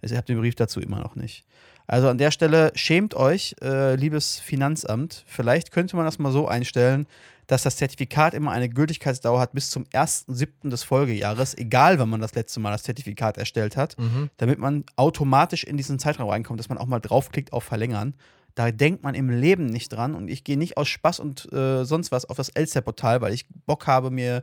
Also 0.00 0.14
ich 0.14 0.16
habe 0.16 0.26
den 0.26 0.38
Brief 0.38 0.54
dazu 0.54 0.80
immer 0.80 1.00
noch 1.00 1.16
nicht. 1.16 1.44
Also 1.88 2.08
an 2.08 2.16
der 2.16 2.30
Stelle 2.30 2.70
schämt 2.76 3.14
euch, 3.14 3.56
äh, 3.60 3.96
liebes 3.96 4.38
Finanzamt. 4.38 5.24
Vielleicht 5.26 5.72
könnte 5.72 5.96
man 5.96 6.04
das 6.04 6.20
mal 6.20 6.30
so 6.30 6.46
einstellen, 6.46 7.08
dass 7.52 7.62
das 7.64 7.76
Zertifikat 7.76 8.32
immer 8.32 8.50
eine 8.50 8.68
Gültigkeitsdauer 8.70 9.38
hat 9.38 9.52
bis 9.52 9.68
zum 9.68 9.84
1.7. 9.92 10.70
des 10.70 10.82
Folgejahres, 10.84 11.54
egal 11.56 11.98
wann 11.98 12.08
man 12.08 12.20
das 12.20 12.34
letzte 12.34 12.60
Mal 12.60 12.70
das 12.72 12.82
Zertifikat 12.82 13.36
erstellt 13.36 13.76
hat 13.76 13.98
Mhm. 13.98 14.30
damit 14.38 14.58
man 14.58 14.84
automatisch 14.96 15.62
in 15.64 15.76
diesen 15.76 15.98
Zeitraum 15.98 16.30
reinkommt, 16.30 16.58
dass 16.58 16.68
man 16.70 16.78
auch 16.78 16.86
mal 16.86 16.98
draufklickt 17.00 17.52
auf 17.52 17.62
Verlängern. 17.64 18.14
Da 18.54 18.70
denkt 18.70 19.02
man 19.02 19.14
im 19.14 19.28
Leben 19.30 19.66
nicht 19.66 19.90
dran 19.92 20.14
und 20.14 20.28
ich 20.28 20.44
gehe 20.44 20.56
nicht 20.58 20.76
aus 20.76 20.88
Spaß 20.88 21.20
und 21.20 21.52
äh, 21.52 21.84
sonst 21.84 22.10
was 22.10 22.24
auf 22.24 22.36
das 22.36 22.48
Elster-Portal, 22.48 23.20
weil 23.20 23.32
ich 23.34 23.46
Bock 23.66 23.86
habe, 23.86 24.10
mir 24.10 24.42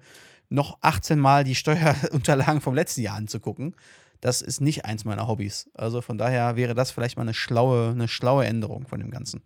noch 0.49 0.77
18 0.81 1.19
Mal 1.19 1.43
die 1.43 1.55
Steuerunterlagen 1.55 2.61
vom 2.61 2.73
letzten 2.75 3.01
Jahr 3.01 3.15
anzugucken. 3.17 3.75
Das 4.21 4.41
ist 4.41 4.61
nicht 4.61 4.85
eins 4.85 5.05
meiner 5.05 5.27
Hobbys. 5.27 5.69
Also 5.73 6.01
von 6.01 6.17
daher 6.17 6.55
wäre 6.55 6.75
das 6.75 6.91
vielleicht 6.91 7.17
mal 7.17 7.23
eine 7.23 7.33
schlaue, 7.33 7.89
eine 7.91 8.07
schlaue 8.07 8.45
Änderung 8.45 8.85
von 8.87 8.99
dem 8.99 9.09
Ganzen. 9.11 9.41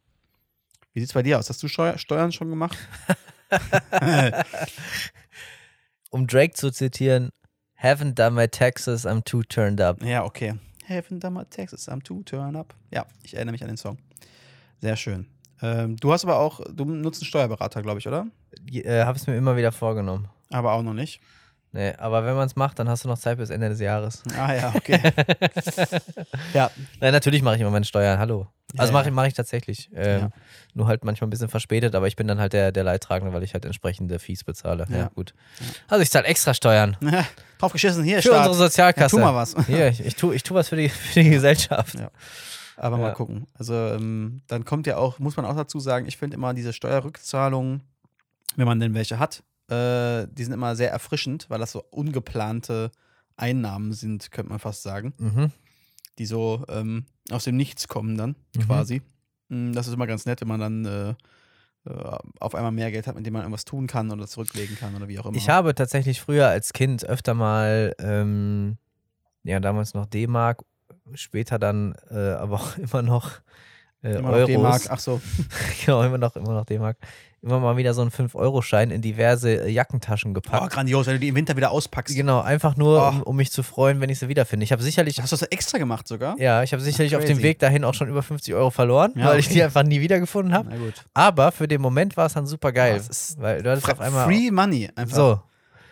Wie 0.93 0.99
sieht's 0.99 1.14
bei 1.14 1.24
dir 1.24 1.39
aus? 1.39 1.49
Hast 1.49 1.61
du 1.64 1.68
Steuer 1.68 1.97
Steuern 1.97 2.32
schon 2.32 2.49
gemacht? 2.49 2.78
Um 6.10 6.28
Drake 6.28 6.54
zu 6.54 6.72
zitieren, 6.72 7.32
haven't 7.82 8.14
done 8.16 8.36
my 8.36 8.47
taxes, 8.47 9.06
I'm 9.06 9.24
too 9.24 9.43
turned 9.43 9.82
up. 9.82 10.04
Ja, 10.04 10.24
okay. 10.24 10.54
Heaven 10.86 11.20
Dummer 11.20 11.49
Texas, 11.49 11.88
I'm 11.88 12.04
to 12.04 12.22
turn 12.24 12.56
up. 12.56 12.74
Ja, 12.91 13.06
ich 13.24 13.34
erinnere 13.36 13.54
mich 13.54 13.64
an 13.64 13.70
den 13.70 13.78
Song. 13.78 13.97
Sehr 14.82 14.95
schön. 14.95 15.28
Ähm, 15.62 15.95
du 15.97 16.12
hast 16.12 16.26
aber 16.26 16.39
auch, 16.39 16.60
du 16.72 16.86
nutzt 16.86 17.22
einen 17.22 17.28
Steuerberater, 17.28 17.82
glaube 17.82 17.99
ich, 17.99 18.08
oder? 18.08 18.28
Äh, 18.72 19.04
habe 19.06 19.18
es 19.18 19.28
mir 19.28 19.38
immer 19.38 19.56
wieder 19.56 19.72
vorgenommen. 19.72 20.28
Aber 20.49 20.74
auch 20.74 20.84
noch 20.84 20.93
nicht. 20.93 21.22
Nee, 21.76 21.94
aber 21.98 22.24
wenn 22.24 22.36
man 22.36 22.46
es 22.46 22.56
macht, 22.56 22.78
dann 22.78 22.88
hast 22.88 23.04
du 23.04 23.08
noch 23.10 23.18
Zeit 23.18 23.38
bis 23.40 23.50
Ende 23.50 23.68
des 23.68 23.80
Jahres. 23.80 24.22
Ah 24.38 24.54
ja, 24.54 24.72
okay. 24.76 25.00
ja, 26.54 26.70
Nein, 27.02 27.12
natürlich 27.14 27.42
mache 27.42 27.56
ich 27.56 27.62
immer 27.62 27.72
meine 27.72 27.84
Steuern, 27.86 28.20
hallo. 28.20 28.48
Also 28.78 28.92
Ja, 28.94 29.00
mache 29.00 29.10
ich, 29.10 29.14
mach 29.16 29.26
ich 29.26 29.34
tatsächlich. 29.34 29.90
Ähm, 29.96 30.20
Ja. 30.22 30.30
Nur 30.76 30.88
halt 30.88 31.04
manchmal 31.04 31.28
ein 31.28 31.30
bisschen 31.32 31.50
verspätet, 31.50 31.96
aber 31.96 32.08
ich 32.08 32.16
bin 32.16 32.28
dann 32.28 32.40
halt 32.40 32.54
der, 32.54 32.72
der 32.72 32.84
Leidtragende, 32.84 33.34
weil 33.34 33.44
ich 33.44 33.54
halt 33.56 33.66
entsprechende 33.66 34.20
Fees 34.20 34.44
bezahle. 34.44 34.86
Ja, 34.90 34.98
Ja. 34.98 35.12
gut. 35.16 35.34
Also 35.88 36.02
ich 36.04 36.12
zahle 36.12 36.26
extra 36.28 36.54
Steuern. 36.54 36.96
drauf 37.60 37.72
geschissen, 37.74 38.04
hier, 38.04 38.18
Für 38.22 38.30
Staat. 38.30 38.48
unsere 38.48 38.56
Sozialkasse. 38.56 39.16
Ja, 39.18 39.22
tu 39.22 39.26
mal 39.26 39.36
was. 39.36 39.56
Hier, 39.68 39.88
ich, 39.88 40.06
ich 40.06 40.16
tue 40.16 40.36
ich 40.36 40.44
tu 40.44 40.54
was 40.54 40.70
für 40.70 40.76
die, 40.76 40.90
für 40.90 41.22
die 41.24 41.30
Gesellschaft. 41.32 41.96
Ja. 41.96 42.10
Aber 42.78 42.98
mal 42.98 43.14
gucken. 43.14 43.48
Also 43.54 43.74
ähm, 43.74 44.42
dann 44.48 44.66
kommt 44.66 44.86
ja 44.88 44.98
auch, 44.98 45.18
muss 45.20 45.38
man 45.38 45.46
auch 45.46 45.56
dazu 45.56 45.80
sagen, 45.80 46.06
ich 46.08 46.18
finde 46.18 46.36
immer 46.36 46.54
diese 46.54 46.74
Steuerrückzahlungen, 46.74 47.82
wenn 48.58 48.66
man 48.68 48.80
denn 48.80 48.94
welche 48.94 49.18
hat, 49.20 49.44
äh, 49.70 50.28
die 50.32 50.43
sind 50.43 50.53
immer 50.53 50.76
sehr 50.76 50.91
erfrischend, 50.91 51.45
weil 51.49 51.59
das 51.59 51.72
so 51.72 51.84
ungeplante 51.89 52.91
Einnahmen 53.36 53.93
sind, 53.93 54.32
könnte 54.32 54.49
man 54.49 54.59
fast 54.59 54.84
sagen, 54.84 55.14
Mhm. 55.18 55.51
die 56.20 56.26
so 56.26 56.64
ähm, 56.70 57.05
aus 57.32 57.45
dem 57.45 57.57
Nichts 57.57 57.88
kommen 57.88 58.18
dann 58.18 58.36
Mhm. 58.55 58.61
quasi. 58.61 59.01
Mm, 59.49 59.74
Das 59.74 59.88
ist 59.88 59.93
immer 59.93 60.07
ganz 60.07 60.26
nett, 60.26 60.41
wenn 60.41 60.47
man 60.47 60.59
dann 60.59 60.86
äh, 60.86 61.09
äh, 61.89 62.18
auf 62.39 62.55
einmal 62.55 62.72
mehr 62.72 62.91
Geld 62.91 63.07
hat, 63.07 63.16
mit 63.16 63.26
dem 63.26 63.34
man 63.34 63.41
irgendwas 63.41 63.66
tun 63.66 63.88
kann 63.88 64.11
oder 64.11 64.28
zurücklegen 64.28 64.78
kann 64.78 64.95
oder 64.95 65.07
wie 65.07 65.20
auch 65.20 65.26
immer. 65.26 65.36
Ich 65.38 65.49
habe 65.49 65.74
tatsächlich 65.76 66.22
früher 66.22 66.47
als 66.47 66.72
Kind 66.74 67.05
öfter 67.05 67.34
mal, 67.34 67.93
ähm, 67.99 68.78
ja, 69.43 69.59
damals 69.59 69.93
noch 69.93 70.05
D-Mark 70.05 70.64
später 71.16 71.59
dann 71.59 71.95
äh, 72.09 72.16
aber 72.34 72.55
auch 72.57 72.78
immer 72.78 73.01
noch 73.01 73.32
äh, 74.03 74.18
Immer 74.20 74.30
noch 74.32 74.38
Euros. 74.38 74.47
D-Mark. 74.47 74.82
Ach 74.89 74.99
so. 74.99 75.22
genau, 75.86 76.03
immer 76.03 76.18
noch, 76.18 76.36
immer 76.36 76.53
noch 76.53 76.66
D-Mark. 76.66 76.97
Immer 77.44 77.60
mal 77.60 77.76
wieder 77.76 77.94
so 77.94 78.02
einen 78.02 78.10
5-Euro-Schein 78.10 78.89
in 78.89 79.02
diverse 79.02 79.66
äh, 79.66 79.70
Jackentaschen 79.70 80.32
Oh, 80.32 80.34
gepackt. 80.36 80.72
grandios, 80.72 81.08
wenn 81.08 81.16
du 81.16 81.20
die 81.20 81.28
im 81.28 81.36
Winter 81.36 81.58
wieder 81.58 81.72
auspackst. 81.72 82.16
genau, 82.16 82.39
einfach 82.39 82.78
nur, 82.78 83.04
Oh. 83.04 83.10
um, 83.10 83.24
um 83.24 83.36
mich 83.36 83.52
zu 83.52 83.64
freuen, 83.64 84.00
wenn 84.00 84.10
ich 84.10 84.18
sie 84.20 84.30
wiederfinde. 84.30 84.64
Ich 84.64 84.72
habe 84.72 84.82
sicherlich, 84.82 85.22
Hast 85.22 85.34
du 85.34 85.36
das 85.36 85.48
extra 85.50 85.78
gemacht 85.78 86.08
sogar? 86.08 86.39
ja, 86.39 86.64
ich 86.64 86.72
habe 86.72 86.82
sicherlich 86.82 87.18
auf 87.18 87.26
dem. 87.26 87.41
Weg 87.44 87.60
dahin 87.60 87.84
auch 87.84 87.94
schon 87.94 88.08
über 88.08 88.24
50 88.24 88.54
Euro 88.54 88.70
verloren, 88.70 89.12
Ja, 89.18 89.26
weil 89.26 89.39
ich 89.39 89.48
okay. 89.48 89.56
die 89.56 89.64
einfach 89.64 89.84
nie 89.84 90.00
wiedergefunden 90.00 90.54
habe. 90.54 90.70
Na 90.72 90.78
gut. 90.78 90.94
Aber 91.14 91.52
für 91.52 91.68
den 91.68 91.82
Moment 91.82 92.16
war 92.16 92.28
es 92.28 92.34
dann 92.34 92.48
super 92.48 92.72
geil. 92.72 93.02
weil 93.39 93.62
du 93.62 93.72
hattest 93.72 93.91
auf 93.91 94.00
einmal. 94.00 94.26
Free 94.26 94.50
Money 94.50 94.89
einfach. 94.96 95.16
so, 95.16 95.41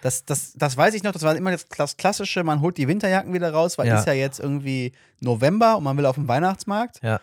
Das, 0.01 0.23
das, 0.23 0.53
das 0.53 0.77
weiß 0.77 0.93
ich 0.93 1.03
noch, 1.03 1.11
das 1.11 1.21
war 1.23 1.35
immer 1.35 1.51
das 1.51 1.67
Klas- 1.67 1.97
Klassische, 1.97 2.43
man 2.43 2.61
holt 2.61 2.77
die 2.77 2.87
Winterjacken 2.87 3.33
wieder 3.33 3.51
raus, 3.51 3.77
weil 3.77 3.87
Ja. 3.87 3.99
ist 3.99 4.07
ja 4.07 4.13
jetzt 4.13 4.39
irgendwie 4.39 4.93
November 5.19 5.75
und 5.77 5.83
man 5.83 5.97
will 5.97 6.05
auf 6.05 6.15
den 6.15 6.27
Weihnachtsmarkt. 6.29 7.01
ja. 7.03 7.19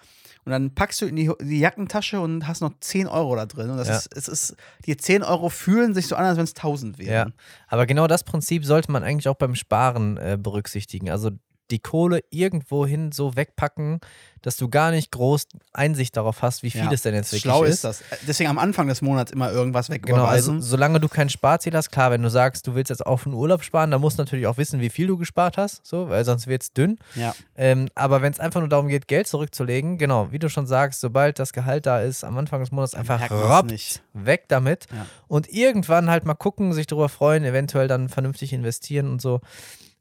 Und 0.49 0.53
dann 0.53 0.74
packst 0.74 1.03
du 1.03 1.05
in 1.05 1.14
die, 1.14 1.30
die 1.42 1.59
Jackentasche 1.59 2.20
und 2.22 2.49
hast 2.49 2.62
noch 2.62 2.72
10 2.80 3.07
Euro 3.07 3.36
da 3.36 3.44
drin. 3.44 3.68
Und 3.68 3.76
das 3.76 3.88
Ja. 3.88 3.96
ist, 3.99 4.09
es 4.16 4.28
ist, 4.28 4.57
die 4.86 4.96
10 4.96 5.22
Euro 5.22 5.51
fühlen 5.51 5.92
sich 5.92 6.07
so 6.07 6.16
an, 6.16 6.24
als 6.24 6.38
wenn 6.38 6.44
es 6.44 6.55
1000 6.55 6.96
Ja, 6.99 7.05
wären. 7.07 7.34
aber 7.66 7.84
genau 7.84 8.07
das 8.07 8.24
Prinzip 8.24 8.64
sollte 8.64 8.90
man 8.90 9.05
eigentlich 9.05 9.28
auch 9.28 9.34
beim 9.36 9.55
Sparen 9.55 10.16
äh, 10.16 10.38
berücksichtigen. 10.40 11.11
Also 11.11 11.32
die 11.71 11.79
Kohle 11.79 12.21
irgendwohin 12.31 13.12
so 13.12 13.37
wegpacken, 13.37 14.01
dass 14.43 14.57
du 14.57 14.69
gar 14.69 14.93
nicht 14.93 15.11
groß 15.11 15.47
Einsicht 15.73 16.16
darauf 16.16 16.43
hast, 16.43 16.62
wie 16.62 16.71
viel 16.71 16.83
Ja. 16.85 16.93
es 16.93 17.03
denn 17.03 17.12
jetzt 17.14 17.33
wirklich 17.33 17.43
Schlau 17.43 17.64
ist. 17.64 17.75
ist 17.77 17.85
das. 17.85 18.03
Deswegen 18.27 18.49
am 18.49 18.59
Anfang 18.59 18.87
des 18.87 19.03
Monats 19.03 19.33
immer 19.33 19.51
irgendwas 19.51 19.89
Genau, 19.89 20.25
also 20.25 20.61
solange 20.61 21.01
du 21.01 21.09
kein 21.09 21.29
Sparziel 21.29 21.75
hast, 21.75 21.91
klar, 21.91 22.12
wenn 22.12 22.23
du 22.23 22.31
sagst, 22.31 22.66
du 22.66 22.75
willst 22.77 22.91
jetzt 22.91 23.05
auf 23.05 23.27
einen 23.27 23.35
Urlaub 23.35 23.64
sparen, 23.64 23.91
dann 23.91 24.01
musst 24.01 24.16
du 24.19 24.23
natürlich 24.23 24.47
auch 24.47 24.57
wissen, 24.57 24.81
wie 24.81 24.91
viel 24.91 25.09
du 25.09 25.19
gespart 25.19 25.59
hast, 25.59 25.85
so, 25.85 26.09
weil 26.09 26.25
sonst 26.25 26.47
wird 26.47 26.62
es 26.62 26.73
dünn. 26.73 26.99
ja. 27.16 27.35
Ähm, 27.57 27.89
aber 27.97 28.23
wenn 28.23 28.33
es 28.33 28.39
einfach 28.39 28.61
nur 28.61 28.69
darum 28.69 28.87
geht, 28.87 29.09
Geld 29.09 29.27
zurückzulegen, 29.27 29.99
genau, 29.99 30.31
wie 30.31 30.39
du 30.39 30.49
schon 30.49 30.66
sagst, 30.69 31.01
sobald 31.01 31.41
das 31.41 31.53
Gehalt 31.53 31.87
da 31.87 32.01
ist, 32.01 32.23
am 32.23 32.39
Anfang 32.39 32.61
des 32.61 32.71
Monats 32.71 32.95
einfach 32.95 33.21
nicht. 33.66 34.01
weg 34.14 34.45
damit 34.47 34.87
Ja. 34.95 35.07
und 35.27 35.53
irgendwann 35.53 36.09
halt 36.09 36.25
mal 36.25 36.35
gucken, 36.35 36.73
sich 36.73 36.87
darüber 36.87 37.09
freuen, 37.09 37.45
eventuell 37.45 37.89
dann 37.89 38.09
vernünftig 38.09 38.53
investieren 38.53 39.11
und 39.11 39.21
so. 39.21 39.41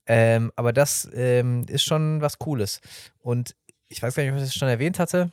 Ähm, 0.07 0.51
aber 0.55 0.73
das 0.73 1.07
ähm, 1.13 1.65
ist 1.67 1.83
schon 1.83 2.21
was 2.21 2.39
Cooles. 2.39 2.81
Und 3.19 3.55
ich 3.89 4.01
weiß 4.01 4.15
gar 4.15 4.23
nicht, 4.23 4.31
ob 4.31 4.37
ich 4.37 4.43
das 4.43 4.53
schon 4.53 4.69
erwähnt 4.69 4.99
hatte, 4.99 5.31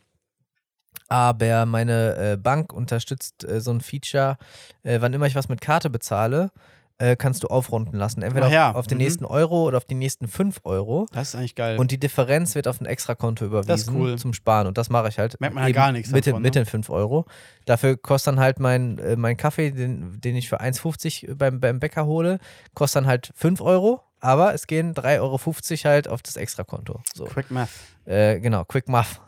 aber 1.08 1.66
meine 1.66 2.16
äh, 2.16 2.36
Bank 2.36 2.72
unterstützt 2.72 3.44
äh, 3.44 3.60
so 3.60 3.70
ein 3.72 3.80
Feature, 3.80 4.36
äh, 4.82 5.00
wann 5.00 5.12
immer 5.12 5.26
ich 5.26 5.34
was 5.34 5.48
mit 5.48 5.60
Karte 5.60 5.90
bezahle, 5.90 6.50
äh, 6.98 7.16
kannst 7.16 7.42
du 7.42 7.48
aufrunden 7.48 7.98
lassen. 7.98 8.22
Entweder 8.22 8.48
ja, 8.48 8.70
auf, 8.70 8.76
auf 8.76 8.86
den 8.86 8.98
mhm. 8.98 9.04
nächsten 9.04 9.24
Euro 9.24 9.64
oder 9.64 9.78
auf 9.78 9.84
die 9.84 9.96
nächsten 9.96 10.28
5 10.28 10.60
Euro. 10.64 11.06
Das 11.12 11.28
ist 11.28 11.34
eigentlich 11.34 11.54
geil. 11.54 11.78
Und 11.78 11.90
die 11.90 11.98
Differenz 11.98 12.54
wird 12.54 12.68
auf 12.68 12.80
ein 12.80 12.86
Extrakonto 12.86 13.44
überwiesen 13.44 13.96
cool. 13.96 14.16
zum 14.16 14.32
Sparen. 14.32 14.68
Und 14.68 14.78
das 14.78 14.90
mache 14.90 15.08
ich 15.08 15.18
halt. 15.18 15.40
Merkt 15.40 15.54
man 15.54 15.64
ja 15.64 15.68
eben 15.68 15.76
gar 15.76 15.92
nichts 15.92 16.12
mit, 16.12 16.26
den- 16.26 16.32
davon, 16.32 16.42
mit 16.42 16.54
ne? 16.54 16.62
den 16.62 16.66
5 16.66 16.90
Euro. 16.90 17.26
Dafür 17.64 17.96
kostet 17.96 18.34
dann 18.34 18.40
halt 18.40 18.60
mein, 18.60 18.98
äh, 18.98 19.16
mein 19.16 19.36
Kaffee, 19.36 19.72
den, 19.72 20.20
den 20.20 20.36
ich 20.36 20.48
für 20.48 20.60
1,50 20.60 21.34
beim, 21.34 21.60
beim 21.60 21.80
Bäcker 21.80 22.06
hole, 22.06 22.38
kostet 22.74 23.02
dann 23.02 23.06
halt 23.06 23.32
5 23.34 23.60
Euro. 23.60 24.00
Aber 24.24 24.54
es 24.54 24.66
gehen 24.66 24.94
3,50 24.94 25.20
Euro 25.20 25.90
halt 25.90 26.08
auf 26.08 26.22
das 26.22 26.36
Extrakonto. 26.36 27.02
So. 27.14 27.26
Quick 27.26 27.50
Math. 27.50 27.68
Äh, 28.06 28.40
genau, 28.40 28.64
Quick 28.64 28.88
Muff. 28.88 29.20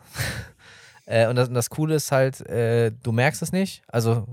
äh, 1.05 1.27
und, 1.27 1.35
das, 1.35 1.49
und 1.49 1.53
das 1.53 1.69
Coole 1.69 1.93
ist 1.93 2.11
halt, 2.11 2.41
äh, 2.49 2.91
du 3.03 3.11
merkst 3.11 3.43
es 3.43 3.51
nicht. 3.51 3.83
Also, 3.87 4.25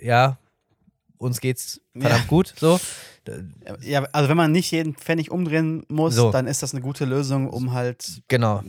ja, 0.00 0.38
uns 1.18 1.40
geht's 1.40 1.80
verdammt 1.92 2.22
Ja. 2.22 2.26
gut. 2.28 2.54
So. 2.58 2.78
Ja, 3.82 4.04
also 4.12 4.30
wenn 4.30 4.38
man 4.38 4.52
nicht 4.52 4.70
jeden 4.70 4.94
Pfennig 4.94 5.30
umdrehen 5.30 5.84
muss, 5.88 6.14
So. 6.14 6.30
dann 6.30 6.46
ist 6.46 6.62
das 6.62 6.72
eine 6.72 6.80
gute 6.80 7.04
Lösung, 7.04 7.50
um 7.50 7.74
halt 7.74 8.22
Genau. 8.28 8.62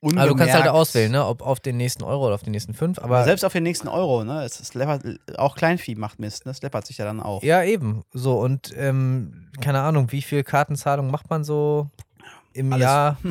unbemerkt... 0.00 0.18
Also 0.18 0.28
du 0.34 0.38
kannst 0.38 0.54
halt 0.54 0.68
auswählen, 0.68 1.10
ne? 1.12 1.24
ob 1.24 1.40
auf 1.40 1.60
den 1.60 1.78
nächsten 1.78 2.02
Euro 2.02 2.26
oder 2.26 2.34
auf 2.34 2.42
den 2.42 2.50
nächsten 2.50 2.74
5. 2.74 2.98
Aber 2.98 3.24
selbst 3.24 3.42
auf 3.42 3.54
den 3.54 3.62
nächsten 3.62 3.88
Euro, 3.88 4.22
ne? 4.22 4.44
Es 4.44 4.74
läppert, 4.74 5.04
auch 5.38 5.56
Kleinvieh 5.56 5.94
macht 5.94 6.18
Mist, 6.18 6.44
ne? 6.44 6.52
Es 6.52 6.60
läppert 6.60 6.86
sich 6.86 6.98
ja 6.98 7.06
dann 7.06 7.20
auch. 7.20 7.42
Ja, 7.42 7.62
eben. 7.62 8.02
So, 8.12 8.38
und 8.38 8.70
ähm, 8.76 9.48
keine 9.62 9.80
Ahnung, 9.80 10.12
wie 10.12 10.20
viel 10.22 10.44
Kartenzahlung 10.44 11.10
macht 11.10 11.30
man 11.30 11.42
so 11.42 11.88
im 12.52 12.72
Alles. 12.74 12.82
Jahr? 12.82 13.16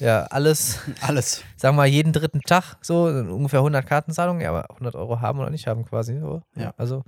Ja, 0.00 0.26
alles, 0.26 0.78
Alles. 1.00 1.42
sagen 1.56 1.74
wir 1.74 1.84
jeden 1.84 2.12
dritten 2.12 2.40
Tag, 2.42 2.76
so 2.82 3.06
ungefähr 3.06 3.58
100 3.58 3.84
Kartenzahlungen, 3.84 4.40
ja, 4.40 4.50
aber 4.50 4.70
100 4.70 4.94
Euro 4.94 5.20
haben 5.20 5.40
oder 5.40 5.50
nicht 5.50 5.66
haben 5.66 5.84
quasi. 5.84 6.20
So. 6.20 6.40
Ja. 6.54 6.72
Also, 6.76 7.02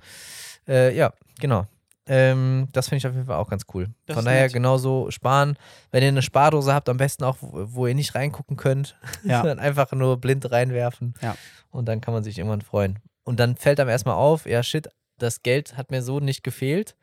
äh, 0.69 0.95
ja, 0.97 1.13
genau. 1.41 1.67
Ähm, 2.07 2.67
das 2.73 2.89
finde 2.89 2.99
ich 2.99 3.07
auf 3.07 3.15
jeden 3.15 3.27
Fall 3.27 3.37
auch 3.37 3.49
ganz 3.49 3.63
cool. 3.75 3.89
Das 4.07 4.17
Von 4.17 4.25
daher 4.25 4.45
nett. 4.45 4.53
genauso 4.53 5.11
sparen. 5.11 5.57
Wenn 5.93 6.03
ihr 6.03 6.09
eine 6.09 6.23
Spardose 6.23 6.75
habt, 6.75 6.89
am 6.89 6.97
besten 6.97 7.23
auch, 7.25 7.37
wo, 7.41 7.51
wo 7.75 7.87
ihr 7.87 7.95
nicht 7.95 8.15
reingucken 8.15 8.57
könnt, 8.57 8.97
Ja. 9.23 9.43
dann 9.43 9.59
einfach 9.61 9.93
nur 9.93 10.17
blind 10.21 10.51
reinwerfen. 10.51 11.15
Ja. 11.23 11.37
Und 11.71 11.87
dann 11.87 12.01
kann 12.01 12.13
man 12.15 12.25
sich 12.25 12.39
irgendwann 12.39 12.63
freuen. 12.63 12.99
Und 13.23 13.39
dann 13.39 13.55
fällt 13.57 13.79
einem 13.79 13.91
erstmal 13.91 14.17
auf, 14.17 14.47
ja 14.47 14.63
shit, 14.63 14.89
das 15.19 15.43
Geld 15.43 15.77
hat 15.77 15.91
mir 15.93 16.03
so 16.03 16.19
nicht 16.19 16.43
gefehlt. 16.43 16.97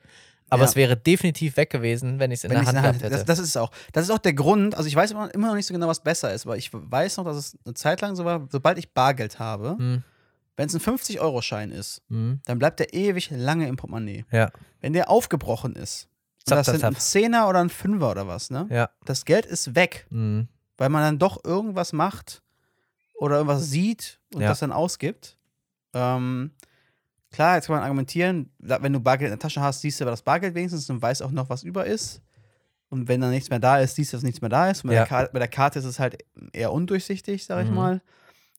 Aber 0.50 0.64
Ja. 0.64 0.70
es 0.70 0.76
wäre 0.76 0.98
definitiv 0.98 1.56
weg 1.56 1.70
gewesen, 1.70 2.20
wenn 2.20 2.32
ich 2.32 2.40
es 2.40 2.44
in 2.46 2.50
der 2.50 2.60
Hand 2.60 2.70
in 2.70 2.74
der 2.76 2.84
Hand, 2.84 3.00
gehabt 3.00 3.14
hätte. 3.14 3.26
das, 3.26 3.38
das 3.38 3.40
ist 3.40 3.50
es 3.50 3.58
auch. 3.58 3.72
Das 3.94 4.04
ist 4.04 4.10
auch 4.12 4.18
der 4.18 4.34
Grund, 4.34 4.76
also 4.76 4.88
ich 4.88 4.96
weiß 4.96 5.12
immer, 5.12 5.30
noch 5.36 5.56
nicht 5.56 5.68
so 5.68 5.74
genau, 5.74 5.88
was 5.88 6.02
besser 6.02 6.34
ist, 6.34 6.46
aber 6.46 6.58
ich 6.58 6.70
weiß 6.74 7.18
noch, 7.18 7.26
dass 7.26 7.36
es 7.38 7.58
eine 7.66 7.74
Zeit 7.76 8.02
lang 8.02 8.16
so 8.16 8.26
war, 8.26 8.46
sobald 8.52 8.78
ich 8.78 8.92
Bargeld 8.94 9.40
habe, 9.40 9.76
Hm, 9.78 10.04
wenn 10.58 10.68
es 10.68 10.74
ein 10.76 10.82
50-Euro-Schein 10.82 11.72
ist, 11.72 12.02
hm, 12.10 12.42
dann 12.46 12.60
bleibt 12.60 12.80
der 12.80 12.94
ewig 12.94 13.30
lange 13.32 13.68
im 13.68 13.78
Portemonnaie. 13.78 14.26
ja, 14.32 14.52
Wenn 14.82 14.92
der 14.94 15.10
aufgebrochen 15.10 15.76
ist, 15.76 16.10
Zap, 16.46 16.58
das 16.58 16.66
zap, 16.66 16.76
sind 16.76 16.84
ein 16.86 16.94
zap. 16.94 17.02
Zehner 17.02 17.48
oder 17.48 17.60
ein 17.60 17.70
Fünfer 17.70 18.12
oder 18.12 18.28
was, 18.28 18.50
ne? 18.50 18.68
ja. 18.70 18.90
Das 19.06 19.24
Geld 19.26 19.46
ist 19.46 19.76
weg, 19.76 20.08
Hm, 20.10 20.48
weil 20.78 20.90
man 20.90 21.02
dann 21.04 21.20
doch 21.20 21.44
irgendwas 21.46 21.94
macht 21.94 22.42
oder 23.20 23.38
irgendwas 23.38 23.70
sieht 23.70 24.20
und 24.34 24.42
Ja. 24.42 24.50
das 24.50 24.60
dann 24.60 24.72
ausgibt. 24.72 25.38
Ähm, 25.94 26.52
klar, 27.32 27.56
jetzt 27.56 27.68
kann 27.68 27.76
man 27.76 27.84
argumentieren, 27.84 28.52
wenn 28.60 28.94
du 28.94 29.00
Bargeld 29.00 29.28
in 29.32 29.38
der 29.38 29.40
Tasche 29.40 29.62
hast, 29.62 29.82
siehst 29.82 30.00
du 30.00 30.04
aber 30.06 30.12
das 30.12 30.22
Bargeld 30.22 30.56
wenigstens 30.56 30.90
und 30.90 31.02
weißt 31.02 31.22
auch 31.24 31.32
noch, 31.32 31.50
was 31.50 31.64
über 31.64 31.86
ist. 31.86 32.22
Und 32.90 33.08
wenn 33.10 33.20
dann 33.20 33.32
nichts 33.32 33.50
mehr 33.50 33.60
da 33.60 33.80
ist, 33.80 33.96
siehst 33.96 34.14
du, 34.14 34.18
dass 34.18 34.24
nichts 34.24 34.40
mehr 34.40 34.50
da 34.50 34.70
ist. 34.70 34.84
Bei, 34.84 34.94
Ja. 34.94 35.00
der, 35.02 35.08
Karte, 35.08 35.30
bei 35.34 35.40
der 35.40 35.48
Karte 35.50 35.80
ist 35.80 35.86
es 35.86 36.00
halt 36.00 36.24
eher 36.54 36.72
undurchsichtig, 36.72 37.46
sag 37.46 37.64
ich 37.64 37.70
Mhm. 37.70 37.76
mal. 37.76 38.02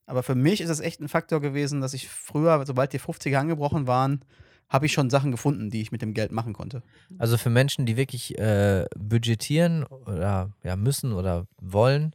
Aber 0.09 0.23
für 0.23 0.33
mich 0.33 0.59
ist 0.59 0.69
das 0.69 0.79
echt 0.79 0.99
ein 1.01 1.07
Faktor 1.07 1.39
gewesen, 1.39 1.81
dass 1.81 1.93
ich 1.93 2.09
früher, 2.09 2.65
sobald 2.65 2.93
die 2.93 2.99
50er 2.99 3.35
angebrochen 3.37 3.85
waren, 3.85 4.25
habe 4.67 4.87
ich 4.87 4.91
schon 4.93 5.11
Sachen 5.11 5.29
gefunden, 5.29 5.69
die 5.69 5.81
ich 5.81 5.91
mit 5.91 6.01
dem 6.01 6.15
Geld 6.15 6.31
machen 6.31 6.53
konnte. 6.53 6.81
Also 7.19 7.37
für 7.37 7.51
Menschen, 7.51 7.85
die 7.85 7.95
wirklich 7.95 8.35
äh, 8.39 8.85
budgetieren 8.97 9.83
oder 9.83 10.51
ja, 10.63 10.75
müssen 10.75 11.13
oder 11.13 11.45
wollen, 11.61 12.13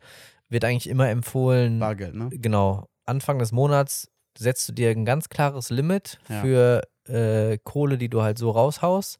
wird 0.49 0.64
eigentlich 0.64 0.88
immer 0.88 1.09
empfohlen, 1.09 1.78
Bargeld, 1.78 2.16
ne? 2.16 2.30
genau, 2.32 2.88
Anfang 3.07 3.38
des 3.38 3.53
Monats 3.53 4.11
setzt 4.36 4.68
du 4.68 4.72
dir 4.72 4.90
ein 4.90 5.05
ganz 5.05 5.28
klares 5.28 5.70
Limit 5.70 6.18
Ja. 6.28 6.40
für 6.40 6.82
äh, 7.09 7.59
Kohle, 7.62 7.97
die 7.97 8.09
du 8.09 8.22
halt 8.22 8.38
so 8.38 8.51
raushaust. 8.51 9.18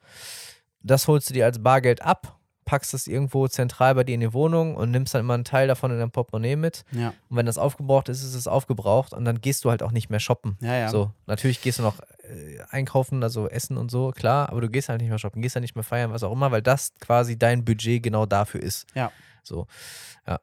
Das 0.81 1.07
holst 1.07 1.31
du 1.31 1.35
dir 1.35 1.45
als 1.45 1.63
Bargeld 1.63 2.03
ab, 2.03 2.41
packst 2.65 2.95
es 2.95 3.07
irgendwo 3.07 3.49
zentral 3.49 3.95
bei 3.95 4.05
dir 4.05 4.15
in 4.15 4.21
die 4.21 4.33
Wohnung 4.33 4.75
und 4.77 4.91
nimmst 4.91 5.15
dann 5.15 5.21
immer 5.21 5.35
einen 5.35 5.45
Teil 5.45 5.69
davon 5.69 5.91
in 5.91 5.99
dein 5.99 6.11
Portemonnaie 6.11 6.57
mit. 6.57 6.85
Ja. 6.93 7.15
Und 7.29 7.37
wenn 7.37 7.47
das 7.47 7.59
aufgebraucht 7.59 8.09
ist, 8.09 8.23
ist 8.23 8.35
es 8.35 8.47
aufgebraucht 8.47 9.13
und 9.13 9.25
dann 9.25 9.41
gehst 9.41 9.65
du 9.65 9.71
halt 9.71 9.83
auch 9.83 9.93
nicht 9.93 10.11
mehr 10.11 10.21
shoppen. 10.21 10.57
Ja, 10.61 10.75
ja. 10.75 10.89
So, 10.89 11.11
natürlich 11.27 11.61
gehst 11.61 11.79
du 11.79 11.83
noch 11.83 12.01
äh, 12.01 12.59
einkaufen, 12.71 13.23
also 13.23 13.49
essen 13.49 13.77
und 13.77 13.91
so, 13.91 14.11
klar, 14.11 14.49
aber 14.49 14.61
du 14.61 14.71
gehst 14.71 14.89
halt 14.89 15.01
nicht 15.01 15.11
mehr 15.11 15.19
shoppen, 15.19 15.43
gehst 15.43 15.57
halt 15.57 15.63
nicht 15.63 15.75
mehr 15.75 15.85
feiern, 15.85 16.13
was 16.13 16.23
auch 16.23 16.33
immer, 16.33 16.51
weil 16.51 16.63
das 16.63 16.93
quasi 17.01 17.39
dein 17.39 17.65
Budget 17.65 18.03
genau 18.03 18.27
dafür 18.27 18.63
ist. 18.63 18.87
Ja. 18.95 19.13
So, 19.43 19.67
ja. 20.27 20.41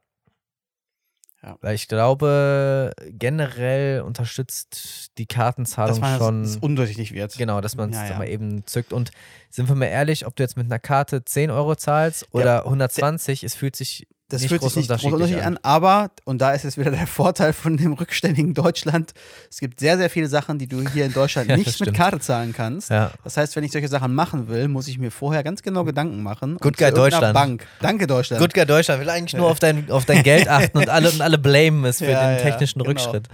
Ja. 1.44 1.58
Weil 1.62 1.74
ich 1.74 1.88
glaube, 1.88 2.92
generell 3.10 4.02
unterstützt 4.02 5.12
die 5.18 5.26
Kartenzahlung 5.26 6.00
Dass 6.00 6.00
man 6.00 6.20
schon. 6.20 6.44
das, 6.44 6.54
das 6.54 6.62
undurchsichtig 6.64 7.14
wird. 7.14 7.36
Genau, 7.36 7.62
dass 7.62 7.76
man 7.76 7.90
es 7.90 7.96
Ja, 7.96 8.10
ja. 8.10 8.18
mal 8.20 8.30
eben 8.30 8.66
zückt. 8.68 8.94
Und 8.94 9.12
sind 9.50 9.68
wir 9.68 9.76
mal 9.76 9.86
ehrlich, 9.86 10.28
ob 10.28 10.36
du 10.36 10.44
jetzt 10.44 10.56
mit 10.56 10.68
einer 10.68 10.80
Karte 10.80 11.26
10 11.26 11.50
Euro 11.50 11.76
zahlst 11.76 12.28
oder 12.32 12.66
120, 12.66 13.44
es 13.44 13.56
fühlt 13.56 13.76
sich 13.76 14.08
Das 14.32 14.42
nicht 14.42 14.50
fühlt 14.50 14.62
sich 14.62 14.76
nicht 14.76 14.88
groß 14.90 15.04
unterschiedlich 15.04 15.14
unterschiedlich 15.14 15.46
an, 15.46 15.60
aber, 15.64 16.12
und 16.26 16.40
da 16.42 16.52
ist 16.54 16.64
jetzt 16.64 16.78
wieder 16.78 16.92
der 16.92 17.08
Vorteil 17.08 17.54
von 17.54 17.78
dem 17.78 17.94
rückständigen 17.94 18.54
Deutschland, 18.54 19.14
es 19.50 19.60
gibt 19.60 19.80
sehr, 19.80 19.98
sehr 19.98 20.10
viele 20.10 20.28
Sachen, 20.28 20.58
die 20.58 20.68
du 20.68 20.88
hier 20.90 21.06
in 21.06 21.14
Deutschland 21.14 21.50
Ja, 21.50 21.58
nicht 21.58 21.80
mit. 21.80 21.94
Karte 21.94 22.20
zahlen 22.20 22.54
kannst. 22.54 22.90
Ja. 22.90 23.12
Das 23.24 23.38
heißt, 23.38 23.56
wenn 23.56 23.64
ich 23.64 23.72
solche 23.72 23.88
Sachen 23.88 24.14
machen 24.14 24.48
will, 24.48 24.68
muss 24.68 24.88
ich 24.88 24.98
mir 24.98 25.12
vorher 25.12 25.44
ganz 25.44 25.62
genau 25.62 25.84
Gedanken 25.84 26.24
machen. 26.24 26.58
Good 26.58 26.78
guy 26.78 26.92
Deutschland. 26.92 27.34
Bank. 27.34 27.68
Danke, 27.82 28.08
Deutschland. 28.08 28.42
Good 28.42 28.54
Guy 28.54 28.66
Deutschland 28.66 29.02
will 29.02 29.10
eigentlich 29.10 29.34
nur 29.34 29.50
auf 29.50 29.60
dein, 29.60 29.90
auf 29.92 30.06
dein 30.06 30.24
Geld 30.24 30.48
achten 30.48 30.78
und 30.78 30.90
alle, 30.90 31.10
und 31.12 31.22
alle 31.22 31.38
blamen 31.38 31.84
es 31.86 31.98
für 32.00 32.12
Ja, 32.12 32.36
den 32.36 32.42
technischen 32.42 32.80
genau. 32.80 32.90
Rückschritt. 32.92 33.28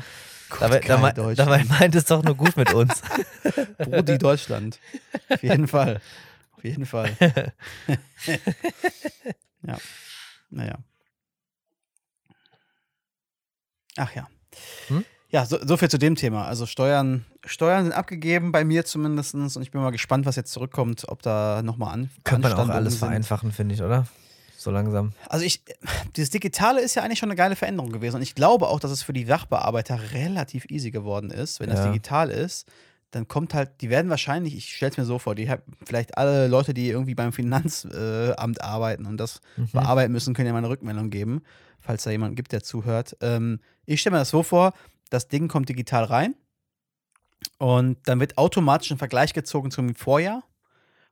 Good 0.50 0.62
Dabei, 0.62 0.80
dabei, 0.80 1.36
dabei 1.36 1.64
meint 1.66 1.94
es 1.96 2.06
doch 2.06 2.24
nur 2.24 2.36
gut 2.36 2.56
mit 2.56 2.74
uns. 2.74 3.02
Brudi 3.78 4.18
Deutschland. 4.18 4.80
Auf 5.30 5.44
jeden 5.44 5.68
Fall. 5.68 6.00
Auf 6.56 6.64
jeden 6.64 6.86
Fall. 6.86 7.12
ja. 9.62 9.78
Naja. 10.50 10.78
Ach 13.98 14.14
ja. 14.16 14.28
Hm? 14.88 15.04
Ja, 15.30 15.46
so, 15.46 15.58
so 15.62 15.76
viel 15.76 15.90
zu 15.90 15.98
dem 15.98 16.16
Thema. 16.16 16.46
Also 16.46 16.66
Steuern, 16.66 17.26
Steuern 17.46 17.84
sind 17.86 17.94
abgegeben, 17.94 18.52
bei 18.52 18.64
mir 18.64 18.86
zumindest. 18.86 19.36
Und 19.36 19.62
ich 19.62 19.72
bin 19.72 19.82
mal 19.82 19.92
gespannt, 19.92 20.26
was 20.26 20.36
jetzt 20.36 20.52
zurückkommt, 20.52 21.08
ob 21.10 21.22
da 21.22 21.62
nochmal 21.64 21.94
an. 21.94 22.10
Könnte 22.24 22.50
man 22.50 22.58
auch 22.58 22.70
alles 22.70 22.94
sind. 22.94 23.00
vereinfachen, 23.00 23.52
finde 23.52 23.76
ich, 23.76 23.82
oder? 23.82 24.08
so 24.60 24.72
langsam. 24.72 25.14
Also 25.30 25.46
ich, 25.46 25.64
dieses 26.16 26.30
Digitale 26.32 26.82
ist 26.82 26.96
ja 26.96 27.04
eigentlich 27.04 27.20
schon 27.20 27.30
eine 27.30 27.36
geile 27.38 27.56
Veränderung 27.56 27.92
gewesen. 27.92 28.18
Und 28.18 28.22
ich 28.24 28.36
glaube 28.36 28.68
auch, 28.68 28.80
dass 28.80 28.92
es 28.92 29.04
für 29.04 29.14
die 29.14 29.24
Sachbearbeiter 29.26 30.00
relativ 30.14 30.66
easy 30.70 30.92
geworden 30.92 31.30
ist, 31.30 31.60
wenn 31.60 31.70
das 31.70 31.80
Ja. 31.80 31.88
digital 31.88 32.30
ist. 32.30 32.68
Dann 33.12 33.28
kommt 33.28 33.54
halt, 33.54 33.82
die 33.82 33.90
werden 33.90 34.10
wahrscheinlich, 34.10 34.56
ich 34.56 34.76
stelle 34.76 34.92
es 34.92 34.98
mir 34.98 35.06
so 35.06 35.18
vor, 35.18 35.34
die 35.34 35.50
haben 35.50 35.62
vielleicht 35.86 36.18
alle 36.18 36.48
Leute, 36.48 36.74
die 36.74 36.90
irgendwie 36.90 37.16
beim 37.16 37.32
Finanzamt 37.32 37.94
äh, 37.94 38.34
arbeiten 38.60 39.06
und 39.06 39.18
das 39.18 39.40
Mhm. 39.56 39.70
bearbeiten 39.72 40.12
müssen, 40.12 40.34
können 40.34 40.48
ja 40.48 40.52
mal 40.54 40.60
eine 40.60 40.70
Rückmeldung 40.70 41.10
geben, 41.10 41.42
falls 41.80 42.04
da 42.04 42.12
jemand 42.12 42.36
gibt, 42.36 42.52
der 42.52 42.64
zuhört. 42.64 43.16
Ähm, 43.22 43.60
ich 43.86 44.02
stelle 44.02 44.16
mir 44.16 44.20
das 44.20 44.30
so 44.30 44.44
vor, 44.44 44.74
das 45.10 45.30
Ding 45.30 45.48
kommt 45.48 45.70
digital 45.70 46.04
rein 46.04 46.36
und 47.58 47.98
dann 48.08 48.20
wird 48.20 48.38
automatisch 48.38 48.92
ein 48.92 48.98
Vergleich 48.98 49.34
gezogen 49.34 49.72
zum 49.72 49.96
Vorjahr. 49.96 50.44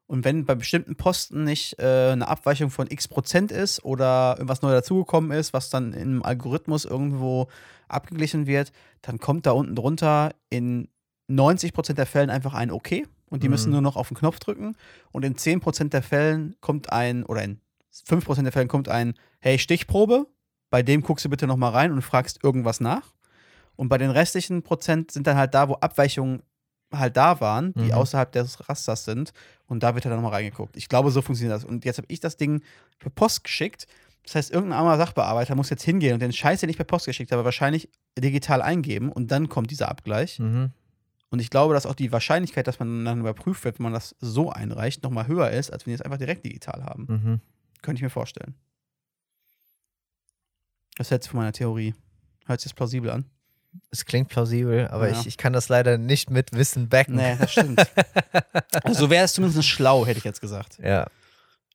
Und 0.08 0.24
wenn 0.24 0.46
bei 0.46 0.54
bestimmten 0.54 0.96
Posten 0.96 1.46
nicht 1.46 1.80
äh, 1.80 2.12
eine 2.12 2.28
Abweichung 2.28 2.70
von 2.70 2.92
x 2.92 3.08
Prozent 3.08 3.52
ist 3.52 3.84
oder 3.84 4.36
irgendwas 4.36 4.62
neu 4.62 4.72
dazugekommen 4.72 5.32
ist, 5.32 5.52
was 5.52 5.72
dann 5.72 5.94
im 5.94 6.22
Algorithmus 6.24 6.86
irgendwo 6.86 7.48
abgeglichen 7.88 8.46
wird, 8.46 8.72
dann 9.02 9.18
kommt 9.20 9.48
da 9.48 9.52
unten 9.52 9.76
drunter 9.76 10.36
in 10.50 10.90
90 11.28 11.74
Prozent 11.74 11.98
der 11.98 12.06
Fällen 12.06 12.30
einfach 12.30 12.54
ein 12.54 12.72
OK 12.72 13.04
und 13.30 13.42
die 13.44 13.48
Mhm. 13.48 13.52
müssen 13.52 13.72
nur 13.72 13.82
noch 13.82 13.96
auf 13.96 14.10
den 14.10 14.18
Knopf 14.18 14.40
drücken. 14.40 14.76
Und 15.12 15.26
in 15.26 15.38
10 15.38 15.60
Prozent 15.60 15.94
der 15.94 16.04
Fällen 16.04 16.56
kommt 16.62 16.92
ein, 16.92 17.24
oder 17.24 17.44
in 17.44 17.60
5 17.92 18.26
Prozent 18.26 18.46
der 18.46 18.52
Fällen 18.52 18.68
kommt 18.68 18.90
ein, 18.90 19.16
hey, 19.40 19.58
Stichprobe, 19.58 20.28
bei 20.70 20.84
dem 20.84 21.02
guckst 21.02 21.26
du 21.26 21.30
bitte 21.30 21.48
nochmal 21.48 21.72
rein 21.72 21.92
und 21.92 22.02
fragst 22.02 22.44
irgendwas 22.44 22.80
nach. 22.80 23.14
Und 23.76 23.90
bei 23.90 23.98
den 23.98 24.10
restlichen 24.12 24.62
Prozent 24.64 25.12
sind 25.12 25.28
dann 25.28 25.38
halt 25.38 25.54
da, 25.54 25.68
wo 25.70 25.74
Abweichungen 25.76 26.42
halt 26.94 27.18
da 27.18 27.42
waren, 27.42 27.74
die 27.74 27.86
Mhm. 27.86 27.92
außerhalb 27.94 28.32
des 28.32 28.70
Rasters 28.70 29.04
sind. 29.06 29.34
Und 29.68 29.82
da 29.84 29.96
wird 29.96 30.06
dann 30.06 30.14
nochmal 30.14 30.32
reingeguckt. 30.34 30.78
Ich 30.78 30.88
glaube, 30.88 31.12
so 31.12 31.22
funktioniert 31.22 31.56
das. 31.56 31.66
Und 31.66 31.84
jetzt 31.84 31.98
habe 31.98 32.08
ich 32.10 32.20
das 32.20 32.38
Ding 32.38 32.62
per 33.00 33.10
Post 33.10 33.44
geschickt. 33.44 33.88
Das 34.24 34.36
heißt, 34.36 34.52
irgendein 34.52 34.80
armer 34.80 34.98
Sachbearbeiter 34.98 35.56
muss 35.56 35.70
jetzt 35.70 35.84
hingehen 35.84 36.14
und 36.14 36.20
den 36.20 36.32
Scheiß, 36.34 36.62
den 36.62 36.70
ich 36.70 36.78
per 36.78 36.86
Post 36.86 37.06
geschickt 37.06 37.32
habe, 37.32 37.44
wahrscheinlich 37.44 37.90
digital 38.18 38.62
eingeben 38.62 39.12
und 39.12 39.32
dann 39.32 39.50
kommt 39.50 39.72
dieser 39.72 39.90
Abgleich. 39.90 40.40
Mhm. 40.40 40.72
Und 41.30 41.40
ich 41.40 41.50
glaube, 41.50 41.74
dass 41.74 41.86
auch 41.86 41.96
die 41.96 42.12
Wahrscheinlichkeit, 42.12 42.68
dass 42.68 42.80
man 42.80 43.04
dann 43.04 43.20
überprüft 43.20 43.64
wird, 43.66 43.80
wenn 43.80 43.84
man 43.86 43.94
das 43.94 44.16
so 44.20 44.52
einreicht, 44.52 45.04
nochmal 45.04 45.28
höher 45.28 45.50
ist, 45.52 45.72
als 45.74 45.86
wenn 45.86 45.92
die 45.92 45.96
es 45.96 46.02
einfach 46.02 46.18
direkt 46.18 46.46
digital 46.46 46.84
haben. 46.84 47.06
Mhm. 47.10 47.40
Könnte 47.82 48.00
ich 48.00 48.04
mir 48.04 48.10
vorstellen. 48.10 48.56
Was 50.98 51.12
hältst 51.12 51.28
du 51.28 51.32
von 51.32 51.40
meiner 51.40 51.52
Theorie? 51.52 51.94
Hört 52.46 52.62
sich 52.62 52.72
das 52.72 52.76
plausibel 52.76 53.10
an? 53.12 53.26
Es 53.92 54.06
klingt 54.06 54.30
plausibel, 54.30 54.88
aber 54.88 55.10
Ja. 55.10 55.20
ich, 55.20 55.28
ich 55.28 55.38
kann 55.38 55.52
das 55.52 55.68
leider 55.68 55.98
nicht 55.98 56.30
mit 56.30 56.54
Wissen 56.54 56.88
backen. 56.88 57.16
Nee, 57.16 57.36
das 57.38 57.52
stimmt. 57.52 57.82
also 58.84 59.02
so 59.02 59.10
wäre 59.10 59.26
es 59.26 59.34
zumindest 59.34 59.68
schlau, 59.68 60.06
hätte 60.06 60.20
ich 60.20 60.24
jetzt 60.24 60.40
gesagt. 60.40 60.80
Ja. 60.82 61.08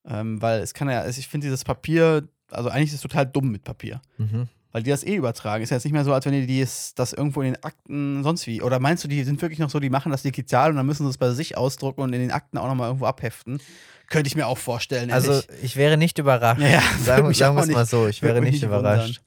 Ähm, 0.07 0.41
weil 0.41 0.61
es 0.63 0.73
kann 0.73 0.89
ja, 0.89 1.07
ich 1.07 1.29
finde 1.29 1.47
dieses 1.47 1.65
Papier, 1.65 2.27
also 2.51 2.71
eigentlich 2.71 2.89
ist 2.89 2.95
es 2.95 3.01
total 3.03 3.27
dumm 3.27 3.51
mit 3.51 3.65
Papier. 3.65 4.01
Mhm. 4.17 4.49
Weil 4.73 4.83
die 4.83 4.91
das 4.91 5.05
eh 5.05 5.16
übertragen. 5.16 5.64
Ist 5.64 5.71
ja 5.71 5.77
jetzt 5.77 5.85
nicht 5.85 5.93
mehr 5.93 6.05
so, 6.05 6.12
als 6.12 6.27
wenn 6.27 6.33
die 6.33 6.47
dies, 6.47 6.95
das 6.95 7.12
irgendwo 7.12 7.43
in 7.43 7.55
den 7.55 7.64
Akten 7.64 8.23
sonst 8.23 8.47
wie. 8.47 8.62
Oder 8.62 8.79
meinst 8.79 9.03
du, 9.03 9.09
die 9.09 9.25
sind 9.25 9.43
wirklich 9.43 9.59
noch 9.59 9.71
so, 9.71 9.81
die 9.81 9.91
machen 9.91 10.12
das 10.12 10.23
digital 10.23 10.71
und 10.71 10.77
dann 10.77 10.87
müssen 10.87 11.05
sie 11.05 11.11
es 11.11 11.18
bei 11.18 11.33
sich 11.33 11.57
ausdrucken 11.57 12.03
und 12.03 12.12
in 12.12 12.21
den 12.21 12.31
Akten 12.31 12.59
auch 12.59 12.68
nochmal 12.68 12.89
irgendwo 12.89 13.07
abheften? 13.07 13.61
Könnte 14.09 14.29
ich 14.29 14.37
mir 14.37 14.47
auch 14.47 14.59
vorstellen. 14.59 15.11
Also 15.11 15.33
ehrlich. 15.33 15.49
ich 15.62 15.77
wäre 15.77 15.97
nicht 15.97 16.18
überrascht. 16.18 16.61
Ja, 16.61 16.68
ja, 16.68 16.83
sagen 17.03 17.25
wir 17.25 17.62
es 17.62 17.68
mal 17.68 17.87
so, 17.87 18.09
ich 18.09 18.23
wäre 18.23 18.41
nicht 18.41 18.62
überrascht. 18.62 19.21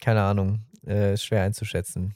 Keine 0.00 0.22
Ahnung. 0.22 0.60
Äh, 0.86 1.14
ist 1.14 1.24
schwer 1.24 1.42
einzuschätzen. 1.42 2.14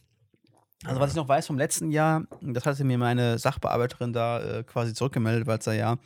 Also 0.85 1.01
was 1.01 1.11
ich 1.11 1.17
noch 1.17 1.29
weiß 1.29 1.47
vom 1.47 1.59
letzten 1.59 1.91
Jahr, 1.91 2.25
das 2.41 2.67
hatte 2.67 2.85
mir 2.85 2.99
meine 2.99 3.39
Sachbearbeiterin 3.39 4.13
da 4.13 4.41
äh, 4.41 4.63
quasi 4.65 4.95
zurückgemeldet, 4.95 5.47
weil 5.47 5.59
es 5.59 5.65
da 5.65 5.73
ja 5.73 5.97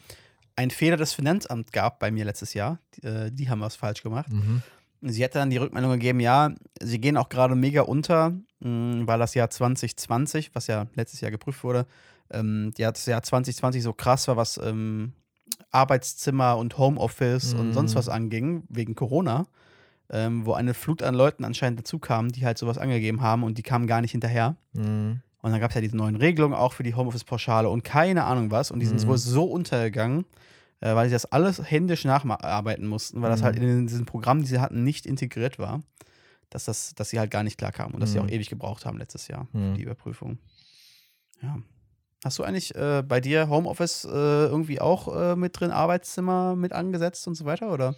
einen 0.56 0.70
Fehler 0.70 0.96
des 0.96 1.12
Finanzamts 1.12 1.72
gab 1.72 1.98
bei 1.98 2.10
mir 2.10 2.24
letztes 2.24 2.54
Jahr. 2.54 2.78
Die, 2.94 3.06
äh, 3.06 3.30
die 3.30 3.48
haben 3.48 3.60
was 3.60 3.76
falsch 3.76 4.02
gemacht. 4.02 4.30
Mhm. 4.30 4.62
Sie 5.02 5.24
hat 5.24 5.34
dann 5.34 5.50
die 5.50 5.56
Rückmeldung 5.56 5.92
gegeben, 5.92 6.20
ja, 6.20 6.50
sie 6.80 7.00
gehen 7.00 7.16
auch 7.16 7.28
gerade 7.30 7.54
mega 7.54 7.82
unter, 7.82 8.30
mh, 8.60 9.06
weil 9.06 9.18
das 9.18 9.34
Jahr 9.34 9.48
2020, 9.50 10.50
was 10.54 10.66
ja 10.66 10.86
letztes 10.94 11.20
Jahr 11.20 11.30
geprüft 11.30 11.64
wurde, 11.64 11.86
ähm, 12.30 12.72
ja, 12.76 12.92
das 12.92 13.06
Jahr 13.06 13.22
2020 13.22 13.82
so 13.82 13.92
krass 13.92 14.28
war, 14.28 14.36
was 14.36 14.58
ähm, 14.58 15.12
Arbeitszimmer 15.70 16.56
und 16.56 16.78
Homeoffice 16.78 17.54
und 17.54 17.68
Mhm. 17.68 17.72
sonst 17.72 17.96
was 17.96 18.08
anging, 18.08 18.64
wegen 18.68 18.94
Corona, 18.94 19.46
ähm, 20.10 20.44
wo 20.44 20.52
eine 20.52 20.74
Flut 20.74 21.02
an 21.02 21.14
Leuten 21.14 21.44
anscheinend 21.44 21.78
dazu 21.78 21.98
kam, 21.98 22.30
die 22.30 22.44
halt 22.44 22.58
sowas 22.58 22.78
angegeben 22.78 23.20
haben 23.22 23.42
und 23.42 23.56
die 23.58 23.62
kamen 23.62 23.86
gar 23.86 24.00
nicht 24.00 24.12
hinterher. 24.12 24.56
Mhm. 24.72 25.20
Und 25.42 25.52
dann 25.52 25.60
gab 25.60 25.70
es 25.70 25.74
ja 25.74 25.80
diese 25.80 25.96
neuen 25.96 26.16
Regelungen 26.16 26.54
auch 26.54 26.74
für 26.74 26.82
die 26.82 26.94
Homeoffice-Pauschale 26.94 27.68
und 27.70 27.82
keine 27.84 28.24
Ahnung 28.24 28.50
was. 28.50 28.70
Und 28.70 28.80
die 28.80 28.86
sind 28.86 29.02
Mhm. 29.02 29.06
wohl 29.06 29.16
so 29.18 29.44
untergegangen, 29.44 30.26
äh, 30.80 30.94
weil 30.94 31.08
sie 31.08 31.12
das 31.14 31.26
alles 31.26 31.60
händisch 31.70 32.04
nacharbeiten 32.04 32.86
mussten, 32.86 33.22
weil 33.22 33.30
das 33.30 33.40
Mhm. 33.40 33.44
halt 33.44 33.56
in 33.56 33.86
diesen 33.86 34.06
Programmen, 34.06 34.42
die 34.42 34.48
sie 34.48 34.60
hatten, 34.60 34.82
nicht 34.84 35.06
integriert 35.06 35.58
war. 35.58 35.82
Dass, 36.50 36.64
das, 36.64 36.94
dass 36.96 37.10
sie 37.10 37.20
halt 37.20 37.30
gar 37.30 37.44
nicht 37.44 37.58
klar 37.58 37.70
kamen 37.70 37.94
und 37.94 38.00
dass 38.00 38.10
sie 38.12 38.18
Mhm. 38.18 38.24
auch 38.26 38.30
ewig 38.30 38.48
gebraucht 38.50 38.84
haben 38.84 38.98
letztes 38.98 39.28
Jahr 39.28 39.46
Mhm. 39.52 39.70
für 39.72 39.74
die 39.78 39.82
Überprüfung. 39.84 40.38
Ja. 41.42 41.58
Hast 42.24 42.38
du 42.38 42.42
eigentlich 42.42 42.74
äh, 42.74 43.02
bei 43.06 43.20
dir 43.20 43.48
Homeoffice 43.48 44.04
äh, 44.04 44.08
irgendwie 44.10 44.80
auch 44.80 45.14
äh, 45.14 45.36
mit 45.36 45.58
drin, 45.58 45.70
Arbeitszimmer 45.70 46.56
mit 46.56 46.72
angesetzt 46.72 47.26
und 47.28 47.34
so 47.36 47.44
weiter? 47.44 47.72
Oder? 47.72 47.94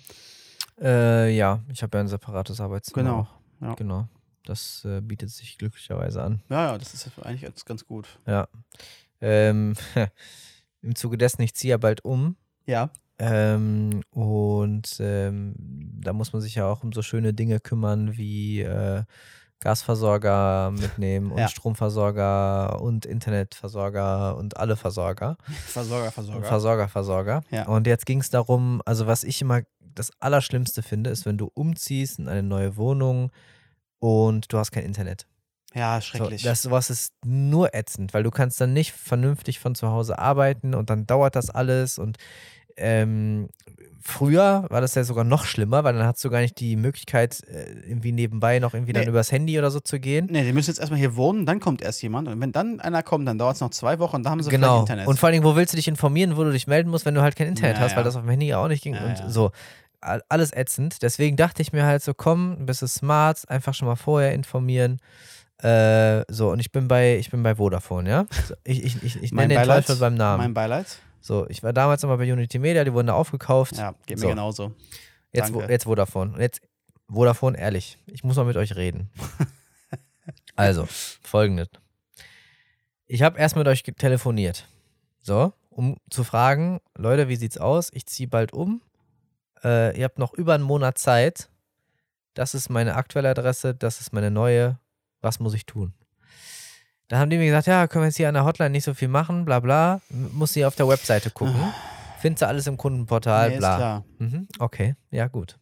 Äh, 0.81 1.35
ja, 1.35 1.63
ich 1.73 1.83
habe 1.83 1.97
ja 1.97 2.05
ein 2.05 2.09
separates 2.09 2.61
Arbeitszimmer. 2.61 3.03
Genau, 3.03 3.29
ja. 3.61 3.75
Genau. 3.75 4.09
Das 4.45 4.85
äh, 4.85 5.01
bietet 5.01 5.31
sich 5.31 5.57
glücklicherweise 5.59 6.23
an. 6.23 6.43
Ja, 6.51 6.73
ja, 6.73 6.79
das 6.79 6.95
ist 6.95 7.09
eigentlich 7.23 7.43
ganz, 7.43 7.65
ganz 7.65 7.87
gut. 7.87 8.07
Ja. 8.27 8.49
Ähm, 9.21 9.75
Im 10.83 10.95
Zuge 10.95 11.17
dessen, 11.17 11.43
ich 11.43 11.55
ziehe 11.55 11.71
ja 11.73 11.77
bald 11.79 12.05
um. 12.05 12.37
Ja. 12.67 12.91
Ähm, 13.19 14.03
und 14.11 14.97
ähm, 15.01 15.55
da 16.01 16.13
muss 16.13 16.33
man 16.33 16.43
sich 16.43 16.55
ja 16.57 16.67
auch 16.67 16.83
um 16.83 16.93
so 16.93 17.03
schöne 17.03 17.33
Dinge 17.35 17.61
kümmern 17.61 18.17
wie 18.17 18.63
äh, 18.63 19.05
Gasversorger 19.61 20.73
mitnehmen 20.73 21.31
und 21.31 21.39
Ja. 21.39 21.49
Stromversorger 21.49 22.81
und 22.83 23.07
Internetversorger 23.07 24.37
und 24.37 24.57
alle 24.57 24.77
Versorger. 24.77 25.37
Versorger, 25.67 26.11
Versorger. 26.11 26.47
Versorger, 26.47 26.89
Versorger. 26.89 27.41
Ja. 27.51 27.67
Und 27.67 27.87
jetzt 27.87 28.07
ging 28.07 28.21
es 28.21 28.31
darum, 28.31 28.83
also 28.85 29.07
was 29.07 29.23
ich 29.23 29.41
immer 29.41 29.63
das 29.81 30.11
Allerschlimmste 30.19 30.83
finde, 30.83 31.11
ist, 31.11 31.27
wenn 31.27 31.39
du 31.39 31.51
umziehst 31.55 32.19
in 32.19 32.29
eine 32.29 32.43
neue 32.43 32.77
Wohnung 32.77 33.31
und 34.01 34.53
du 34.53 34.59
hast 34.59 34.73
kein 34.73 34.85
Internet. 34.85 35.27
Ja, 35.75 36.01
So, 36.01 36.07
schrecklich. 36.07 36.43
das 36.43 36.63
sowas 36.63 36.91
ist 36.91 37.13
nur 37.25 37.75
ätzend, 37.75 38.13
weil 38.15 38.23
du 38.23 38.31
kannst 38.31 38.61
dann 38.61 38.73
nicht 38.73 38.93
vernünftig 38.93 39.59
von 39.59 39.75
zu 39.75 39.89
Hause 39.89 40.19
arbeiten 40.19 40.75
und 40.75 40.91
dann 40.91 41.07
dauert 41.07 41.37
das 41.37 41.51
alles 41.51 41.99
und 41.99 42.17
ähm, 42.77 43.49
früher 44.01 44.67
war 44.71 44.81
das 44.81 44.95
ja 44.95 45.05
sogar 45.05 45.25
noch 45.25 45.45
schlimmer, 45.45 45.85
weil 45.85 45.95
dann 45.95 46.07
hast 46.07 46.25
du 46.25 46.31
gar 46.31 46.41
nicht 46.41 46.59
die 46.59 46.77
Möglichkeit, 46.77 47.43
äh, 47.49 47.73
irgendwie 47.87 48.13
nebenbei 48.13 48.59
noch 48.59 48.75
irgendwie 48.75 48.93
dann 48.93 49.05
Nee. 49.05 49.11
übers 49.11 49.31
Handy 49.31 49.59
oder 49.59 49.71
so 49.71 49.79
zu 49.81 50.01
gehen. 50.01 50.27
Nee, 50.31 50.45
die 50.45 50.53
müssen 50.53 50.71
jetzt 50.71 50.79
erstmal 50.81 50.99
hier 50.99 51.15
wohnen, 51.17 51.47
dann 51.47 51.61
kommt 51.61 51.83
erst 51.83 52.03
jemand. 52.03 52.29
Und 52.29 52.41
wenn 52.41 52.51
dann 52.53 52.81
einer 52.81 53.03
kommt, 53.03 53.29
dann 53.29 53.39
dauert 53.39 53.57
es 53.57 53.61
noch 53.61 53.71
zwei 53.71 53.99
Wochen, 53.99 54.23
dann 54.23 54.33
haben 54.33 54.43
sie 54.43 54.51
Genau. 54.51 54.81
Internet. 54.81 55.07
Und 55.07 55.19
vor 55.19 55.27
allen 55.29 55.35
Dingen, 55.35 55.45
wo 55.45 55.55
willst 55.55 55.73
du 55.73 55.77
dich 55.77 55.89
informieren, 55.89 56.37
wo 56.37 56.45
du 56.45 56.51
dich 56.51 56.67
melden 56.67 56.91
musst, 56.91 57.05
wenn 57.07 57.15
du 57.15 57.23
halt 57.23 57.37
kein 57.37 57.47
Internet 57.49 57.77
Ja, 57.77 57.83
hast, 57.85 57.97
weil 57.97 58.05
das 58.05 58.17
auf 58.17 58.23
dem 58.23 58.31
Handy 58.31 58.47
ja 58.49 58.59
auch 58.59 58.69
nicht 58.69 58.83
ging 58.83 58.95
Ja, 58.95 59.05
und 59.05 59.31
so. 59.31 59.53
All- 60.01 60.23
Alles 60.29 60.53
ätzend. 60.53 61.03
Deswegen 61.03 61.37
dachte 61.37 61.63
ich 61.63 61.73
mir 61.73 61.85
halt 61.85 62.03
so, 62.03 62.13
komm, 62.15 62.53
ein 62.59 62.67
bisschen 62.67 62.89
smart, 62.89 63.49
einfach 63.49 63.75
schon 63.75 63.87
mal 63.87 63.97
vorher 63.97 64.33
informieren. 64.35 64.99
Äh, 65.63 66.25
so, 66.29 66.51
und 66.51 66.59
ich 66.59 66.73
bin 66.73 66.89
bei, 66.89 67.17
ich 67.19 67.31
bin 67.31 67.43
bei 67.43 67.55
Vodafone, 67.55 68.09
ja? 68.11 68.27
So, 68.49 68.55
ich 68.65 68.85
ich, 68.85 69.03
ich, 69.03 69.23
ich 69.23 69.33
nenne 69.33 69.55
den. 69.55 69.65
Teufel 69.65 69.97
beim 69.97 70.15
Namen. 70.15 70.43
Mein 70.43 70.55
Beileid. 70.55 70.99
So, 71.21 71.47
ich 71.49 71.63
war 71.63 71.73
damals 71.73 72.03
nochmal 72.03 72.19
bei 72.19 72.33
Unity 72.33 72.59
Media, 72.59 72.83
die 72.83 72.93
wurden 72.93 73.07
da 73.07 73.15
aufgekauft. 73.15 73.77
Ja, 73.77 73.95
geht 74.07 74.19
mir 74.19 74.23
So. 74.23 74.29
genauso. 74.29 74.75
jetzt, 75.33 75.55
danke. 75.55 75.71
jetzt 75.73 75.85
Vodafone. 75.85 76.33
Und 76.33 76.41
jetzt, 76.41 76.63
Vodafone, 77.09 77.57
ehrlich, 77.57 77.99
ich 78.07 78.25
muss 78.25 78.37
mal 78.37 78.45
mit 78.45 78.57
euch 78.57 78.75
reden. 78.75 79.09
also, 80.57 80.89
folgendes. 81.23 81.69
Ich 83.07 83.23
habe 83.23 83.39
erst 83.39 83.55
mit 83.55 83.69
euch 83.69 83.85
telefoniert. 83.85 84.67
So, 85.21 85.53
um 85.71 85.97
zu 86.11 86.25
fragen, 86.25 86.81
Leute, 86.97 87.29
wie 87.29 87.37
sieht's 87.37 87.59
aus? 87.59 87.91
Ich 87.93 88.07
ziehe 88.07 88.29
bald 88.29 88.53
um. 88.53 88.83
Äh, 89.63 89.97
ihr 89.97 90.05
habt 90.05 90.19
noch 90.19 90.33
über 90.35 90.55
einen 90.55 90.65
Monat 90.65 90.99
Zeit. 90.99 91.49
Das 92.35 92.55
ist 92.55 92.69
meine 92.69 92.97
aktuelle 92.97 93.29
Adresse, 93.31 93.75
das 93.77 94.01
ist 94.01 94.13
meine 94.13 94.33
neue. 94.33 94.79
Was 95.23 95.41
muss 95.41 95.55
ich 95.55 95.65
tun? 95.65 95.95
Da 97.09 97.19
haben 97.19 97.31
die 97.31 97.37
mir 97.39 97.47
gesagt, 97.47 97.67
ja, 97.67 97.87
können 97.87 98.05
wir 98.05 98.09
jetzt 98.09 98.17
hier 98.17 98.29
an 98.29 98.35
der 98.35 98.45
Hotline 98.45 98.71
nicht 98.71 98.85
so 98.85 98.95
viel 98.95 99.09
machen, 99.09 99.45
bla 99.45 99.61
bla. 99.61 100.01
Muss 100.11 100.53
sie 100.53 100.65
auf 100.65 100.77
der 100.77 100.89
Webseite 100.89 101.31
gucken. 101.31 101.73
Findest 102.21 102.43
du 102.43 102.47
alles 102.49 102.67
im 102.67 102.77
Kundenportal, 102.77 103.49
Nee, 103.49 103.55
ist 103.57 103.61
bla. 103.61 103.77
klar. 103.77 104.05
Mhm, 104.19 104.49
okay, 104.59 104.95
ja 105.11 105.27
gut. 105.27 105.59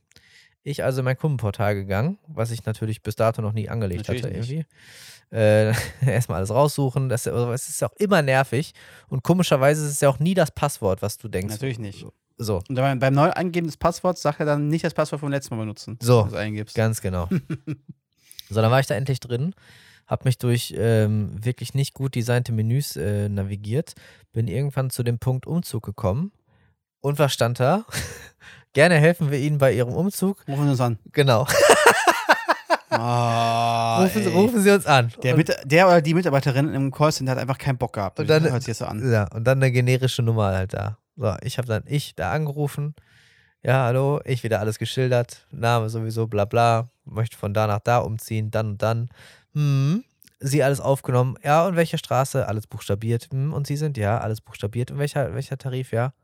Ich 0.62 0.84
also 0.84 1.00
in 1.00 1.06
mein 1.06 1.16
Kundenportal 1.16 1.74
gegangen, 1.74 2.18
was 2.26 2.50
ich 2.50 2.66
natürlich 2.66 3.02
bis 3.02 3.16
dato 3.16 3.40
noch 3.40 3.52
nie 3.52 3.68
angelegt 3.68 4.06
Natürlich 4.08 4.22
hatte 4.22 4.34
irgendwie. 4.34 4.66
Äh, 5.32 5.72
erstmal 6.06 6.38
alles 6.38 6.50
raussuchen, 6.50 7.08
das, 7.08 7.26
es 7.26 7.68
ist 7.68 7.82
auch 7.82 7.92
immer 7.98 8.20
nervig 8.22 8.74
und 9.08 9.22
komischerweise 9.22 9.84
ist 9.84 9.92
es 9.92 10.00
ja 10.00 10.08
auch 10.08 10.18
nie 10.18 10.34
das 10.34 10.50
Passwort, 10.50 11.02
was 11.02 11.18
du 11.18 11.28
denkst. 11.28 11.54
Natürlich 11.54 11.78
nicht. 11.78 12.06
So, 12.36 12.62
Und 12.68 12.74
beim, 12.74 12.98
beim 12.98 13.14
Neueingeben 13.14 13.68
des 13.68 13.76
Passworts 13.76 14.22
sagt 14.22 14.40
er 14.40 14.46
dann 14.46 14.68
nicht 14.68 14.84
das 14.84 14.94
Passwort 14.94 15.20
vom 15.20 15.30
letzten 15.30 15.54
Mal 15.54 15.60
benutzen. 15.62 15.98
So. 16.00 16.28
ganz 16.74 17.00
genau. 17.00 17.28
so, 18.54 18.60
dann 18.60 18.70
war 18.70 18.80
ich 18.80 18.86
da 18.86 18.94
endlich 18.94 19.20
drin, 19.20 19.54
habe 20.06 20.24
mich 20.24 20.38
durch 20.38 20.74
ähm, 20.76 21.32
wirklich 21.44 21.74
nicht 21.74 21.94
gut 21.94 22.14
designte 22.14 22.52
Menüs 22.52 22.96
äh, 22.96 23.28
navigiert, 23.28 23.94
bin 24.32 24.48
irgendwann 24.48 24.90
zu 24.90 25.02
dem 25.02 25.18
Punkt 25.18 25.46
Umzug 25.46 25.84
gekommen 25.84 26.32
Und 27.00 27.18
was 27.18 27.32
stand 27.32 27.60
da? 27.60 27.84
Gerne 28.72 28.96
helfen 28.96 29.30
wir 29.30 29.38
Ihnen 29.38 29.58
bei 29.58 29.72
Ihrem 29.72 29.92
Umzug. 29.94 30.36
Rufen 30.46 30.64
Sie 30.64 30.70
uns 30.70 30.80
an. 30.80 30.98
Genau. 31.12 31.46
Ah, 32.92 34.02
rufen, 34.02 34.22
Sie, 34.24 34.28
rufen 34.30 34.60
Sie 34.62 34.70
uns 34.70 34.84
an. 34.86 35.12
Der, 35.22 35.34
und, 35.34 35.38
mit, 35.38 35.56
der 35.64 35.86
oder 35.86 36.02
die 36.02 36.12
Mitarbeiterin 36.14 36.74
im 36.74 36.90
Callcenter 36.90 37.32
hat 37.32 37.38
einfach 37.38 37.56
keinen 37.58 37.78
Bock 37.78 37.92
gehabt. 37.92 38.18
Und 38.18 38.28
dann- 38.28 38.42
hört 38.50 38.62
sich 38.62 38.72
das 38.72 38.78
so 38.78 38.84
an. 38.86 39.10
ja, 39.12 39.28
und 39.32 39.44
dann 39.44 39.58
eine 39.58 39.70
generische 39.70 40.22
Nummer 40.22 40.46
halt 40.46 40.74
da. 40.74 40.98
So, 41.16 41.34
ich 41.42 41.58
habe 41.58 41.68
dann 41.68 41.84
ich 41.86 42.14
da 42.16 42.32
angerufen. 42.32 42.94
Ja, 43.62 43.84
hallo, 43.84 44.20
ich 44.24 44.42
wieder 44.42 44.60
alles 44.60 44.78
geschildert. 44.78 45.46
Name 45.50 45.90
sowieso, 45.90 46.26
bla 46.26 46.46
bla. 46.46 46.88
Möchte 47.04 47.36
von 47.36 47.52
da 47.52 47.66
nach 47.66 47.80
da 47.80 47.98
umziehen, 47.98 48.50
dann 48.50 48.70
und 48.70 48.82
dann. 48.82 49.10
Hm. 49.54 50.04
Sie 50.42 50.62
alles 50.62 50.80
aufgenommen. 50.80 51.36
Ja, 51.44 51.66
und 51.66 51.76
welche 51.76 51.98
Straße? 51.98 52.48
Alles 52.48 52.66
buchstabiert. 52.66 53.28
Hm, 53.30 53.52
und 53.52 53.66
Sie 53.66 53.76
sind? 53.76 53.98
Ja, 53.98 54.18
alles 54.18 54.40
buchstabiert. 54.40 54.90
Und 54.90 54.98
welcher, 54.98 55.34
welcher 55.34 55.58
Tarif? 55.58 55.92
Ja. 55.92 56.14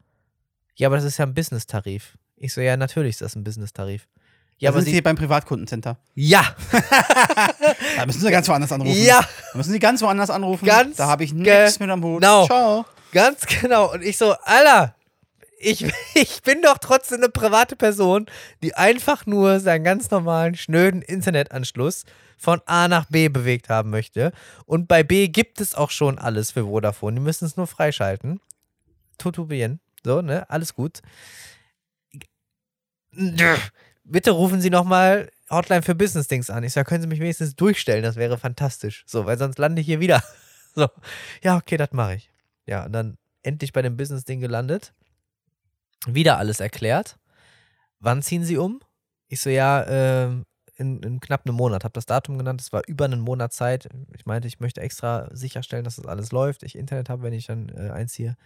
Ja, 0.76 0.89
aber 0.89 0.97
das 0.97 1.05
ist 1.05 1.18
ja 1.18 1.26
ein 1.26 1.34
Business-Tarif. 1.34 2.16
Ich 2.37 2.55
so, 2.55 2.62
ja, 2.62 2.76
natürlich 2.78 3.11
ist 3.12 3.20
das 3.22 3.37
ein 3.37 3.45
Business-Tarif. 3.45 4.07
Ja, 4.59 4.70
aber 4.70 4.78
sind 4.78 4.84
Sie 4.87 4.91
Sie. 4.91 4.95
hier 4.97 5.03
beim 5.03 5.16
Privatkundencenter. 5.16 5.99
Ja, 6.14 6.43
Da 7.97 8.07
müssen 8.07 8.20
Sie 8.22 8.30
ganz 8.30 8.49
woanders 8.49 8.72
anrufen. 8.72 9.03
ja, 9.03 9.20
Da 9.53 9.59
müssen 9.59 9.72
Sie 9.72 9.78
ganz 9.78 10.01
woanders 10.01 10.30
anrufen. 10.30 10.64
Ganz 10.64 10.97
da 10.97 11.07
habe 11.09 11.24
ich 11.24 11.34
nichts 11.34 11.78
mit 11.78 11.91
am 11.91 12.03
Hut. 12.03 12.22
genau. 12.22 12.47
Ciao. 12.47 12.87
ganz 13.12 13.45
genau. 13.47 13.93
Und 13.93 14.03
ich 14.03 14.16
so, 14.16 14.32
Alter, 14.45 14.95
ich, 15.66 15.84
ich 16.14 16.42
bin 16.42 16.62
doch 16.62 16.78
trotzdem 16.78 17.18
eine 17.18 17.28
private 17.28 17.76
Person, 17.76 18.26
die 18.62 18.74
einfach 18.74 19.26
nur 19.26 19.60
seinen 19.60 19.84
ganz 19.84 20.10
normalen, 20.10 20.54
schnöden 20.54 21.02
Internetanschluss 21.02 22.04
von 22.38 22.60
A 22.66 22.86
nach 22.86 23.06
B 23.06 23.28
bewegt 23.28 23.68
haben 23.68 23.90
möchte. 23.90 24.32
Und 24.66 24.88
bei 24.88 25.02
B 25.02 25.28
gibt 25.28 25.60
es 25.60 25.74
auch 25.74 25.90
schon 25.90 26.18
alles 26.18 26.52
für 26.52 26.64
Vodafone. 26.64 27.16
Die 27.16 27.22
müssen 27.22 27.46
es 27.46 27.56
nur 27.56 27.66
freischalten. 27.66 28.40
Tutu 29.18 29.46
bien. 29.46 29.80
So, 30.04 30.22
ne? 30.22 30.48
Alles 30.48 30.74
gut. 30.74 31.00
Bitte 34.04 34.30
rufen 34.30 34.60
Sie 34.60 34.70
nochmal 34.70 35.30
Hotline 35.50 35.82
für 35.82 35.94
Business-Dings 35.94 36.50
an. 36.50 36.62
Ich 36.62 36.74
sage, 36.74 36.88
können 36.88 37.02
Sie 37.02 37.08
mich 37.08 37.20
wenigstens 37.20 37.56
durchstellen? 37.56 38.02
Das 38.02 38.16
wäre 38.16 38.38
fantastisch. 38.38 39.02
So, 39.06 39.26
weil 39.26 39.38
sonst 39.38 39.58
lande 39.58 39.80
ich 39.80 39.86
hier 39.86 40.00
wieder. 40.00 40.22
So, 40.78 40.90
ja, 41.42 41.56
okay, 41.56 41.78
das 41.78 41.92
mache 41.92 42.16
ich. 42.16 42.30
Ja, 42.66 42.84
und 42.84 42.92
dann 42.92 43.16
endlich 43.42 43.72
bei 43.72 43.80
dem 43.80 43.96
Business-Ding 43.96 44.40
gelandet. 44.40 44.92
Wieder 46.07 46.38
alles 46.38 46.61
erklärt. 46.61 47.18
Wann 48.01 48.22
ziehen 48.22 48.44
Sie 48.44 48.57
um? 48.57 48.80
Ich 49.28 49.40
so, 49.40 49.51
ja, 49.51 49.84
ähm, 49.86 50.44
in, 50.76 51.03
in 51.03 51.20
knapp 51.20 51.47
einem 51.47 51.57
Monat. 51.57 51.84
Hab 51.84 51.94
das 51.94 52.07
Datum 52.07 52.38
genannt. 52.38 52.61
Es 52.61 52.72
war 52.72 52.82
über 52.86 53.07
einen 53.07 53.20
Monat 53.20 53.53
Zeit. 53.53 53.88
Ich 54.14 54.26
meinte, 54.26 54.47
ich 54.47 54.61
möchte 54.61 54.80
extra 54.80 55.28
sicherstellen, 55.32 55.84
dass 55.84 55.97
das 55.97 56.07
alles 56.07 56.32
läuft. 56.32 56.62
Ich 56.62 56.76
Internet 56.76 57.09
habe, 57.09 57.22
wenn 57.22 57.32
ich 57.32 57.47
dann 57.47 57.70
äh, 57.70 57.90
einziehe. 57.90 58.36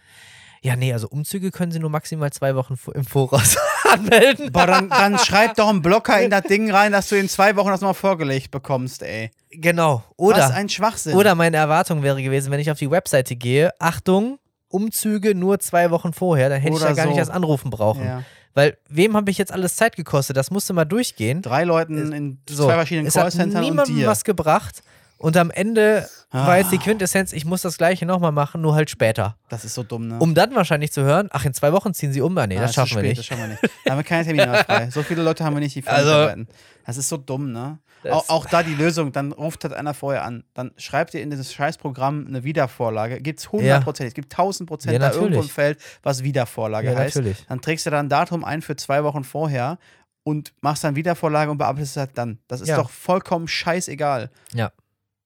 Ja, 0.63 0.75
nee, 0.75 0.93
also 0.93 1.07
Umzüge 1.07 1.49
können 1.51 1.71
Sie 1.71 1.79
nur 1.79 1.89
maximal 1.89 2.31
zwei 2.31 2.55
Wochen 2.55 2.77
im 2.93 3.03
Voraus 3.03 3.57
anmelden. 3.91 4.51
Boah, 4.51 4.67
dann, 4.67 4.89
dann 4.89 5.17
schreib 5.17 5.55
doch 5.55 5.67
einen 5.67 5.81
Blocker 5.81 6.21
in 6.21 6.29
das 6.29 6.43
Ding 6.43 6.71
rein, 6.71 6.91
dass 6.91 7.09
du 7.09 7.15
in 7.17 7.27
zwei 7.27 7.55
Wochen 7.55 7.69
das 7.69 7.81
nochmal 7.81 7.95
vorgelegt 7.95 8.51
bekommst, 8.51 9.01
ey. 9.01 9.31
Genau. 9.49 10.03
Was 10.05 10.13
Oder, 10.17 10.53
ein 10.53 10.69
Schwachsinn. 10.69 11.15
oder 11.15 11.35
meine 11.35 11.57
Erwartung 11.57 12.03
wäre 12.03 12.21
gewesen, 12.21 12.51
wenn 12.51 12.59
ich 12.59 12.69
auf 12.69 12.77
die 12.77 12.91
Webseite 12.91 13.35
gehe, 13.35 13.71
Achtung, 13.79 14.37
Umzüge 14.71 15.35
nur 15.35 15.59
zwei 15.59 15.91
Wochen 15.91 16.13
vorher, 16.13 16.49
dann 16.49 16.59
hätte 16.61 16.73
ich 16.75 16.79
Oder 16.81 16.89
ja 16.89 16.95
gar 16.95 17.05
nicht 17.05 17.15
so. 17.15 17.19
das 17.21 17.29
Anrufen 17.29 17.69
brauchen. 17.69 18.03
ja. 18.05 18.23
Weil 18.53 18.77
wem 18.89 19.15
habe 19.15 19.31
ich 19.31 19.37
jetzt 19.37 19.53
alles 19.53 19.77
Zeit 19.77 19.95
gekostet? 19.95 20.35
Das 20.35 20.51
musste 20.51 20.73
mal 20.73 20.83
durchgehen. 20.83 21.41
Drei 21.41 21.63
Leuten 21.63 22.11
in 22.11 22.37
So, 22.49 22.65
zwei 22.65 22.73
verschiedenen 22.73 23.07
es 23.07 23.15
hat 23.15 23.21
Callcentern 23.23 23.63
und 23.63 23.69
niemandem 23.69 23.95
dir. 23.95 24.07
was 24.07 24.25
gebracht. 24.25 24.81
Und 25.21 25.37
am 25.37 25.51
Ende 25.51 26.07
Ah. 26.33 26.47
war 26.47 26.57
jetzt 26.57 26.71
die 26.71 26.77
Quintessenz, 26.77 27.33
ich 27.33 27.43
muss 27.45 27.61
das 27.61 27.77
gleiche 27.77 28.05
nochmal 28.05 28.31
machen, 28.31 28.61
nur 28.61 28.73
halt 28.73 28.89
später. 28.89 29.35
Das 29.49 29.65
ist 29.65 29.73
so 29.73 29.83
dumm, 29.83 30.07
ne? 30.07 30.17
Um 30.19 30.33
dann 30.33 30.55
wahrscheinlich 30.55 30.91
zu 30.93 31.01
hören, 31.03 31.27
ach, 31.31 31.43
in 31.45 31.53
zwei 31.53 31.73
Wochen 31.73 31.93
ziehen 31.93 32.13
sie 32.13 32.21
um. 32.21 32.37
Ah, 32.37 32.47
nee, 32.47 32.57
Ah, 32.57 32.61
das 32.61 32.73
schaffen 32.73 32.91
wir 32.95 32.99
spät, 32.99 33.09
nicht. 33.09 33.19
Das 33.19 33.25
schaffen 33.25 33.41
wir 33.41 33.47
nicht. 33.49 33.61
Da 33.85 33.91
haben 33.91 33.97
wir 33.99 34.03
keine 34.03 34.23
Termine 34.25 34.63
frei. 34.63 34.89
So 34.89 35.03
viele 35.03 35.21
Leute 35.23 35.43
haben 35.43 35.55
wir 35.55 35.59
nicht, 35.59 35.75
die 35.75 35.81
für 35.81 35.89
uns 35.89 35.97
Also- 35.99 36.11
arbeiten. 36.11 36.47
Das 36.85 36.97
ist 36.97 37.09
so 37.09 37.17
dumm, 37.17 37.51
ne? 37.51 37.79
Auch, 38.09 38.29
auch 38.29 38.45
da 38.47 38.63
die 38.63 38.73
Lösung, 38.73 39.11
dann 39.11 39.31
ruft 39.31 39.63
halt 39.63 39.73
einer 39.75 39.93
vorher 39.93 40.23
an. 40.23 40.43
Dann 40.55 40.71
schreibt 40.77 41.13
ihr 41.13 41.21
in 41.21 41.29
dieses 41.29 41.53
Scheißprogramm 41.53 42.25
eine 42.27 42.43
Wiedervorlage. 42.43 43.21
Gibt 43.21 43.39
es 43.41 43.51
hundertprozentig, 43.51 44.11
es 44.11 44.15
gibt 44.15 44.31
tausend 44.33 44.67
Prozent 44.67 44.93
Ja, 44.93 44.99
da 44.99 45.07
irgendwo 45.09 45.25
im 45.27 45.31
natürlich. 45.33 45.53
Feld, 45.53 45.79
was 46.01 46.23
Wiedervorlage 46.23 46.91
Ja, 46.91 46.97
heißt. 46.97 47.15
natürlich. 47.17 47.45
Dann 47.47 47.61
trägst 47.61 47.85
du 47.85 47.91
da 47.91 47.99
ein 47.99 48.09
Datum 48.09 48.43
ein 48.43 48.63
für 48.63 48.75
zwei 48.75 49.03
Wochen 49.03 49.23
vorher 49.23 49.77
und 50.23 50.53
machst 50.61 50.83
dann 50.83 50.95
Wiedervorlage 50.95 51.51
und 51.51 51.59
bearbeitest 51.59 51.91
es 51.95 51.99
halt 51.99 52.11
dann. 52.17 52.39
Das 52.47 52.61
ist 52.61 52.69
Ja. 52.69 52.77
doch 52.77 52.89
vollkommen 52.89 53.47
scheißegal. 53.47 54.31
Ja. 54.53 54.71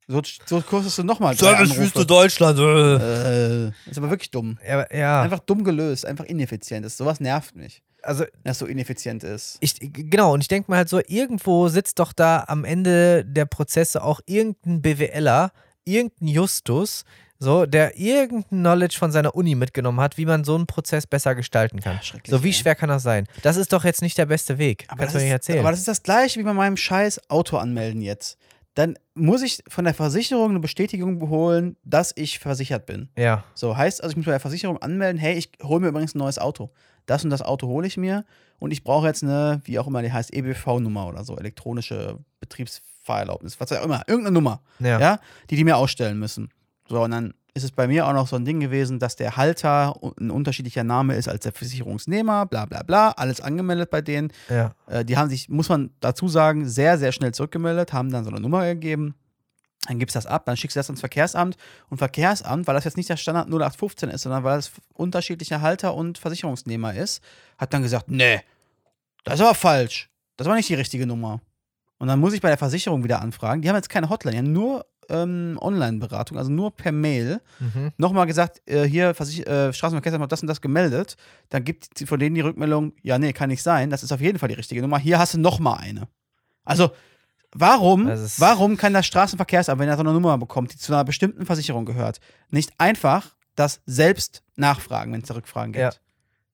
So, 0.08 0.22
so 0.46 0.62
kostest 0.62 1.00
du 1.00 1.04
nochmal 1.04 1.36
Anrufe. 1.40 2.06
Deutschland. 2.06 2.60
Äh, 2.60 3.68
ist 3.90 3.98
aber 3.98 4.10
wirklich 4.12 4.30
dumm. 4.32 4.60
Ja, 4.68 4.86
ja. 4.96 5.22
Einfach 5.22 5.40
dumm 5.40 5.64
gelöst, 5.64 6.06
einfach 6.06 6.26
ineffizient. 6.26 6.86
Das, 6.86 6.96
sowas 6.98 7.20
nervt 7.20 7.56
mich, 7.56 7.82
also 8.04 8.24
dass 8.44 8.60
so 8.60 8.68
ineffizient 8.68 9.24
ist. 9.24 9.58
ich, 9.62 9.76
genau, 9.80 10.34
und 10.34 10.42
ich 10.42 10.48
denke 10.48 10.70
mal 10.70 10.78
halt 10.78 10.90
so, 10.90 11.02
irgendwo 11.08 11.70
sitzt 11.70 11.98
doch 12.00 12.14
da 12.14 12.44
am 12.48 12.66
Ende 12.66 13.26
der 13.26 13.46
Prozesse 13.46 14.04
auch 14.04 14.20
irgendein 14.28 14.84
BWLer, 14.84 15.52
irgendein 15.86 16.28
Justus, 16.28 17.04
so, 17.40 17.66
der 17.66 17.98
irgendein 18.00 18.62
Knowledge 18.62 18.98
von 18.98 19.12
seiner 19.12 19.36
Uni 19.36 19.56
mitgenommen 19.56 20.00
hat, 20.00 20.18
wie 20.18 20.26
man 20.26 20.44
so 20.44 20.56
einen 20.56 20.68
Prozess 20.68 21.06
besser 21.08 21.36
gestalten 21.36 21.80
kann. 21.82 21.96
Ja, 21.96 22.02
schrecklich, 22.04 22.32
so, 22.32 22.44
wie 22.44 22.50
ey. 22.50 22.54
schwer 22.54 22.76
kann 22.76 22.90
das 22.90 23.04
sein? 23.04 23.28
Das 23.42 23.58
ist 23.58 23.74
doch 23.74 23.84
jetzt 23.84 24.02
nicht 24.02 24.18
der 24.18 24.28
beste 24.28 24.58
Weg. 24.58 24.86
Aber 24.88 25.00
Kannst 25.00 25.16
das, 25.16 25.22
du 25.22 25.26
mir 25.28 25.34
nicht 25.34 25.42
ist, 25.42 25.50
erzählen. 25.50 25.60
aber 25.60 25.72
das 25.72 25.80
ist 25.80 25.88
das 25.88 26.04
gleiche 26.04 26.40
wie 26.40 26.44
bei 26.44 26.54
meinem 26.54 26.78
scheiß 26.78 27.30
Auto 27.30 27.58
anmelden 27.58 28.02
jetzt. 28.02 28.38
Dann 28.76 28.98
muss 29.16 29.42
ich 29.42 29.64
von 29.68 29.86
der 29.86 29.94
Versicherung 29.94 30.52
eine 30.52 30.60
Bestätigung 30.60 31.30
holen, 31.30 31.76
dass 31.84 32.12
ich 32.16 32.40
versichert 32.40 32.86
bin. 32.86 33.10
ja. 33.18 33.44
So 33.56 33.76
heißt 33.76 34.04
also, 34.04 34.12
ich 34.12 34.18
muss 34.18 34.26
bei 34.26 34.32
der 34.32 34.40
Versicherung 34.40 34.78
anmelden, 34.82 35.18
hey, 35.20 35.36
ich 35.38 35.50
hole 35.64 35.80
mir 35.82 35.88
übrigens 35.88 36.14
ein 36.14 36.20
neues 36.20 36.38
Auto. 36.38 36.72
Das 37.08 37.24
und 37.24 37.30
das 37.30 37.42
Auto 37.42 37.68
hole 37.68 37.88
ich 37.88 37.98
mir 37.98 38.26
und 38.60 38.72
ich 38.72 38.84
brauche 38.84 39.08
jetzt 39.08 39.24
eine, 39.24 39.62
wie 39.64 39.80
auch 39.80 39.88
immer 39.88 40.02
die 40.02 40.12
heißt, 40.12 40.34
EBV-Nummer 40.34 41.08
oder 41.08 41.24
so, 41.24 41.38
elektronische 41.38 42.18
Betriebsfahrerlaubnis, 42.42 43.60
was 43.60 43.72
auch 43.72 43.84
immer, 43.84 44.02
irgendeine 44.08 44.34
Nummer, 44.34 44.62
Ja. 44.80 45.00
ja. 45.00 45.20
die 45.50 45.56
die 45.56 45.64
mir 45.64 45.78
ausstellen 45.78 46.20
müssen. 46.20 46.50
So, 46.88 47.02
und 47.04 47.12
dann 47.12 47.34
ist 47.56 47.64
es 47.64 47.72
bei 47.72 47.88
mir 47.88 48.06
auch 48.06 48.14
noch 48.14 48.28
so 48.28 48.36
ein 48.36 48.44
Ding 48.44 48.60
gewesen, 48.60 49.00
dass 49.00 49.16
der 49.16 49.38
Halter 49.38 49.96
ein 50.20 50.30
unterschiedlicher 50.30 50.84
Name 50.84 51.16
ist 51.16 51.30
als 51.30 51.44
der 51.44 51.54
Versicherungsnehmer, 51.54 52.46
bla 52.46 52.66
bla 52.66 52.84
bla, 52.84 53.12
alles 53.12 53.40
angemeldet 53.40 53.90
bei 53.90 54.02
denen. 54.02 54.32
ja. 54.50 54.76
Äh, 54.88 55.06
die 55.06 55.18
haben 55.18 55.30
sich, 55.30 55.48
muss 55.48 55.70
man 55.70 55.92
dazu 56.02 56.28
sagen, 56.28 56.68
sehr, 56.68 56.98
sehr 56.98 57.14
schnell 57.14 57.34
zurückgemeldet, 57.34 57.94
haben 57.94 58.12
dann 58.12 58.26
so 58.26 58.30
eine 58.30 58.42
Nummer 58.42 58.66
gegeben. 58.66 59.16
Dann 59.88 60.00
gibst 60.00 60.16
du 60.16 60.18
das 60.18 60.26
ab, 60.26 60.46
dann 60.46 60.58
schickst 60.58 60.76
du 60.76 60.80
das 60.80 60.90
ans 60.90 61.00
Verkehrsamt. 61.00 61.56
Und 61.90 61.98
Verkehrsamt, 61.98 62.68
weil 62.68 62.76
das 62.76 62.84
jetzt 62.84 62.98
nicht 62.98 63.10
der 63.10 63.18
Standard 63.18 63.48
0815 63.48 64.10
ist, 64.10 64.24
sondern 64.24 64.44
weil 64.44 64.60
es 64.60 64.72
unterschiedlicher 64.94 65.62
Halter 65.62 65.96
und 65.96 66.18
Versicherungsnehmer 66.18 66.94
ist, 66.94 67.24
hat 67.58 67.74
dann 67.74 67.84
gesagt, 67.84 68.10
nee, 68.10 68.42
das 69.24 69.40
aber 69.40 69.56
falsch. 69.56 70.10
Das 70.36 70.48
war 70.48 70.56
nicht 70.56 70.68
die 70.68 70.76
richtige 70.76 71.08
Nummer. 71.08 71.40
Und 71.98 72.10
dann 72.10 72.20
muss 72.20 72.34
ich 72.34 72.42
bei 72.42 72.50
der 72.50 72.58
Versicherung 72.58 73.04
wieder 73.04 73.22
anfragen. 73.22 73.62
Die 73.62 73.70
haben 73.70 73.76
jetzt 73.76 73.90
keine 73.90 74.10
Hotline, 74.10 74.34
die 74.34 74.40
haben 74.40 74.52
nur 74.52 74.86
ähm, 75.10 75.58
Online-Beratung, 75.62 76.38
also 76.38 76.52
nur 76.52 76.76
per 76.76 76.92
Mail. 76.92 77.42
Mhm. 77.60 77.92
Nochmal 77.98 78.26
gesagt, 78.26 78.62
äh, 78.66 78.84
hier 78.84 79.14
Versich 79.14 79.46
äh, 79.46 79.74
Straßenverkehrsamt 79.74 80.24
hat 80.24 80.32
das 80.32 80.42
und 80.42 80.48
das 80.48 80.62
gemeldet. 80.62 81.16
Dann 81.50 81.64
gibt 81.64 81.98
sie 81.98 82.06
von 82.06 82.20
denen 82.20 82.36
die 82.36 82.42
Rückmeldung, 82.42 82.94
ja, 83.02 83.18
nee, 83.18 83.34
kann 83.34 83.50
nicht 83.50 83.64
sein. 83.64 83.90
Das 83.90 84.04
ist 84.04 84.12
auf 84.12 84.22
jeden 84.22 84.40
Fall 84.40 84.50
die 84.50 84.56
richtige 84.56 84.82
Nummer. 84.82 84.98
Hier 84.98 85.20
hast 85.20 85.34
du 85.34 85.40
nochmal 85.40 85.80
eine. 85.80 86.08
Also, 86.64 86.92
warum, 87.54 88.08
warum 88.38 88.78
kann 88.78 88.94
das 88.94 89.06
Straßenverkehrsamt, 89.06 89.80
wenn 89.80 89.90
er 89.90 89.96
so 89.96 90.04
eine 90.04 90.14
Nummer 90.14 90.38
bekommt, 90.38 90.74
die 90.74 90.78
zu 90.78 90.94
einer 90.94 91.04
bestimmten 91.04 91.46
Versicherung 91.46 91.86
gehört, 91.86 92.20
nicht 92.50 92.74
einfach 92.78 93.36
das 93.56 93.82
selbst 93.86 94.44
nachfragen, 94.56 95.14
wenn 95.14 95.22
es 95.22 95.28
da 95.28 95.36
Rückfragen 95.36 95.74
gibt? 95.74 95.82
Ja. 95.82 95.92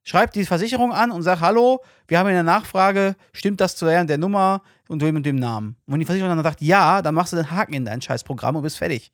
Schreibt 0.03 0.35
die 0.35 0.45
Versicherung 0.45 0.91
an 0.91 1.11
und 1.11 1.21
sagt, 1.21 1.41
hallo, 1.41 1.81
wir 2.07 2.17
haben 2.17 2.27
hier 2.27 2.39
eine 2.39 2.43
Nachfrage, 2.43 3.15
stimmt 3.33 3.61
das 3.61 3.75
zu 3.75 3.85
der 3.85 4.17
Nummer 4.17 4.63
und 4.91 5.01
dem 5.01 5.15
und 5.15 5.25
dem 5.25 5.37
Namen? 5.37 5.77
Und 5.85 5.93
wenn 5.93 5.99
die 5.99 6.05
Versicherung 6.05 6.35
dann 6.35 6.43
sagt, 6.43 6.61
ja, 6.61 7.01
dann 7.01 7.15
machst 7.15 7.33
du 7.33 7.37
den 7.37 7.49
Haken 7.49 7.73
in 7.73 7.85
dein 7.85 8.01
Scheißprogramm 8.01 8.55
und 8.55 8.63
bist 8.63 8.77
fertig. 8.77 9.11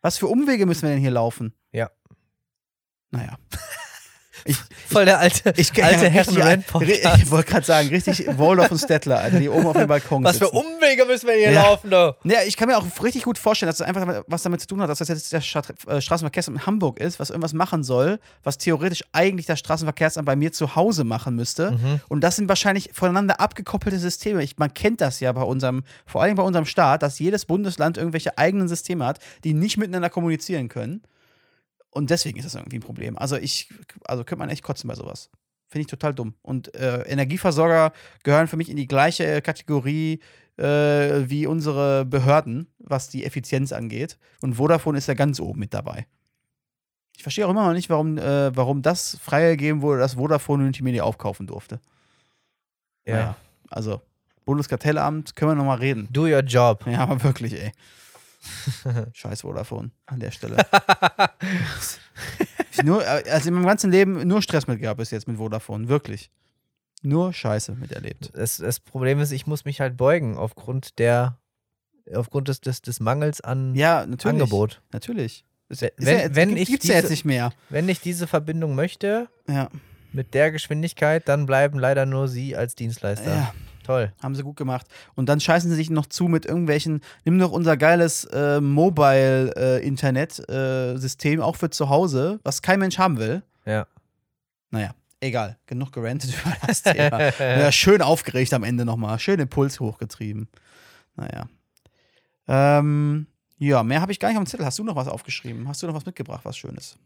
Was 0.00 0.18
für 0.18 0.26
Umwege 0.26 0.66
müssen 0.66 0.82
wir 0.82 0.90
denn 0.90 1.00
hier 1.00 1.10
laufen? 1.10 1.52
Ja. 1.72 1.90
Naja. 3.10 3.36
Voll 4.90 5.04
der 5.04 5.18
alte, 5.18 5.52
Ich, 5.56 5.70
alte 5.82 6.04
ja, 6.06 6.10
herren 6.10 6.34
richtig- 6.36 6.44
rant 7.04 7.20
Ich 7.22 7.30
wollte 7.30 7.50
gerade 7.50 7.66
sagen, 7.66 7.88
richtig 7.88 8.26
Waldorf 8.38 8.70
und 8.70 8.78
Stettler, 8.78 9.18
Alter, 9.20 9.38
die 9.40 9.48
oben 9.48 9.66
auf 9.66 9.76
dem 9.76 9.86
Balkon 9.86 10.24
Was 10.24 10.38
für 10.38 10.46
sitzen. 10.46 10.56
Umwege 10.56 11.04
müssen 11.04 11.26
wir 11.26 11.34
hier 11.34 11.50
Ja. 11.52 11.62
laufen, 11.64 11.90
du? 11.90 12.16
Ja, 12.24 12.38
ich 12.46 12.56
kann 12.56 12.68
mir 12.68 12.78
auch 12.78 12.84
richtig 13.02 13.24
gut 13.24 13.38
vorstellen, 13.38 13.68
dass 13.68 13.78
das 13.78 13.86
einfach 13.86 14.22
was 14.26 14.42
damit 14.42 14.60
zu 14.60 14.66
tun 14.66 14.80
hat, 14.80 14.88
dass 14.90 14.98
das 14.98 15.08
jetzt 15.08 15.32
der 15.32 15.40
äh, 15.40 16.00
Straßenverkehrsamt 16.00 16.58
in 16.58 16.66
Hamburg 16.66 16.98
ist, 17.00 17.18
was 17.20 17.30
irgendwas 17.30 17.52
machen 17.52 17.82
soll, 17.84 18.18
was 18.42 18.58
theoretisch 18.58 19.02
eigentlich 19.12 19.46
das 19.46 19.58
Straßenverkehrsamt 19.58 20.26
bei 20.26 20.36
mir 20.36 20.52
zu 20.52 20.74
Hause 20.76 21.04
machen 21.04 21.34
müsste. 21.36 21.72
Mhm. 21.72 22.00
Und 22.08 22.22
das 22.22 22.36
sind 22.36 22.48
wahrscheinlich 22.48 22.90
voneinander 22.92 23.40
abgekoppelte 23.40 23.98
Systeme. 23.98 24.42
Ich, 24.42 24.58
man 24.58 24.72
kennt 24.74 25.00
das 25.00 25.20
ja 25.20 25.32
bei 25.32 25.42
unserem, 25.42 25.84
vor 26.06 26.22
allem 26.22 26.36
bei 26.36 26.42
unserem 26.42 26.64
Staat, 26.66 27.02
dass 27.02 27.18
jedes 27.18 27.44
Bundesland 27.44 27.96
irgendwelche 27.98 28.38
eigenen 28.38 28.68
Systeme 28.68 29.04
hat, 29.06 29.18
die 29.44 29.54
nicht 29.54 29.76
miteinander 29.76 30.10
kommunizieren 30.10 30.68
können. 30.68 31.02
Und 31.90 32.10
deswegen 32.10 32.38
ist 32.38 32.44
das 32.44 32.54
irgendwie 32.54 32.78
ein 32.78 32.82
Problem. 32.82 33.16
Also 33.18 33.36
ich, 33.36 33.70
also 34.04 34.24
könnte 34.24 34.40
man 34.40 34.50
echt 34.50 34.62
kotzen 34.62 34.88
bei 34.88 34.94
sowas. 34.94 35.30
Finde 35.68 35.82
ich 35.82 35.86
total 35.86 36.14
dumm. 36.14 36.34
Und 36.42 36.74
äh, 36.74 37.02
Energieversorger 37.02 37.92
gehören 38.22 38.48
für 38.48 38.56
mich 38.56 38.70
in 38.70 38.76
die 38.76 38.86
gleiche 38.86 39.42
Kategorie 39.42 40.20
äh, 40.56 41.28
wie 41.28 41.46
unsere 41.46 42.04
Behörden, 42.04 42.72
was 42.78 43.08
die 43.08 43.24
Effizienz 43.24 43.72
angeht. 43.72 44.18
Und 44.40 44.54
Vodafone 44.54 44.98
ist 44.98 45.08
ja 45.08 45.14
ganz 45.14 45.40
oben 45.40 45.60
mit 45.60 45.74
dabei. 45.74 46.06
Ich 47.16 47.22
verstehe 47.22 47.46
auch 47.46 47.50
immer 47.50 47.66
noch 47.66 47.74
nicht, 47.74 47.90
warum, 47.90 48.16
äh, 48.16 48.56
warum 48.56 48.80
das 48.82 49.18
freigegeben 49.18 49.82
wurde, 49.82 50.00
dass 50.00 50.14
Vodafone 50.14 50.62
Unity 50.62 50.82
Media 50.82 51.02
aufkaufen 51.02 51.46
durfte. 51.46 51.80
Ja. 53.04 53.14
Naja, 53.14 53.36
also 53.70 54.00
Bundeskartellamt, 54.44 55.36
können 55.36 55.50
wir 55.50 55.54
nochmal 55.56 55.78
reden. 55.78 56.08
Do 56.10 56.22
your 56.22 56.40
job. 56.40 56.86
Ja, 56.86 57.00
aber 57.00 57.22
wirklich, 57.22 57.52
ey. 57.52 57.72
Scheiß 59.12 59.40
Vodafone 59.42 59.90
an 60.06 60.20
der 60.20 60.30
Stelle. 60.30 60.56
ich 62.72 62.82
nur, 62.84 63.02
äh, 63.04 63.24
also 63.30 63.48
in 63.48 63.54
meinem 63.54 63.66
ganzen 63.66 63.90
Leben 63.90 64.26
nur 64.26 64.42
Stress 64.42 64.66
mit 64.66 64.80
gehabt 64.80 64.98
bis 64.98 65.10
jetzt 65.10 65.28
mit 65.28 65.38
Vodafone, 65.38 65.88
wirklich. 65.88 66.30
Nur 67.02 67.32
Scheiße 67.32 67.72
miterlebt. 67.76 68.30
Das, 68.34 68.56
das 68.58 68.80
Problem 68.80 69.20
ist, 69.20 69.30
ich 69.30 69.46
muss 69.46 69.64
mich 69.64 69.80
halt 69.80 69.96
beugen 69.96 70.36
aufgrund 70.36 70.98
der, 70.98 71.38
aufgrund 72.12 72.48
des, 72.48 72.60
des, 72.60 72.82
des 72.82 72.98
Mangels 73.00 73.40
an 73.40 73.74
Ja, 73.74 74.04
natürlich. 74.06 74.40
Angebot. 74.42 74.82
Natürlich. 74.92 75.44
Ist, 75.68 75.82
Wenn- 75.82 76.18
ja, 76.18 76.34
wenn 76.34 76.48
gibt- 76.50 76.60
ich 76.62 76.68
gibt's 76.68 76.86
ja 76.88 76.94
jetzt 76.94 77.04
diese- 77.04 77.12
nicht 77.12 77.24
mehr. 77.24 77.52
Wenn 77.68 77.88
ich 77.88 78.00
diese 78.00 78.26
Verbindung 78.26 78.74
möchte, 78.74 79.28
Ja, 79.46 79.68
mit 80.12 80.32
der 80.34 80.50
Geschwindigkeit, 80.50 81.28
dann 81.28 81.44
bleiben 81.46 81.78
leider 81.78 82.06
nur 82.06 82.26
Sie 82.28 82.56
als 82.56 82.74
Dienstleister. 82.74 83.30
ja, 83.34 83.54
Toll. 83.88 84.12
haben 84.22 84.34
sie 84.34 84.42
gut 84.42 84.58
gemacht. 84.58 84.86
Und 85.14 85.30
dann 85.30 85.40
scheißen 85.40 85.70
sie 85.70 85.76
sich 85.76 85.88
noch 85.88 86.04
zu 86.04 86.24
mit 86.24 86.44
irgendwelchen, 86.44 87.00
nimm 87.24 87.38
doch 87.38 87.52
unser 87.52 87.78
geiles 87.78 88.26
äh, 88.26 88.60
Mobile-Internet-System 88.60 91.40
auch 91.40 91.56
für 91.56 91.70
zu 91.70 91.88
Hause, 91.88 92.38
was 92.42 92.60
kein 92.60 92.80
Mensch 92.80 92.98
haben 92.98 93.16
will. 93.16 93.42
Ja. 93.64 93.86
Naja, 94.70 94.90
egal. 95.20 95.56
Genug 95.64 95.92
gerantet 95.92 96.34
über 96.44 96.54
das 96.66 96.82
Thema. 96.82 97.32
ja, 97.38 97.72
schön 97.72 98.02
aufgeregt 98.02 98.52
am 98.52 98.62
Ende 98.62 98.84
nochmal. 98.84 99.18
Schön 99.18 99.38
den 99.38 99.48
Puls 99.48 99.80
hochgetrieben. 99.80 100.48
Naja. 101.16 101.48
Ähm, 102.46 103.26
ja, 103.56 103.82
mehr 103.82 104.02
habe 104.02 104.12
ich 104.12 104.20
gar 104.20 104.28
nicht 104.28 104.36
auf 104.36 104.44
dem 104.44 104.48
Zettel. 104.48 104.66
Hast 104.66 104.78
du 104.78 104.84
noch 104.84 104.96
was 104.96 105.08
aufgeschrieben? 105.08 105.66
Hast 105.66 105.82
du 105.82 105.86
noch 105.86 105.94
was 105.94 106.04
mitgebracht, 106.04 106.44
was 106.44 106.58
Schönes? 106.58 106.98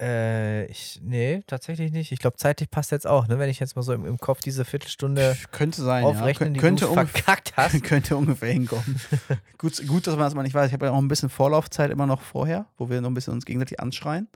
Äh, 0.00 0.64
ich, 0.66 1.00
nee, 1.04 1.42
tatsächlich 1.46 1.92
nicht. 1.92 2.10
Ich 2.10 2.18
glaube, 2.18 2.36
zeitlich 2.36 2.68
passt 2.70 2.90
jetzt 2.90 3.06
auch, 3.06 3.28
ne? 3.28 3.38
Wenn 3.38 3.48
ich 3.48 3.60
jetzt 3.60 3.76
mal 3.76 3.82
so 3.82 3.92
im, 3.92 4.04
im 4.04 4.18
Kopf 4.18 4.40
diese 4.40 4.64
Viertelstunde 4.64 5.36
Könnte 5.52 5.82
sein, 5.82 6.04
aufrechnen, 6.04 6.48
ja. 6.48 6.54
die 6.54 6.60
könnte, 6.60 6.86
du 6.86 6.90
ungef- 6.92 7.06
verkackt 7.06 7.52
hast. 7.56 7.82
könnte 7.84 8.16
ungefähr 8.16 8.52
hinkommen. 8.52 9.00
gut, 9.58 9.86
gut, 9.86 10.06
dass 10.06 10.16
man 10.16 10.24
das 10.24 10.34
mal 10.34 10.42
nicht 10.42 10.54
weiß. 10.54 10.66
Ich 10.66 10.72
habe 10.72 10.86
ja 10.86 10.92
auch 10.92 10.98
ein 10.98 11.06
bisschen 11.06 11.28
Vorlaufzeit 11.30 11.90
immer 11.92 12.06
noch 12.06 12.22
vorher, 12.22 12.66
wo 12.76 12.90
wir 12.90 13.00
noch 13.00 13.08
ein 13.10 13.14
bisschen 13.14 13.34
uns 13.34 13.44
gegenseitig 13.44 13.78
anschreien. 13.78 14.28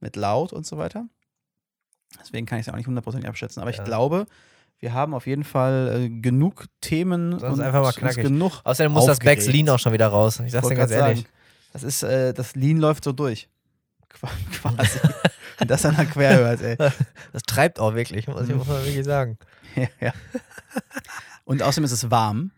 Mit 0.00 0.16
laut 0.16 0.52
und 0.52 0.64
so 0.66 0.78
weiter. 0.78 1.06
Deswegen 2.20 2.46
kann 2.46 2.58
ich 2.58 2.66
es 2.66 2.72
auch 2.72 2.76
nicht 2.76 2.86
hundertprozentig 2.86 3.28
abschätzen. 3.28 3.60
Aber 3.60 3.70
ich 3.70 3.76
Ja. 3.76 3.84
glaube, 3.84 4.26
wir 4.80 4.92
haben 4.94 5.14
auf 5.14 5.26
jeden 5.26 5.44
Fall 5.44 6.04
äh, 6.04 6.08
genug 6.08 6.64
Themen 6.80 7.38
Sonst 7.38 7.58
und 7.58 7.60
einfach 7.64 7.82
mal 7.82 7.92
knackig. 7.92 8.24
genug 8.24 8.60
Außerdem 8.64 8.92
muss 8.92 9.06
das 9.06 9.18
aufgeregt. 9.18 9.40
Becks 9.44 9.52
Lean 9.52 9.68
auch 9.68 9.78
schon 9.78 9.92
wieder 9.92 10.08
raus. 10.08 10.40
Ich 10.40 10.52
sag's 10.52 10.68
dir 10.68 10.74
ganz 10.74 10.90
ehrlich. 10.90 11.18
sagen, 11.20 11.28
Das 11.72 11.82
ist, 11.84 12.02
äh, 12.02 12.32
das 12.34 12.54
Lean 12.56 12.78
läuft 12.78 13.04
so 13.04 13.12
durch. 13.12 13.48
Qua- 14.18 14.30
Quasi. 14.76 14.98
Wenn 15.58 15.68
das 15.68 15.82
dann 15.82 15.96
quer 16.10 16.36
hört, 16.38 16.60
ey. 16.62 16.76
Das 17.32 17.42
treibt 17.42 17.78
auch 17.80 17.94
wirklich, 17.94 18.26
muss 18.28 18.48
ich 18.48 18.54
muss 18.54 18.66
man 18.66 18.84
wirklich 18.84 19.04
sagen. 19.04 19.38
ja, 19.76 19.86
ja. 20.00 20.12
Und 21.44 21.62
außerdem 21.62 21.84
ist 21.84 21.92
es 21.92 22.10
warm. 22.10 22.50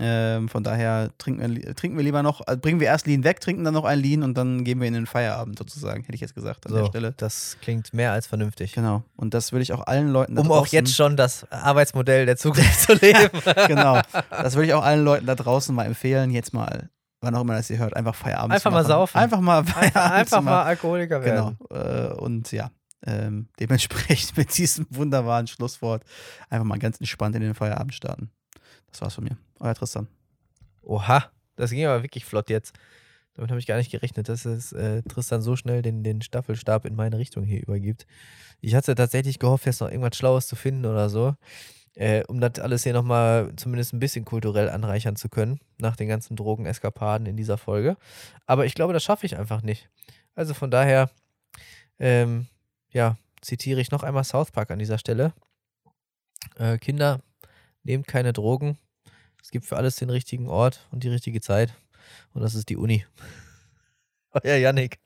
Ähm, 0.00 0.50
von 0.50 0.62
daher 0.62 1.10
trinken 1.16 1.56
wir, 1.56 1.74
trinken 1.74 1.96
wir 1.96 2.04
lieber 2.04 2.22
noch, 2.22 2.42
also 2.46 2.60
bringen 2.60 2.78
wir 2.78 2.88
erst 2.88 3.06
Lean 3.06 3.24
weg, 3.24 3.40
trinken 3.40 3.64
dann 3.64 3.72
noch 3.72 3.86
ein 3.86 3.98
Lean 3.98 4.22
und 4.22 4.34
dann 4.36 4.62
gehen 4.62 4.80
wir 4.80 4.86
in 4.86 4.92
den 4.92 5.06
Feierabend 5.06 5.58
sozusagen, 5.58 6.02
hätte 6.02 6.14
ich 6.14 6.20
jetzt 6.20 6.34
gesagt 6.34 6.66
an 6.66 6.74
der 6.74 6.82
So, 6.82 6.88
Stelle. 6.88 7.14
das 7.16 7.56
klingt 7.62 7.94
mehr 7.94 8.12
als 8.12 8.26
vernünftig. 8.26 8.74
Genau. 8.74 9.02
Und 9.16 9.32
das 9.32 9.50
würde 9.52 9.62
ich 9.62 9.72
auch 9.72 9.86
allen 9.86 10.08
Leuten 10.08 10.34
da 10.34 10.42
Um 10.42 10.52
auch 10.52 10.58
draußen, 10.58 10.74
jetzt 10.76 10.94
schon 10.94 11.16
das 11.16 11.50
Arbeitsmodell 11.50 12.26
der 12.26 12.36
Zukunft 12.36 12.82
zu 12.82 12.92
leben. 12.94 13.30
genau. 13.66 14.02
Das 14.30 14.56
würde 14.56 14.66
ich 14.66 14.74
auch 14.74 14.84
allen 14.84 15.04
Leuten 15.04 15.24
da 15.24 15.34
draußen 15.34 15.74
mal 15.74 15.84
empfehlen, 15.86 16.32
jetzt 16.32 16.52
mal, 16.52 16.90
wann 17.20 17.34
auch 17.34 17.40
immer 17.42 17.54
das 17.54 17.68
ihr 17.70 17.78
hört, 17.78 17.94
einfach 17.96 18.14
Feierabend 18.14 18.52
Einfach 18.54 18.70
zu 18.70 18.74
mal 18.74 18.82
machen. 18.82 18.88
saufen. 18.88 19.18
Einfach 19.18 19.40
mal 19.40 19.64
Feierabend 19.64 19.96
einfach 19.96 20.40
mal 20.42 20.50
machen. 20.50 20.66
Alkoholiker 20.68 21.20
Genau. 21.20 21.52
werden. 21.70 22.10
Äh, 22.10 22.14
und 22.14 22.52
ja, 22.52 22.70
ähm, 23.06 23.48
dementsprechend 23.60 24.36
mit 24.36 24.56
diesem 24.56 24.86
wunderbaren 24.90 25.46
Schlusswort 25.46 26.04
einfach 26.48 26.66
mal 26.66 26.78
ganz 26.78 26.98
entspannt 27.00 27.34
in 27.36 27.42
den 27.42 27.54
Feierabend 27.54 27.94
starten. 27.94 28.30
Das 28.90 29.00
war's 29.00 29.14
von 29.14 29.24
mir. 29.24 29.36
Euer 29.60 29.74
Tristan. 29.74 30.08
Oha, 30.82 31.24
das 31.56 31.70
ging 31.70 31.84
aber 31.86 32.02
wirklich 32.02 32.24
flott 32.24 32.48
jetzt. 32.50 32.74
Damit 33.34 33.50
habe 33.50 33.60
ich 33.60 33.66
gar 33.66 33.76
nicht 33.76 33.90
gerechnet, 33.92 34.28
dass 34.28 34.44
es 34.44 34.72
äh, 34.72 35.02
Tristan 35.02 35.42
so 35.42 35.54
schnell 35.54 35.80
den, 35.82 36.02
den 36.02 36.22
Staffelstab 36.22 36.84
in 36.86 36.96
meine 36.96 37.18
Richtung 37.18 37.44
hier 37.44 37.62
übergibt. 37.62 38.04
Ich 38.60 38.74
hatte 38.74 38.94
tatsächlich 38.96 39.38
gehofft, 39.38 39.66
jetzt 39.66 39.80
noch 39.80 39.88
irgendwas 39.90 40.16
Schlaues 40.16 40.48
zu 40.48 40.56
finden 40.56 40.86
oder 40.86 41.08
so, 41.08 41.36
äh, 41.98 42.22
um 42.28 42.40
das 42.40 42.60
alles 42.60 42.84
hier 42.84 42.92
nochmal 42.92 43.52
zumindest 43.56 43.92
ein 43.92 43.98
bisschen 43.98 44.24
kulturell 44.24 44.70
anreichern 44.70 45.16
zu 45.16 45.28
können, 45.28 45.58
nach 45.78 45.96
den 45.96 46.06
ganzen 46.06 46.36
Drogeneskapaden 46.36 47.26
in 47.26 47.36
dieser 47.36 47.58
Folge. 47.58 47.96
Aber 48.46 48.66
ich 48.66 48.74
glaube, 48.74 48.92
das 48.92 49.02
schaffe 49.02 49.26
ich 49.26 49.36
einfach 49.36 49.62
nicht. 49.62 49.90
Also 50.36 50.54
von 50.54 50.70
daher, 50.70 51.10
ähm, 51.98 52.46
ja, 52.92 53.16
zitiere 53.40 53.80
ich 53.80 53.90
noch 53.90 54.04
einmal 54.04 54.22
South 54.22 54.52
Park 54.52 54.70
an 54.70 54.78
dieser 54.78 54.98
Stelle. 54.98 55.32
Äh, 56.56 56.78
Kinder, 56.78 57.20
nehmt 57.82 58.06
keine 58.06 58.32
Drogen. 58.32 58.78
Es 59.42 59.50
gibt 59.50 59.66
für 59.66 59.76
alles 59.76 59.96
den 59.96 60.10
richtigen 60.10 60.48
Ort 60.48 60.86
und 60.92 61.02
die 61.02 61.08
richtige 61.08 61.40
Zeit. 61.40 61.74
Und 62.32 62.42
das 62.42 62.54
ist 62.54 62.68
die 62.68 62.76
Uni. 62.76 63.04
Euer 64.30 64.56
Yannick. 64.56 65.00